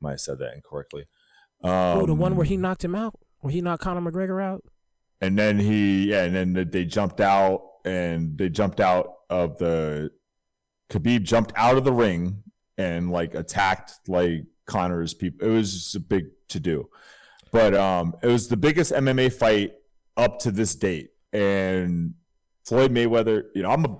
Might 0.00 0.12
have 0.12 0.20
said 0.20 0.38
that 0.38 0.54
incorrectly. 0.54 1.02
Um, 1.62 1.70
Oh, 1.72 2.06
the 2.06 2.14
one 2.14 2.36
where 2.36 2.46
he 2.46 2.56
knocked 2.56 2.84
him 2.84 2.94
out, 2.94 3.18
where 3.40 3.52
he 3.52 3.60
knocked 3.60 3.82
Conor 3.82 4.10
McGregor 4.10 4.42
out. 4.42 4.64
and 5.20 5.38
then 5.38 5.58
he 5.58 6.10
yeah, 6.10 6.24
and 6.24 6.34
then 6.34 6.70
they 6.70 6.84
jumped 6.86 7.20
out 7.20 7.62
and 7.84 8.38
they 8.38 8.48
jumped 8.48 8.80
out 8.80 9.12
of 9.28 9.58
the 9.58 10.10
Khabib 10.90 11.22
jumped 11.22 11.52
out 11.56 11.76
of 11.76 11.84
the 11.84 11.92
ring 11.92 12.42
and 12.78 13.10
like 13.10 13.34
attacked 13.34 14.08
like 14.08 14.44
Conor's 14.66 15.12
people. 15.14 15.46
It 15.46 15.50
was 15.50 15.94
a 15.94 16.00
big 16.00 16.26
to 16.48 16.58
do. 16.60 16.88
But 17.52 17.74
um 17.74 18.14
it 18.22 18.28
was 18.28 18.48
the 18.48 18.56
biggest 18.56 18.92
MMA 18.92 19.32
fight 19.32 19.72
up 20.16 20.38
to 20.40 20.50
this 20.50 20.74
date. 20.74 21.10
And 21.32 22.14
Floyd 22.66 22.92
Mayweather, 22.92 23.44
you 23.54 23.62
know, 23.62 23.70
I'm 23.70 23.84
a 23.84 23.98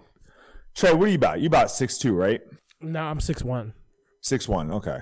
Trey, 0.74 0.92
what 0.94 1.06
are 1.06 1.10
you 1.10 1.16
about? 1.16 1.40
You 1.40 1.46
about 1.48 1.70
six 1.70 1.98
two, 1.98 2.14
right? 2.14 2.40
No, 2.80 3.00
I'm 3.02 3.20
six 3.20 3.42
one. 3.42 3.74
Six 4.22 4.48
one, 4.48 4.70
okay. 4.72 5.00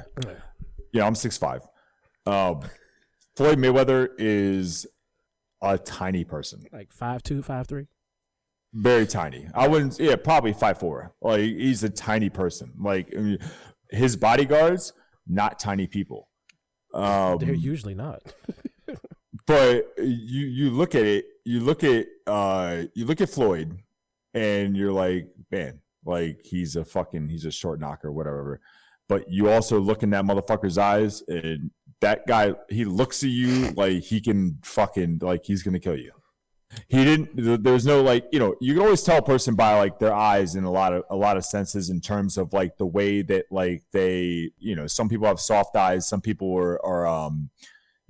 Yeah, 0.92 1.06
I'm 1.06 1.14
six 1.14 1.36
five. 1.36 1.60
Um 2.26 2.60
Floyd 3.36 3.58
Mayweather 3.58 4.08
is 4.18 4.86
a 5.62 5.76
tiny 5.78 6.24
person. 6.24 6.64
Like 6.72 6.92
five 6.92 7.22
two, 7.22 7.42
five 7.42 7.66
three. 7.66 7.86
very 8.72 9.06
tiny. 9.06 9.48
I 9.54 9.68
wouldn't. 9.68 9.98
Yeah, 9.98 10.16
probably 10.16 10.52
five 10.52 10.78
four. 10.78 11.14
Like 11.20 11.40
he's 11.40 11.82
a 11.84 11.90
tiny 11.90 12.30
person. 12.30 12.72
Like 12.80 13.12
I 13.16 13.20
mean, 13.20 13.38
his 13.90 14.16
bodyguards, 14.16 14.92
not 15.26 15.58
tiny 15.58 15.86
people. 15.86 16.28
Um, 16.94 17.38
They're 17.38 17.52
usually 17.52 17.94
not. 17.94 18.22
but 19.46 19.86
you 19.98 20.46
you 20.46 20.70
look 20.70 20.94
at 20.94 21.04
it. 21.04 21.26
You 21.44 21.60
look 21.60 21.84
at 21.84 22.06
uh 22.26 22.84
you 22.94 23.04
look 23.04 23.20
at 23.20 23.30
Floyd, 23.30 23.78
and 24.34 24.76
you're 24.76 24.92
like, 24.92 25.28
man, 25.50 25.80
like 26.04 26.40
he's 26.44 26.76
a 26.76 26.84
fucking 26.84 27.28
he's 27.28 27.44
a 27.44 27.50
short 27.50 27.80
knocker, 27.80 28.12
whatever. 28.12 28.60
But 29.08 29.30
you 29.30 29.48
also 29.48 29.78
look 29.80 30.02
in 30.02 30.10
that 30.10 30.24
motherfucker's 30.24 30.78
eyes, 30.78 31.22
and 31.28 31.70
that 32.00 32.26
guy 32.26 32.54
he 32.68 32.84
looks 32.84 33.22
at 33.22 33.30
you 33.30 33.70
like 33.70 34.02
he 34.02 34.20
can 34.20 34.58
fucking 34.62 35.20
like 35.22 35.44
he's 35.44 35.62
gonna 35.62 35.80
kill 35.80 35.96
you. 35.96 36.12
He 36.88 37.02
didn't. 37.04 37.62
There's 37.62 37.86
no 37.86 38.02
like 38.02 38.26
you 38.30 38.38
know 38.38 38.54
you 38.60 38.74
can 38.74 38.82
always 38.82 39.02
tell 39.02 39.18
a 39.18 39.22
person 39.22 39.54
by 39.54 39.78
like 39.78 39.98
their 39.98 40.12
eyes 40.14 40.54
in 40.54 40.64
a 40.64 40.70
lot 40.70 40.92
of 40.92 41.04
a 41.10 41.16
lot 41.16 41.36
of 41.38 41.44
senses 41.44 41.88
in 41.88 42.00
terms 42.00 42.36
of 42.36 42.52
like 42.52 42.76
the 42.76 42.86
way 42.86 43.22
that 43.22 43.46
like 43.50 43.84
they 43.92 44.50
you 44.58 44.76
know 44.76 44.86
some 44.86 45.08
people 45.08 45.26
have 45.26 45.40
soft 45.40 45.76
eyes, 45.76 46.06
some 46.06 46.20
people 46.20 46.54
are 46.56 46.84
are 46.84 47.06
um 47.06 47.50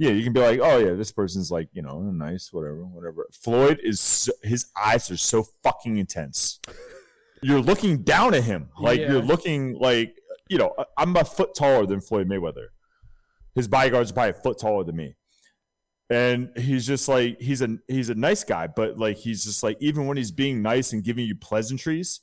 yeah, 0.01 0.11
you 0.11 0.23
can 0.23 0.33
be 0.33 0.41
like, 0.41 0.61
oh 0.63 0.79
yeah, 0.79 0.93
this 0.95 1.11
person's 1.11 1.51
like, 1.51 1.69
you 1.73 1.83
know, 1.83 2.01
nice, 2.01 2.53
whatever, 2.53 2.85
whatever. 2.85 3.27
Floyd 3.33 3.81
is 3.83 3.99
so, 3.99 4.33
his 4.45 4.67
eyes 4.77 5.11
are 5.11 5.17
so 5.17 5.45
fucking 5.65 5.97
intense. 5.99 6.61
You're 7.43 7.61
looking 7.61 8.03
down 8.03 8.33
at 8.35 8.45
him, 8.45 8.69
like 8.79 9.01
Yeah. 9.01 9.13
you're 9.13 9.23
looking 9.23 9.75
like, 9.75 10.17
you 10.49 10.57
know, 10.59 10.73
I'm 10.97 11.17
a 11.17 11.25
foot 11.25 11.55
taller 11.57 11.85
than 11.85 12.01
Floyd 12.01 12.29
Mayweather. 12.29 12.69
His 13.57 13.67
bodyguards 13.67 14.11
are 14.13 14.15
probably 14.15 14.31
a 14.31 14.43
foot 14.43 14.59
taller 14.61 14.85
than 14.85 14.95
me, 14.97 15.17
and 16.11 16.51
he's 16.57 16.87
just 16.87 17.09
like 17.09 17.41
he's 17.41 17.61
a 17.63 17.77
he's 17.87 18.09
a 18.11 18.15
nice 18.15 18.45
guy, 18.45 18.67
but 18.67 18.99
like 18.99 19.17
he's 19.19 19.45
just 19.45 19.63
like 19.63 19.77
even 19.81 20.07
when 20.07 20.17
he's 20.17 20.31
being 20.31 20.63
nice 20.63 20.93
and 20.93 21.05
giving 21.05 21.27
you 21.27 21.35
pleasantries, 21.35 22.21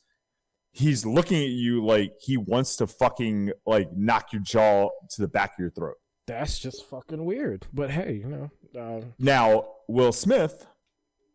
he's 0.72 1.06
looking 1.06 1.42
at 1.42 1.50
you 1.50 1.86
like 1.86 2.14
he 2.20 2.38
wants 2.38 2.76
to 2.78 2.88
fucking 2.88 3.52
like 3.66 3.96
knock 3.96 4.34
your 4.34 4.42
jaw 4.42 4.90
to 5.12 5.22
the 5.22 5.28
back 5.28 5.54
of 5.54 5.60
your 5.60 5.70
throat. 5.72 5.98
That's 6.28 6.58
just 6.58 6.86
fucking 6.90 7.24
weird. 7.24 7.68
But 7.72 7.92
hey, 7.92 8.24
you 8.24 8.28
know, 8.28 8.52
uh, 8.80 9.02
Now, 9.20 9.68
Will 9.88 10.12
Smith 10.12 10.66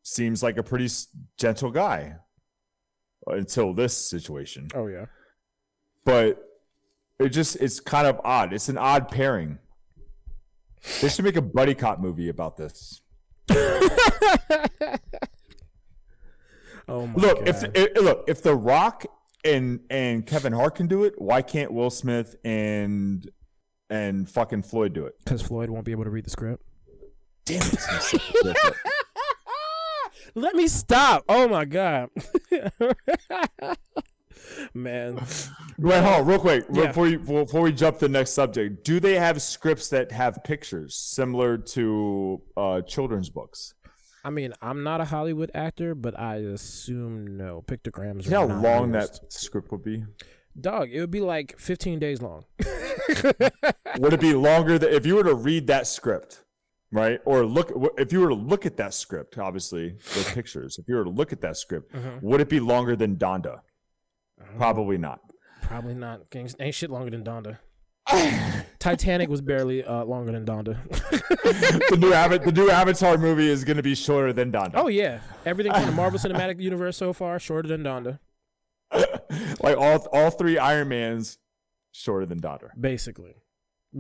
seems 0.03 0.43
like 0.43 0.57
a 0.57 0.63
pretty 0.65 0.89
gentle 1.39 1.71
guy 1.71 2.17
until 3.27 3.73
this 3.73 3.97
situation. 3.97 4.69
oh 4.75 4.89
yeah. 4.89 5.07
But 6.05 6.45
it 7.21 7.29
just 7.29 7.57
it's 7.57 7.79
kind 7.79 8.07
of 8.07 8.21
odd. 8.25 8.53
It's 8.53 8.69
an 8.69 8.79
odd 8.79 9.11
pairing. 9.11 9.59
They 11.01 11.09
should 11.09 11.25
make 11.25 11.37
a 11.37 11.43
buddy 11.43 11.75
cop 11.75 11.99
movie 12.01 12.29
about 12.29 12.57
this. 12.57 13.03
Oh 16.89 17.07
my 17.07 17.15
Look, 17.15 17.39
god. 17.39 17.49
if 17.49 17.61
the, 17.61 17.71
eh, 17.79 18.01
look, 18.01 18.25
if 18.27 18.43
The 18.43 18.53
Rock 18.55 19.07
and 19.45 19.79
and 19.91 20.27
Kevin 20.27 20.53
Hart 20.53 20.75
can 20.75 20.89
do 20.89 21.05
it, 21.05 21.15
why 21.19 21.41
can't 21.41 21.73
Will 21.73 21.89
Smith 21.91 22.35
and 22.45 23.31
and 23.89 24.29
fucking 24.29 24.63
Floyd 24.63 24.93
do 24.93 25.07
it? 25.07 25.15
because 25.25 25.41
Floyd 25.41 25.71
won't 25.71 25.85
be 25.85 25.93
able 25.93 26.03
to 26.05 26.11
read 26.11 26.25
the 26.25 26.31
script. 26.31 26.65
Damn 27.45 27.63
it. 27.63 27.77
I'm 27.89 28.01
such 28.01 28.15
a 28.15 28.19
dickhead. 28.19 28.73
Let 30.35 30.57
me 30.57 30.67
stop. 30.67 31.25
Oh 31.29 31.47
my 31.47 31.65
god. 31.65 32.09
Man, 34.75 35.17
Wait, 35.79 36.03
hold 36.03 36.21
on, 36.21 36.27
real 36.27 36.39
quick 36.39 36.65
Yeah. 36.73 36.87
before 36.89 37.09
you 37.09 37.19
before 37.19 37.63
we 37.63 37.73
jump 37.73 37.99
to 37.99 38.07
the 38.07 38.13
next 38.13 38.31
subject. 38.33 38.85
Do 38.85 39.01
they 39.01 39.15
have 39.17 39.41
scripts 39.43 39.89
that 39.91 40.13
have 40.13 40.43
pictures 40.45 40.95
similar 40.97 41.57
to 41.59 42.43
uh, 42.57 42.81
children's 42.83 43.31
books? 43.31 43.75
I 44.25 44.31
mean, 44.31 44.53
I'm 44.61 44.83
not 44.83 45.01
a 45.01 45.07
Hollywood 45.07 45.51
actor, 45.55 45.95
but 45.95 46.19
I 46.19 46.37
assume 46.37 47.37
no 47.39 47.63
pictograms. 47.67 48.25
You 48.27 48.33
know 48.33 48.49
how 48.49 48.61
long 48.61 48.95
used. 48.95 49.23
that 49.23 49.33
script 49.33 49.73
would 49.73 49.83
be? 49.83 50.05
dog? 50.61 50.91
It 50.93 51.01
would 51.01 51.11
be 51.11 51.21
like 51.21 51.59
15 51.59 51.99
days 51.99 52.21
long. 52.21 52.45
Would 53.99 54.13
it 54.13 54.21
be 54.21 54.35
longer 54.35 54.79
than 54.79 54.93
if 54.93 55.07
you 55.07 55.17
were 55.17 55.25
to 55.25 55.35
read 55.35 55.67
that 55.69 55.87
script, 55.87 56.45
right? 56.93 57.21
Or 57.25 57.45
look 57.47 57.73
if 57.99 58.13
you 58.13 58.21
were 58.21 58.29
to 58.29 58.35
look 58.35 58.67
at 58.67 58.77
that 58.77 58.95
script, 58.95 59.39
obviously 59.39 59.95
with 60.17 60.31
pictures. 60.35 60.79
If 60.79 60.87
you 60.89 60.97
were 60.97 61.05
to 61.05 61.11
look 61.11 61.33
at 61.33 61.41
that 61.41 61.57
script, 61.57 61.93
Mm-hmm. 61.95 62.27
would 62.27 62.41
it 62.41 62.49
be 62.49 62.61
longer 62.61 62.97
than 62.97 63.17
Donda? 63.17 63.61
Probably 64.57 64.99
not. 64.99 65.21
Probably 65.63 65.95
not. 65.95 66.31
Gangs 66.31 66.55
ain't 66.61 66.75
shit 66.75 66.91
longer 66.91 67.11
than 67.11 67.23
Donda. 67.25 67.59
Titanic 68.79 69.29
was 69.29 69.41
barely 69.41 69.85
uh, 69.85 70.05
longer 70.05 70.33
than 70.33 70.45
Donda. 70.45 70.77
the 71.91 71.97
new 71.97 72.13
Ava- 72.13 72.39
the 72.39 72.51
new 72.53 72.71
Avatar 72.71 73.19
movie 73.19 73.49
is 73.49 73.63
going 73.65 73.77
to 73.77 73.83
be 73.83 73.95
shorter 73.95 74.33
than 74.33 74.51
Donda. 74.51 74.73
oh 74.75 74.89
yeah, 74.89 75.21
everything 75.47 75.73
from 75.73 75.87
the 75.87 75.93
Marvel 75.93 76.19
Cinematic 76.25 76.61
Universe 76.61 76.97
so 76.97 77.13
far 77.13 77.39
shorter 77.39 77.69
than 77.69 77.85
Donda, 77.85 78.19
like 79.61 79.77
all 79.77 80.07
all 80.13 80.31
three 80.31 80.59
Iron 80.59 80.89
Mans 80.89 81.39
shorter 81.93 82.27
than 82.27 82.41
Donda. 82.41 82.71
basically. 82.81 83.35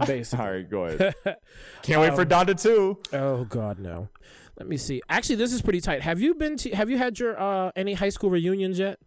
Basically. 0.06 0.44
All 0.44 0.52
right, 0.52 0.70
go 0.70 0.84
ahead. 0.84 1.14
Can't 1.82 2.00
wait 2.00 2.14
for 2.14 2.22
Um, 2.22 2.28
Donda 2.28 2.60
2. 2.60 2.98
Oh 3.12 3.44
God, 3.44 3.78
no. 3.80 4.08
Let 4.56 4.68
me 4.68 4.76
see. 4.76 5.02
Actually, 5.08 5.36
this 5.36 5.52
is 5.52 5.62
pretty 5.62 5.80
tight. 5.80 6.02
Have 6.02 6.20
you 6.20 6.34
been 6.34 6.56
to? 6.58 6.70
Have 6.76 6.90
you 6.90 6.98
had 6.98 7.18
your 7.18 7.40
uh 7.40 7.72
any 7.74 7.94
high 7.94 8.08
school 8.10 8.30
reunions 8.30 8.78
yet? 8.78 8.98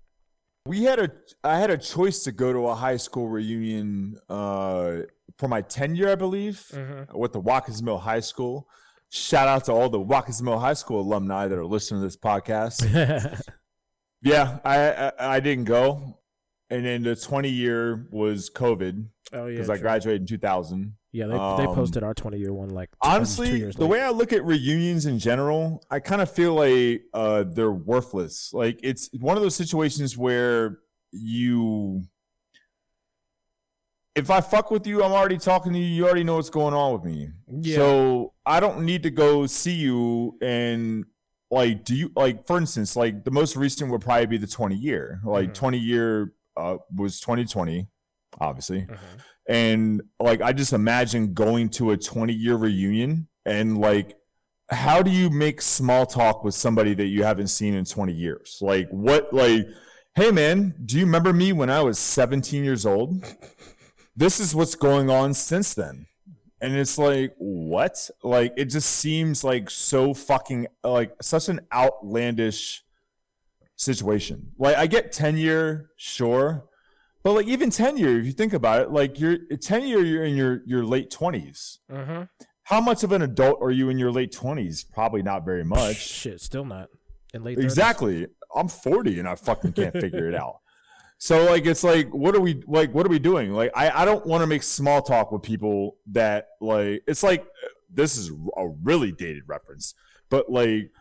We 0.66 0.84
had 0.84 1.00
a 1.00 1.12
I 1.44 1.60
had 1.60 1.70
a 1.70 1.78
choice 1.78 2.24
to 2.24 2.32
go 2.32 2.54
to 2.54 2.68
a 2.70 2.76
high 2.76 2.96
school 2.98 3.28
reunion 3.28 4.18
uh 4.30 5.00
for 5.38 5.48
my 5.50 5.62
tenure, 5.62 6.10
I 6.10 6.16
believe, 6.16 6.66
Mm-hmm. 6.72 7.18
with 7.18 7.34
the 7.34 7.40
Watkins 7.42 7.84
Mill 7.84 7.98
High 7.98 8.22
School. 8.22 8.68
Shout 9.10 9.48
out 9.48 9.66
to 9.66 9.74
all 9.74 9.90
the 9.90 10.00
Watkins 10.00 10.42
Mill 10.42 10.60
High 10.60 10.74
School 10.74 11.02
alumni 11.02 11.48
that 11.48 11.58
are 11.58 11.66
listening 11.66 12.00
to 12.02 12.08
this 12.08 12.16
podcast. 12.18 12.82
yeah, 14.22 14.60
I, 14.64 14.92
I 14.92 15.36
I 15.36 15.40
didn't 15.42 15.66
go, 15.66 16.20
and 16.70 16.86
then 16.86 17.04
the 17.04 17.16
twenty 17.18 17.50
year 17.50 18.08
was 18.12 18.50
COVID 18.50 19.06
oh 19.34 19.48
yeah. 19.48 19.52
because 19.56 19.70
I 19.70 19.78
graduated 19.78 20.22
in 20.22 20.28
two 20.28 20.38
thousand. 20.38 20.96
Yeah, 21.16 21.28
they, 21.28 21.34
they 21.34 21.68
um, 21.70 21.76
posted 21.76 22.02
our 22.04 22.14
twenty 22.16 22.40
year 22.40 22.52
one 22.52 22.70
like 22.70 22.90
um, 23.02 23.12
Honestly, 23.12 23.62
the 23.62 23.82
late. 23.82 23.90
way 23.90 24.02
I 24.02 24.10
look 24.10 24.34
at 24.34 24.44
reunions 24.44 25.06
in 25.06 25.20
general, 25.20 25.84
I 25.92 26.00
kind 26.00 26.22
of 26.22 26.32
feel 26.32 26.56
like 26.56 27.04
uh, 27.14 27.44
they're 27.44 27.72
worthless. 27.72 28.52
Like 28.52 28.80
it's 28.82 29.10
one 29.20 29.38
of 29.38 29.44
those 29.44 29.56
situations 29.56 30.18
where 30.18 30.80
you, 31.12 32.04
if 34.16 34.30
I 34.30 34.42
fuck 34.42 34.72
with 34.72 34.86
you, 34.88 35.04
I'm 35.04 35.12
already 35.12 35.38
talking 35.38 35.74
to 35.74 35.80
you. 35.80 35.86
You 35.86 36.06
already 36.06 36.24
know 36.24 36.36
what's 36.38 36.50
going 36.50 36.74
on 36.74 36.94
with 36.94 37.04
me. 37.04 37.30
Yeah. 37.62 37.76
So 37.76 38.34
I 38.46 38.60
don't 38.60 38.84
need 38.84 39.04
to 39.04 39.10
go 39.12 39.46
see 39.46 39.74
you 39.74 40.38
and 40.42 41.06
like, 41.50 41.84
do 41.84 41.96
you 41.96 42.12
like, 42.16 42.48
for 42.48 42.58
instance, 42.58 42.96
like 42.96 43.24
the 43.24 43.32
most 43.32 43.56
recent 43.56 43.92
would 43.92 44.02
probably 44.02 44.26
be 44.26 44.38
the 44.38 44.48
20 44.48 44.76
year. 44.76 45.22
Like 45.24 45.50
Mhm. 45.50 45.54
20 45.54 45.78
year 45.78 46.34
uh, 46.58 46.78
was 46.96 47.20
2020, 47.20 47.88
obviously 48.40 48.82
Mhm. 48.82 48.98
And 49.48 50.02
like 50.20 50.42
i 50.42 50.54
just 50.54 50.74
imagine 50.74 51.34
going 51.34 51.70
to 51.70 51.92
a 51.92 51.98
20 51.98 52.34
year 52.34 52.56
reunion 52.56 53.28
and 53.46 53.78
like 53.78 54.16
how 54.70 55.02
do 55.02 55.12
you 55.12 55.30
make 55.30 55.62
small 55.62 56.06
talk 56.06 56.44
with 56.44 56.54
somebody 56.54 56.94
that 56.94 57.08
you 57.08 57.24
haven't 57.24 57.48
seen 57.48 57.74
in 57.74 57.86
20 57.86 58.14
years? 58.14 58.58
Like 58.62 58.90
what 58.90 59.34
like 59.34 59.68
hey 60.16 60.32
man 60.32 60.76
do 60.86 61.00
you 61.00 61.06
remember 61.06 61.34
me 61.34 61.54
when 61.54 61.70
i 61.70 61.82
was 61.82 62.00
17 62.00 62.64
years 62.64 62.86
old? 62.86 63.24
This 64.16 64.40
is 64.40 64.54
what's 64.54 64.76
going 64.76 65.10
on 65.10 65.34
since 65.34 65.74
then. 65.74 66.06
And 66.62 66.76
it's 66.76 66.98
like 66.98 67.34
what? 67.40 68.10
Like 68.22 68.54
it 68.56 68.66
just 68.66 68.90
seems 68.90 69.44
like 69.44 69.70
so 69.70 70.14
fucking 70.14 70.68
like 70.84 71.14
such 71.22 71.50
an 71.50 71.62
outlandish 71.74 72.84
situation. 73.76 74.52
Like 74.58 74.78
i 74.78 74.88
get 74.88 75.12
10 75.12 75.38
year 75.38 75.90
sure 75.98 76.66
but 77.24 77.34
like 77.34 77.48
even 77.48 77.70
10 77.70 77.98
year, 77.98 78.20
if 78.20 78.26
you 78.26 78.32
think 78.34 78.54
about 78.54 78.82
it, 78.82 78.92
like 78.92 79.20
you're 79.20 79.38
10 79.62 79.88
year, 79.88 80.04
you're 80.04 80.24
in 80.26 80.36
your, 80.36 80.62
your 80.66 80.84
late 80.86 81.10
20s. 81.10 81.80
Mhm. 81.92 82.30
How 82.64 82.80
much 82.80 83.04
of 83.04 83.12
an 83.12 83.22
adult 83.22 83.60
are 83.62 83.72
you 83.72 83.90
in 83.90 83.98
your 83.98 84.12
late 84.12 84.32
20s? 84.32 84.86
Probably 84.92 85.22
not 85.22 85.44
very 85.46 85.64
much. 85.66 85.98
Shit, 85.98 86.40
still 86.42 86.64
not 86.66 86.90
in 87.34 87.44
late 87.44 87.58
30s. 87.58 87.64
exactly. 87.64 88.28
I'm 88.56 88.68
40 88.68 89.20
and 89.20 89.28
I 89.28 89.36
fucking 89.36 89.74
can't 89.74 89.94
figure 89.94 90.28
it 90.30 90.36
out. 90.36 90.60
So 91.18 91.46
like 91.46 91.66
it's 91.66 91.84
like 91.86 92.10
what 92.14 92.36
are 92.36 92.42
we 92.42 92.62
like 92.68 92.94
what 92.94 93.06
are 93.06 93.10
we 93.10 93.20
doing? 93.20 93.52
Like 93.54 93.72
I, 93.76 94.02
I 94.02 94.06
don't 94.06 94.26
want 94.26 94.42
to 94.42 94.48
make 94.48 94.62
small 94.62 95.02
talk 95.02 95.32
with 95.32 95.42
people 95.42 95.96
that 96.12 96.48
like 96.60 97.02
it's 97.08 97.24
like 97.24 97.46
this 97.94 98.18
is 98.18 98.30
a 98.58 98.68
really 98.84 99.12
dated 99.14 99.44
reference, 99.48 99.94
but 100.30 100.50
like 100.52 100.92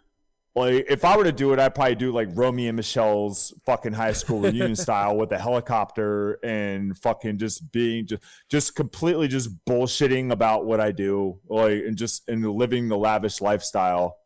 like 0.55 0.87
if 0.89 1.05
I 1.05 1.17
were 1.17 1.25
to 1.25 1.33
do 1.33 1.53
it, 1.53 1.59
I'd 1.59 1.75
probably 1.75 1.95
do 1.95 2.13
like 2.13 2.29
Romy 2.33 2.69
and 2.69 2.77
Michele's 2.77 3.55
fucking 3.65 3.95
high 3.95 4.13
school 4.13 4.41
reunion 4.41 4.77
style 4.77 5.17
with 5.17 5.33
a 5.33 5.39
helicopter 5.39 6.39
and 6.45 6.97
fucking 6.99 7.39
just 7.39 7.73
being 7.73 8.07
just 8.07 8.23
just 8.51 8.75
completely 8.75 9.29
just 9.29 9.51
bullshitting 9.65 10.31
about 10.31 10.67
what 10.67 10.81
I 10.81 10.93
do, 10.93 11.41
like 11.49 11.83
and 11.87 11.97
just 11.97 12.29
and 12.29 12.45
living 12.45 12.89
the 12.89 12.99
lavish 12.99 13.41
lifestyle. 13.41 14.19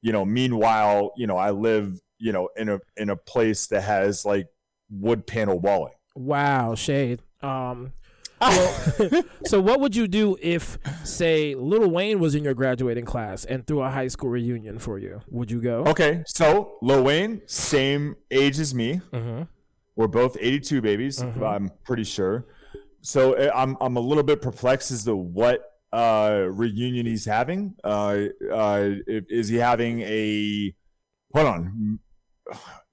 You 0.00 0.12
know, 0.12 0.24
meanwhile, 0.24 1.12
you 1.16 1.26
know, 1.26 1.36
I 1.36 1.50
live, 1.50 2.00
you 2.18 2.30
know, 2.30 2.48
in 2.56 2.68
a 2.68 2.78
in 2.96 3.10
a 3.10 3.16
place 3.16 3.66
that 3.68 3.82
has 3.82 4.24
like 4.24 4.46
wood 4.90 5.26
panel 5.26 5.58
walling. 5.58 5.94
Wow, 6.14 6.76
shade. 6.76 7.20
Um, 7.42 7.92
well, 8.40 9.22
so 9.46 9.60
what 9.60 9.80
would 9.80 9.96
you 9.96 10.08
do 10.08 10.36
if, 10.40 10.78
say, 11.04 11.54
Lil 11.54 11.90
Wayne 11.90 12.20
was 12.20 12.34
in 12.34 12.44
your 12.44 12.54
graduating 12.54 13.04
class 13.04 13.44
and 13.44 13.66
threw 13.66 13.82
a 13.82 13.90
high 13.90 14.08
school 14.08 14.30
reunion 14.30 14.78
for 14.78 14.98
you? 14.98 15.20
Would 15.28 15.50
you 15.50 15.60
go? 15.60 15.84
Okay, 15.84 16.22
so 16.26 16.78
Lil 16.82 17.04
Wayne, 17.04 17.42
same 17.46 18.16
age 18.30 18.58
as 18.58 18.74
me. 18.74 19.00
Mm-hmm. 19.12 19.42
We're 19.96 20.06
both 20.06 20.36
82 20.38 20.80
babies. 20.80 21.20
I'm 21.20 21.72
pretty 21.84 22.04
sure. 22.04 22.46
So 23.00 23.34
uh, 23.34 23.50
I'm 23.54 23.76
I'm 23.80 23.96
a 23.96 24.00
little 24.00 24.22
bit 24.22 24.42
perplexed 24.42 24.90
as 24.90 25.04
to 25.04 25.16
what 25.16 25.64
uh, 25.92 26.46
reunion 26.50 27.06
he's 27.06 27.24
having. 27.24 27.74
Uh, 27.82 28.26
uh, 28.52 28.90
is 29.06 29.48
he 29.48 29.56
having 29.56 30.00
a? 30.02 30.74
Hold 31.34 31.46
on. 31.46 31.98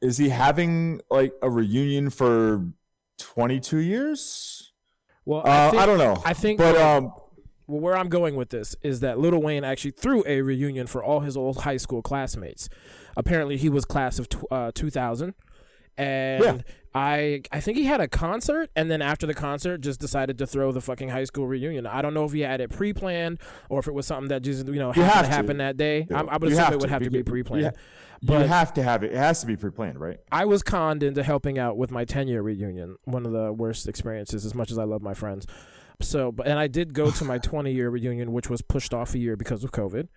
Is 0.02 0.18
he 0.18 0.30
having 0.30 1.02
like 1.10 1.34
a 1.42 1.50
reunion 1.50 2.10
for 2.10 2.66
22 3.20 3.78
years? 3.78 4.74
Well, 5.26 5.42
Uh, 5.46 5.72
I, 5.74 5.78
I, 5.84 5.86
don't 5.86 5.98
know. 5.98 6.22
I 6.24 6.34
think 6.34 6.58
but 6.60 6.76
where- 6.76 6.98
um, 6.98 7.12
well, 7.68 7.80
where 7.82 7.98
I'm 7.98 8.10
going 8.10 8.36
with 8.36 8.50
this 8.50 8.76
is 8.84 9.00
that 9.00 9.18
Little 9.20 9.42
Wayne 9.42 9.64
actually 9.64 9.92
threw 9.92 10.24
a 10.28 10.42
reunion 10.42 10.86
for 10.88 11.04
all 11.04 11.22
his 11.22 11.36
old 11.36 11.62
high 11.64 11.78
school 11.78 12.02
classmates. 12.04 12.70
Apparently, 13.18 13.58
he 13.58 13.70
was 13.70 13.86
class 13.86 14.20
of 14.20 14.30
tw- 14.30 14.46
uh, 14.52 14.72
2000, 14.76 15.34
and 15.98 16.44
Yeah. 16.44 16.58
I 16.96 17.42
I 17.52 17.60
think 17.60 17.78
he 17.78 17.84
had 17.84 18.00
a 18.00 18.08
concert, 18.08 18.70
and 18.76 18.90
then 18.90 19.02
after 19.02 19.28
the 19.28 19.34
concert, 19.34 19.82
just 19.82 20.00
decided 20.00 20.38
to 20.38 20.48
throw 20.48 20.72
the 20.72 20.80
fucking 20.82 21.10
high 21.10 21.26
school 21.26 21.46
reunion. 21.46 21.86
I 21.86 22.02
don't 22.02 22.14
know 22.14 22.24
if 22.24 22.32
he 22.32 22.40
had 22.40 22.62
it 22.62 22.70
pre-planned 22.70 23.40
or 23.70 23.80
if 23.80 23.88
it 23.88 23.94
was 23.94 24.08
something 24.08 24.30
that 24.30 24.44
just 24.44 24.66
you 24.68 24.76
know 24.80 24.94
You 24.96 25.04
happened 25.04 25.26
to 25.26 25.32
happen 25.36 25.58
that 25.58 25.76
day. 25.78 26.08
I, 26.10 26.22
I 26.22 26.38
would 26.38 26.50
You 26.50 26.58
assume 26.58 26.74
it 26.74 26.80
would 26.80 26.82
to, 26.84 26.90
have 26.90 27.04
to 27.04 27.10
be 27.10 27.22
pre-planned. 27.22 27.64
yeah. 27.64 27.72
you 28.22 28.28
But- 28.30 28.48
have 28.48 28.74
to 28.76 28.84
have 28.84 29.04
it. 29.04 29.12
It 29.12 29.18
has 29.18 29.42
to 29.42 29.46
be 29.46 29.58
pre-planned, 29.58 30.00
right? 30.00 30.20
I 30.32 30.46
was 30.46 30.64
conned 30.64 31.04
into 31.04 31.22
helping 31.22 31.60
out 31.60 31.78
with 31.78 31.92
my 31.92 32.06
10 32.06 32.30
year 32.30 32.42
reunion. 32.42 32.96
One 33.04 33.26
of 33.26 33.34
the 33.34 33.52
worst 33.52 33.88
experiences, 33.90 34.46
as 34.46 34.56
much 34.56 34.72
as 34.72 34.78
I 34.78 34.86
love 34.86 35.02
my 35.02 35.14
friends. 35.14 35.46
So, 36.02 36.32
but 36.32 36.48
and 36.48 36.58
I 36.58 36.68
did 36.68 36.94
go 36.94 37.12
to 37.12 37.26
my 37.26 37.38
20 37.52 37.72
year 37.74 37.90
reunion, 37.90 38.32
which 38.32 38.50
was 38.50 38.62
pushed 38.62 38.94
off 38.94 39.14
a 39.16 39.18
year 39.18 39.36
because 39.36 39.64
of 39.66 39.72
COVID. 39.74 40.08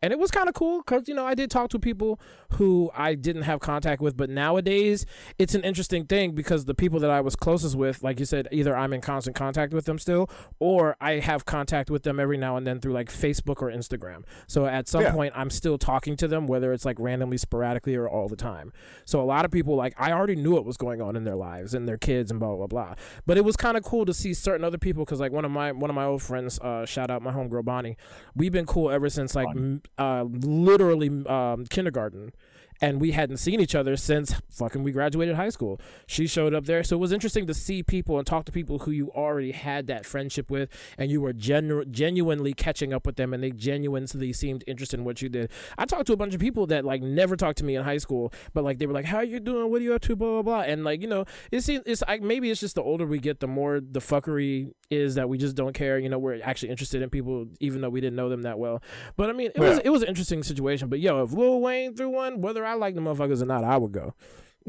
And 0.00 0.12
it 0.12 0.18
was 0.18 0.30
kind 0.30 0.48
of 0.48 0.54
cool 0.54 0.78
because, 0.78 1.08
you 1.08 1.14
know, 1.14 1.26
I 1.26 1.34
did 1.34 1.50
talk 1.50 1.70
to 1.70 1.78
people 1.78 2.20
who 2.52 2.90
I 2.94 3.14
didn't 3.16 3.42
have 3.42 3.58
contact 3.60 4.00
with. 4.00 4.16
But 4.16 4.30
nowadays, 4.30 5.04
it's 5.38 5.54
an 5.56 5.62
interesting 5.64 6.04
thing 6.06 6.32
because 6.36 6.66
the 6.66 6.74
people 6.74 7.00
that 7.00 7.10
I 7.10 7.20
was 7.20 7.34
closest 7.34 7.74
with, 7.74 8.02
like 8.02 8.20
you 8.20 8.24
said, 8.24 8.46
either 8.52 8.76
I'm 8.76 8.92
in 8.92 9.00
constant 9.00 9.34
contact 9.34 9.74
with 9.74 9.86
them 9.86 9.98
still, 9.98 10.30
or 10.60 10.96
I 11.00 11.14
have 11.14 11.44
contact 11.46 11.90
with 11.90 12.04
them 12.04 12.20
every 12.20 12.36
now 12.38 12.56
and 12.56 12.64
then 12.66 12.80
through 12.80 12.92
like 12.92 13.08
Facebook 13.10 13.60
or 13.60 13.72
Instagram. 13.72 14.22
So 14.46 14.66
at 14.66 14.86
some 14.88 15.02
Yeah. 15.02 15.12
point, 15.12 15.32
I'm 15.36 15.50
still 15.50 15.78
talking 15.78 16.16
to 16.18 16.28
them, 16.28 16.46
whether 16.46 16.72
it's 16.72 16.84
like 16.84 16.98
randomly, 17.00 17.36
sporadically, 17.36 17.96
or 17.96 18.08
all 18.08 18.28
the 18.28 18.36
time. 18.36 18.72
So 19.04 19.20
a 19.20 19.24
lot 19.24 19.44
of 19.44 19.50
people, 19.50 19.74
like, 19.74 19.94
I 19.98 20.12
already 20.12 20.36
knew 20.36 20.52
what 20.52 20.64
was 20.64 20.76
going 20.76 21.02
on 21.02 21.16
in 21.16 21.24
their 21.24 21.36
lives 21.36 21.74
and 21.74 21.88
their 21.88 21.98
kids 21.98 22.30
and 22.30 22.38
blah, 22.38 22.54
blah, 22.54 22.66
blah. 22.68 22.94
But 23.26 23.36
it 23.36 23.44
was 23.44 23.56
kind 23.56 23.76
of 23.76 23.82
cool 23.82 24.04
to 24.04 24.14
see 24.14 24.32
certain 24.32 24.64
other 24.64 24.78
people 24.78 25.04
because, 25.04 25.18
like, 25.20 25.32
one 25.32 25.44
of 25.44 25.50
my 25.50 25.72
one 25.72 25.90
of 25.90 25.96
my 25.96 26.04
old 26.04 26.22
friends, 26.22 26.58
uh, 26.60 26.86
shout 26.86 27.10
out 27.10 27.20
my 27.22 27.32
homegirl 27.32 27.64
Bonnie, 27.64 27.96
we've 28.36 28.52
been 28.52 28.66
cool 28.66 28.90
ever 28.90 29.08
since, 29.10 29.34
like, 29.34 29.48
uh, 29.96 30.24
literally 30.28 31.08
um, 31.26 31.64
kindergarten. 31.66 32.32
And 32.80 33.00
we 33.00 33.10
hadn't 33.10 33.38
seen 33.38 33.60
each 33.60 33.74
other 33.74 33.96
since 33.96 34.34
fucking 34.50 34.82
we 34.82 34.92
graduated 34.92 35.34
high 35.34 35.48
school. 35.48 35.80
She 36.06 36.26
showed 36.26 36.54
up 36.54 36.66
there. 36.66 36.84
So 36.84 36.96
it 36.96 37.00
was 37.00 37.12
interesting 37.12 37.46
to 37.46 37.54
see 37.54 37.82
people 37.82 38.18
and 38.18 38.26
talk 38.26 38.44
to 38.46 38.52
people 38.52 38.80
who 38.80 38.90
you 38.92 39.10
already 39.10 39.52
had 39.52 39.86
that 39.88 40.06
friendship 40.06 40.50
with 40.50 40.68
and 40.96 41.10
you 41.10 41.20
were 41.20 41.32
genu- 41.32 41.84
genuinely 41.86 42.54
catching 42.54 42.92
up 42.92 43.04
with 43.04 43.16
them 43.16 43.34
and 43.34 43.42
they 43.42 43.50
genuinely 43.50 44.32
seemed 44.32 44.62
interested 44.66 45.00
in 45.00 45.04
what 45.04 45.20
you 45.22 45.28
did. 45.28 45.50
I 45.76 45.86
talked 45.86 46.06
to 46.06 46.12
a 46.12 46.16
bunch 46.16 46.34
of 46.34 46.40
people 46.40 46.66
that 46.68 46.84
like 46.84 47.02
never 47.02 47.36
talked 47.36 47.58
to 47.58 47.64
me 47.64 47.74
in 47.74 47.82
high 47.82 47.98
school, 47.98 48.32
but 48.54 48.64
like 48.64 48.78
they 48.78 48.86
were 48.86 48.94
like, 48.94 49.06
How 49.06 49.20
you 49.20 49.40
doing? 49.40 49.70
What 49.70 49.80
are 49.80 49.84
you 49.84 49.94
up 49.94 50.02
to? 50.02 50.16
Blah 50.16 50.42
blah 50.42 50.42
blah. 50.42 50.60
And 50.60 50.84
like, 50.84 51.00
you 51.00 51.08
know, 51.08 51.24
it 51.50 51.62
seems 51.62 51.82
it's 51.86 52.02
like 52.06 52.22
maybe 52.22 52.50
it's 52.50 52.60
just 52.60 52.74
the 52.74 52.82
older 52.82 53.06
we 53.06 53.18
get, 53.18 53.40
the 53.40 53.48
more 53.48 53.80
the 53.80 54.00
fuckery 54.00 54.72
is 54.90 55.16
that 55.16 55.28
we 55.28 55.38
just 55.38 55.56
don't 55.56 55.72
care. 55.72 55.98
You 55.98 56.08
know, 56.08 56.18
we're 56.18 56.40
actually 56.42 56.70
interested 56.70 57.02
in 57.02 57.10
people 57.10 57.46
even 57.60 57.80
though 57.80 57.90
we 57.90 58.00
didn't 58.00 58.16
know 58.16 58.28
them 58.28 58.42
that 58.42 58.58
well. 58.58 58.82
But 59.16 59.30
I 59.30 59.32
mean 59.32 59.50
it 59.54 59.60
was 59.60 59.78
it 59.84 59.90
was 59.90 60.02
an 60.02 60.08
interesting 60.08 60.42
situation. 60.42 60.88
But 60.88 61.00
yo, 61.00 61.22
if 61.22 61.32
Lil 61.32 61.60
Wayne 61.60 61.94
threw 61.94 62.10
one, 62.10 62.40
whether 62.40 62.64
I 62.68 62.74
like 62.74 62.94
the 62.94 63.00
motherfuckers 63.00 63.42
or 63.42 63.46
not, 63.46 63.64
I 63.64 63.76
would 63.76 63.92
go. 63.92 64.14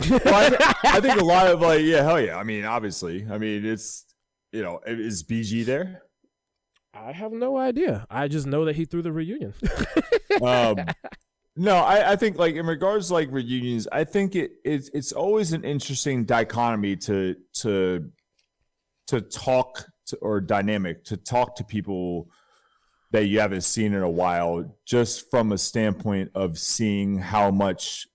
well, 0.09 0.21
I, 0.25 0.49
th- 0.49 0.61
I 0.85 0.99
think 1.01 1.19
a 1.19 1.25
lot 1.25 1.47
of 1.47 1.61
like, 1.61 1.81
yeah, 1.81 2.03
hell 2.03 2.19
yeah. 2.21 2.37
I 2.37 2.43
mean, 2.43 2.65
obviously, 2.65 3.25
I 3.29 3.37
mean, 3.37 3.65
it's 3.65 4.05
you 4.51 4.63
know, 4.63 4.79
is 4.85 5.23
BG 5.23 5.65
there? 5.65 6.03
I 6.93 7.11
have 7.11 7.31
no 7.31 7.57
idea. 7.57 8.05
I 8.09 8.27
just 8.27 8.47
know 8.47 8.65
that 8.65 8.75
he 8.75 8.85
threw 8.85 9.01
the 9.01 9.11
reunion. 9.11 9.53
Um, 10.41 10.77
No, 11.55 11.75
I, 11.75 12.11
I 12.11 12.15
think 12.15 12.37
like 12.37 12.55
in 12.55 12.65
regards 12.65 13.07
to 13.07 13.13
like 13.15 13.29
reunions, 13.31 13.87
I 13.91 14.05
think 14.05 14.35
it 14.35 14.51
it's 14.63 14.89
it's 14.93 15.11
always 15.11 15.51
an 15.51 15.65
interesting 15.65 16.23
dichotomy 16.23 16.95
to 16.97 17.35
to 17.55 18.09
to 19.07 19.19
talk 19.21 19.85
to, 20.07 20.17
or 20.17 20.39
dynamic 20.39 21.03
to 21.05 21.17
talk 21.17 21.55
to 21.57 21.65
people 21.65 22.29
that 23.11 23.25
you 23.25 23.39
haven't 23.39 23.61
seen 23.61 23.93
in 23.93 24.01
a 24.03 24.09
while, 24.09 24.77
just 24.85 25.29
from 25.31 25.51
a 25.51 25.57
standpoint 25.57 26.29
of 26.35 26.57
seeing 26.59 27.17
how 27.17 27.49
much 27.51 28.07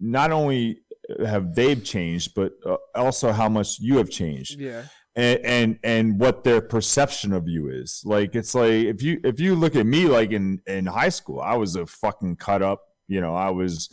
not 0.00 0.32
only 0.32 0.80
have 1.24 1.54
they've 1.54 1.82
changed, 1.84 2.32
but 2.34 2.52
uh, 2.66 2.76
also 2.94 3.32
how 3.32 3.48
much 3.48 3.78
you 3.80 3.96
have 3.98 4.10
changed 4.10 4.58
Yeah. 4.60 4.82
and 5.14 5.40
and 5.44 5.78
and 5.84 6.18
what 6.20 6.42
their 6.44 6.60
perception 6.60 7.32
of 7.32 7.48
you 7.48 7.68
is. 7.70 8.02
Like 8.04 8.34
it's 8.34 8.54
like 8.54 8.72
if 8.72 9.02
you 9.02 9.20
if 9.22 9.38
you 9.38 9.54
look 9.54 9.76
at 9.76 9.86
me 9.86 10.06
like 10.06 10.32
in 10.32 10.60
in 10.66 10.86
high 10.86 11.08
school, 11.10 11.40
I 11.40 11.54
was 11.56 11.76
a 11.76 11.86
fucking 11.86 12.36
cut 12.36 12.60
up, 12.62 12.82
you 13.06 13.20
know, 13.20 13.34
I 13.34 13.50
was 13.50 13.88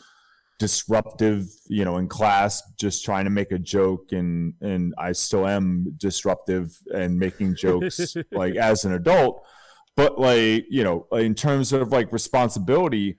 disruptive, 0.59 1.45
you 1.67 1.83
know, 1.85 1.97
in 1.97 2.07
class 2.07 2.61
just 2.79 3.03
trying 3.05 3.25
to 3.25 3.29
make 3.31 3.51
a 3.51 3.59
joke 3.59 4.11
and 4.11 4.53
and 4.61 4.93
I 4.97 5.11
still 5.11 5.45
am 5.47 5.93
disruptive 5.97 6.75
and 6.93 7.17
making 7.19 7.55
jokes 7.55 8.15
like 8.31 8.55
as 8.55 8.85
an 8.85 8.93
adult. 8.93 9.43
But 9.95 10.19
like, 10.19 10.65
you 10.69 10.83
know, 10.83 11.07
in 11.11 11.35
terms 11.35 11.71
of 11.71 11.91
like 11.91 12.11
responsibility, 12.11 13.17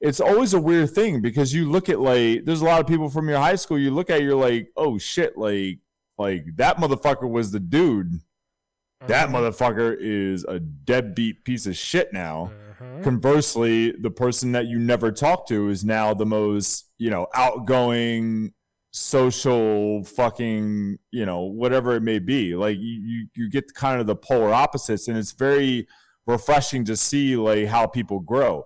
it's 0.00 0.20
always 0.20 0.52
a 0.52 0.60
weird 0.60 0.90
thing 0.90 1.20
because 1.20 1.54
you 1.54 1.70
look 1.70 1.88
at 1.88 2.00
like 2.00 2.44
there's 2.44 2.60
a 2.60 2.64
lot 2.64 2.80
of 2.80 2.86
people 2.86 3.08
from 3.08 3.28
your 3.28 3.38
high 3.38 3.54
school 3.54 3.78
you 3.78 3.90
look 3.90 4.10
at 4.10 4.22
you're 4.22 4.34
like, 4.34 4.70
"Oh 4.76 4.98
shit, 4.98 5.38
like 5.38 5.78
like 6.18 6.44
that 6.56 6.76
motherfucker 6.76 7.28
was 7.28 7.50
the 7.50 7.60
dude. 7.60 8.20
That 9.06 9.28
mm-hmm. 9.28 9.36
motherfucker 9.36 9.96
is 9.98 10.44
a 10.44 10.60
deadbeat 10.60 11.44
piece 11.44 11.66
of 11.66 11.76
shit 11.76 12.12
now. 12.12 12.52
Mm-hmm. 12.80 13.02
Conversely, 13.02 13.92
the 13.92 14.10
person 14.10 14.52
that 14.52 14.66
you 14.66 14.78
never 14.78 15.10
talk 15.10 15.48
to 15.48 15.70
is 15.70 15.84
now 15.84 16.12
the 16.12 16.26
most, 16.26 16.90
you 16.98 17.08
know, 17.08 17.26
outgoing, 17.34 18.52
social, 18.90 20.04
fucking, 20.04 20.98
you 21.10 21.24
know, 21.24 21.40
whatever 21.40 21.94
it 21.94 22.02
may 22.02 22.18
be. 22.18 22.54
Like 22.54 22.76
you, 22.76 23.00
you, 23.02 23.26
you 23.34 23.50
get 23.50 23.72
kind 23.72 24.00
of 24.00 24.06
the 24.06 24.16
polar 24.16 24.52
opposites, 24.52 25.08
and 25.08 25.16
it's 25.16 25.32
very 25.32 25.88
refreshing 26.30 26.84
to 26.86 26.96
see 26.96 27.36
like 27.36 27.66
how 27.66 27.86
people 27.86 28.20
grow. 28.20 28.64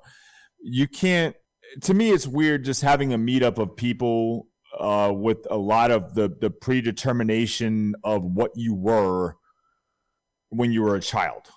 You 0.62 0.86
can't. 0.88 1.34
To 1.82 1.94
me, 1.94 2.10
it's 2.10 2.26
weird 2.26 2.64
just 2.64 2.82
having 2.82 3.12
a 3.12 3.18
meetup 3.18 3.58
of 3.58 3.74
people 3.76 4.46
uh, 4.78 5.12
with 5.14 5.38
a 5.50 5.56
lot 5.56 5.90
of 5.90 6.14
the 6.14 6.28
the 6.40 6.50
predetermination 6.50 7.94
of 8.04 8.24
what 8.24 8.52
you 8.54 8.74
were 8.74 9.36
when 10.50 10.72
you 10.72 10.82
were 10.82 10.94
a 10.94 11.00
child. 11.00 11.48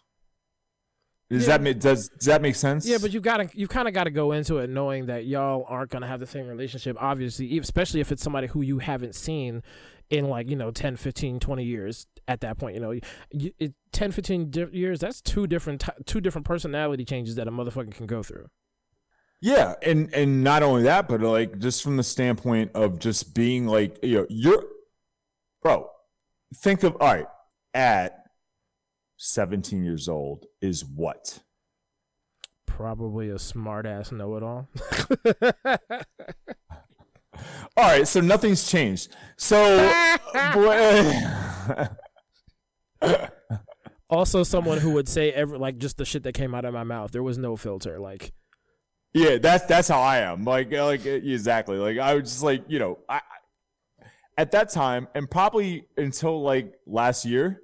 Does 1.29 1.43
Yeah. 1.43 1.57
that 1.57 1.61
make 1.61 1.79
does 1.79 2.09
does 2.09 2.25
that 2.25 2.41
make 2.41 2.55
sense? 2.55 2.87
Yeah, 2.87 2.97
but 3.01 3.11
you've 3.13 3.23
gotta 3.23 3.49
you 3.53 3.67
kind 3.67 3.87
of 3.87 3.93
got 3.93 4.05
to 4.05 4.11
go 4.11 4.31
into 4.31 4.57
it 4.59 4.69
knowing 4.69 5.07
that 5.07 5.25
y'all 5.25 5.65
aren't 5.67 5.91
gonna 5.91 6.07
have 6.07 6.19
the 6.21 6.25
same 6.27 6.47
relationship. 6.47 6.95
Obviously, 6.99 7.57
especially 7.59 7.99
if 7.99 8.11
it's 8.11 8.23
somebody 8.23 8.47
who 8.47 8.61
you 8.61 8.79
haven't 8.79 9.13
seen 9.13 9.61
in 10.09 10.29
like 10.29 10.49
you 10.49 10.55
know 10.55 10.71
10 10.71 10.95
15 10.95 11.37
20 11.37 11.63
years 11.65 12.07
at 12.29 12.39
that 12.39 12.57
point 12.57 12.73
you 12.73 12.79
know 12.79 12.91
you, 13.29 13.51
it, 13.59 13.73
10 13.97 14.11
15 14.11 14.51
di- 14.51 14.65
years 14.73 14.99
that's 14.99 15.21
two 15.21 15.47
different 15.47 15.81
ti 15.81 15.91
two 16.05 16.21
different 16.21 16.45
personality 16.45 17.03
changes 17.03 17.33
that 17.33 17.47
a 17.47 17.51
motherfucker 17.51 17.91
can 17.91 18.05
go 18.05 18.21
through 18.21 18.45
Yeah, 19.41 19.73
and 19.81 20.13
and 20.13 20.43
not 20.43 20.61
only 20.61 20.83
that, 20.83 21.07
but 21.07 21.21
like 21.21 21.57
just 21.57 21.81
from 21.81 21.97
the 21.97 22.03
standpoint 22.03 22.71
of 22.75 22.99
just 22.99 23.33
being 23.33 23.65
like 23.65 23.97
you 24.03 24.17
know 24.17 24.27
you're, 24.29 24.63
bro. 25.63 25.89
Think 26.55 26.83
of 26.83 26.95
all 26.99 27.07
right 27.07 27.25
at 27.73 28.23
seventeen 29.17 29.83
years 29.83 30.07
old 30.07 30.45
is 30.61 30.85
what 30.85 31.39
probably 32.67 33.29
a 33.29 33.39
smart 33.39 33.87
ass 33.87 34.11
know-it-all 34.11 34.69
All 37.75 37.83
right, 37.83 38.07
so 38.07 38.19
nothing's 38.19 38.69
changed. 38.69 39.15
So, 39.37 39.57
uh, 40.33 41.87
also 44.09 44.43
someone 44.43 44.77
who 44.77 44.91
would 44.91 45.07
say 45.09 45.31
every 45.31 45.57
like 45.57 45.77
just 45.77 45.97
the 45.97 46.05
shit 46.05 46.23
that 46.23 46.33
came 46.33 46.55
out 46.55 46.65
of 46.65 46.73
my 46.73 46.83
mouth 46.83 47.11
there 47.11 47.23
was 47.23 47.37
no 47.37 47.55
filter 47.55 47.99
like 47.99 48.31
yeah, 49.13 49.37
that's 49.37 49.65
that's 49.65 49.87
how 49.87 50.01
I 50.01 50.19
am. 50.19 50.43
Like, 50.43 50.71
like 50.71 51.05
exactly. 51.05 51.77
Like 51.77 51.97
I 51.97 52.13
was 52.13 52.23
just 52.23 52.43
like, 52.43 52.63
you 52.67 52.77
know, 52.77 52.99
I 53.09 53.21
at 54.37 54.51
that 54.51 54.69
time, 54.69 55.07
and 55.15 55.29
probably 55.29 55.87
until 55.97 56.41
like 56.41 56.73
last 56.85 57.25
year, 57.25 57.61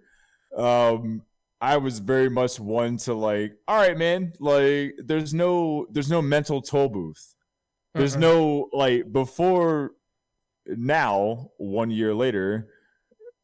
um, 0.57 1.21
I 1.61 1.77
was 1.77 1.99
very 1.99 2.29
much 2.29 2.59
one 2.59 2.97
to 2.97 3.13
like, 3.13 3.53
all 3.67 3.77
right, 3.77 3.97
man. 3.97 4.33
Like, 4.39 4.95
there's 4.97 5.33
no 5.33 5.85
there's 5.91 6.09
no 6.09 6.21
mental 6.21 6.61
toll 6.61 6.89
booth. 6.89 7.35
There's 7.93 8.15
Uh-uh. 8.15 8.21
no 8.21 8.69
like 8.73 9.11
before 9.11 9.91
now, 10.65 11.51
one 11.57 11.91
year 11.91 12.15
later, 12.15 12.69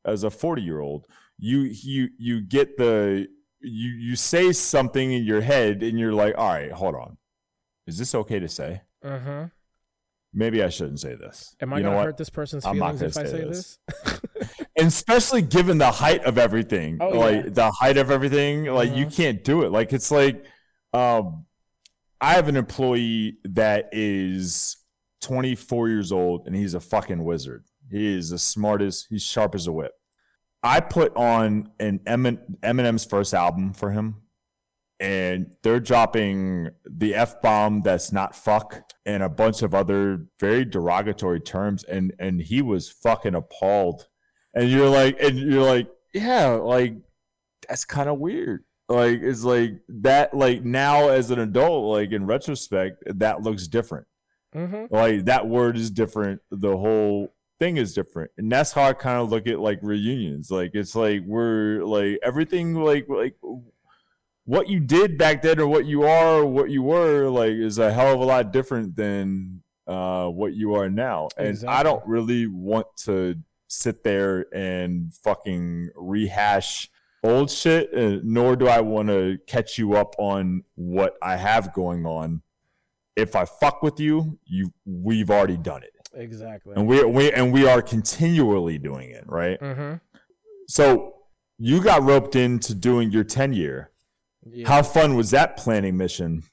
as 0.04 0.24
a 0.24 0.32
40 0.32 0.64
year 0.64 0.80
old, 0.80 1.06
you 1.40 1.62
you 1.62 2.10
you 2.18 2.42
get 2.42 2.78
the 2.78 3.28
you 3.62 3.90
you 3.92 4.16
say 4.16 4.52
something 4.52 5.12
in 5.14 5.24
your 5.24 5.42
head 5.42 5.82
and 5.84 5.98
you're 6.00 6.14
like, 6.14 6.36
all 6.38 6.50
right, 6.50 6.72
hold 6.72 6.96
on. 6.96 7.18
Is 7.88 7.98
this 7.98 8.14
okay 8.14 8.40
to 8.40 8.48
say? 8.48 8.82
uh-huh 9.04 9.48
Maybe 10.32 10.62
I 10.62 10.70
shouldn't 10.70 11.00
say 11.00 11.16
this. 11.16 11.56
am 11.62 11.74
i 11.74 11.78
you 11.78 11.84
gonna 11.84 11.96
what? 11.96 12.06
hurt 12.06 12.18
this 12.18 12.30
person's 12.30 12.64
I'm 12.66 12.76
feelings 12.76 13.02
if 13.02 13.18
i 13.18 13.24
say 13.26 13.46
this. 13.46 13.80
this, 14.06 14.22
and 14.78 14.88
especially 14.88 15.42
given 15.42 15.78
the 15.80 15.90
height 15.92 16.24
of 16.26 16.38
everything 16.38 16.98
Oh, 17.02 17.10
like 17.10 17.36
yeah. 17.46 17.50
the 17.50 17.72
height 17.72 17.98
of 17.98 18.12
everything 18.12 18.66
like 18.66 18.94
you 18.96 19.06
Mhm. 19.08 19.16
can't 19.16 19.44
do 19.44 19.64
it 19.64 19.72
like 19.72 19.92
it's 19.94 20.12
like 20.12 20.46
um 20.94 21.46
i 22.22 22.34
have 22.34 22.48
an 22.48 22.58
employee 22.58 23.38
that 23.46 23.90
is 23.92 24.78
24 25.22 25.90
years 25.90 26.12
old 26.12 26.46
and 26.46 26.56
he's 26.56 26.74
a 26.76 26.80
fucking 26.80 27.24
wizard 27.24 27.64
he 27.90 28.06
is 28.16 28.30
the 28.30 28.38
smartest 28.38 29.08
he's 29.10 29.24
sharp 29.24 29.56
as 29.56 29.66
a 29.66 29.72
whip 29.72 29.94
i 30.64 30.80
put 30.80 31.16
on 31.16 31.70
an 31.80 31.99
Emin- 32.05 32.57
eminem's 32.62 33.05
first 33.05 33.34
album 33.34 33.74
for 33.74 33.91
him 33.91 34.16
and 34.99 35.55
they're 35.64 35.80
dropping 35.80 36.70
the 36.86 37.16
f 37.16 37.41
bomb 37.41 37.82
that's 37.82 38.12
not 38.12 38.36
fuck 38.36 38.84
and 39.05 39.24
a 39.24 39.30
bunch 39.30 39.62
of 39.62 39.74
other 39.74 40.26
very 40.39 40.66
derogatory 40.66 41.39
terms 41.39 41.84
and 41.86 42.14
and 42.20 42.41
he 42.41 42.62
was 42.62 42.89
fucking 42.89 43.36
appalled. 43.36 44.07
And 44.53 44.70
you're 44.70 44.89
like 44.89 45.18
and 45.22 45.38
you're 45.38 45.64
like 45.64 45.89
yeah 46.14 46.47
like 46.47 46.95
that's 47.68 47.86
kind 47.86 48.10
of 48.10 48.20
weird. 48.20 48.66
Like 48.89 49.22
it's 49.22 49.43
like 49.43 49.80
that 49.88 50.34
like 50.34 50.64
now 50.64 51.10
as 51.10 51.32
an 51.32 51.39
adult 51.39 51.95
like 51.95 52.12
in 52.12 52.26
retrospect 52.26 53.03
that 53.05 53.41
looks 53.41 53.68
different. 53.68 54.05
Mm-hmm. 54.55 54.93
like 54.93 55.26
that 55.26 55.47
word 55.47 55.78
is 55.78 55.91
different. 55.91 56.41
The 56.51 56.76
whole 56.76 57.34
thing 57.60 57.78
is 57.78 57.93
different. 57.93 58.32
And 58.38 58.51
that's 58.51 58.72
how 58.72 58.84
i 58.84 58.93
kind 58.93 59.20
of 59.20 59.30
look 59.30 59.47
at 59.47 59.60
like 59.60 59.80
reunions. 59.82 60.49
Like 60.49 60.72
it's 60.74 60.95
like 60.95 61.22
we're 61.26 61.84
like 61.84 62.20
everything 62.24 62.76
like 62.76 63.07
like 63.10 63.36
what 64.45 64.68
you 64.68 64.80
did 64.80 65.18
back 65.18 65.41
then 65.41 65.60
or 65.60 65.68
what 65.68 65.86
you 65.86 66.03
are 66.03 66.39
or 66.39 66.45
what 66.45 66.72
you 66.72 66.82
were 66.82 67.30
like 67.30 67.51
is 67.51 67.78
a 67.78 67.91
hell 67.91 68.14
of 68.16 68.20
a 68.20 68.26
lot 68.26 68.51
different 68.51 68.95
than 68.95 69.62
uh 69.86 70.28
what 70.28 70.53
you 70.53 70.74
are 70.74 70.89
now. 70.89 71.28
And 71.38 71.64
i 71.68 71.84
don't 71.84 72.05
really 72.07 72.47
want 72.47 72.88
to 73.03 73.36
sit 73.68 74.03
there 74.03 74.47
and 74.51 75.14
fucking 75.14 75.89
rehash 75.95 76.89
old 77.24 77.51
shit 77.51 77.93
uh, 77.93 78.20
nor 78.24 78.55
do 78.55 78.68
i 78.68 78.82
want 78.82 79.07
to 79.10 79.38
catch 79.45 79.78
you 79.78 79.93
up 79.93 80.16
on 80.18 80.64
what 80.76 81.16
i 81.22 81.36
have 81.36 81.74
going 81.74 82.05
on. 82.05 82.41
If 83.16 83.36
I 83.36 83.43
fuck 83.43 83.84
with 83.84 83.99
you, 83.99 84.39
you 84.45 84.72
we've 84.86 85.30
already 85.30 85.57
done 85.57 85.84
it, 85.84 85.91
exactly 86.14 86.74
and 86.76 86.88
we 86.88 87.03
we 87.03 87.32
and 87.32 87.53
we 87.53 87.68
are 87.68 87.82
continually 87.82 88.78
doing 88.78 89.10
it, 89.10 89.24
right? 89.28 89.60
mm-hmm. 89.60 89.95
So 90.68 91.16
you 91.57 91.82
got 91.82 92.03
roped 92.03 92.36
into 92.36 92.74
doing 92.74 93.12
your 93.12 93.24
ten 93.24 93.53
year. 93.53 93.91
yeah. 94.45 94.68
How 94.68 94.84
fun 94.84 95.16
was 95.16 95.32
that 95.32 95.57
planning 95.57 95.97
mission? 95.97 96.43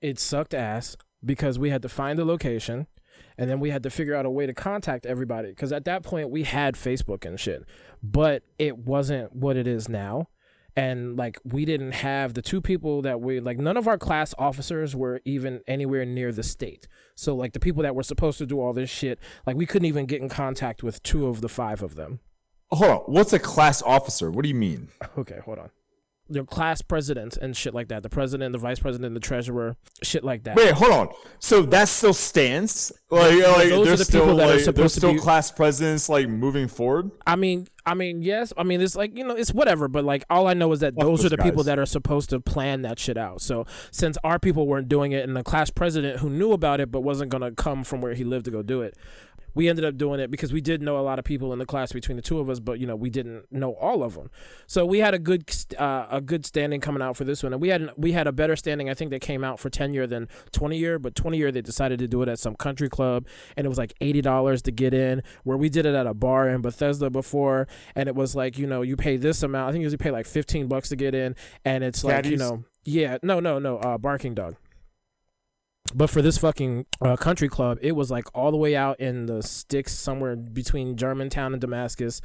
it 0.00 0.18
sucked 0.18 0.54
ass 0.54 0.96
because 1.24 1.58
we 1.58 1.70
had 1.70 1.82
to 1.82 1.88
find 1.88 2.18
the 2.18 2.24
location 2.24 2.86
and 3.36 3.50
then 3.50 3.60
we 3.60 3.70
had 3.70 3.82
to 3.82 3.90
figure 3.90 4.14
out 4.14 4.26
a 4.26 4.30
way 4.30 4.46
to 4.46 4.54
contact 4.54 5.06
everybody 5.06 5.50
because 5.50 5.72
at 5.72 5.84
that 5.84 6.02
point 6.02 6.30
we 6.30 6.44
had 6.44 6.74
facebook 6.74 7.24
and 7.26 7.38
shit 7.38 7.64
but 8.02 8.42
it 8.58 8.78
wasn't 8.78 9.30
what 9.34 9.56
it 9.56 9.66
is 9.66 9.88
now 9.88 10.26
and 10.76 11.16
like 11.16 11.38
we 11.44 11.64
didn't 11.64 11.92
have 11.92 12.34
the 12.34 12.42
two 12.42 12.60
people 12.60 13.02
that 13.02 13.20
we 13.20 13.40
like 13.40 13.58
none 13.58 13.76
of 13.76 13.88
our 13.88 13.98
class 13.98 14.34
officers 14.38 14.94
were 14.94 15.20
even 15.24 15.60
anywhere 15.66 16.04
near 16.04 16.32
the 16.32 16.42
state 16.42 16.86
so 17.14 17.34
like 17.34 17.52
the 17.52 17.60
people 17.60 17.82
that 17.82 17.94
were 17.94 18.02
supposed 18.02 18.38
to 18.38 18.46
do 18.46 18.60
all 18.60 18.72
this 18.72 18.90
shit 18.90 19.18
like 19.46 19.56
we 19.56 19.66
couldn't 19.66 19.86
even 19.86 20.06
get 20.06 20.20
in 20.20 20.28
contact 20.28 20.82
with 20.82 21.02
two 21.02 21.26
of 21.26 21.40
the 21.40 21.48
five 21.48 21.82
of 21.82 21.94
them 21.94 22.20
Hold 22.72 22.90
on, 22.90 22.98
what's 23.12 23.32
a 23.32 23.40
class 23.40 23.82
officer? 23.82 24.30
What 24.30 24.44
do 24.44 24.48
you 24.48 24.54
mean? 24.54 24.90
okay 25.18 25.40
hold 25.44 25.58
on 25.58 25.70
your 26.30 26.44
class 26.44 26.82
presidents 26.82 27.36
and 27.36 27.56
shit 27.56 27.74
like 27.74 27.88
that. 27.88 28.02
The 28.02 28.08
president, 28.08 28.52
the 28.52 28.58
vice 28.58 28.78
president, 28.78 29.14
the 29.14 29.20
treasurer, 29.20 29.76
shit 30.02 30.24
like 30.24 30.44
that. 30.44 30.56
Wait, 30.56 30.72
hold 30.72 30.92
on. 30.92 31.08
So 31.38 31.62
that 31.62 31.88
still 31.88 32.14
stands? 32.14 32.92
Like, 33.10 33.32
like 33.32 33.68
those 33.68 33.72
are 33.72 33.84
there's 33.84 33.98
the 33.98 34.04
still 34.04 34.20
people 34.22 34.36
that 34.36 34.48
are 34.48 34.52
like, 34.54 34.60
supposed 34.60 34.76
there's 34.76 34.92
to 34.94 35.00
still 35.00 35.12
be- 35.14 35.18
class 35.18 35.50
presidents 35.50 36.08
like 36.08 36.28
moving 36.28 36.68
forward. 36.68 37.10
I 37.26 37.36
mean, 37.36 37.66
I 37.84 37.94
mean, 37.94 38.22
yes. 38.22 38.52
I 38.56 38.62
mean, 38.62 38.80
it's 38.80 38.94
like 38.94 39.16
you 39.16 39.24
know, 39.24 39.34
it's 39.34 39.52
whatever. 39.52 39.88
But 39.88 40.04
like, 40.04 40.24
all 40.30 40.46
I 40.46 40.54
know 40.54 40.70
is 40.72 40.80
that 40.80 40.94
Fuck 40.94 41.04
those 41.04 41.24
are 41.24 41.28
the 41.28 41.38
people 41.38 41.64
that 41.64 41.78
are 41.78 41.86
supposed 41.86 42.30
to 42.30 42.40
plan 42.40 42.82
that 42.82 42.98
shit 42.98 43.16
out. 43.16 43.40
So 43.40 43.66
since 43.90 44.16
our 44.22 44.38
people 44.38 44.66
weren't 44.66 44.88
doing 44.88 45.12
it, 45.12 45.24
and 45.24 45.36
the 45.36 45.42
class 45.42 45.70
president 45.70 46.20
who 46.20 46.30
knew 46.30 46.52
about 46.52 46.80
it 46.80 46.92
but 46.92 47.00
wasn't 47.00 47.30
gonna 47.30 47.50
come 47.52 47.82
from 47.82 48.00
where 48.00 48.14
he 48.14 48.22
lived 48.22 48.44
to 48.44 48.50
go 48.50 48.62
do 48.62 48.82
it, 48.82 48.96
we 49.54 49.68
ended 49.68 49.84
up 49.84 49.96
doing 49.96 50.20
it 50.20 50.30
because 50.30 50.52
we 50.52 50.60
did 50.60 50.82
know 50.82 50.98
a 50.98 51.02
lot 51.02 51.18
of 51.18 51.24
people 51.24 51.52
in 51.52 51.58
the 51.58 51.66
class 51.66 51.92
between 51.92 52.16
the 52.16 52.22
two 52.22 52.38
of 52.38 52.48
us, 52.48 52.60
but 52.60 52.78
you 52.78 52.86
know, 52.86 52.96
we 52.96 53.10
didn't 53.10 53.50
know 53.50 53.72
all 53.74 54.02
of 54.02 54.14
them. 54.14 54.30
So 54.66 54.84
we 54.86 54.98
had 54.98 55.14
a 55.14 55.18
good 55.18 55.44
uh, 55.78 56.06
a 56.10 56.20
good 56.20 56.46
standing 56.46 56.80
coming 56.80 57.02
out 57.02 57.16
for 57.16 57.24
this 57.24 57.42
one, 57.42 57.52
and 57.52 57.60
we 57.60 57.68
had 57.68 57.90
we 57.96 58.12
had 58.12 58.26
a 58.26 58.32
better 58.32 58.56
standing. 58.56 58.88
I 58.88 58.94
think 58.94 59.10
that 59.10 59.20
came 59.20 59.44
out 59.44 59.58
for 59.58 59.70
ten 59.70 59.92
year 59.92 60.06
than 60.06 60.28
twenty 60.52 60.78
year, 60.78 60.98
but 60.98 61.14
twenty 61.14 61.38
year 61.38 61.50
they 61.52 61.62
decided 61.62 61.98
to 62.00 62.08
do 62.08 62.22
it 62.22 62.28
at 62.28 62.38
some 62.38 62.54
country 62.56 62.88
club, 62.88 63.26
and 63.56 63.64
it 63.64 63.68
was 63.68 63.78
like 63.78 63.94
eighty 64.00 64.20
dollars 64.20 64.62
to 64.62 64.72
get 64.72 64.94
in. 64.94 65.22
Where 65.44 65.56
we 65.56 65.68
did 65.68 65.86
it 65.86 65.94
at 65.94 66.06
a 66.06 66.14
bar 66.14 66.48
in 66.48 66.60
Bethesda 66.60 67.10
before, 67.10 67.68
and 67.94 68.08
it 68.08 68.14
was 68.14 68.36
like 68.36 68.58
you 68.58 68.66
know 68.66 68.82
you 68.82 68.96
pay 68.96 69.16
this 69.16 69.42
amount. 69.42 69.68
I 69.68 69.72
think 69.72 69.80
you 69.80 69.86
usually 69.86 69.98
pay 69.98 70.10
like 70.10 70.26
fifteen 70.26 70.68
bucks 70.68 70.88
to 70.90 70.96
get 70.96 71.14
in, 71.14 71.34
and 71.64 71.84
it's 71.84 72.04
like 72.04 72.26
you 72.26 72.36
know 72.36 72.64
yeah 72.84 73.18
no 73.22 73.40
no 73.40 73.58
no 73.58 73.78
uh, 73.78 73.98
barking 73.98 74.34
dog. 74.34 74.56
But 75.94 76.08
for 76.08 76.22
this 76.22 76.38
fucking 76.38 76.86
uh, 77.00 77.16
country 77.16 77.48
club, 77.48 77.78
it 77.82 77.92
was 77.92 78.10
like 78.10 78.26
all 78.34 78.50
the 78.50 78.56
way 78.56 78.76
out 78.76 79.00
in 79.00 79.26
the 79.26 79.42
sticks, 79.42 79.92
somewhere 79.92 80.36
between 80.36 80.96
Germantown 80.96 81.52
and 81.52 81.60
Damascus. 81.60 82.20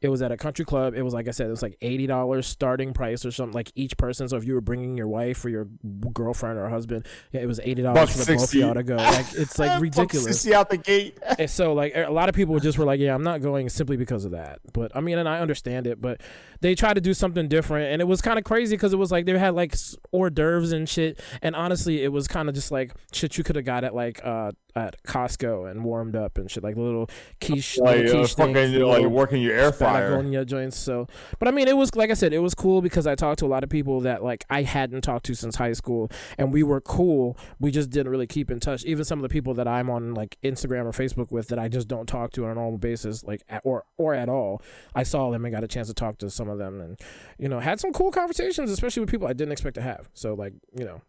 It 0.00 0.10
was 0.10 0.22
at 0.22 0.30
a 0.30 0.36
country 0.36 0.64
club. 0.64 0.94
It 0.94 1.02
was 1.02 1.12
like 1.12 1.26
I 1.26 1.32
said, 1.32 1.48
it 1.48 1.50
was 1.50 1.62
like 1.62 1.76
eighty 1.80 2.06
dollars 2.06 2.46
starting 2.46 2.92
price 2.92 3.24
or 3.26 3.32
something, 3.32 3.52
like 3.54 3.72
each 3.74 3.96
person. 3.96 4.28
So 4.28 4.36
if 4.36 4.44
you 4.44 4.54
were 4.54 4.60
bringing 4.60 4.96
your 4.96 5.08
wife 5.08 5.44
or 5.44 5.48
your 5.48 5.66
girlfriend 6.12 6.56
or 6.58 6.68
husband, 6.68 7.04
yeah, 7.32 7.40
it 7.40 7.46
was 7.46 7.58
eighty 7.64 7.82
dollars 7.82 8.12
for 8.12 8.18
the 8.18 8.32
both 8.32 8.34
of 8.34 8.40
60. 8.42 8.58
y'all 8.60 8.74
to 8.74 8.84
go. 8.84 8.96
Like 8.96 9.26
it's 9.34 9.58
like 9.58 9.80
ridiculous. 9.80 10.40
See 10.40 10.54
out 10.54 10.70
the 10.70 10.76
gate. 10.76 11.18
And 11.38 11.50
so 11.50 11.72
like 11.72 11.94
a 11.96 12.10
lot 12.10 12.28
of 12.28 12.34
people 12.36 12.58
just 12.60 12.78
were 12.78 12.84
like, 12.84 13.00
yeah, 13.00 13.12
I'm 13.14 13.24
not 13.24 13.42
going 13.42 13.68
simply 13.68 13.96
because 13.96 14.24
of 14.24 14.30
that. 14.30 14.60
But 14.72 14.94
I 14.94 15.00
mean, 15.00 15.18
and 15.18 15.28
I 15.28 15.40
understand 15.40 15.88
it, 15.88 16.00
but 16.00 16.20
they 16.60 16.76
tried 16.76 16.94
to 16.94 17.00
do 17.00 17.12
something 17.14 17.48
different, 17.48 17.92
and 17.92 18.00
it 18.00 18.06
was 18.06 18.20
kind 18.22 18.38
of 18.38 18.44
crazy 18.44 18.76
because 18.76 18.92
it 18.92 18.98
was 18.98 19.10
like 19.10 19.26
they 19.26 19.36
had 19.36 19.54
like 19.54 19.74
hors 20.12 20.30
d'oeuvres 20.30 20.70
and 20.72 20.88
shit, 20.88 21.20
and 21.42 21.56
honestly, 21.56 22.04
it 22.04 22.12
was 22.12 22.28
kind 22.28 22.48
of 22.48 22.54
just 22.54 22.70
like 22.70 22.92
shit 23.12 23.36
you 23.36 23.42
could 23.42 23.56
have 23.56 23.64
got 23.64 23.82
at 23.82 23.94
like 23.96 24.20
uh 24.24 24.52
at 24.76 25.02
Costco 25.02 25.68
and 25.68 25.82
warmed 25.84 26.14
up 26.14 26.38
and 26.38 26.48
shit, 26.50 26.62
like 26.62 26.76
little 26.76 27.10
quiche, 27.40 27.78
Like, 27.78 28.04
little 28.04 28.22
uh, 28.22 28.26
fucking, 28.28 28.54
things, 28.54 28.72
like 28.74 28.96
little 28.98 29.10
working 29.10 29.42
your 29.42 29.54
air 29.54 29.72
Patagonia 29.92 30.44
joints. 30.44 30.76
So, 30.76 31.06
but 31.38 31.48
I 31.48 31.50
mean, 31.50 31.68
it 31.68 31.76
was 31.76 31.94
like 31.94 32.10
I 32.10 32.14
said, 32.14 32.32
it 32.32 32.38
was 32.38 32.54
cool 32.54 32.82
because 32.82 33.06
I 33.06 33.14
talked 33.14 33.38
to 33.40 33.46
a 33.46 33.48
lot 33.48 33.64
of 33.64 33.70
people 33.70 34.00
that 34.00 34.22
like 34.22 34.44
I 34.50 34.62
hadn't 34.62 35.02
talked 35.02 35.26
to 35.26 35.34
since 35.34 35.56
high 35.56 35.72
school, 35.72 36.10
and 36.36 36.52
we 36.52 36.62
were 36.62 36.80
cool. 36.80 37.36
We 37.58 37.70
just 37.70 37.90
didn't 37.90 38.10
really 38.10 38.26
keep 38.26 38.50
in 38.50 38.60
touch. 38.60 38.84
Even 38.84 39.04
some 39.04 39.18
of 39.18 39.22
the 39.22 39.28
people 39.28 39.54
that 39.54 39.68
I'm 39.68 39.90
on 39.90 40.14
like 40.14 40.38
Instagram 40.42 40.84
or 40.84 40.92
Facebook 40.92 41.30
with 41.30 41.48
that 41.48 41.58
I 41.58 41.68
just 41.68 41.88
don't 41.88 42.06
talk 42.06 42.32
to 42.32 42.44
on 42.44 42.50
a 42.50 42.54
normal 42.54 42.78
basis, 42.78 43.24
like 43.24 43.42
at, 43.48 43.62
or 43.64 43.84
or 43.96 44.14
at 44.14 44.28
all. 44.28 44.62
I 44.94 45.02
saw 45.02 45.30
them 45.30 45.44
and 45.44 45.54
got 45.54 45.64
a 45.64 45.68
chance 45.68 45.88
to 45.88 45.94
talk 45.94 46.18
to 46.18 46.30
some 46.30 46.48
of 46.48 46.58
them, 46.58 46.80
and 46.80 46.98
you 47.38 47.48
know, 47.48 47.60
had 47.60 47.80
some 47.80 47.92
cool 47.92 48.10
conversations, 48.10 48.70
especially 48.70 49.00
with 49.00 49.10
people 49.10 49.26
I 49.26 49.32
didn't 49.32 49.52
expect 49.52 49.74
to 49.76 49.82
have. 49.82 50.08
So, 50.14 50.34
like, 50.34 50.54
you 50.76 50.84
know, 50.84 51.02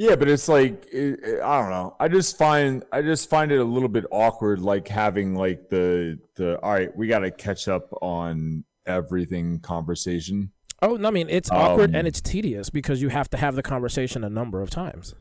Yeah, 0.00 0.16
but 0.16 0.28
it's 0.28 0.48
like 0.48 0.86
it, 0.90 1.20
it- 1.22 1.42
I 1.42 1.60
don't 1.60 1.68
know. 1.70 1.94
I 2.00 2.08
just 2.08 2.38
find 2.38 2.82
I 2.90 3.02
just 3.02 3.28
find 3.28 3.52
it 3.52 3.58
a 3.60 3.64
little 3.64 3.88
bit 3.90 4.06
awkward, 4.10 4.60
like 4.60 4.88
having 4.88 5.34
like 5.34 5.68
the 5.68 6.18
the 6.36 6.58
all 6.62 6.72
right, 6.72 6.94
we 6.96 7.06
got 7.06 7.18
to 7.18 7.30
catch 7.30 7.68
up 7.68 7.90
on 8.00 8.64
everything 8.86 9.60
conversation. 9.60 10.52
oh 10.80 10.96
no, 10.96 11.08
I 11.08 11.10
mean, 11.10 11.28
it's 11.28 11.50
awkward 11.50 11.90
Um, 11.90 11.96
and 11.96 12.08
it's 12.08 12.22
tedious 12.22 12.70
because 12.70 13.02
you 13.02 13.10
have 13.10 13.28
to 13.30 13.36
have 13.36 13.54
the 13.56 13.62
conversation 13.62 14.24
a 14.24 14.30
number 14.30 14.62
of 14.62 14.70
times. 14.70 15.14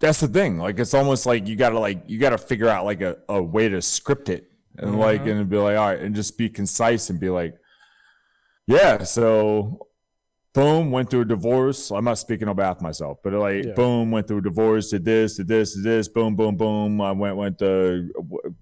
That's 0.00 0.20
the 0.20 0.28
thing. 0.28 0.56
Like 0.58 0.78
it's 0.78 0.94
almost 0.94 1.26
like 1.26 1.46
you 1.46 1.54
gotta 1.54 1.78
like 1.78 2.02
you 2.06 2.18
gotta 2.18 2.38
figure 2.38 2.68
out 2.68 2.86
like 2.86 3.02
a, 3.02 3.18
a 3.28 3.42
way 3.42 3.68
to 3.68 3.82
script 3.82 4.30
it 4.30 4.50
and 4.78 4.98
like 4.98 5.26
and 5.26 5.46
be 5.50 5.58
like 5.58 5.76
all 5.76 5.88
right 5.88 6.00
and 6.00 6.14
just 6.14 6.38
be 6.38 6.48
concise 6.48 7.10
and 7.10 7.20
be 7.20 7.28
like, 7.28 7.54
yeah. 8.66 9.04
So, 9.04 9.88
boom, 10.54 10.90
went 10.90 11.08
through 11.10 11.22
a 11.22 11.24
divorce. 11.24 11.90
I'm 11.90 12.04
not 12.04 12.18
speaking 12.18 12.46
on 12.48 12.56
behalf 12.56 12.80
myself, 12.80 13.18
but 13.22 13.32
like 13.32 13.64
Yeah. 13.64 13.72
boom, 13.72 14.10
went 14.10 14.28
through 14.28 14.38
a 14.38 14.42
divorce. 14.42 14.90
Did 14.90 15.04
this, 15.04 15.36
did 15.36 15.48
this, 15.48 15.74
did 15.74 15.84
this. 15.84 16.08
Boom, 16.08 16.36
boom, 16.36 16.56
boom. 16.56 17.00
I 17.00 17.12
went 17.12 17.36
went 17.36 17.58
to 17.58 18.10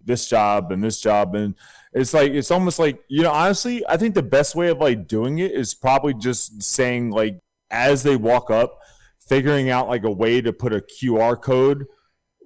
this 0.04 0.28
job 0.28 0.70
and 0.72 0.82
this 0.82 1.00
job 1.00 1.34
and 1.34 1.54
it's 1.92 2.14
like 2.14 2.30
it's 2.32 2.50
almost 2.52 2.78
like 2.78 3.02
you 3.08 3.22
know 3.22 3.32
honestly 3.32 3.84
I 3.88 3.96
think 3.96 4.14
the 4.14 4.22
best 4.22 4.54
way 4.54 4.68
of 4.68 4.78
like 4.78 5.08
doing 5.08 5.38
it 5.40 5.50
is 5.52 5.74
probably 5.74 6.14
just 6.14 6.62
saying 6.62 7.10
like 7.10 7.40
as 7.72 8.02
they 8.04 8.14
walk 8.16 8.50
up 8.50 8.78
figuring 9.18 9.70
out 9.70 9.88
like 9.88 10.04
a 10.04 10.10
way 10.10 10.40
to 10.40 10.52
put 10.52 10.72
a 10.72 10.80
QR 10.80 11.40
code 11.40 11.86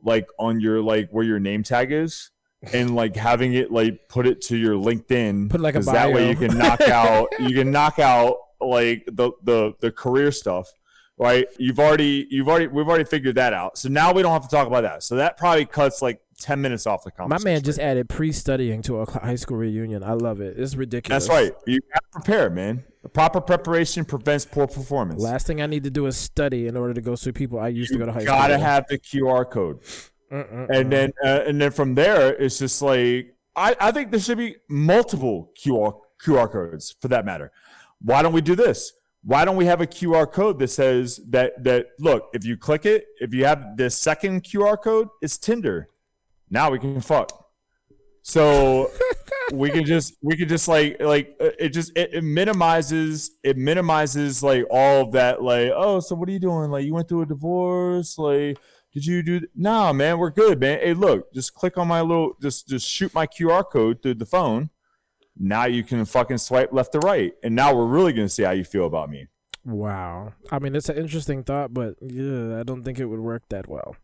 like 0.02 0.26
on 0.38 0.60
your 0.60 0.80
like 0.82 1.08
where 1.10 1.24
your 1.24 1.38
name 1.40 1.62
tag 1.62 1.92
is 1.92 2.30
and 2.72 2.94
like 2.94 3.14
having 3.16 3.52
it 3.52 3.70
like 3.70 4.08
put 4.08 4.26
it 4.26 4.40
to 4.42 4.56
your 4.56 4.74
LinkedIn 4.74 5.50
Put, 5.50 5.60
like, 5.60 5.74
a 5.74 5.78
'cause 5.78 5.86
that 5.86 6.10
way 6.12 6.30
you 6.30 6.36
can 6.36 6.56
knock 6.56 6.80
out 6.82 7.28
you 7.40 7.54
can 7.54 7.70
knock 7.70 7.98
out 7.98 8.36
like 8.60 9.04
the 9.06 9.30
the 9.42 9.72
the 9.80 9.90
career 9.90 10.30
stuff 10.32 10.72
right 11.18 11.46
you've 11.58 11.78
already 11.78 12.26
you've 12.30 12.48
already 12.48 12.66
we've 12.66 12.88
already 12.88 13.04
figured 13.04 13.36
that 13.36 13.52
out 13.52 13.78
so 13.78 13.88
now 13.88 14.12
we 14.12 14.20
don't 14.22 14.32
have 14.32 14.42
to 14.42 14.48
talk 14.48 14.66
about 14.66 14.82
that 14.82 15.02
so 15.02 15.14
that 15.16 15.36
probably 15.36 15.64
cuts 15.64 16.02
like 16.02 16.20
10 16.40 16.60
minutes 16.60 16.84
off 16.84 17.04
the 17.04 17.12
conversation. 17.12 17.44
My 17.44 17.50
man 17.52 17.62
just 17.62 17.78
added 17.78 18.08
pre-studying 18.08 18.82
to 18.82 18.98
a 18.98 19.08
high 19.08 19.36
school 19.36 19.56
reunion. 19.56 20.02
I 20.02 20.14
love 20.14 20.40
it. 20.40 20.58
It's 20.58 20.74
ridiculous. 20.74 21.28
that's 21.28 21.32
right 21.40 21.52
you 21.66 21.78
got 21.92 22.02
to 22.02 22.20
prepare 22.20 22.50
man 22.50 22.82
the 23.04 23.08
proper 23.08 23.40
preparation 23.40 24.04
prevents 24.04 24.44
poor 24.44 24.66
performance 24.66 25.22
Last 25.22 25.46
thing 25.46 25.62
I 25.62 25.66
need 25.66 25.84
to 25.84 25.90
do 25.90 26.06
is 26.06 26.16
study 26.16 26.66
in 26.66 26.76
order 26.76 26.94
to 26.94 27.00
go 27.00 27.14
see 27.14 27.30
people 27.30 27.60
I 27.60 27.68
used 27.68 27.92
to 27.92 27.98
go 27.98 28.06
to 28.06 28.12
high 28.12 28.20
you 28.20 28.26
school. 28.26 28.36
gotta 28.38 28.58
have 28.58 28.86
the 28.88 28.98
QR 28.98 29.48
code 29.48 29.80
Mm-mm-mm. 30.32 30.68
and 30.70 30.90
then 30.90 31.12
uh, 31.24 31.42
and 31.46 31.60
then 31.60 31.70
from 31.70 31.94
there 31.94 32.34
it's 32.34 32.58
just 32.58 32.82
like 32.82 33.36
I, 33.54 33.76
I 33.78 33.92
think 33.92 34.10
there 34.10 34.18
should 34.18 34.38
be 34.38 34.56
multiple 34.68 35.52
QR 35.64 36.00
QR 36.24 36.50
codes 36.50 36.96
for 37.00 37.08
that 37.08 37.24
matter. 37.24 37.52
Why 38.00 38.22
don't 38.22 38.32
we 38.32 38.40
do 38.40 38.54
this? 38.54 38.92
Why 39.22 39.44
don't 39.44 39.56
we 39.56 39.64
have 39.64 39.80
a 39.80 39.86
QR 39.86 40.30
code 40.30 40.58
that 40.58 40.68
says 40.68 41.18
that 41.30 41.64
that 41.64 41.86
look 41.98 42.28
if 42.34 42.44
you 42.44 42.56
click 42.56 42.84
it 42.84 43.06
if 43.20 43.32
you 43.32 43.46
have 43.46 43.76
the 43.76 43.88
second 43.88 44.44
QR 44.44 44.80
code 44.80 45.08
it's 45.22 45.38
Tinder. 45.38 45.88
Now 46.50 46.70
we 46.70 46.78
can 46.78 47.00
fuck. 47.00 47.46
So 48.20 48.90
we 49.52 49.70
can 49.70 49.84
just 49.84 50.16
we 50.22 50.36
can 50.36 50.48
just 50.48 50.68
like 50.68 51.00
like 51.00 51.36
uh, 51.40 51.50
it 51.58 51.70
just 51.70 51.96
it, 51.96 52.14
it 52.14 52.24
minimizes 52.24 53.32
it 53.42 53.56
minimizes 53.56 54.42
like 54.42 54.64
all 54.70 55.02
of 55.02 55.12
that 55.12 55.42
like 55.42 55.70
oh 55.74 56.00
so 56.00 56.14
what 56.14 56.28
are 56.28 56.32
you 56.32 56.38
doing 56.38 56.70
like 56.70 56.84
you 56.84 56.94
went 56.94 57.08
through 57.08 57.22
a 57.22 57.26
divorce 57.26 58.16
like 58.16 58.58
did 58.92 59.04
you 59.04 59.22
do 59.22 59.40
th-? 59.40 59.50
nah 59.54 59.92
man 59.92 60.18
we're 60.18 60.30
good 60.30 60.58
man 60.60 60.78
hey 60.80 60.94
look 60.94 61.32
just 61.34 61.54
click 61.54 61.76
on 61.76 61.86
my 61.86 62.00
little 62.00 62.34
just 62.40 62.68
just 62.68 62.88
shoot 62.88 63.12
my 63.14 63.26
qr 63.26 63.64
code 63.70 64.02
through 64.02 64.14
the 64.14 64.26
phone 64.26 64.70
now 65.38 65.64
you 65.66 65.82
can 65.82 66.04
fucking 66.04 66.38
swipe 66.38 66.72
left 66.72 66.92
to 66.92 66.98
right 67.00 67.34
and 67.42 67.54
now 67.54 67.74
we're 67.74 67.86
really 67.86 68.12
gonna 68.12 68.28
see 68.28 68.42
how 68.44 68.52
you 68.52 68.64
feel 68.64 68.86
about 68.86 69.10
me 69.10 69.26
wow. 69.64 70.32
I 70.50 70.58
mean, 70.58 70.76
it's 70.76 70.90
an 70.90 70.96
interesting 70.98 71.42
thought, 71.42 71.72
but 71.72 71.94
yeah, 72.02 72.60
I 72.60 72.64
don't 72.64 72.84
think 72.84 72.98
it 72.98 73.06
would 73.06 73.20
work 73.20 73.44
that 73.48 73.66
well. 73.66 73.96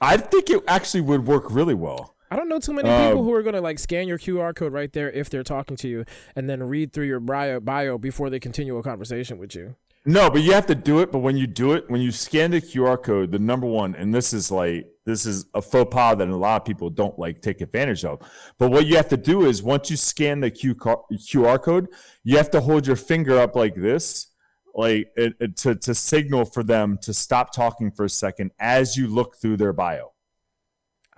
i 0.00 0.16
think 0.16 0.48
it 0.50 0.62
actually 0.68 1.00
would 1.02 1.26
work 1.26 1.44
really 1.50 1.74
well 1.74 2.14
I 2.32 2.36
don't 2.36 2.48
know 2.48 2.60
too 2.60 2.72
many 2.72 2.88
Uh, 2.88 3.08
people 3.08 3.24
who 3.24 3.32
are 3.32 3.42
gonna 3.42 3.60
like 3.60 3.80
scan 3.80 4.06
your 4.06 4.16
QR 4.18 4.54
code 4.54 4.72
right 4.72 4.92
there 4.92 5.10
if 5.10 5.28
they're 5.30 5.42
talking 5.42 5.76
to 5.78 5.88
you, 5.88 6.04
and 6.36 6.48
then 6.48 6.62
read 6.62 6.92
through 6.92 7.06
your 7.06 7.18
bio 7.18 7.58
bio 7.58 7.98
before 7.98 8.30
they 8.30 8.38
continue 8.38 8.76
a 8.76 8.84
conversation 8.84 9.36
with 9.36 9.52
you. 9.56 9.74
No, 10.06 10.30
but 10.30 10.40
you 10.42 10.52
have 10.52 10.66
to 10.66 10.74
do 10.74 11.00
it. 11.00 11.12
But 11.12 11.18
when 11.18 11.36
you 11.36 11.46
do 11.46 11.72
it, 11.72 11.84
when 11.90 12.00
you 12.00 12.10
scan 12.10 12.52
the 12.52 12.60
QR 12.60 13.00
code, 13.02 13.32
the 13.32 13.38
number 13.38 13.66
one, 13.66 13.94
and 13.94 14.14
this 14.14 14.32
is 14.32 14.50
like 14.50 14.86
this 15.04 15.26
is 15.26 15.44
a 15.54 15.60
faux 15.60 15.92
pas 15.92 16.16
that 16.16 16.28
a 16.28 16.36
lot 16.36 16.62
of 16.62 16.64
people 16.64 16.88
don't 16.88 17.18
like 17.18 17.42
take 17.42 17.60
advantage 17.60 18.04
of. 18.04 18.20
But 18.58 18.70
what 18.70 18.86
you 18.86 18.96
have 18.96 19.08
to 19.10 19.16
do 19.16 19.44
is 19.44 19.62
once 19.62 19.90
you 19.90 19.96
scan 19.96 20.40
the 20.40 20.50
QR 20.50 21.62
code, 21.62 21.88
you 22.24 22.36
have 22.38 22.50
to 22.52 22.60
hold 22.60 22.86
your 22.86 22.96
finger 22.96 23.38
up 23.38 23.54
like 23.56 23.74
this, 23.74 24.28
like 24.74 25.10
it, 25.16 25.34
it- 25.38 25.56
to 25.58 25.74
to 25.74 25.94
signal 25.94 26.46
for 26.46 26.62
them 26.62 26.98
to 27.02 27.12
stop 27.12 27.52
talking 27.52 27.90
for 27.90 28.04
a 28.06 28.10
second 28.10 28.52
as 28.58 28.96
you 28.96 29.06
look 29.06 29.36
through 29.36 29.58
their 29.58 29.74
bio. 29.74 30.12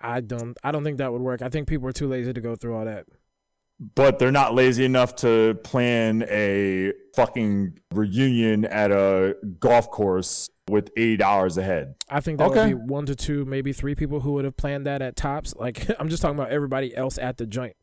I 0.05 0.20
don't. 0.20 0.59
I 0.64 0.72
don't 0.72 0.83
think 0.83 0.99
that 0.99 1.12
would 1.12 1.22
work. 1.22 1.41
I 1.43 1.49
think 1.49 1.68
people 1.68 1.87
are 1.87 1.93
too 1.93 2.09
lazy 2.09 2.33
to 2.33 2.41
go 2.41 2.57
through 2.57 2.74
all 2.74 2.85
that. 2.85 3.07
But 3.97 4.18
they're 4.20 4.30
not 4.30 4.55
lazy 4.55 4.85
enough 4.85 5.16
to 5.16 5.59
plan 5.64 6.22
a 6.28 6.93
fucking 7.16 7.78
reunion 7.93 8.64
at 8.64 8.93
a 8.93 9.37
golf 9.59 9.91
course 9.91 10.49
with 10.68 10.91
eighty 10.97 11.16
dollars 11.16 11.59
a 11.59 11.62
head. 11.64 11.97
I 12.09 12.20
think 12.20 12.39
that 12.39 12.51
Okay. 12.51 12.74
would 12.74 12.87
be 12.87 12.93
one 12.93 13.07
to 13.07 13.16
two, 13.16 13.45
maybe 13.45 13.72
three 13.72 13.97
people 13.97 14.20
who 14.20 14.33
would 14.35 14.45
have 14.45 14.57
planned 14.57 14.87
that 14.87 15.03
at 15.03 15.16
tops. 15.16 15.53
Like 15.57 15.87
I'm 15.99 16.09
just 16.09 16.22
talking 16.22 16.39
about 16.39 16.51
everybody 16.53 16.97
else 16.97 17.18
at 17.18 17.39
the 17.39 17.47
joint. 17.47 17.74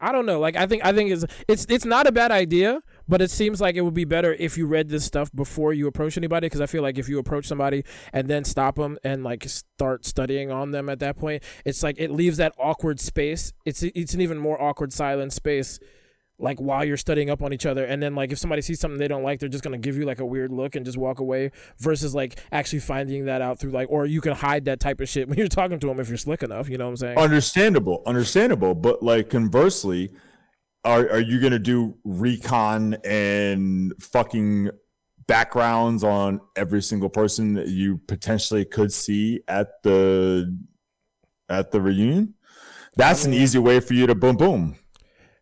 I 0.00 0.12
don't 0.12 0.24
know. 0.24 0.40
Like 0.40 0.56
I 0.56 0.66
think 0.66 0.82
I 0.84 0.92
think 0.94 1.10
it's 1.10 1.24
it's 1.46 1.66
it's 1.68 1.84
not 1.84 2.06
a 2.06 2.12
bad 2.12 2.30
idea, 2.32 2.80
but 3.10 3.20
it 3.20 3.30
seems 3.30 3.60
like 3.60 3.74
it 3.74 3.80
would 3.82 3.94
be 3.94 4.04
better 4.04 4.32
if 4.34 4.56
you 4.56 4.66
read 4.66 4.88
this 4.88 5.04
stuff 5.04 5.30
before 5.34 5.72
you 5.72 5.88
approach 5.88 6.16
anybody. 6.16 6.46
Because 6.46 6.60
I 6.60 6.66
feel 6.66 6.82
like 6.82 6.96
if 6.96 7.08
you 7.08 7.18
approach 7.18 7.46
somebody 7.46 7.84
and 8.12 8.28
then 8.28 8.44
stop 8.44 8.76
them 8.76 8.98
and 9.02 9.24
like 9.24 9.46
start 9.48 10.06
studying 10.06 10.50
on 10.50 10.70
them 10.70 10.88
at 10.88 11.00
that 11.00 11.18
point, 11.18 11.42
it's 11.64 11.82
like 11.82 11.96
it 11.98 12.12
leaves 12.12 12.36
that 12.36 12.54
awkward 12.56 13.00
space. 13.00 13.52
It's 13.66 13.82
it's 13.82 14.14
an 14.14 14.20
even 14.20 14.38
more 14.38 14.60
awkward 14.62 14.92
silent 14.92 15.32
space 15.32 15.80
like 16.38 16.58
while 16.58 16.84
you're 16.84 16.96
studying 16.96 17.28
up 17.28 17.42
on 17.42 17.52
each 17.52 17.66
other 17.66 17.84
and 17.84 18.02
then 18.02 18.14
like 18.14 18.32
if 18.32 18.38
somebody 18.38 18.62
sees 18.62 18.80
something 18.80 18.98
they 18.98 19.08
don't 19.08 19.22
like 19.22 19.38
they're 19.38 19.48
just 19.48 19.62
to 19.62 19.76
give 19.76 19.96
you 19.96 20.06
like 20.06 20.20
a 20.20 20.24
weird 20.24 20.50
look 20.50 20.74
and 20.74 20.86
just 20.86 20.96
walk 20.96 21.20
away 21.20 21.50
versus 21.78 22.14
like 22.14 22.40
actually 22.50 22.78
finding 22.78 23.26
that 23.26 23.42
out 23.42 23.58
through 23.58 23.70
like 23.70 23.88
or 23.90 24.06
you 24.06 24.20
can 24.22 24.32
hide 24.32 24.64
that 24.64 24.80
type 24.80 25.00
of 25.00 25.08
shit 25.08 25.28
when 25.28 25.36
you're 25.36 25.48
talking 25.48 25.78
to 25.78 25.86
them 25.86 26.00
if 26.00 26.08
you're 26.08 26.16
slick 26.16 26.42
enough 26.42 26.68
you 26.68 26.78
know 26.78 26.86
what 26.86 26.92
i'm 26.92 26.96
saying 26.96 27.18
understandable 27.18 28.02
understandable 28.06 28.74
but 28.74 29.02
like 29.02 29.28
conversely 29.28 30.10
are, 30.84 31.08
are 31.10 31.20
you 31.20 31.40
gonna 31.40 31.58
do 31.58 31.96
recon 32.04 32.94
and 33.04 33.92
fucking 34.00 34.70
backgrounds 35.26 36.02
on 36.02 36.40
every 36.56 36.82
single 36.82 37.08
person 37.08 37.54
that 37.54 37.68
you 37.68 37.98
potentially 38.08 38.64
could 38.64 38.92
see 38.92 39.40
at 39.46 39.82
the 39.82 40.56
at 41.48 41.70
the 41.70 41.80
reunion 41.80 42.34
that's 42.96 43.24
an 43.24 43.32
easy 43.32 43.58
way 43.58 43.78
for 43.78 43.94
you 43.94 44.06
to 44.06 44.14
boom 44.14 44.36
boom 44.36 44.76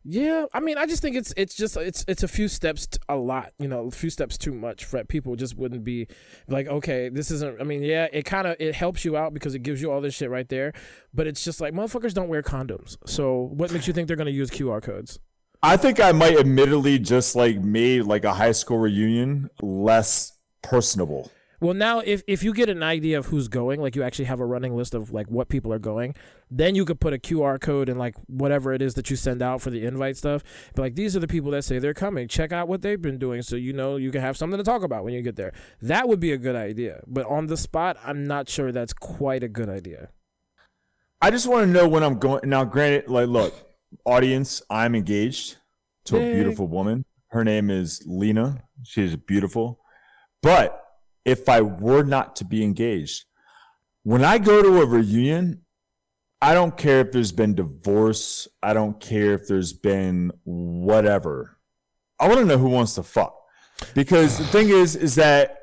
Yeah, 0.04 0.46
I 0.54 0.60
mean, 0.60 0.78
I 0.78 0.86
just 0.86 1.02
think 1.02 1.16
it's 1.16 1.34
it's 1.36 1.54
just 1.54 1.76
it's 1.76 2.02
it's 2.08 2.22
a 2.22 2.28
few 2.28 2.48
steps 2.48 2.86
t- 2.86 2.98
a 3.10 3.16
lot, 3.16 3.52
you 3.58 3.68
know, 3.68 3.88
a 3.88 3.90
few 3.90 4.08
steps 4.08 4.38
too 4.38 4.54
much 4.54 4.86
for 4.86 5.04
people 5.04 5.36
just 5.36 5.56
wouldn't 5.56 5.84
be 5.84 6.06
like, 6.48 6.66
okay, 6.66 7.10
this 7.10 7.30
isn't. 7.30 7.60
I 7.60 7.64
mean, 7.64 7.82
yeah, 7.82 8.06
it 8.10 8.24
kind 8.24 8.46
of 8.46 8.56
it 8.58 8.74
helps 8.74 9.04
you 9.04 9.18
out 9.18 9.34
because 9.34 9.54
it 9.54 9.58
gives 9.62 9.82
you 9.82 9.90
all 9.92 10.00
this 10.00 10.14
shit 10.14 10.30
right 10.30 10.48
there, 10.48 10.72
but 11.12 11.26
it's 11.26 11.44
just 11.44 11.60
like 11.60 11.74
motherfuckers 11.74 12.14
don't 12.14 12.28
wear 12.28 12.42
condoms. 12.42 12.96
So 13.06 13.50
what 13.52 13.70
makes 13.70 13.86
you 13.86 13.92
think 13.92 14.08
they're 14.08 14.16
gonna 14.16 14.30
use 14.30 14.50
QR 14.50 14.82
codes? 14.82 15.18
I 15.62 15.76
think 15.76 15.98
I 16.00 16.12
might 16.12 16.38
admittedly 16.38 16.98
just 16.98 17.34
like 17.34 17.58
made 17.58 18.02
like 18.02 18.24
a 18.24 18.34
high 18.34 18.52
school 18.52 18.78
reunion 18.78 19.50
less 19.60 20.38
personable. 20.62 21.30
Well, 21.60 21.74
now 21.74 21.98
if 21.98 22.22
if 22.28 22.44
you 22.44 22.54
get 22.54 22.68
an 22.68 22.84
idea 22.84 23.18
of 23.18 23.26
who's 23.26 23.48
going, 23.48 23.80
like 23.80 23.96
you 23.96 24.04
actually 24.04 24.26
have 24.26 24.38
a 24.38 24.46
running 24.46 24.76
list 24.76 24.94
of 24.94 25.10
like 25.10 25.26
what 25.26 25.48
people 25.48 25.72
are 25.72 25.80
going, 25.80 26.14
then 26.48 26.76
you 26.76 26.84
could 26.84 27.00
put 27.00 27.12
a 27.12 27.18
QR 27.18 27.60
code 27.60 27.88
and 27.88 27.98
like 27.98 28.14
whatever 28.28 28.72
it 28.72 28.80
is 28.80 28.94
that 28.94 29.10
you 29.10 29.16
send 29.16 29.42
out 29.42 29.60
for 29.60 29.70
the 29.70 29.84
invite 29.84 30.16
stuff. 30.16 30.44
But 30.76 30.82
like 30.82 30.94
these 30.94 31.16
are 31.16 31.20
the 31.20 31.26
people 31.26 31.50
that 31.50 31.64
say 31.64 31.80
they're 31.80 31.94
coming. 31.94 32.28
Check 32.28 32.52
out 32.52 32.68
what 32.68 32.82
they've 32.82 33.02
been 33.02 33.18
doing, 33.18 33.42
so 33.42 33.56
you 33.56 33.72
know 33.72 33.96
you 33.96 34.12
can 34.12 34.20
have 34.20 34.36
something 34.36 34.58
to 34.58 34.64
talk 34.64 34.84
about 34.84 35.02
when 35.02 35.14
you 35.14 35.22
get 35.22 35.34
there. 35.34 35.52
That 35.82 36.08
would 36.08 36.20
be 36.20 36.30
a 36.30 36.38
good 36.38 36.54
idea. 36.54 37.02
But 37.08 37.26
on 37.26 37.46
the 37.46 37.56
spot, 37.56 37.96
I'm 38.04 38.28
not 38.28 38.48
sure 38.48 38.70
that's 38.70 38.92
quite 38.92 39.42
a 39.42 39.48
good 39.48 39.68
idea. 39.68 40.10
I 41.20 41.32
just 41.32 41.48
want 41.48 41.66
to 41.66 41.72
know 41.72 41.88
when 41.88 42.04
I'm 42.04 42.20
going. 42.20 42.48
Now, 42.48 42.64
granted, 42.64 43.08
like, 43.10 43.26
look, 43.26 43.67
audience, 44.04 44.62
I'm 44.70 44.94
engaged 44.94 45.56
to 46.06 46.16
a 46.16 46.34
beautiful 46.34 46.66
woman. 46.66 47.04
Her 47.28 47.44
name 47.44 47.70
is 47.70 48.02
Lena. 48.06 48.64
She's 48.82 49.16
beautiful. 49.16 49.80
But 50.42 50.82
if 51.24 51.48
I 51.48 51.60
were 51.60 52.02
not 52.02 52.36
to 52.36 52.44
be 52.44 52.62
engaged, 52.62 53.24
when 54.02 54.24
I 54.24 54.38
go 54.38 54.62
to 54.62 54.80
a 54.80 54.86
reunion, 54.86 55.62
I 56.40 56.54
don't 56.54 56.76
care 56.76 57.00
if 57.00 57.12
there's 57.12 57.32
been 57.32 57.54
divorce. 57.54 58.48
I 58.62 58.72
don't 58.72 58.98
care 59.00 59.34
if 59.34 59.48
there's 59.48 59.72
been 59.72 60.32
whatever. 60.44 61.58
I 62.18 62.28
want 62.28 62.40
to 62.40 62.46
know 62.46 62.58
who 62.58 62.68
wants 62.68 62.94
to 62.94 63.02
fuck. 63.02 63.34
Because 63.94 64.38
the 64.38 64.44
thing 64.44 64.70
is, 64.70 64.96
is 64.96 65.16
that 65.16 65.58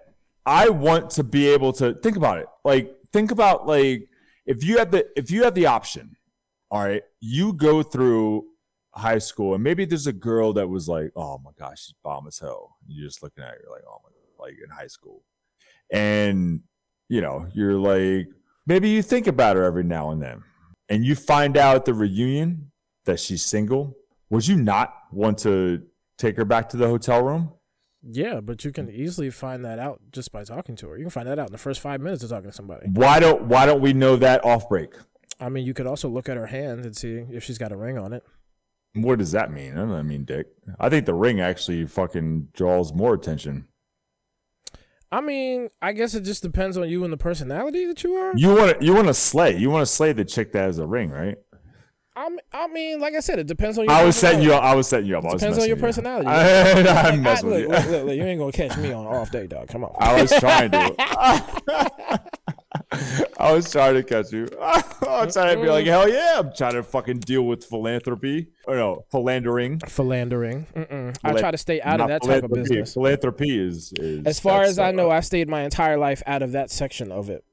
I 0.46 0.70
want 0.70 1.10
to 1.12 1.24
be 1.24 1.48
able 1.50 1.74
to 1.74 1.94
think 1.96 2.18
about 2.18 2.38
it. 2.40 2.48
Like, 2.64 2.96
think 3.12 3.32
about 3.32 3.66
like 3.66 4.10
if 4.46 4.64
you 4.64 4.78
have 4.78 4.92
the 4.92 5.08
if 5.16 5.32
you 5.32 5.44
have 5.44 5.56
the 5.56 5.66
option, 5.66 6.15
all 6.76 6.84
right, 6.84 7.04
you 7.22 7.54
go 7.54 7.82
through 7.82 8.44
high 8.94 9.18
school 9.18 9.54
and 9.54 9.64
maybe 9.64 9.86
there's 9.86 10.08
a 10.08 10.14
girl 10.14 10.52
that 10.52 10.68
was 10.68 10.90
like, 10.90 11.10
oh 11.16 11.38
my 11.38 11.52
gosh, 11.58 11.86
she's 11.86 11.96
bomb 12.04 12.28
as 12.28 12.38
hell. 12.38 12.76
You're 12.86 13.08
just 13.08 13.24
looking 13.24 13.46
at 13.46 13.52
her 13.52 13.62
like, 13.72 13.84
oh 13.88 14.02
my, 14.04 14.10
God, 14.10 14.46
like 14.46 14.56
in 14.62 14.70
high 14.70 14.88
school, 14.88 15.24
and 15.90 16.60
you 17.08 17.22
know, 17.22 17.48
you're 17.54 17.76
like, 17.76 18.28
maybe 18.68 18.90
you 18.90 19.02
think 19.02 19.26
about 19.26 19.56
her 19.56 19.64
every 19.64 19.86
now 19.86 20.12
and 20.12 20.22
then, 20.22 20.44
and 20.90 21.06
you 21.06 21.16
find 21.16 21.56
out 21.56 21.78
at 21.78 21.86
the 21.86 21.94
reunion 21.94 22.74
that 23.06 23.22
she's 23.22 23.42
single. 23.42 23.96
Would 24.30 24.46
you 24.46 24.58
not 24.58 24.94
want 25.14 25.38
to 25.40 25.82
take 26.18 26.36
her 26.36 26.44
back 26.44 26.68
to 26.70 26.78
the 26.78 26.88
hotel 26.88 27.24
room? 27.24 27.54
Yeah, 28.04 28.42
but 28.42 28.66
you 28.66 28.74
can 28.74 28.90
easily 28.90 29.30
find 29.30 29.64
that 29.64 29.80
out 29.80 30.02
just 30.12 30.34
by 30.34 30.44
talking 30.44 30.76
to 30.76 30.90
her. 30.90 30.98
You 30.98 31.06
can 31.06 31.10
find 31.10 31.28
that 31.30 31.40
out 31.40 31.48
in 31.48 31.52
the 31.54 31.58
first 31.58 31.80
five 31.80 32.02
minutes 32.02 32.22
of 32.22 32.32
talking 32.32 32.50
to 32.50 32.56
somebody. 32.56 32.88
Why 32.90 33.22
don't 33.22 33.44
Why 33.44 33.66
don't 33.66 33.80
we 33.80 33.94
know 33.94 34.18
that 34.18 34.44
off 34.44 34.68
break? 34.68 34.92
I 35.40 35.50
mean, 35.50 35.66
you 35.66 35.74
could 35.74 35.88
also 35.88 36.08
look 36.10 36.30
at 36.30 36.38
her 36.38 36.48
hand 36.48 36.86
and 36.86 36.96
see 36.96 37.26
if 37.32 37.44
she's 37.44 37.58
got 37.58 37.72
a 37.72 37.78
ring 37.78 37.98
on 37.98 38.14
it. 38.14 38.24
What 38.94 39.20
does 39.20 39.32
that 39.34 39.52
mean? 39.52 39.74
I 39.74 39.82
don't 39.86 40.08
mean 40.08 40.24
dick. 40.24 40.48
I 40.80 40.88
think 40.90 41.06
the 41.06 41.14
ring 41.14 41.42
actually 41.42 41.86
fucking 41.86 42.50
draws 42.54 42.94
more 42.94 43.14
attention. 43.14 43.68
I 45.12 45.22
mean, 45.22 45.70
I 45.82 45.92
guess 45.94 46.14
it 46.16 46.22
just 46.22 46.42
depends 46.42 46.78
on 46.78 46.90
you 46.90 47.04
and 47.04 47.12
the 47.12 47.18
personality 47.18 47.86
that 47.86 48.04
you 48.04 48.14
are. 48.16 48.34
You 48.36 48.56
want 48.56 48.80
to 48.80 48.86
you 48.86 48.94
want 48.94 49.08
to 49.08 49.14
slay. 49.14 49.56
You 49.58 49.70
want 49.70 49.82
to 49.86 49.92
slay 49.92 50.14
the 50.14 50.26
chick 50.26 50.52
that 50.54 50.60
has 50.62 50.80
a 50.80 50.86
ring, 50.88 51.10
right? 51.10 51.38
I 52.18 52.30
mean, 52.30 52.40
I 52.54 52.68
mean, 52.68 53.02
like 53.02 53.14
I 53.14 53.20
said, 53.20 53.40
it 53.40 53.48
depends 53.48 53.78
on 53.78 53.84
your. 53.86 53.94
I 53.94 54.06
was 54.06 54.16
setting 54.16 54.42
you. 54.42 54.50
personality. 54.52 54.66
up. 54.68 54.72
I 54.72 54.76
was 54.76 54.88
setting 54.88 55.06
you 55.08 55.18
up. 55.18 55.26
I 55.26 55.34
was 55.34 55.42
Depends 55.42 55.58
on 55.60 55.68
your 55.68 55.76
with 55.76 55.82
you. 55.82 55.88
personality. 55.88 56.28
I, 56.28 57.10
I'm 57.10 57.14
I- 57.14 57.18
messing 57.18 57.50
with 57.50 57.60
look, 57.60 57.64
you. 57.64 57.68
look, 57.76 57.86
look, 57.92 58.06
look, 58.06 58.16
you 58.16 58.24
ain't 58.24 58.40
gonna 58.40 58.52
catch 58.54 58.78
me 58.78 58.94
on 58.94 59.06
off 59.06 59.32
day, 59.32 59.48
dog. 59.48 59.68
Come 59.68 59.84
on. 59.84 59.94
I 60.00 60.22
was 60.22 60.32
trying 60.40 60.72
to. 60.72 62.22
I 63.40 63.52
was 63.52 63.72
trying 63.72 63.96
to 63.96 64.04
catch 64.04 64.32
you. 64.32 64.48
I 64.62 64.84
was 65.02 65.34
trying 65.34 65.56
to 65.56 65.62
be 65.62 65.70
like, 65.70 65.86
hell 65.86 66.10
yeah! 66.10 66.40
I'm 66.40 66.52
trying 66.56 66.74
to 66.74 66.84
fucking 66.84 67.20
deal 67.20 67.44
with 67.44 67.64
philanthropy. 67.66 68.48
Or 68.68 68.76
no, 68.76 69.06
philandering. 69.12 69.80
Philandering. 69.80 71.16
I 71.24 71.34
try 71.34 71.52
to 71.52 71.58
stay 71.58 71.82
out 71.82 72.02
of 72.02 72.08
that 72.08 72.24
type 72.24 72.44
of 72.44 72.52
business. 72.52 72.94
Philanthropy 72.94 73.58
is, 73.58 73.94
is 73.98 74.26
As 74.26 74.40
far 74.40 74.64
as 74.64 74.80
I 74.80 74.92
know, 74.92 75.12
I 75.12 75.20
stayed 75.20 75.50
my 75.50 75.64
entire 75.64 75.98
life 75.98 76.24
out 76.26 76.42
of 76.42 76.52
that 76.54 76.72
section 76.72 77.12
of 77.12 77.30
it. 77.30 77.44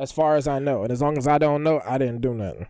As 0.00 0.12
far 0.12 0.36
as 0.36 0.46
I 0.46 0.58
know, 0.60 0.84
and 0.84 0.92
as 0.92 1.02
long 1.02 1.18
as 1.18 1.26
I 1.26 1.38
don't 1.38 1.62
know, 1.62 1.80
I 1.84 1.98
didn't 1.98 2.20
do 2.20 2.32
nothing. 2.32 2.68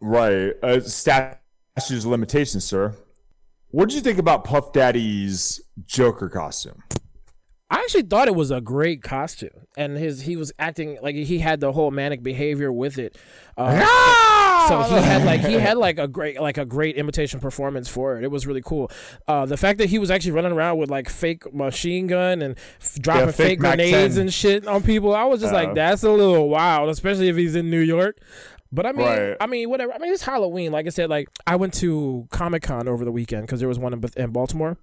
Right. 0.00 0.52
Uh, 0.62 0.80
statutes 0.80 1.90
of 1.90 2.06
limitations, 2.06 2.64
sir. 2.64 2.96
What 3.70 3.88
did 3.88 3.94
you 3.94 4.00
think 4.02 4.18
about 4.18 4.44
Puff 4.44 4.72
Daddy's 4.72 5.60
Joker 5.86 6.28
costume? 6.28 6.82
I 7.72 7.76
actually 7.76 8.02
thought 8.02 8.28
it 8.28 8.34
was 8.34 8.50
a 8.50 8.60
great 8.60 9.02
costume, 9.02 9.66
and 9.78 9.96
his 9.96 10.20
he 10.22 10.36
was 10.36 10.52
acting 10.58 10.98
like 11.00 11.14
he 11.14 11.38
had 11.38 11.60
the 11.60 11.72
whole 11.72 11.90
manic 11.90 12.22
behavior 12.22 12.70
with 12.70 12.98
it. 12.98 13.16
Uh, 13.56 14.68
so 14.68 14.82
he 14.82 14.94
had 15.02 15.24
like 15.24 15.40
he 15.40 15.54
had 15.54 15.78
like 15.78 15.98
a 15.98 16.06
great 16.06 16.38
like 16.40 16.58
a 16.58 16.66
great 16.66 16.96
imitation 16.96 17.40
performance 17.40 17.88
for 17.88 18.18
it. 18.18 18.24
It 18.24 18.30
was 18.30 18.46
really 18.46 18.60
cool. 18.62 18.90
Uh, 19.26 19.46
the 19.46 19.56
fact 19.56 19.78
that 19.78 19.88
he 19.88 19.98
was 19.98 20.10
actually 20.10 20.32
running 20.32 20.52
around 20.52 20.76
with 20.78 20.90
like 20.90 21.08
fake 21.08 21.52
machine 21.54 22.06
gun 22.06 22.42
and 22.42 22.56
f- 22.80 22.98
dropping 23.00 23.28
fake 23.28 23.34
fake 23.36 23.58
grenades 23.58 24.16
and 24.18 24.32
shit 24.32 24.66
on 24.66 24.82
people, 24.82 25.14
I 25.14 25.24
was 25.24 25.40
just 25.40 25.52
Uh, 25.54 25.56
like, 25.56 25.74
that's 25.74 26.02
a 26.02 26.10
little 26.10 26.48
wild, 26.50 26.90
especially 26.90 27.28
if 27.28 27.36
he's 27.36 27.56
in 27.56 27.70
New 27.70 27.80
York. 27.80 28.18
But 28.70 28.84
I 28.86 28.92
mean, 28.92 29.06
Right. 29.06 29.36
I 29.40 29.46
mean, 29.46 29.70
whatever. 29.70 29.92
I 29.94 29.98
mean, 29.98 30.12
it's 30.12 30.22
Halloween. 30.22 30.72
Like 30.72 30.86
I 30.86 30.90
said, 30.90 31.08
like 31.10 31.28
I 31.46 31.56
went 31.56 31.72
to 31.74 32.26
Comic 32.30 32.62
Con 32.64 32.86
over 32.86 33.04
the 33.04 33.12
weekend 33.12 33.46
because 33.46 33.60
there 33.60 33.68
was 33.68 33.78
one 33.78 33.94
in, 33.94 34.04
in 34.16 34.30
Baltimore. 34.30 34.76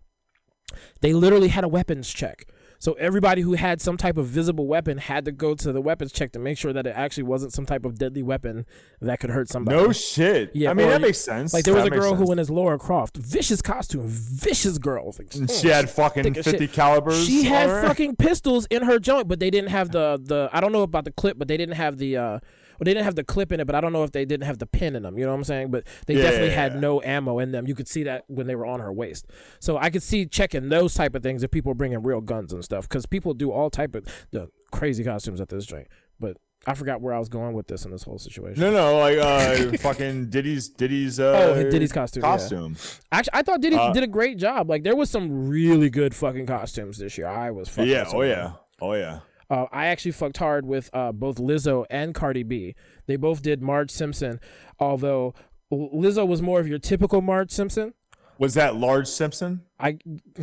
They 1.01 1.13
literally 1.13 1.47
had 1.49 1.63
a 1.63 1.67
weapons 1.67 2.11
check. 2.11 2.45
So 2.81 2.93
everybody 2.93 3.41
who 3.41 3.53
had 3.53 3.81
some 3.81 3.97
type 3.97 4.15
of 4.17 4.27
visible 4.27 4.65
weapon 4.65 4.97
had 4.99 5.25
to 5.25 5.33
go 5.33 5.53
to 5.53 5.71
the 5.73 5.81
weapons 5.81 6.13
check 6.13 6.31
to 6.31 6.39
make 6.39 6.57
sure 6.57 6.71
that 6.71 6.87
it 6.87 6.93
actually 6.95 7.23
wasn't 7.23 7.51
some 7.51 7.65
type 7.65 7.83
of 7.83 7.97
deadly 7.97 8.23
weapon 8.23 8.65
that 9.01 9.19
could 9.19 9.29
hurt 9.31 9.49
somebody. 9.49 9.77
No 9.77 9.91
shit. 9.91 10.51
Yeah, 10.55 10.71
I 10.71 10.73
mean 10.73 10.87
or- 10.87 10.91
that 10.91 11.01
makes 11.01 11.17
sense. 11.17 11.53
Like 11.53 11.65
there 11.65 11.73
was 11.73 11.83
That 11.83 11.93
a 11.93 11.99
girl 11.99 12.15
who 12.15 12.25
went 12.25 12.39
as 12.39 12.49
Laura 12.49 12.79
Croft, 12.79 13.17
vicious 13.17 13.61
costume, 13.61 14.03
vicious 14.07 14.77
girl. 14.77 15.07
Like, 15.19 15.35
And 15.35 15.49
mm, 15.49 15.61
she 15.61 15.67
had 15.67 15.89
fucking 15.89 16.33
fifty 16.35 16.51
shit. 16.51 16.71
calibers. 16.73 17.25
She 17.25 17.43
had 17.43 17.85
fucking 17.85 18.15
pistols 18.15 18.65
in 18.69 18.83
her 18.83 18.97
joint, 18.97 19.27
but 19.27 19.39
they 19.41 19.49
didn't 19.49 19.71
have 19.71 19.91
the 19.91 20.17
the. 20.23 20.49
I 20.53 20.61
don't 20.61 20.71
know 20.71 20.83
about 20.83 21.03
the 21.03 21.11
clip, 21.11 21.37
but 21.37 21.47
they 21.49 21.57
didn't 21.57 21.75
have 21.75 21.97
the. 21.97 22.15
uh 22.17 22.39
well, 22.79 22.85
they 22.85 22.93
didn't 22.93 23.05
have 23.05 23.15
the 23.15 23.23
clip 23.23 23.51
in 23.51 23.59
it, 23.59 23.65
but 23.65 23.75
I 23.75 23.81
don't 23.81 23.91
know 23.93 24.03
if 24.03 24.11
they 24.11 24.25
didn't 24.25 24.45
have 24.45 24.57
the 24.57 24.65
pin 24.65 24.95
in 24.95 25.03
them. 25.03 25.17
You 25.17 25.25
know 25.25 25.31
what 25.31 25.37
I'm 25.39 25.43
saying? 25.43 25.71
But 25.71 25.83
they 26.07 26.15
Yeah, 26.15 26.23
definitely 26.23 26.49
yeah, 26.49 26.55
had 26.55 26.73
yeah. 26.75 26.79
no 26.79 27.01
ammo 27.01 27.39
in 27.39 27.51
them. 27.51 27.67
You 27.67 27.75
could 27.75 27.87
see 27.87 28.03
that 28.03 28.23
when 28.27 28.47
they 28.47 28.55
were 28.55 28.65
on 28.65 28.79
her 28.79 28.91
waist. 28.93 29.27
So 29.59 29.77
I 29.77 29.89
could 29.89 30.03
see 30.03 30.25
checking 30.25 30.69
those 30.69 30.93
type 30.93 31.13
of 31.15 31.23
things 31.23 31.43
if 31.43 31.51
people 31.51 31.71
are 31.71 31.75
bringing 31.75 32.01
real 32.01 32.21
guns 32.21 32.53
and 32.53 32.63
stuff, 32.63 32.87
because 32.87 33.05
people 33.05 33.33
do 33.33 33.51
all 33.51 33.69
type 33.69 33.95
of 33.95 34.05
the 34.31 34.49
crazy 34.71 35.03
costumes 35.03 35.41
at 35.41 35.49
this 35.49 35.65
joint. 35.65 35.87
But 36.19 36.37
I 36.67 36.73
forgot 36.73 36.99
where 37.01 37.13
I 37.13 37.19
was 37.19 37.29
going 37.29 37.53
with 37.53 37.67
this 37.67 37.85
in 37.85 37.91
this 37.91 38.03
whole 38.03 38.19
situation. 38.19 38.61
No, 38.61 38.71
no, 38.71 38.97
like 38.97 39.17
uh, 39.17 39.71
fucking 39.77 40.29
Diddy's 40.29 40.67
Diddy's 40.67 41.17
uh, 41.19 41.53
Oh, 41.55 41.69
Diddy's 41.69 41.93
costume, 41.93 42.21
yeah. 42.23 42.31
Costume. 42.31 42.75
Actually, 43.13 43.31
I 43.33 43.41
thought 43.43 43.61
Diddy 43.61 43.77
Uh, 43.77 43.93
did 43.93 44.03
a 44.03 44.07
great 44.07 44.37
job. 44.37 44.69
Like 44.69 44.83
there 44.83 44.95
was 44.95 45.09
some 45.09 45.47
really 45.47 45.89
good 45.89 46.13
fucking 46.13 46.45
costumes 46.47 46.97
this 46.97 47.17
year. 47.17 47.27
I 47.27 47.51
was 47.51 47.69
fucking. 47.69 47.89
Yeah. 47.89 48.05
Oh 48.11 48.21
of 48.21 48.27
yeah. 48.27 48.51
Oh 48.81 48.93
yeah. 48.93 49.19
Uh, 49.49 49.65
I 49.71 49.87
actually 49.87 50.11
fucked 50.11 50.37
hard 50.37 50.65
with 50.65 50.89
uh, 50.93 51.11
both 51.11 51.37
Lizzo 51.37 51.85
and 51.89 52.13
Cardi 52.13 52.43
B. 52.43 52.75
They 53.07 53.15
both 53.15 53.41
did 53.41 53.61
Marge 53.61 53.89
Simpson, 53.89 54.39
although 54.79 55.33
Lizzo 55.71 56.27
was 56.27 56.41
more 56.41 56.59
of 56.59 56.67
your 56.67 56.79
typical 56.79 57.21
Marge 57.21 57.51
Simpson. 57.51 57.93
Was 58.39 58.53
that 58.53 58.75
Large 58.75 59.07
Simpson? 59.07 59.63
I 59.77 59.97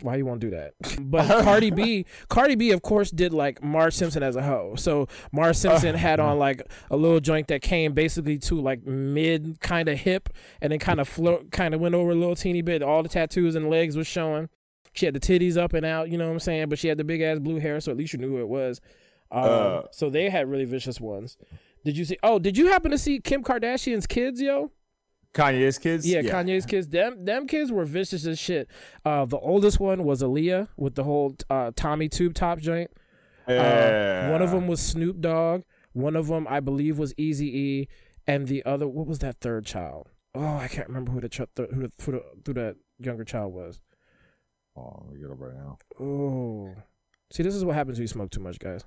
why 0.00 0.16
you 0.16 0.24
won't 0.24 0.40
do 0.40 0.48
that? 0.50 0.72
But 0.98 1.44
Cardi 1.44 1.70
B, 1.70 2.06
Cardi 2.28 2.54
B, 2.54 2.70
of 2.70 2.80
course, 2.80 3.10
did 3.10 3.34
like 3.34 3.62
Marge 3.62 3.92
Simpson 3.92 4.22
as 4.22 4.34
a 4.34 4.42
hoe. 4.42 4.74
So 4.76 5.08
Marge 5.30 5.56
Simpson 5.56 5.94
had 5.94 6.20
on 6.20 6.38
like 6.38 6.62
a 6.90 6.96
little 6.96 7.20
joint 7.20 7.48
that 7.48 7.60
came 7.60 7.92
basically 7.92 8.38
to 8.38 8.58
like 8.58 8.86
mid 8.86 9.60
kind 9.60 9.90
of 9.90 9.98
hip, 9.98 10.30
and 10.62 10.72
then 10.72 10.78
kind 10.78 11.00
of 11.00 11.08
float, 11.08 11.50
kind 11.50 11.74
of 11.74 11.80
went 11.80 11.94
over 11.94 12.12
a 12.12 12.14
little 12.14 12.36
teeny 12.36 12.62
bit. 12.62 12.82
All 12.82 13.02
the 13.02 13.10
tattoos 13.10 13.54
and 13.54 13.68
legs 13.68 13.94
was 13.94 14.06
showing. 14.06 14.48
She 14.92 15.06
had 15.06 15.14
the 15.14 15.20
titties 15.20 15.56
up 15.56 15.72
and 15.72 15.86
out, 15.86 16.10
you 16.10 16.18
know 16.18 16.26
what 16.26 16.32
I'm 16.32 16.40
saying? 16.40 16.68
But 16.68 16.78
she 16.78 16.88
had 16.88 16.98
the 16.98 17.04
big 17.04 17.20
ass 17.22 17.38
blue 17.38 17.58
hair, 17.58 17.80
so 17.80 17.90
at 17.92 17.96
least 17.98 18.12
you 18.12 18.18
knew 18.18 18.28
who 18.28 18.40
it 18.40 18.48
was. 18.48 18.80
Um, 19.30 19.44
Uh. 19.44 19.82
so 19.92 20.10
they 20.10 20.28
had 20.28 20.48
really 20.50 20.64
vicious 20.66 21.00
ones. 21.00 21.36
Did 21.84 21.96
you 21.96 22.04
see? 22.04 22.18
Oh, 22.22 22.38
did 22.38 22.56
you 22.58 22.68
happen 22.68 22.90
to 22.90 22.98
see 22.98 23.18
Kim 23.20 23.42
Kardashian's 23.42 24.06
kids, 24.06 24.40
yo? 24.40 24.70
Kanye's 25.34 25.78
kids. 25.78 26.06
Yeah, 26.06 26.20
Kanye's 26.20 26.66
kids. 26.66 26.88
Them 26.88 27.24
them 27.24 27.46
kids 27.46 27.72
were 27.72 27.86
vicious 27.86 28.26
as 28.26 28.38
shit. 28.38 28.68
Uh, 29.04 29.24
the 29.24 29.38
oldest 29.38 29.80
one 29.80 30.04
was 30.04 30.22
Aaliyah 30.22 30.68
with 30.76 30.94
the 30.94 31.04
whole 31.04 31.34
uh, 31.48 31.70
Tommy 31.74 32.08
tube 32.10 32.34
top 32.34 32.58
joint. 32.60 32.90
Yeah. 33.48 34.26
Uh, 34.28 34.32
one 34.32 34.42
of 34.42 34.50
them 34.50 34.66
was 34.66 34.80
Snoop 34.80 35.20
Dogg. 35.20 35.62
One 35.94 36.16
of 36.16 36.26
them, 36.28 36.46
I 36.48 36.60
believe, 36.60 36.98
was 36.98 37.12
Easy 37.16 37.46
E, 37.58 37.88
and 38.26 38.46
the 38.46 38.64
other, 38.64 38.86
what 38.86 39.06
was 39.06 39.18
that 39.20 39.40
third 39.40 39.66
child? 39.66 40.10
Oh, 40.34 40.56
I 40.56 40.68
can't 40.68 40.86
remember 40.88 41.12
who 41.12 41.20
the 41.20 41.28
ch- 41.28 41.40
th- 41.56 41.70
who 41.70 41.82
the, 41.88 41.92
who 42.04 42.12
the 42.12 42.22
who 42.46 42.52
that 42.54 42.76
younger 42.98 43.24
child 43.24 43.52
was. 43.54 43.80
Oh, 44.76 45.06
we 45.10 45.18
get 45.20 45.30
up 45.30 45.38
right 45.40 45.54
now. 45.54 45.78
Oh, 46.00 46.74
see, 47.30 47.42
this 47.42 47.54
is 47.54 47.64
what 47.64 47.74
happens 47.74 47.98
when 47.98 48.02
you 48.04 48.08
smoke 48.08 48.30
too 48.30 48.40
much, 48.40 48.58
guys. 48.58 48.84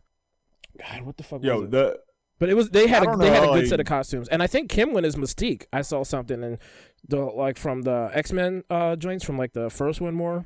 God, 0.79 1.01
what 1.03 1.17
the 1.17 1.23
fuck? 1.23 1.43
Yo, 1.43 1.55
was 1.61 1.63
it? 1.65 1.71
the 1.71 1.99
But 2.39 2.49
it 2.49 2.55
was 2.55 2.69
they 2.71 2.87
had 2.87 3.01
I 3.01 3.03
a, 3.03 3.05
don't 3.05 3.19
they 3.19 3.29
had 3.29 3.43
a 3.43 3.47
good 3.47 3.51
like- 3.59 3.65
set 3.67 3.79
of 3.79 3.85
costumes, 3.85 4.27
and 4.29 4.41
I 4.43 4.47
think 4.47 4.69
Kim 4.69 4.93
went 4.93 5.05
as 5.05 5.15
Mystique. 5.15 5.65
I 5.71 5.81
saw 5.81 6.03
something 6.03 6.41
in 6.43 6.59
the 7.07 7.19
like 7.25 7.57
from 7.57 7.83
the 7.83 8.09
X 8.13 8.31
Men 8.33 8.63
uh, 8.69 8.95
joints 8.95 9.23
from 9.23 9.37
like 9.37 9.53
the 9.53 9.69
first 9.69 10.01
one 10.01 10.13
more. 10.15 10.45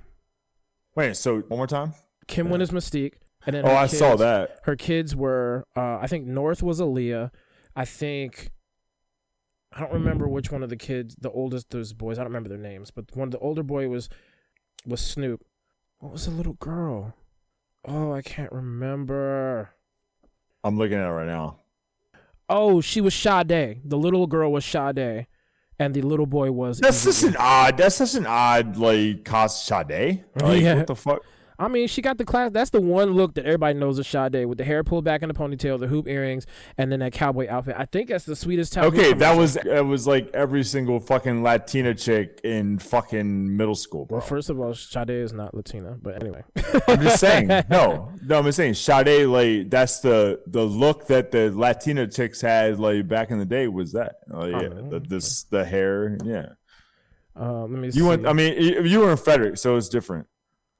wait. 0.95 1.15
So 1.15 1.39
one 1.39 1.57
more 1.57 1.67
time. 1.67 1.93
Kim 2.27 2.49
went 2.49 2.61
as 2.61 2.69
Mystique, 2.71 3.13
and 3.47 3.55
then 3.55 3.65
Oh, 3.65 3.69
her 3.69 3.75
I 3.75 3.87
saw 3.87 4.15
that. 4.17 4.59
Her 4.63 4.75
kids 4.75 5.15
were 5.15 5.65
uh, 5.75 5.97
I 5.99 6.07
think 6.07 6.25
North 6.27 6.61
was 6.61 6.79
Aaliyah. 6.81 7.31
I 7.75 7.85
think 7.85 8.49
I 9.71 9.79
don't 9.79 9.93
remember 9.93 10.27
which 10.27 10.51
one 10.51 10.63
of 10.63 10.69
the 10.69 10.75
kids, 10.75 11.15
the 11.19 11.31
oldest 11.31 11.69
those 11.71 11.93
boys. 11.93 12.17
I 12.19 12.21
don't 12.21 12.31
remember 12.31 12.49
their 12.49 12.57
names, 12.57 12.91
but 12.91 13.05
one 13.15 13.27
of 13.29 13.31
the 13.31 13.39
older 13.39 13.63
boy 13.63 13.87
was 13.87 14.09
was 14.85 15.01
Snoop. 15.01 15.45
What 15.99 16.13
was 16.13 16.25
the 16.25 16.31
little 16.31 16.53
girl? 16.53 17.13
Oh, 17.85 18.11
I 18.13 18.21
can't 18.21 18.51
remember. 18.51 19.71
I'm 20.63 20.77
looking 20.77 20.97
at 20.97 21.07
it 21.07 21.11
right 21.11 21.27
now. 21.27 21.57
Oh, 22.49 22.81
she 22.81 22.99
was 23.01 23.13
Sade. 23.13 23.81
The 23.85 23.97
little 23.97 24.27
girl 24.27 24.51
was 24.51 24.65
Sade, 24.65 25.27
and 25.77 25.93
the 25.93 26.01
little 26.01 26.25
boy 26.25 26.51
was. 26.51 26.79
That's 26.79 26.97
such 26.97 27.29
an 27.29 27.35
odd. 27.37 27.77
That's 27.77 27.99
just 27.99 28.15
an 28.15 28.25
odd 28.25 28.77
like 28.77 29.23
cost 29.23 29.65
Sade. 29.65 30.23
Like, 30.41 30.61
Yeah. 30.61 30.75
What 30.77 30.87
the 30.87 30.95
fuck? 30.95 31.23
I 31.59 31.67
mean, 31.67 31.89
she 31.89 32.01
got 32.01 32.17
the 32.17 32.23
class. 32.23 32.51
That's 32.53 32.69
the 32.69 32.79
one 32.79 33.11
look 33.15 33.33
that 33.33 33.45
everybody 33.45 33.77
knows 33.77 33.99
is 33.99 34.07
Sade 34.07 34.45
with 34.45 34.57
the 34.57 34.63
hair 34.63 34.81
pulled 34.83 35.03
back 35.03 35.21
in 35.21 35.27
the 35.27 35.33
ponytail, 35.35 35.77
the 35.77 35.87
hoop 35.87 36.07
earrings, 36.07 36.45
and 36.77 36.89
then 36.89 36.99
that 37.01 37.11
cowboy 37.11 37.47
outfit. 37.49 37.75
I 37.77 37.83
think 37.85 38.07
that's 38.09 38.23
the 38.23 38.35
sweetest 38.35 38.71
taboo. 38.71 38.87
Okay, 38.87 39.11
that 39.13 39.35
was 39.37 39.57
it. 39.57 39.85
Was 39.85 40.07
like 40.07 40.29
every 40.33 40.63
single 40.63 41.01
fucking 41.01 41.43
Latina 41.43 41.93
chick 41.93 42.39
in 42.45 42.79
fucking 42.79 43.57
middle 43.57 43.75
school, 43.75 44.05
bro. 44.05 44.19
Well, 44.19 44.25
first 44.25 44.49
of 44.49 44.57
all, 44.59 44.73
Sade 44.73 45.09
is 45.09 45.33
not 45.33 45.53
Latina, 45.53 45.97
but 46.01 46.15
anyway. 46.21 46.43
I'm 46.87 47.01
just 47.01 47.19
saying. 47.19 47.49
No, 47.69 48.13
no, 48.25 48.39
I'm 48.39 48.45
just 48.45 48.55
saying. 48.55 48.75
Sade, 48.75 49.27
like 49.27 49.69
that's 49.69 49.99
the 49.99 50.41
the 50.47 50.63
look 50.63 51.07
that 51.07 51.31
the 51.31 51.51
Latina 51.51 52.07
chicks 52.07 52.39
had 52.41 52.79
like 52.79 53.07
back 53.07 53.31
in 53.31 53.37
the 53.37 53.45
day. 53.45 53.67
Was 53.67 53.91
that? 53.91 54.15
Oh 54.31 54.45
yeah, 54.45 54.69
the, 54.69 55.03
this 55.05 55.43
the 55.43 55.65
hair. 55.65 56.17
Yeah, 56.23 56.45
Uh, 57.39 57.61
let 57.63 57.69
me 57.71 57.87
you 57.87 57.91
see. 57.91 58.01
went. 58.01 58.25
I 58.25 58.31
mean, 58.33 58.61
you 58.85 58.99
were 59.01 59.11
in 59.11 59.17
Frederick, 59.17 59.57
so 59.57 59.75
it's 59.75 59.89
different. 59.89 60.27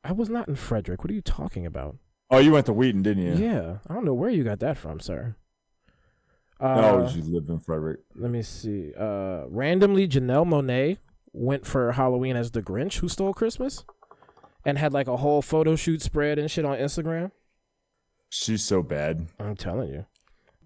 I 0.04 0.12
was 0.12 0.30
not 0.30 0.48
in 0.48 0.56
Frederick. 0.56 1.04
What 1.04 1.12
are 1.12 1.16
you 1.16 1.22
talking 1.22 1.66
about? 1.66 1.98
Oh, 2.30 2.38
you 2.38 2.52
went 2.52 2.66
to 2.68 2.74
Wheaton, 2.74 3.02
didn't 3.02 3.24
you? 3.24 3.34
Yeah. 3.46 3.78
I 3.90 3.94
don't 3.94 4.06
know 4.06 4.14
where 4.14 4.30
you 4.30 4.44
got 4.44 4.60
that 4.60 4.78
from, 4.78 5.00
sir. 5.00 5.36
Uh, 6.60 6.76
no, 6.76 7.10
you 7.10 7.22
lived 7.24 7.50
in 7.50 7.60
Frederick. 7.60 8.02
let 8.16 8.32
me 8.32 8.42
see. 8.42 8.92
Uh, 8.98 9.46
randomly, 9.48 10.08
Janelle 10.08 10.46
Monáe 10.46 10.98
went 11.32 11.66
for 11.66 11.94
Halloween 11.94 12.36
as 12.36 12.52
the 12.52 12.62
Grinch 12.62 13.00
who 13.00 13.08
stole 13.08 13.34
Christmas, 13.34 13.86
and 14.66 14.78
had 14.78 14.92
like 14.94 15.08
a 15.08 15.18
whole 15.18 15.42
photo 15.42 15.76
shoot 15.78 16.02
spread 16.02 16.38
and 16.38 16.52
shit 16.52 16.66
on 16.66 16.78
Instagram. 16.78 17.32
She's 18.30 18.64
so 18.64 18.84
bad. 18.84 19.28
I'm 19.40 19.56
telling 19.56 19.90
you. 19.90 20.06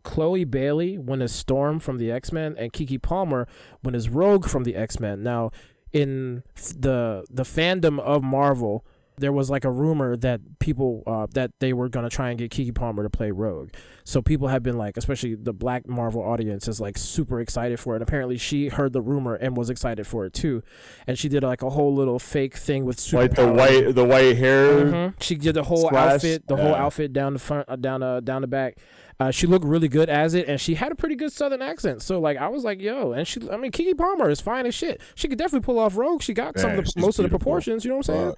Chloe 0.04 0.44
Bailey 0.46 0.98
went 0.98 1.22
as 1.22 1.32
Storm 1.32 1.80
from 1.80 1.98
the 1.98 2.12
X 2.12 2.32
Men, 2.32 2.56
and 2.58 2.74
Keke 2.74 3.02
Palmer 3.02 3.48
went 3.84 3.96
as 3.96 4.10
Rogue 4.10 4.48
from 4.48 4.64
the 4.64 4.76
X 4.76 5.00
Men. 5.00 5.22
Now, 5.22 5.52
in 5.92 6.44
the 6.56 7.24
the 7.30 7.44
fandom 7.44 8.00
of 8.00 8.24
Marvel, 8.24 8.84
there 9.18 9.32
was 9.32 9.50
like 9.50 9.64
a 9.66 9.72
rumor 9.72 10.16
that 10.18 10.42
people 10.60 11.04
uh, 11.08 11.28
that 11.34 11.52
they 11.60 11.74
were 11.74 11.90
gonna 11.90 12.10
try 12.10 12.30
and 12.30 12.40
get 12.40 12.52
Keke 12.52 12.74
Palmer 12.74 13.04
to 13.04 13.10
play 13.10 13.32
Rogue. 13.32 13.70
So 14.04 14.22
people 14.22 14.48
have 14.50 14.64
been 14.64 14.78
like, 14.78 14.98
especially 14.98 15.36
the 15.36 15.54
Black 15.54 15.88
Marvel 15.88 16.22
audience, 16.22 16.68
is 16.68 16.82
like 16.82 16.98
super 16.98 17.40
excited 17.40 17.80
for 17.80 17.94
it. 17.94 17.98
And 17.98 18.04
apparently, 18.04 18.38
she 18.38 18.68
heard 18.70 18.92
the 18.94 19.02
rumor 19.02 19.36
and 19.36 19.56
was 19.56 19.70
excited 19.70 20.06
for 20.08 20.26
it 20.26 20.34
too, 20.34 20.64
and 21.08 21.18
she 21.18 21.30
did 21.30 21.44
like 21.44 21.62
a 21.62 21.70
whole 21.70 21.94
little 21.94 22.20
fake 22.20 22.56
thing 22.56 22.86
with 22.86 23.00
super 23.00 23.22
Like 23.24 23.36
the 23.36 23.52
white, 23.52 23.96
the 23.96 24.06
white 24.06 24.38
hair. 24.38 24.86
Mhm. 24.86 25.14
She 25.22 25.36
did 25.36 25.54
the 25.56 25.64
whole 25.64 25.88
Splash, 25.88 26.14
outfit, 26.16 26.48
the 26.48 26.58
whole 26.58 26.76
outfit 26.76 27.14
down 27.14 27.34
the 27.34 27.40
front, 27.40 27.70
uh, 27.70 27.76
down 27.76 28.04
uh, 28.04 28.20
down 28.20 28.42
the 28.42 28.48
back. 28.48 28.78
Uh, 29.20 29.30
she 29.30 29.46
looked 29.46 29.64
really 29.64 29.88
good 29.88 30.10
as 30.10 30.34
it, 30.34 30.48
and 30.50 30.60
she 30.60 30.74
had 30.74 30.92
a 30.92 30.96
pretty 30.96 31.16
good 31.16 31.32
Southern 31.32 31.62
accent. 31.62 32.02
So 32.02 32.20
like, 32.20 32.36
I 32.38 32.48
was 32.48 32.64
like, 32.64 32.82
yo, 32.82 33.12
and 33.12 33.28
she, 33.28 33.40
I 33.50 33.58
mean, 33.58 33.72
Keke 33.72 33.96
Palmer 33.96 34.30
is 34.30 34.42
fine 34.42 34.66
as 34.66 34.74
shit. 34.74 35.00
She 35.14 35.28
could 35.28 35.38
definitely 35.38 35.64
pull 35.64 35.78
off 35.78 35.96
Rogue. 35.96 36.24
She 36.24 36.34
got 36.34 36.58
some 36.60 36.72
of 36.72 36.78
the 36.78 36.92
she's 36.92 36.98
most 36.98 37.20
of 37.20 37.24
the 37.24 37.30
proportions. 37.30 37.86
You 37.86 37.92
know 37.92 37.98
what 37.98 38.10
I'm 38.10 38.16
saying? 38.16 38.34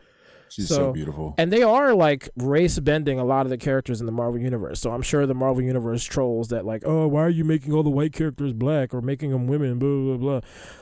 She's 0.49 0.67
So- 0.69 0.75
so 0.75 0.91
beautiful. 0.93 1.33
And 1.37 1.51
they 1.51 1.63
are 1.63 1.93
like 1.93 2.29
race 2.37 2.79
bending 2.79 3.19
a 3.19 3.25
lot 3.25 3.45
of 3.45 3.49
the 3.49 3.57
characters 3.57 3.99
in 3.99 4.05
the 4.05 4.11
Marvel 4.11 4.39
universe. 4.39 4.79
So 4.79 4.91
I'm 4.91 5.01
sure 5.01 5.25
the 5.25 5.33
Marvel 5.33 5.61
universe 5.61 6.03
trolls 6.03 6.49
that 6.49 6.65
like, 6.65 6.83
oh, 6.85 7.07
why 7.07 7.21
are 7.23 7.29
you 7.29 7.43
making 7.43 7.73
all 7.73 7.83
the 7.83 7.89
white 7.89 8.13
characters 8.13 8.53
black 8.53 8.93
or 8.93 9.01
making 9.01 9.31
them 9.31 9.47
women? 9.47 9.79
Blah 9.79 9.89
blah 9.89 10.17
blah. 10.17 10.39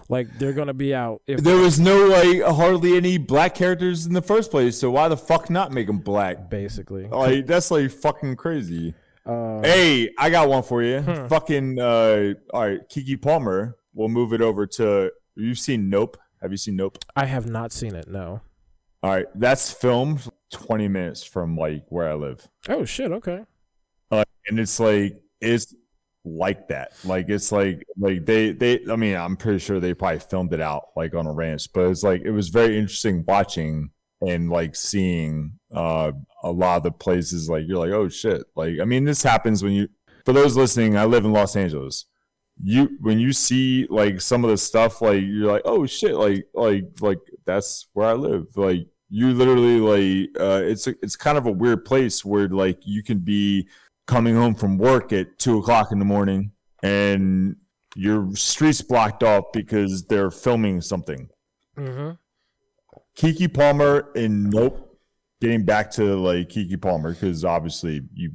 Like 0.10 0.28
they're 0.38 0.54
gonna 0.54 0.74
be 0.74 0.94
out 0.94 1.22
if 1.28 1.42
There 1.42 1.58
was 1.58 1.80
no 1.80 2.06
like 2.08 2.42
hardly 2.42 2.98
any 2.98 3.18
black 3.18 3.56
characters 3.56 4.06
in 4.06 4.14
the 4.14 4.22
first 4.22 4.52
place, 4.52 4.78
so 4.78 4.92
why 4.92 5.08
the 5.08 5.18
fuck 5.18 5.50
not 5.50 5.72
make 5.72 5.88
them 5.88 6.00
black? 6.00 6.50
basically. 6.50 7.08
Like 7.08 7.48
that's 7.48 7.72
like 7.72 7.90
fucking 7.92 8.36
crazy. 8.36 8.94
Uh, 9.26 9.62
Hey, 9.64 10.10
I 10.20 10.30
got 10.30 10.50
one 10.50 10.64
for 10.64 10.84
you. 10.84 11.00
Hmm. 11.00 11.28
Fucking 11.28 11.80
uh 11.80 12.34
all 12.54 12.62
right, 12.68 12.80
Keke 12.90 13.22
Palmer. 13.22 13.78
We'll 13.94 14.10
move 14.10 14.34
it 14.34 14.42
over 14.42 14.66
to 14.68 15.12
you've 15.36 15.60
seen 15.60 15.90
Nope. 15.90 16.18
Have 16.42 16.52
you 16.52 16.58
seen 16.58 16.76
Nope? 16.76 16.98
I 17.16 17.26
have 17.26 17.48
not 17.50 17.72
seen 17.72 17.96
it. 17.96 18.10
No. 18.10 18.42
All 19.04 19.10
right, 19.10 19.26
that's 19.36 19.70
filmed 19.70 20.30
20 20.54 20.88
minutes 20.88 21.24
from 21.24 21.58
like 21.58 21.84
where 21.90 22.10
I 22.10 22.14
live. 22.14 22.48
Oh 22.70 22.86
shit. 22.86 23.12
Okay. 23.12 23.44
Uh, 24.10 24.24
and 24.48 24.60
it's 24.60 24.80
like 24.80 25.22
it's 25.42 25.76
like 26.24 26.70
that. 26.70 26.94
Like 27.04 27.28
it's 27.28 27.52
like 27.52 27.84
like 27.98 28.26
they 28.26 28.54
they 28.54 28.80
I 28.90 28.96
mean, 28.96 29.16
I'm 29.16 29.36
pretty 29.36 29.60
sure 29.60 29.82
they 29.82 29.94
probably 29.94 30.20
filmed 30.20 30.54
it 30.54 30.62
out 30.62 30.86
like 30.96 31.14
on 31.16 31.28
a 31.28 31.34
ranch, 31.34 31.68
but 31.74 31.88
it's 31.88 32.04
like 32.04 32.22
it 32.22 32.32
was 32.32 32.48
very 32.48 32.78
interesting 32.78 33.26
watching 33.28 33.90
and 34.26 34.50
like 34.50 34.74
seeing 34.74 35.60
uh 35.76 36.14
a 36.44 36.52
lot 36.52 36.78
of 36.78 36.84
the 36.84 36.92
places 36.92 37.50
like 37.50 37.66
you're 37.68 37.80
like, 37.80 37.92
"Oh 37.92 38.08
shit." 38.08 38.44
Like 38.56 38.80
I 38.82 38.86
mean, 38.86 39.04
this 39.04 39.24
happens 39.24 39.64
when 39.64 39.74
you 39.74 39.90
For 40.26 40.32
those 40.34 40.56
listening, 40.56 40.98
I 40.98 41.06
live 41.06 41.26
in 41.26 41.34
Los 41.34 41.58
Angeles. 41.58 42.06
You 42.64 42.90
when 43.02 43.20
you 43.20 43.34
see 43.34 43.88
like 43.90 44.22
some 44.22 44.46
of 44.46 44.50
the 44.50 44.58
stuff 44.58 45.02
like 45.02 45.24
you're 45.24 45.52
like, 45.52 45.64
"Oh 45.66 45.86
shit." 45.86 46.16
Like 46.16 46.48
like 46.54 46.86
like 47.02 47.20
that's 47.46 47.88
where 47.94 48.08
I 48.08 48.14
live. 48.14 48.56
Like 48.56 48.88
you 49.16 49.32
literally 49.32 49.80
like 49.80 50.30
uh 50.40 50.64
it's 50.64 50.88
a, 50.88 50.96
it's 51.04 51.16
kind 51.16 51.38
of 51.38 51.46
a 51.46 51.52
weird 51.52 51.86
place 51.86 52.26
where 52.26 52.50
like 52.50 52.80
you 52.84 53.04
can 53.04 53.20
be 53.20 53.68
coming 54.08 54.34
home 54.36 54.56
from 54.56 54.76
work 54.76 55.14
at 55.14 55.38
two 55.38 55.60
o'clock 55.60 55.92
in 55.92 56.00
the 56.00 56.06
morning 56.06 56.52
and 56.82 57.56
your 57.96 58.36
streets 58.36 58.82
blocked 58.82 59.22
off 59.22 59.46
because 59.54 60.04
they're 60.06 60.32
filming 60.32 60.82
something. 60.82 61.30
Mm-hmm. 61.78 62.12
Keke 63.16 63.54
Palmer 63.54 64.12
and 64.16 64.50
Nope. 64.50 64.90
Getting 65.42 65.64
back 65.64 65.92
to 65.92 66.16
like 66.16 66.50
Keke 66.50 66.82
Palmer 66.82 67.14
because 67.14 67.46
obviously 67.46 68.02
you, 68.16 68.32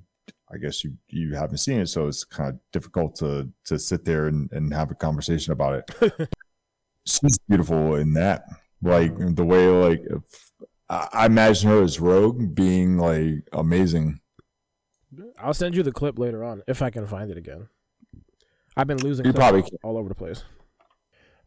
I 0.52 0.58
guess 0.58 0.84
you 0.84 0.92
you 1.08 1.34
haven't 1.34 1.58
seen 1.58 1.80
it, 1.80 1.86
so 1.86 2.06
it's 2.06 2.22
kind 2.22 2.50
of 2.50 2.60
difficult 2.70 3.16
to 3.16 3.48
to 3.64 3.78
sit 3.78 4.04
there 4.04 4.26
and, 4.26 4.48
and 4.52 4.72
have 4.72 4.92
a 4.92 4.94
conversation 4.94 5.52
about 5.52 5.84
it. 6.00 6.28
She's 7.06 7.38
beautiful 7.48 7.96
in 7.96 8.12
that, 8.12 8.44
like 8.82 9.14
the 9.34 9.44
way 9.44 9.68
like 9.68 10.02
I, 10.90 11.08
I 11.12 11.26
imagine 11.26 11.70
her 11.70 11.82
as 11.82 12.00
Rogue 12.00 12.54
being 12.54 12.96
like 12.98 13.46
amazing. 13.52 14.20
I'll 15.38 15.54
send 15.54 15.74
you 15.74 15.82
the 15.82 15.92
clip 15.92 16.18
later 16.18 16.44
on 16.44 16.62
if 16.66 16.82
I 16.82 16.90
can 16.90 17.06
find 17.06 17.30
it 17.30 17.36
again. 17.38 17.68
I've 18.76 18.86
been 18.86 18.98
losing 19.02 19.26
You 19.26 19.32
probably 19.32 19.62
all, 19.62 19.92
all 19.92 19.98
over 19.98 20.08
the 20.08 20.14
place. 20.14 20.44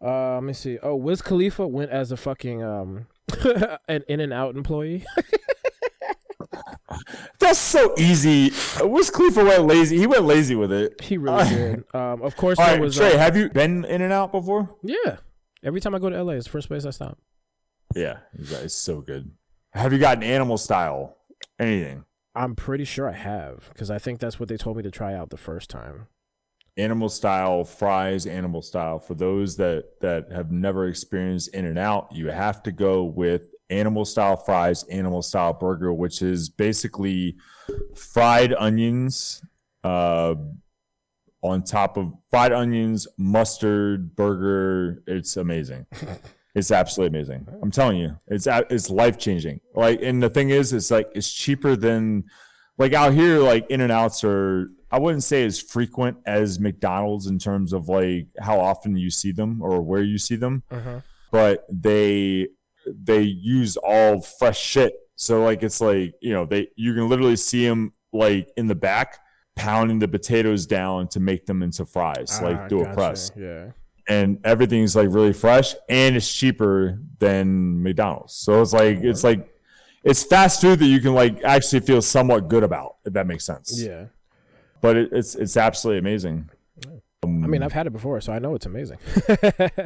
Uh, 0.03 0.33
let 0.35 0.43
me 0.43 0.53
see. 0.53 0.79
Oh, 0.81 0.95
Wiz 0.95 1.21
Khalifa 1.21 1.67
went 1.67 1.91
as 1.91 2.11
a 2.11 2.17
fucking 2.17 2.63
um 2.63 3.07
an 3.87 4.03
In-N-Out 4.07 4.55
employee. 4.55 5.05
That's 7.39 7.59
so 7.59 7.93
easy. 7.97 8.51
Wiz 8.81 9.09
Khalifa 9.09 9.43
went 9.43 9.65
lazy. 9.65 9.97
He 9.97 10.07
went 10.07 10.23
lazy 10.25 10.55
with 10.55 10.71
it. 10.71 11.01
he 11.01 11.17
really 11.17 11.47
did. 11.49 11.83
Um, 11.95 12.21
of 12.21 12.35
course 12.35 12.59
All 12.59 12.65
right, 12.65 12.79
was. 12.79 12.95
Trey, 12.95 13.13
uh, 13.13 13.17
have 13.17 13.35
you 13.37 13.49
been 13.49 13.85
In-N-Out 13.85 14.31
before? 14.31 14.69
yeah. 14.83 15.17
Every 15.63 15.79
time 15.79 15.93
I 15.93 15.99
go 15.99 16.09
to 16.09 16.23
LA, 16.23 16.33
it's 16.33 16.45
the 16.45 16.51
first 16.51 16.67
place 16.67 16.85
I 16.85 16.89
stop. 16.89 17.19
Yeah, 17.95 18.17
it's 18.33 18.75
so 18.75 19.01
good. 19.01 19.31
Have 19.73 19.93
you 19.93 19.99
gotten 19.99 20.23
animal 20.23 20.57
style? 20.57 21.17
Anything? 21.59 22.05
I'm 22.35 22.55
pretty 22.55 22.85
sure 22.85 23.09
I 23.09 23.13
have 23.13 23.69
because 23.73 23.91
I 23.91 23.97
think 23.97 24.19
that's 24.19 24.39
what 24.39 24.49
they 24.49 24.57
told 24.57 24.77
me 24.77 24.83
to 24.83 24.91
try 24.91 25.13
out 25.13 25.29
the 25.29 25.37
first 25.37 25.69
time. 25.69 26.07
Animal 26.77 27.09
style 27.09 27.65
fries, 27.65 28.25
animal 28.25 28.61
style. 28.61 28.99
For 28.99 29.13
those 29.13 29.57
that 29.57 29.99
that 29.99 30.31
have 30.31 30.51
never 30.51 30.87
experienced 30.87 31.53
In-N-Out, 31.53 32.09
you 32.13 32.29
have 32.29 32.63
to 32.63 32.71
go 32.71 33.03
with 33.03 33.53
animal 33.69 34.05
style 34.05 34.37
fries, 34.37 34.83
animal 34.83 35.21
style 35.21 35.53
burger, 35.53 35.93
which 35.93 36.21
is 36.21 36.49
basically 36.49 37.35
fried 37.95 38.53
onions, 38.53 39.43
uh, 39.83 40.35
on 41.41 41.63
top 41.63 41.97
of 41.97 42.13
fried 42.29 42.53
onions, 42.53 43.07
mustard, 43.17 44.15
burger. 44.15 45.03
It's 45.07 45.35
amazing. 45.35 45.87
it's 46.55 46.71
absolutely 46.71 47.17
amazing. 47.19 47.47
I'm 47.61 47.71
telling 47.71 47.97
you, 47.97 48.17
it's 48.27 48.47
it's 48.47 48.89
life 48.89 49.17
changing. 49.17 49.61
Like, 49.75 49.99
and 50.01 50.21
the 50.21 50.29
thing 50.29 50.49
is, 50.49 50.73
it's 50.73 50.91
like 50.91 51.09
it's 51.15 51.31
cheaper 51.31 51.75
than 51.75 52.25
like 52.77 52.93
out 52.93 53.13
here. 53.13 53.39
Like 53.39 53.65
In-N-Outs 53.69 54.23
are 54.23 54.67
I 54.91 54.99
wouldn't 54.99 55.23
say 55.23 55.45
as 55.45 55.61
frequent 55.61 56.17
as 56.25 56.59
McDonald's 56.59 57.27
in 57.27 57.39
terms 57.39 57.71
of 57.73 57.87
like 57.87 58.27
how 58.39 58.59
often 58.59 58.97
you 58.97 59.09
see 59.09 59.31
them 59.31 59.61
or 59.61 59.81
where 59.81 60.03
you 60.03 60.17
see 60.17 60.35
them, 60.35 60.63
but 61.31 61.65
they 61.71 62.47
they 62.85 63.21
use 63.21 63.77
all 63.77 64.19
fresh 64.21 64.59
shit. 64.59 64.93
So 65.15 65.43
like 65.43 65.63
it's 65.63 65.79
like 65.79 66.13
you 66.21 66.33
know 66.33 66.45
they 66.45 66.67
you 66.75 66.93
can 66.93 67.07
literally 67.07 67.35
see 67.37 67.65
them 67.67 67.93
like 68.11 68.49
in 68.57 68.67
the 68.67 68.75
back 68.75 69.19
pounding 69.55 69.99
the 69.99 70.07
potatoes 70.07 70.65
down 70.65 71.07
to 71.09 71.19
make 71.19 71.45
them 71.45 71.61
into 71.63 71.85
fries, 71.85 72.39
Ah, 72.41 72.45
like 72.45 72.67
do 72.69 72.81
a 72.81 72.83
gotcha. 72.85 72.95
press, 72.95 73.31
Yeah. 73.37 73.71
And 74.07 74.39
everything's 74.43 74.95
like 74.95 75.07
really 75.09 75.33
fresh 75.33 75.75
and 75.89 76.15
it's 76.15 76.33
cheaper 76.33 76.99
than 77.19 77.81
McDonald's. 77.83 78.33
So 78.33 78.61
it's 78.61 78.73
like 78.73 78.99
it's 79.01 79.23
like 79.23 79.47
it's 80.03 80.23
fast 80.23 80.61
food 80.61 80.79
that 80.79 80.87
you 80.87 80.99
can 80.99 81.13
like 81.13 81.43
actually 81.43 81.81
feel 81.81 82.01
somewhat 82.01 82.47
good 82.47 82.63
about 82.63 82.97
if 83.05 83.13
that 83.13 83.27
makes 83.27 83.45
sense. 83.45 83.81
Yeah. 83.81 84.05
But 84.81 84.97
it, 84.97 85.09
it's 85.11 85.35
it's 85.35 85.57
absolutely 85.57 85.99
amazing. 85.99 86.49
I 87.23 87.27
mean, 87.27 87.61
I've 87.61 87.73
had 87.73 87.85
it 87.85 87.91
before, 87.91 88.19
so 88.19 88.33
I 88.33 88.39
know 88.39 88.55
it's 88.55 88.65
amazing. 88.65 88.97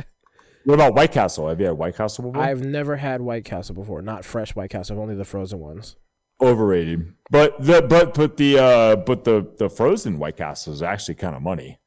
What 0.65 0.73
about 0.73 0.95
White 0.95 1.11
Castle? 1.11 1.47
Have 1.47 1.59
you 1.59 1.67
had 1.67 1.77
White 1.77 1.95
Castle 1.95 2.23
before? 2.23 2.41
I've 2.41 2.65
never 2.65 2.95
had 2.95 3.21
White 3.21 3.45
Castle 3.45 3.75
before, 3.75 4.01
not 4.01 4.25
fresh 4.25 4.55
White 4.55 4.71
Castle, 4.71 4.99
only 4.99 5.13
the 5.13 5.23
frozen 5.23 5.59
ones. 5.59 5.95
Overrated. 6.41 7.13
But 7.29 7.63
the 7.63 7.83
but 7.83 8.15
but 8.15 8.37
the 8.37 8.57
uh 8.57 8.95
but 8.97 9.23
the 9.23 9.47
the 9.57 9.69
frozen 9.69 10.17
White 10.17 10.37
Castle 10.37 10.73
is 10.73 10.81
actually 10.81 11.15
kind 11.15 11.35
of 11.35 11.43
money. 11.43 11.77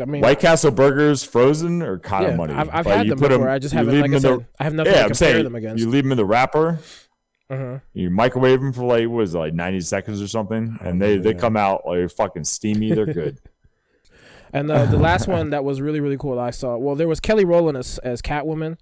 I 0.00 0.04
mean, 0.04 0.20
White 0.22 0.40
Castle 0.40 0.70
burgers 0.70 1.24
frozen 1.24 1.82
or 1.82 1.98
kind 1.98 2.24
yeah, 2.24 2.30
of 2.30 2.36
money. 2.36 2.52
I've, 2.54 2.68
I've 2.72 2.86
Like, 2.86 2.96
had 2.96 3.08
them 3.08 3.18
before. 3.18 3.48
I 3.48 3.58
just 3.58 3.74
haven't, 3.74 4.00
like 4.00 4.10
I 4.12 4.18
said, 4.18 4.40
the- 4.40 4.46
I 4.60 4.64
have 4.64 4.74
nothing 4.74 4.92
yeah, 4.92 4.98
to 5.02 5.08
compare 5.08 5.14
saying 5.14 5.44
them 5.44 5.54
against. 5.54 5.82
you 5.82 5.88
leave 5.90 6.04
them 6.04 6.12
in 6.12 6.18
the 6.18 6.24
wrapper. 6.24 6.78
Mhm. 7.50 7.80
You 7.94 8.10
microwave 8.10 8.60
them 8.60 8.72
for 8.72 8.84
like 8.84 9.08
what 9.08 9.22
is 9.22 9.34
it, 9.34 9.38
like 9.38 9.54
ninety 9.54 9.80
seconds 9.80 10.20
or 10.20 10.26
something, 10.28 10.78
and 10.80 11.00
they 11.00 11.16
they 11.18 11.32
come 11.32 11.56
out 11.56 11.86
like 11.86 12.10
fucking 12.10 12.44
steamy. 12.44 12.92
They're 12.92 13.06
good. 13.06 13.38
And 14.52 14.70
the, 14.70 14.86
the 14.86 14.96
last 14.96 15.26
one 15.28 15.50
that 15.50 15.64
was 15.64 15.80
really 15.82 16.00
really 16.00 16.16
cool 16.16 16.38
I 16.38 16.50
saw. 16.50 16.76
Well, 16.76 16.94
there 16.94 17.08
was 17.08 17.20
Kelly 17.20 17.44
Rowland 17.44 17.76
as 17.76 17.98
as 17.98 18.22
Catwoman. 18.22 18.78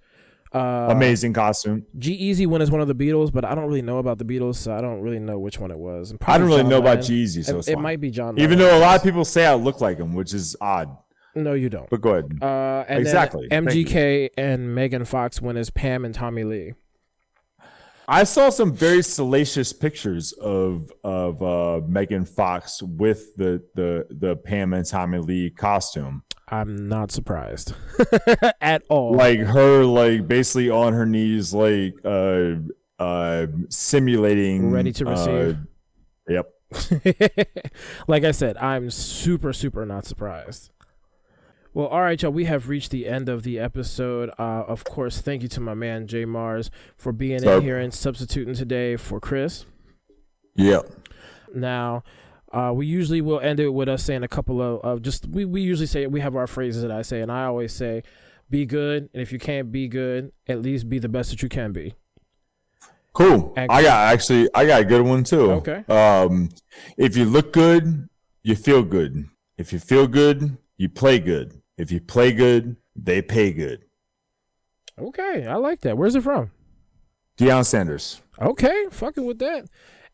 Uh, 0.55 0.87
Amazing 0.91 1.33
costume. 1.33 1.85
G-Eazy 1.99 2.47
one 2.47 2.63
is 2.63 2.71
one 2.71 2.81
of 2.81 2.87
the 2.87 2.95
Beatles, 2.95 3.33
but 3.33 3.45
I 3.45 3.57
don't 3.57 3.67
really 3.67 3.83
know 3.83 3.99
about 3.99 4.19
the 4.19 4.25
Beatles, 4.25 4.55
so 4.55 4.73
I 4.73 4.81
don't 4.81 5.01
really 5.01 5.19
know 5.19 5.37
which 5.37 5.59
one 5.59 5.73
it 5.73 5.79
was. 5.79 6.15
I 6.27 6.39
don't 6.39 6.47
really 6.47 6.61
John 6.61 6.71
know 6.71 6.79
about 6.79 6.99
Lennon. 7.01 7.03
G-Eazy, 7.07 7.45
so 7.45 7.57
It, 7.57 7.59
it's 7.61 7.69
it 7.69 7.79
might 7.81 8.01
be 8.01 8.11
John. 8.11 8.39
Even 8.39 8.59
though 8.59 8.79
a 8.79 8.79
lot 8.79 8.95
of 8.95 9.03
people 9.03 9.25
say 9.25 9.47
I 9.47 9.55
look 9.55 9.81
like 9.81 9.99
him, 9.99 10.15
which 10.15 10.33
is 10.33 10.55
odd. 10.61 10.97
No, 11.35 11.53
you 11.55 11.69
don't. 11.69 11.89
But 11.91 12.01
go 12.01 12.11
ahead. 12.11 12.39
Uh, 12.41 12.85
and 12.89 13.01
Exactly. 13.01 13.49
MGK 13.49 14.31
and 14.37 14.75
Megan 14.75 15.05
Fox 15.05 15.41
win 15.41 15.57
as 15.57 15.71
Pam 15.71 16.05
and 16.05 16.15
Tommy 16.15 16.45
Lee. 16.45 16.75
I 18.07 18.25
saw 18.25 18.51
some 18.51 18.75
very 18.75 19.03
salacious 19.03 19.73
pictures 19.73 20.33
of 20.33 20.93
of 21.03 21.43
uh, 21.43 21.81
Megan 21.87 22.27
Fox 22.27 22.83
with 22.83 23.35
the 23.37 23.63
the 23.75 24.07
the 24.11 24.37
Pam 24.37 24.75
and 24.75 24.85
Tommy 24.85 25.19
Lee 25.19 25.49
costume, 25.49 26.23
I'm 26.49 26.89
not 26.89 27.11
surprised 27.11 27.75
at 28.61 28.83
all. 28.89 29.15
like 29.15 29.39
her 29.41 29.85
like 29.85 30.29
basically 30.29 30.71
on 30.71 30.93
her 30.93 31.07
knees, 31.07 31.55
like 31.55 31.95
uh 32.05 32.57
uh 32.99 33.47
simulating 33.71 34.71
Ready 34.71 34.93
to 34.93 35.05
receive. 35.07 35.57
Uh, 36.29 36.33
yep. 36.33 36.51
like 38.09 38.25
I 38.25 38.33
said, 38.33 38.57
I'm 38.59 38.91
super, 38.91 39.53
super 39.53 39.87
not 39.87 40.05
surprised. 40.05 40.71
Well, 41.75 41.89
all 41.89 42.03
right, 42.03 42.23
y'all. 42.23 42.31
We 42.31 42.45
have 42.45 42.69
reached 42.69 42.93
the 42.93 43.09
end 43.09 43.29
of 43.29 43.43
the 43.43 43.59
episode. 43.59 44.31
Uh, 44.39 44.63
of 44.69 44.85
course, 44.85 45.21
thank 45.21 45.43
you 45.43 45.49
to 45.49 45.61
my 45.61 45.75
man 45.75 46.07
Jay 46.07 46.25
Mars 46.25 46.71
for 46.97 47.11
being 47.13 47.43
in 47.43 47.63
here 47.63 47.79
and 47.79 47.93
substituting 47.93 48.55
today 48.55 48.95
for 48.95 49.19
Chris. 49.19 49.67
Yep. 50.55 50.89
Now, 51.53 52.05
uh, 52.53 52.71
we 52.73 52.87
usually 52.87 53.21
will 53.21 53.41
end 53.41 53.59
it 53.59 53.71
with 53.71 53.89
us 53.89 54.05
saying 54.05 54.23
a 54.23 54.29
couple 54.29 54.63
of, 54.63 54.83
of 54.83 55.03
just 55.03 55.27
we, 55.27 55.45
we 55.45 55.63
usually 55.63 55.89
say 55.89 56.07
we 56.07 56.21
have 56.21 56.37
our 56.37 56.47
phrases 56.47 56.83
that 56.83 56.93
I 56.93 57.03
say, 57.03 57.21
and 57.21 57.33
I 57.33 57.47
always 57.47 57.73
say, 57.73 58.05
"Be 58.49 58.67
good," 58.67 59.11
and 59.13 59.21
if 59.21 59.33
you 59.33 59.41
can't 59.41 59.73
be 59.73 59.89
good, 59.89 60.31
at 60.47 60.63
least 60.63 60.89
be 60.89 61.01
the 61.01 61.09
best 61.09 61.31
that 61.31 61.43
you 61.43 61.49
can 61.49 61.73
be. 61.73 61.95
Cool. 63.15 63.53
And- 63.57 63.73
I 63.73 63.83
got 63.83 64.13
actually 64.13 64.49
I 64.55 64.65
got 64.65 64.81
a 64.83 64.85
good 64.85 65.03
one 65.03 65.25
too. 65.25 65.51
Okay. 65.51 65.85
Um, 65.89 66.51
if 66.97 67.17
you 67.17 67.25
look 67.25 67.53
good, 67.53 68.09
you 68.45 68.55
feel 68.55 68.85
good. 68.85 69.27
If 69.59 69.73
you 69.73 69.81
feel 69.81 70.07
good, 70.07 70.57
you 70.77 70.89
play 70.89 71.19
good. 71.19 71.61
If 71.77 71.91
you 71.91 72.01
play 72.01 72.33
good, 72.33 72.77
they 72.95 73.23
pay 73.23 73.53
good. 73.53 73.85
Okay, 74.99 75.47
I 75.47 75.57
like 75.57 75.81
that. 75.81 75.97
Where's 75.99 76.15
it 76.15 76.23
from? 76.23 76.51
Deion 77.39 77.65
Sanders. 77.65 78.23
Okay, 78.41 78.87
fucking 78.91 79.25
with 79.27 79.39
that. 79.41 79.67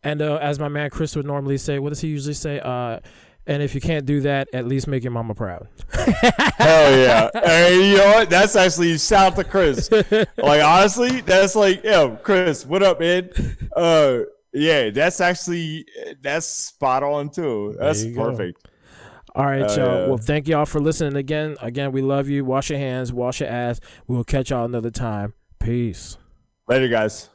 And 0.02 0.22
uh, 0.22 0.36
as 0.36 0.58
my 0.58 0.68
man 0.68 0.88
Chris 0.88 1.14
would 1.16 1.26
normally 1.26 1.58
say, 1.58 1.78
what 1.78 1.90
does 1.90 2.00
he 2.00 2.08
usually 2.08 2.34
say? 2.34 2.60
Uh, 2.60 3.00
and 3.46 3.62
if 3.62 3.74
you 3.74 3.80
can't 3.80 4.06
do 4.06 4.20
that, 4.22 4.48
at 4.54 4.66
least 4.66 4.86
make 4.86 5.02
your 5.02 5.12
mama 5.12 5.34
proud. 5.34 5.68
Hell 5.92 6.96
yeah. 6.96 7.30
hey, 7.34 7.90
you 7.90 7.96
know 7.96 8.06
what? 8.12 8.30
That's 8.30 8.56
actually 8.56 8.96
shout 8.98 9.32
out 9.32 9.36
to 9.36 9.44
Chris. 9.44 9.90
Like 10.38 10.62
honestly, 10.62 11.20
that's 11.20 11.54
like, 11.54 11.84
yo, 11.84 12.16
Chris, 12.22 12.64
what 12.64 12.82
up, 12.82 13.00
man? 13.00 13.30
Uh 13.76 14.20
yeah, 14.52 14.90
that's 14.90 15.20
actually 15.20 15.86
that's 16.20 16.46
spot 16.46 17.02
on 17.02 17.30
too. 17.30 17.76
That's 17.78 18.04
perfect. 18.04 18.62
go. 18.62 18.69
All 19.34 19.44
right, 19.46 19.62
Uh, 19.62 19.74
y'all. 19.76 20.00
yeah. 20.00 20.06
Well, 20.08 20.18
thank 20.18 20.48
y'all 20.48 20.66
for 20.66 20.80
listening 20.80 21.16
again. 21.16 21.56
Again, 21.60 21.92
we 21.92 22.02
love 22.02 22.28
you. 22.28 22.44
Wash 22.44 22.70
your 22.70 22.78
hands, 22.78 23.12
wash 23.12 23.40
your 23.40 23.48
ass. 23.48 23.80
We'll 24.06 24.24
catch 24.24 24.50
y'all 24.50 24.64
another 24.64 24.90
time. 24.90 25.34
Peace. 25.58 26.16
Later, 26.68 26.88
guys. 26.88 27.28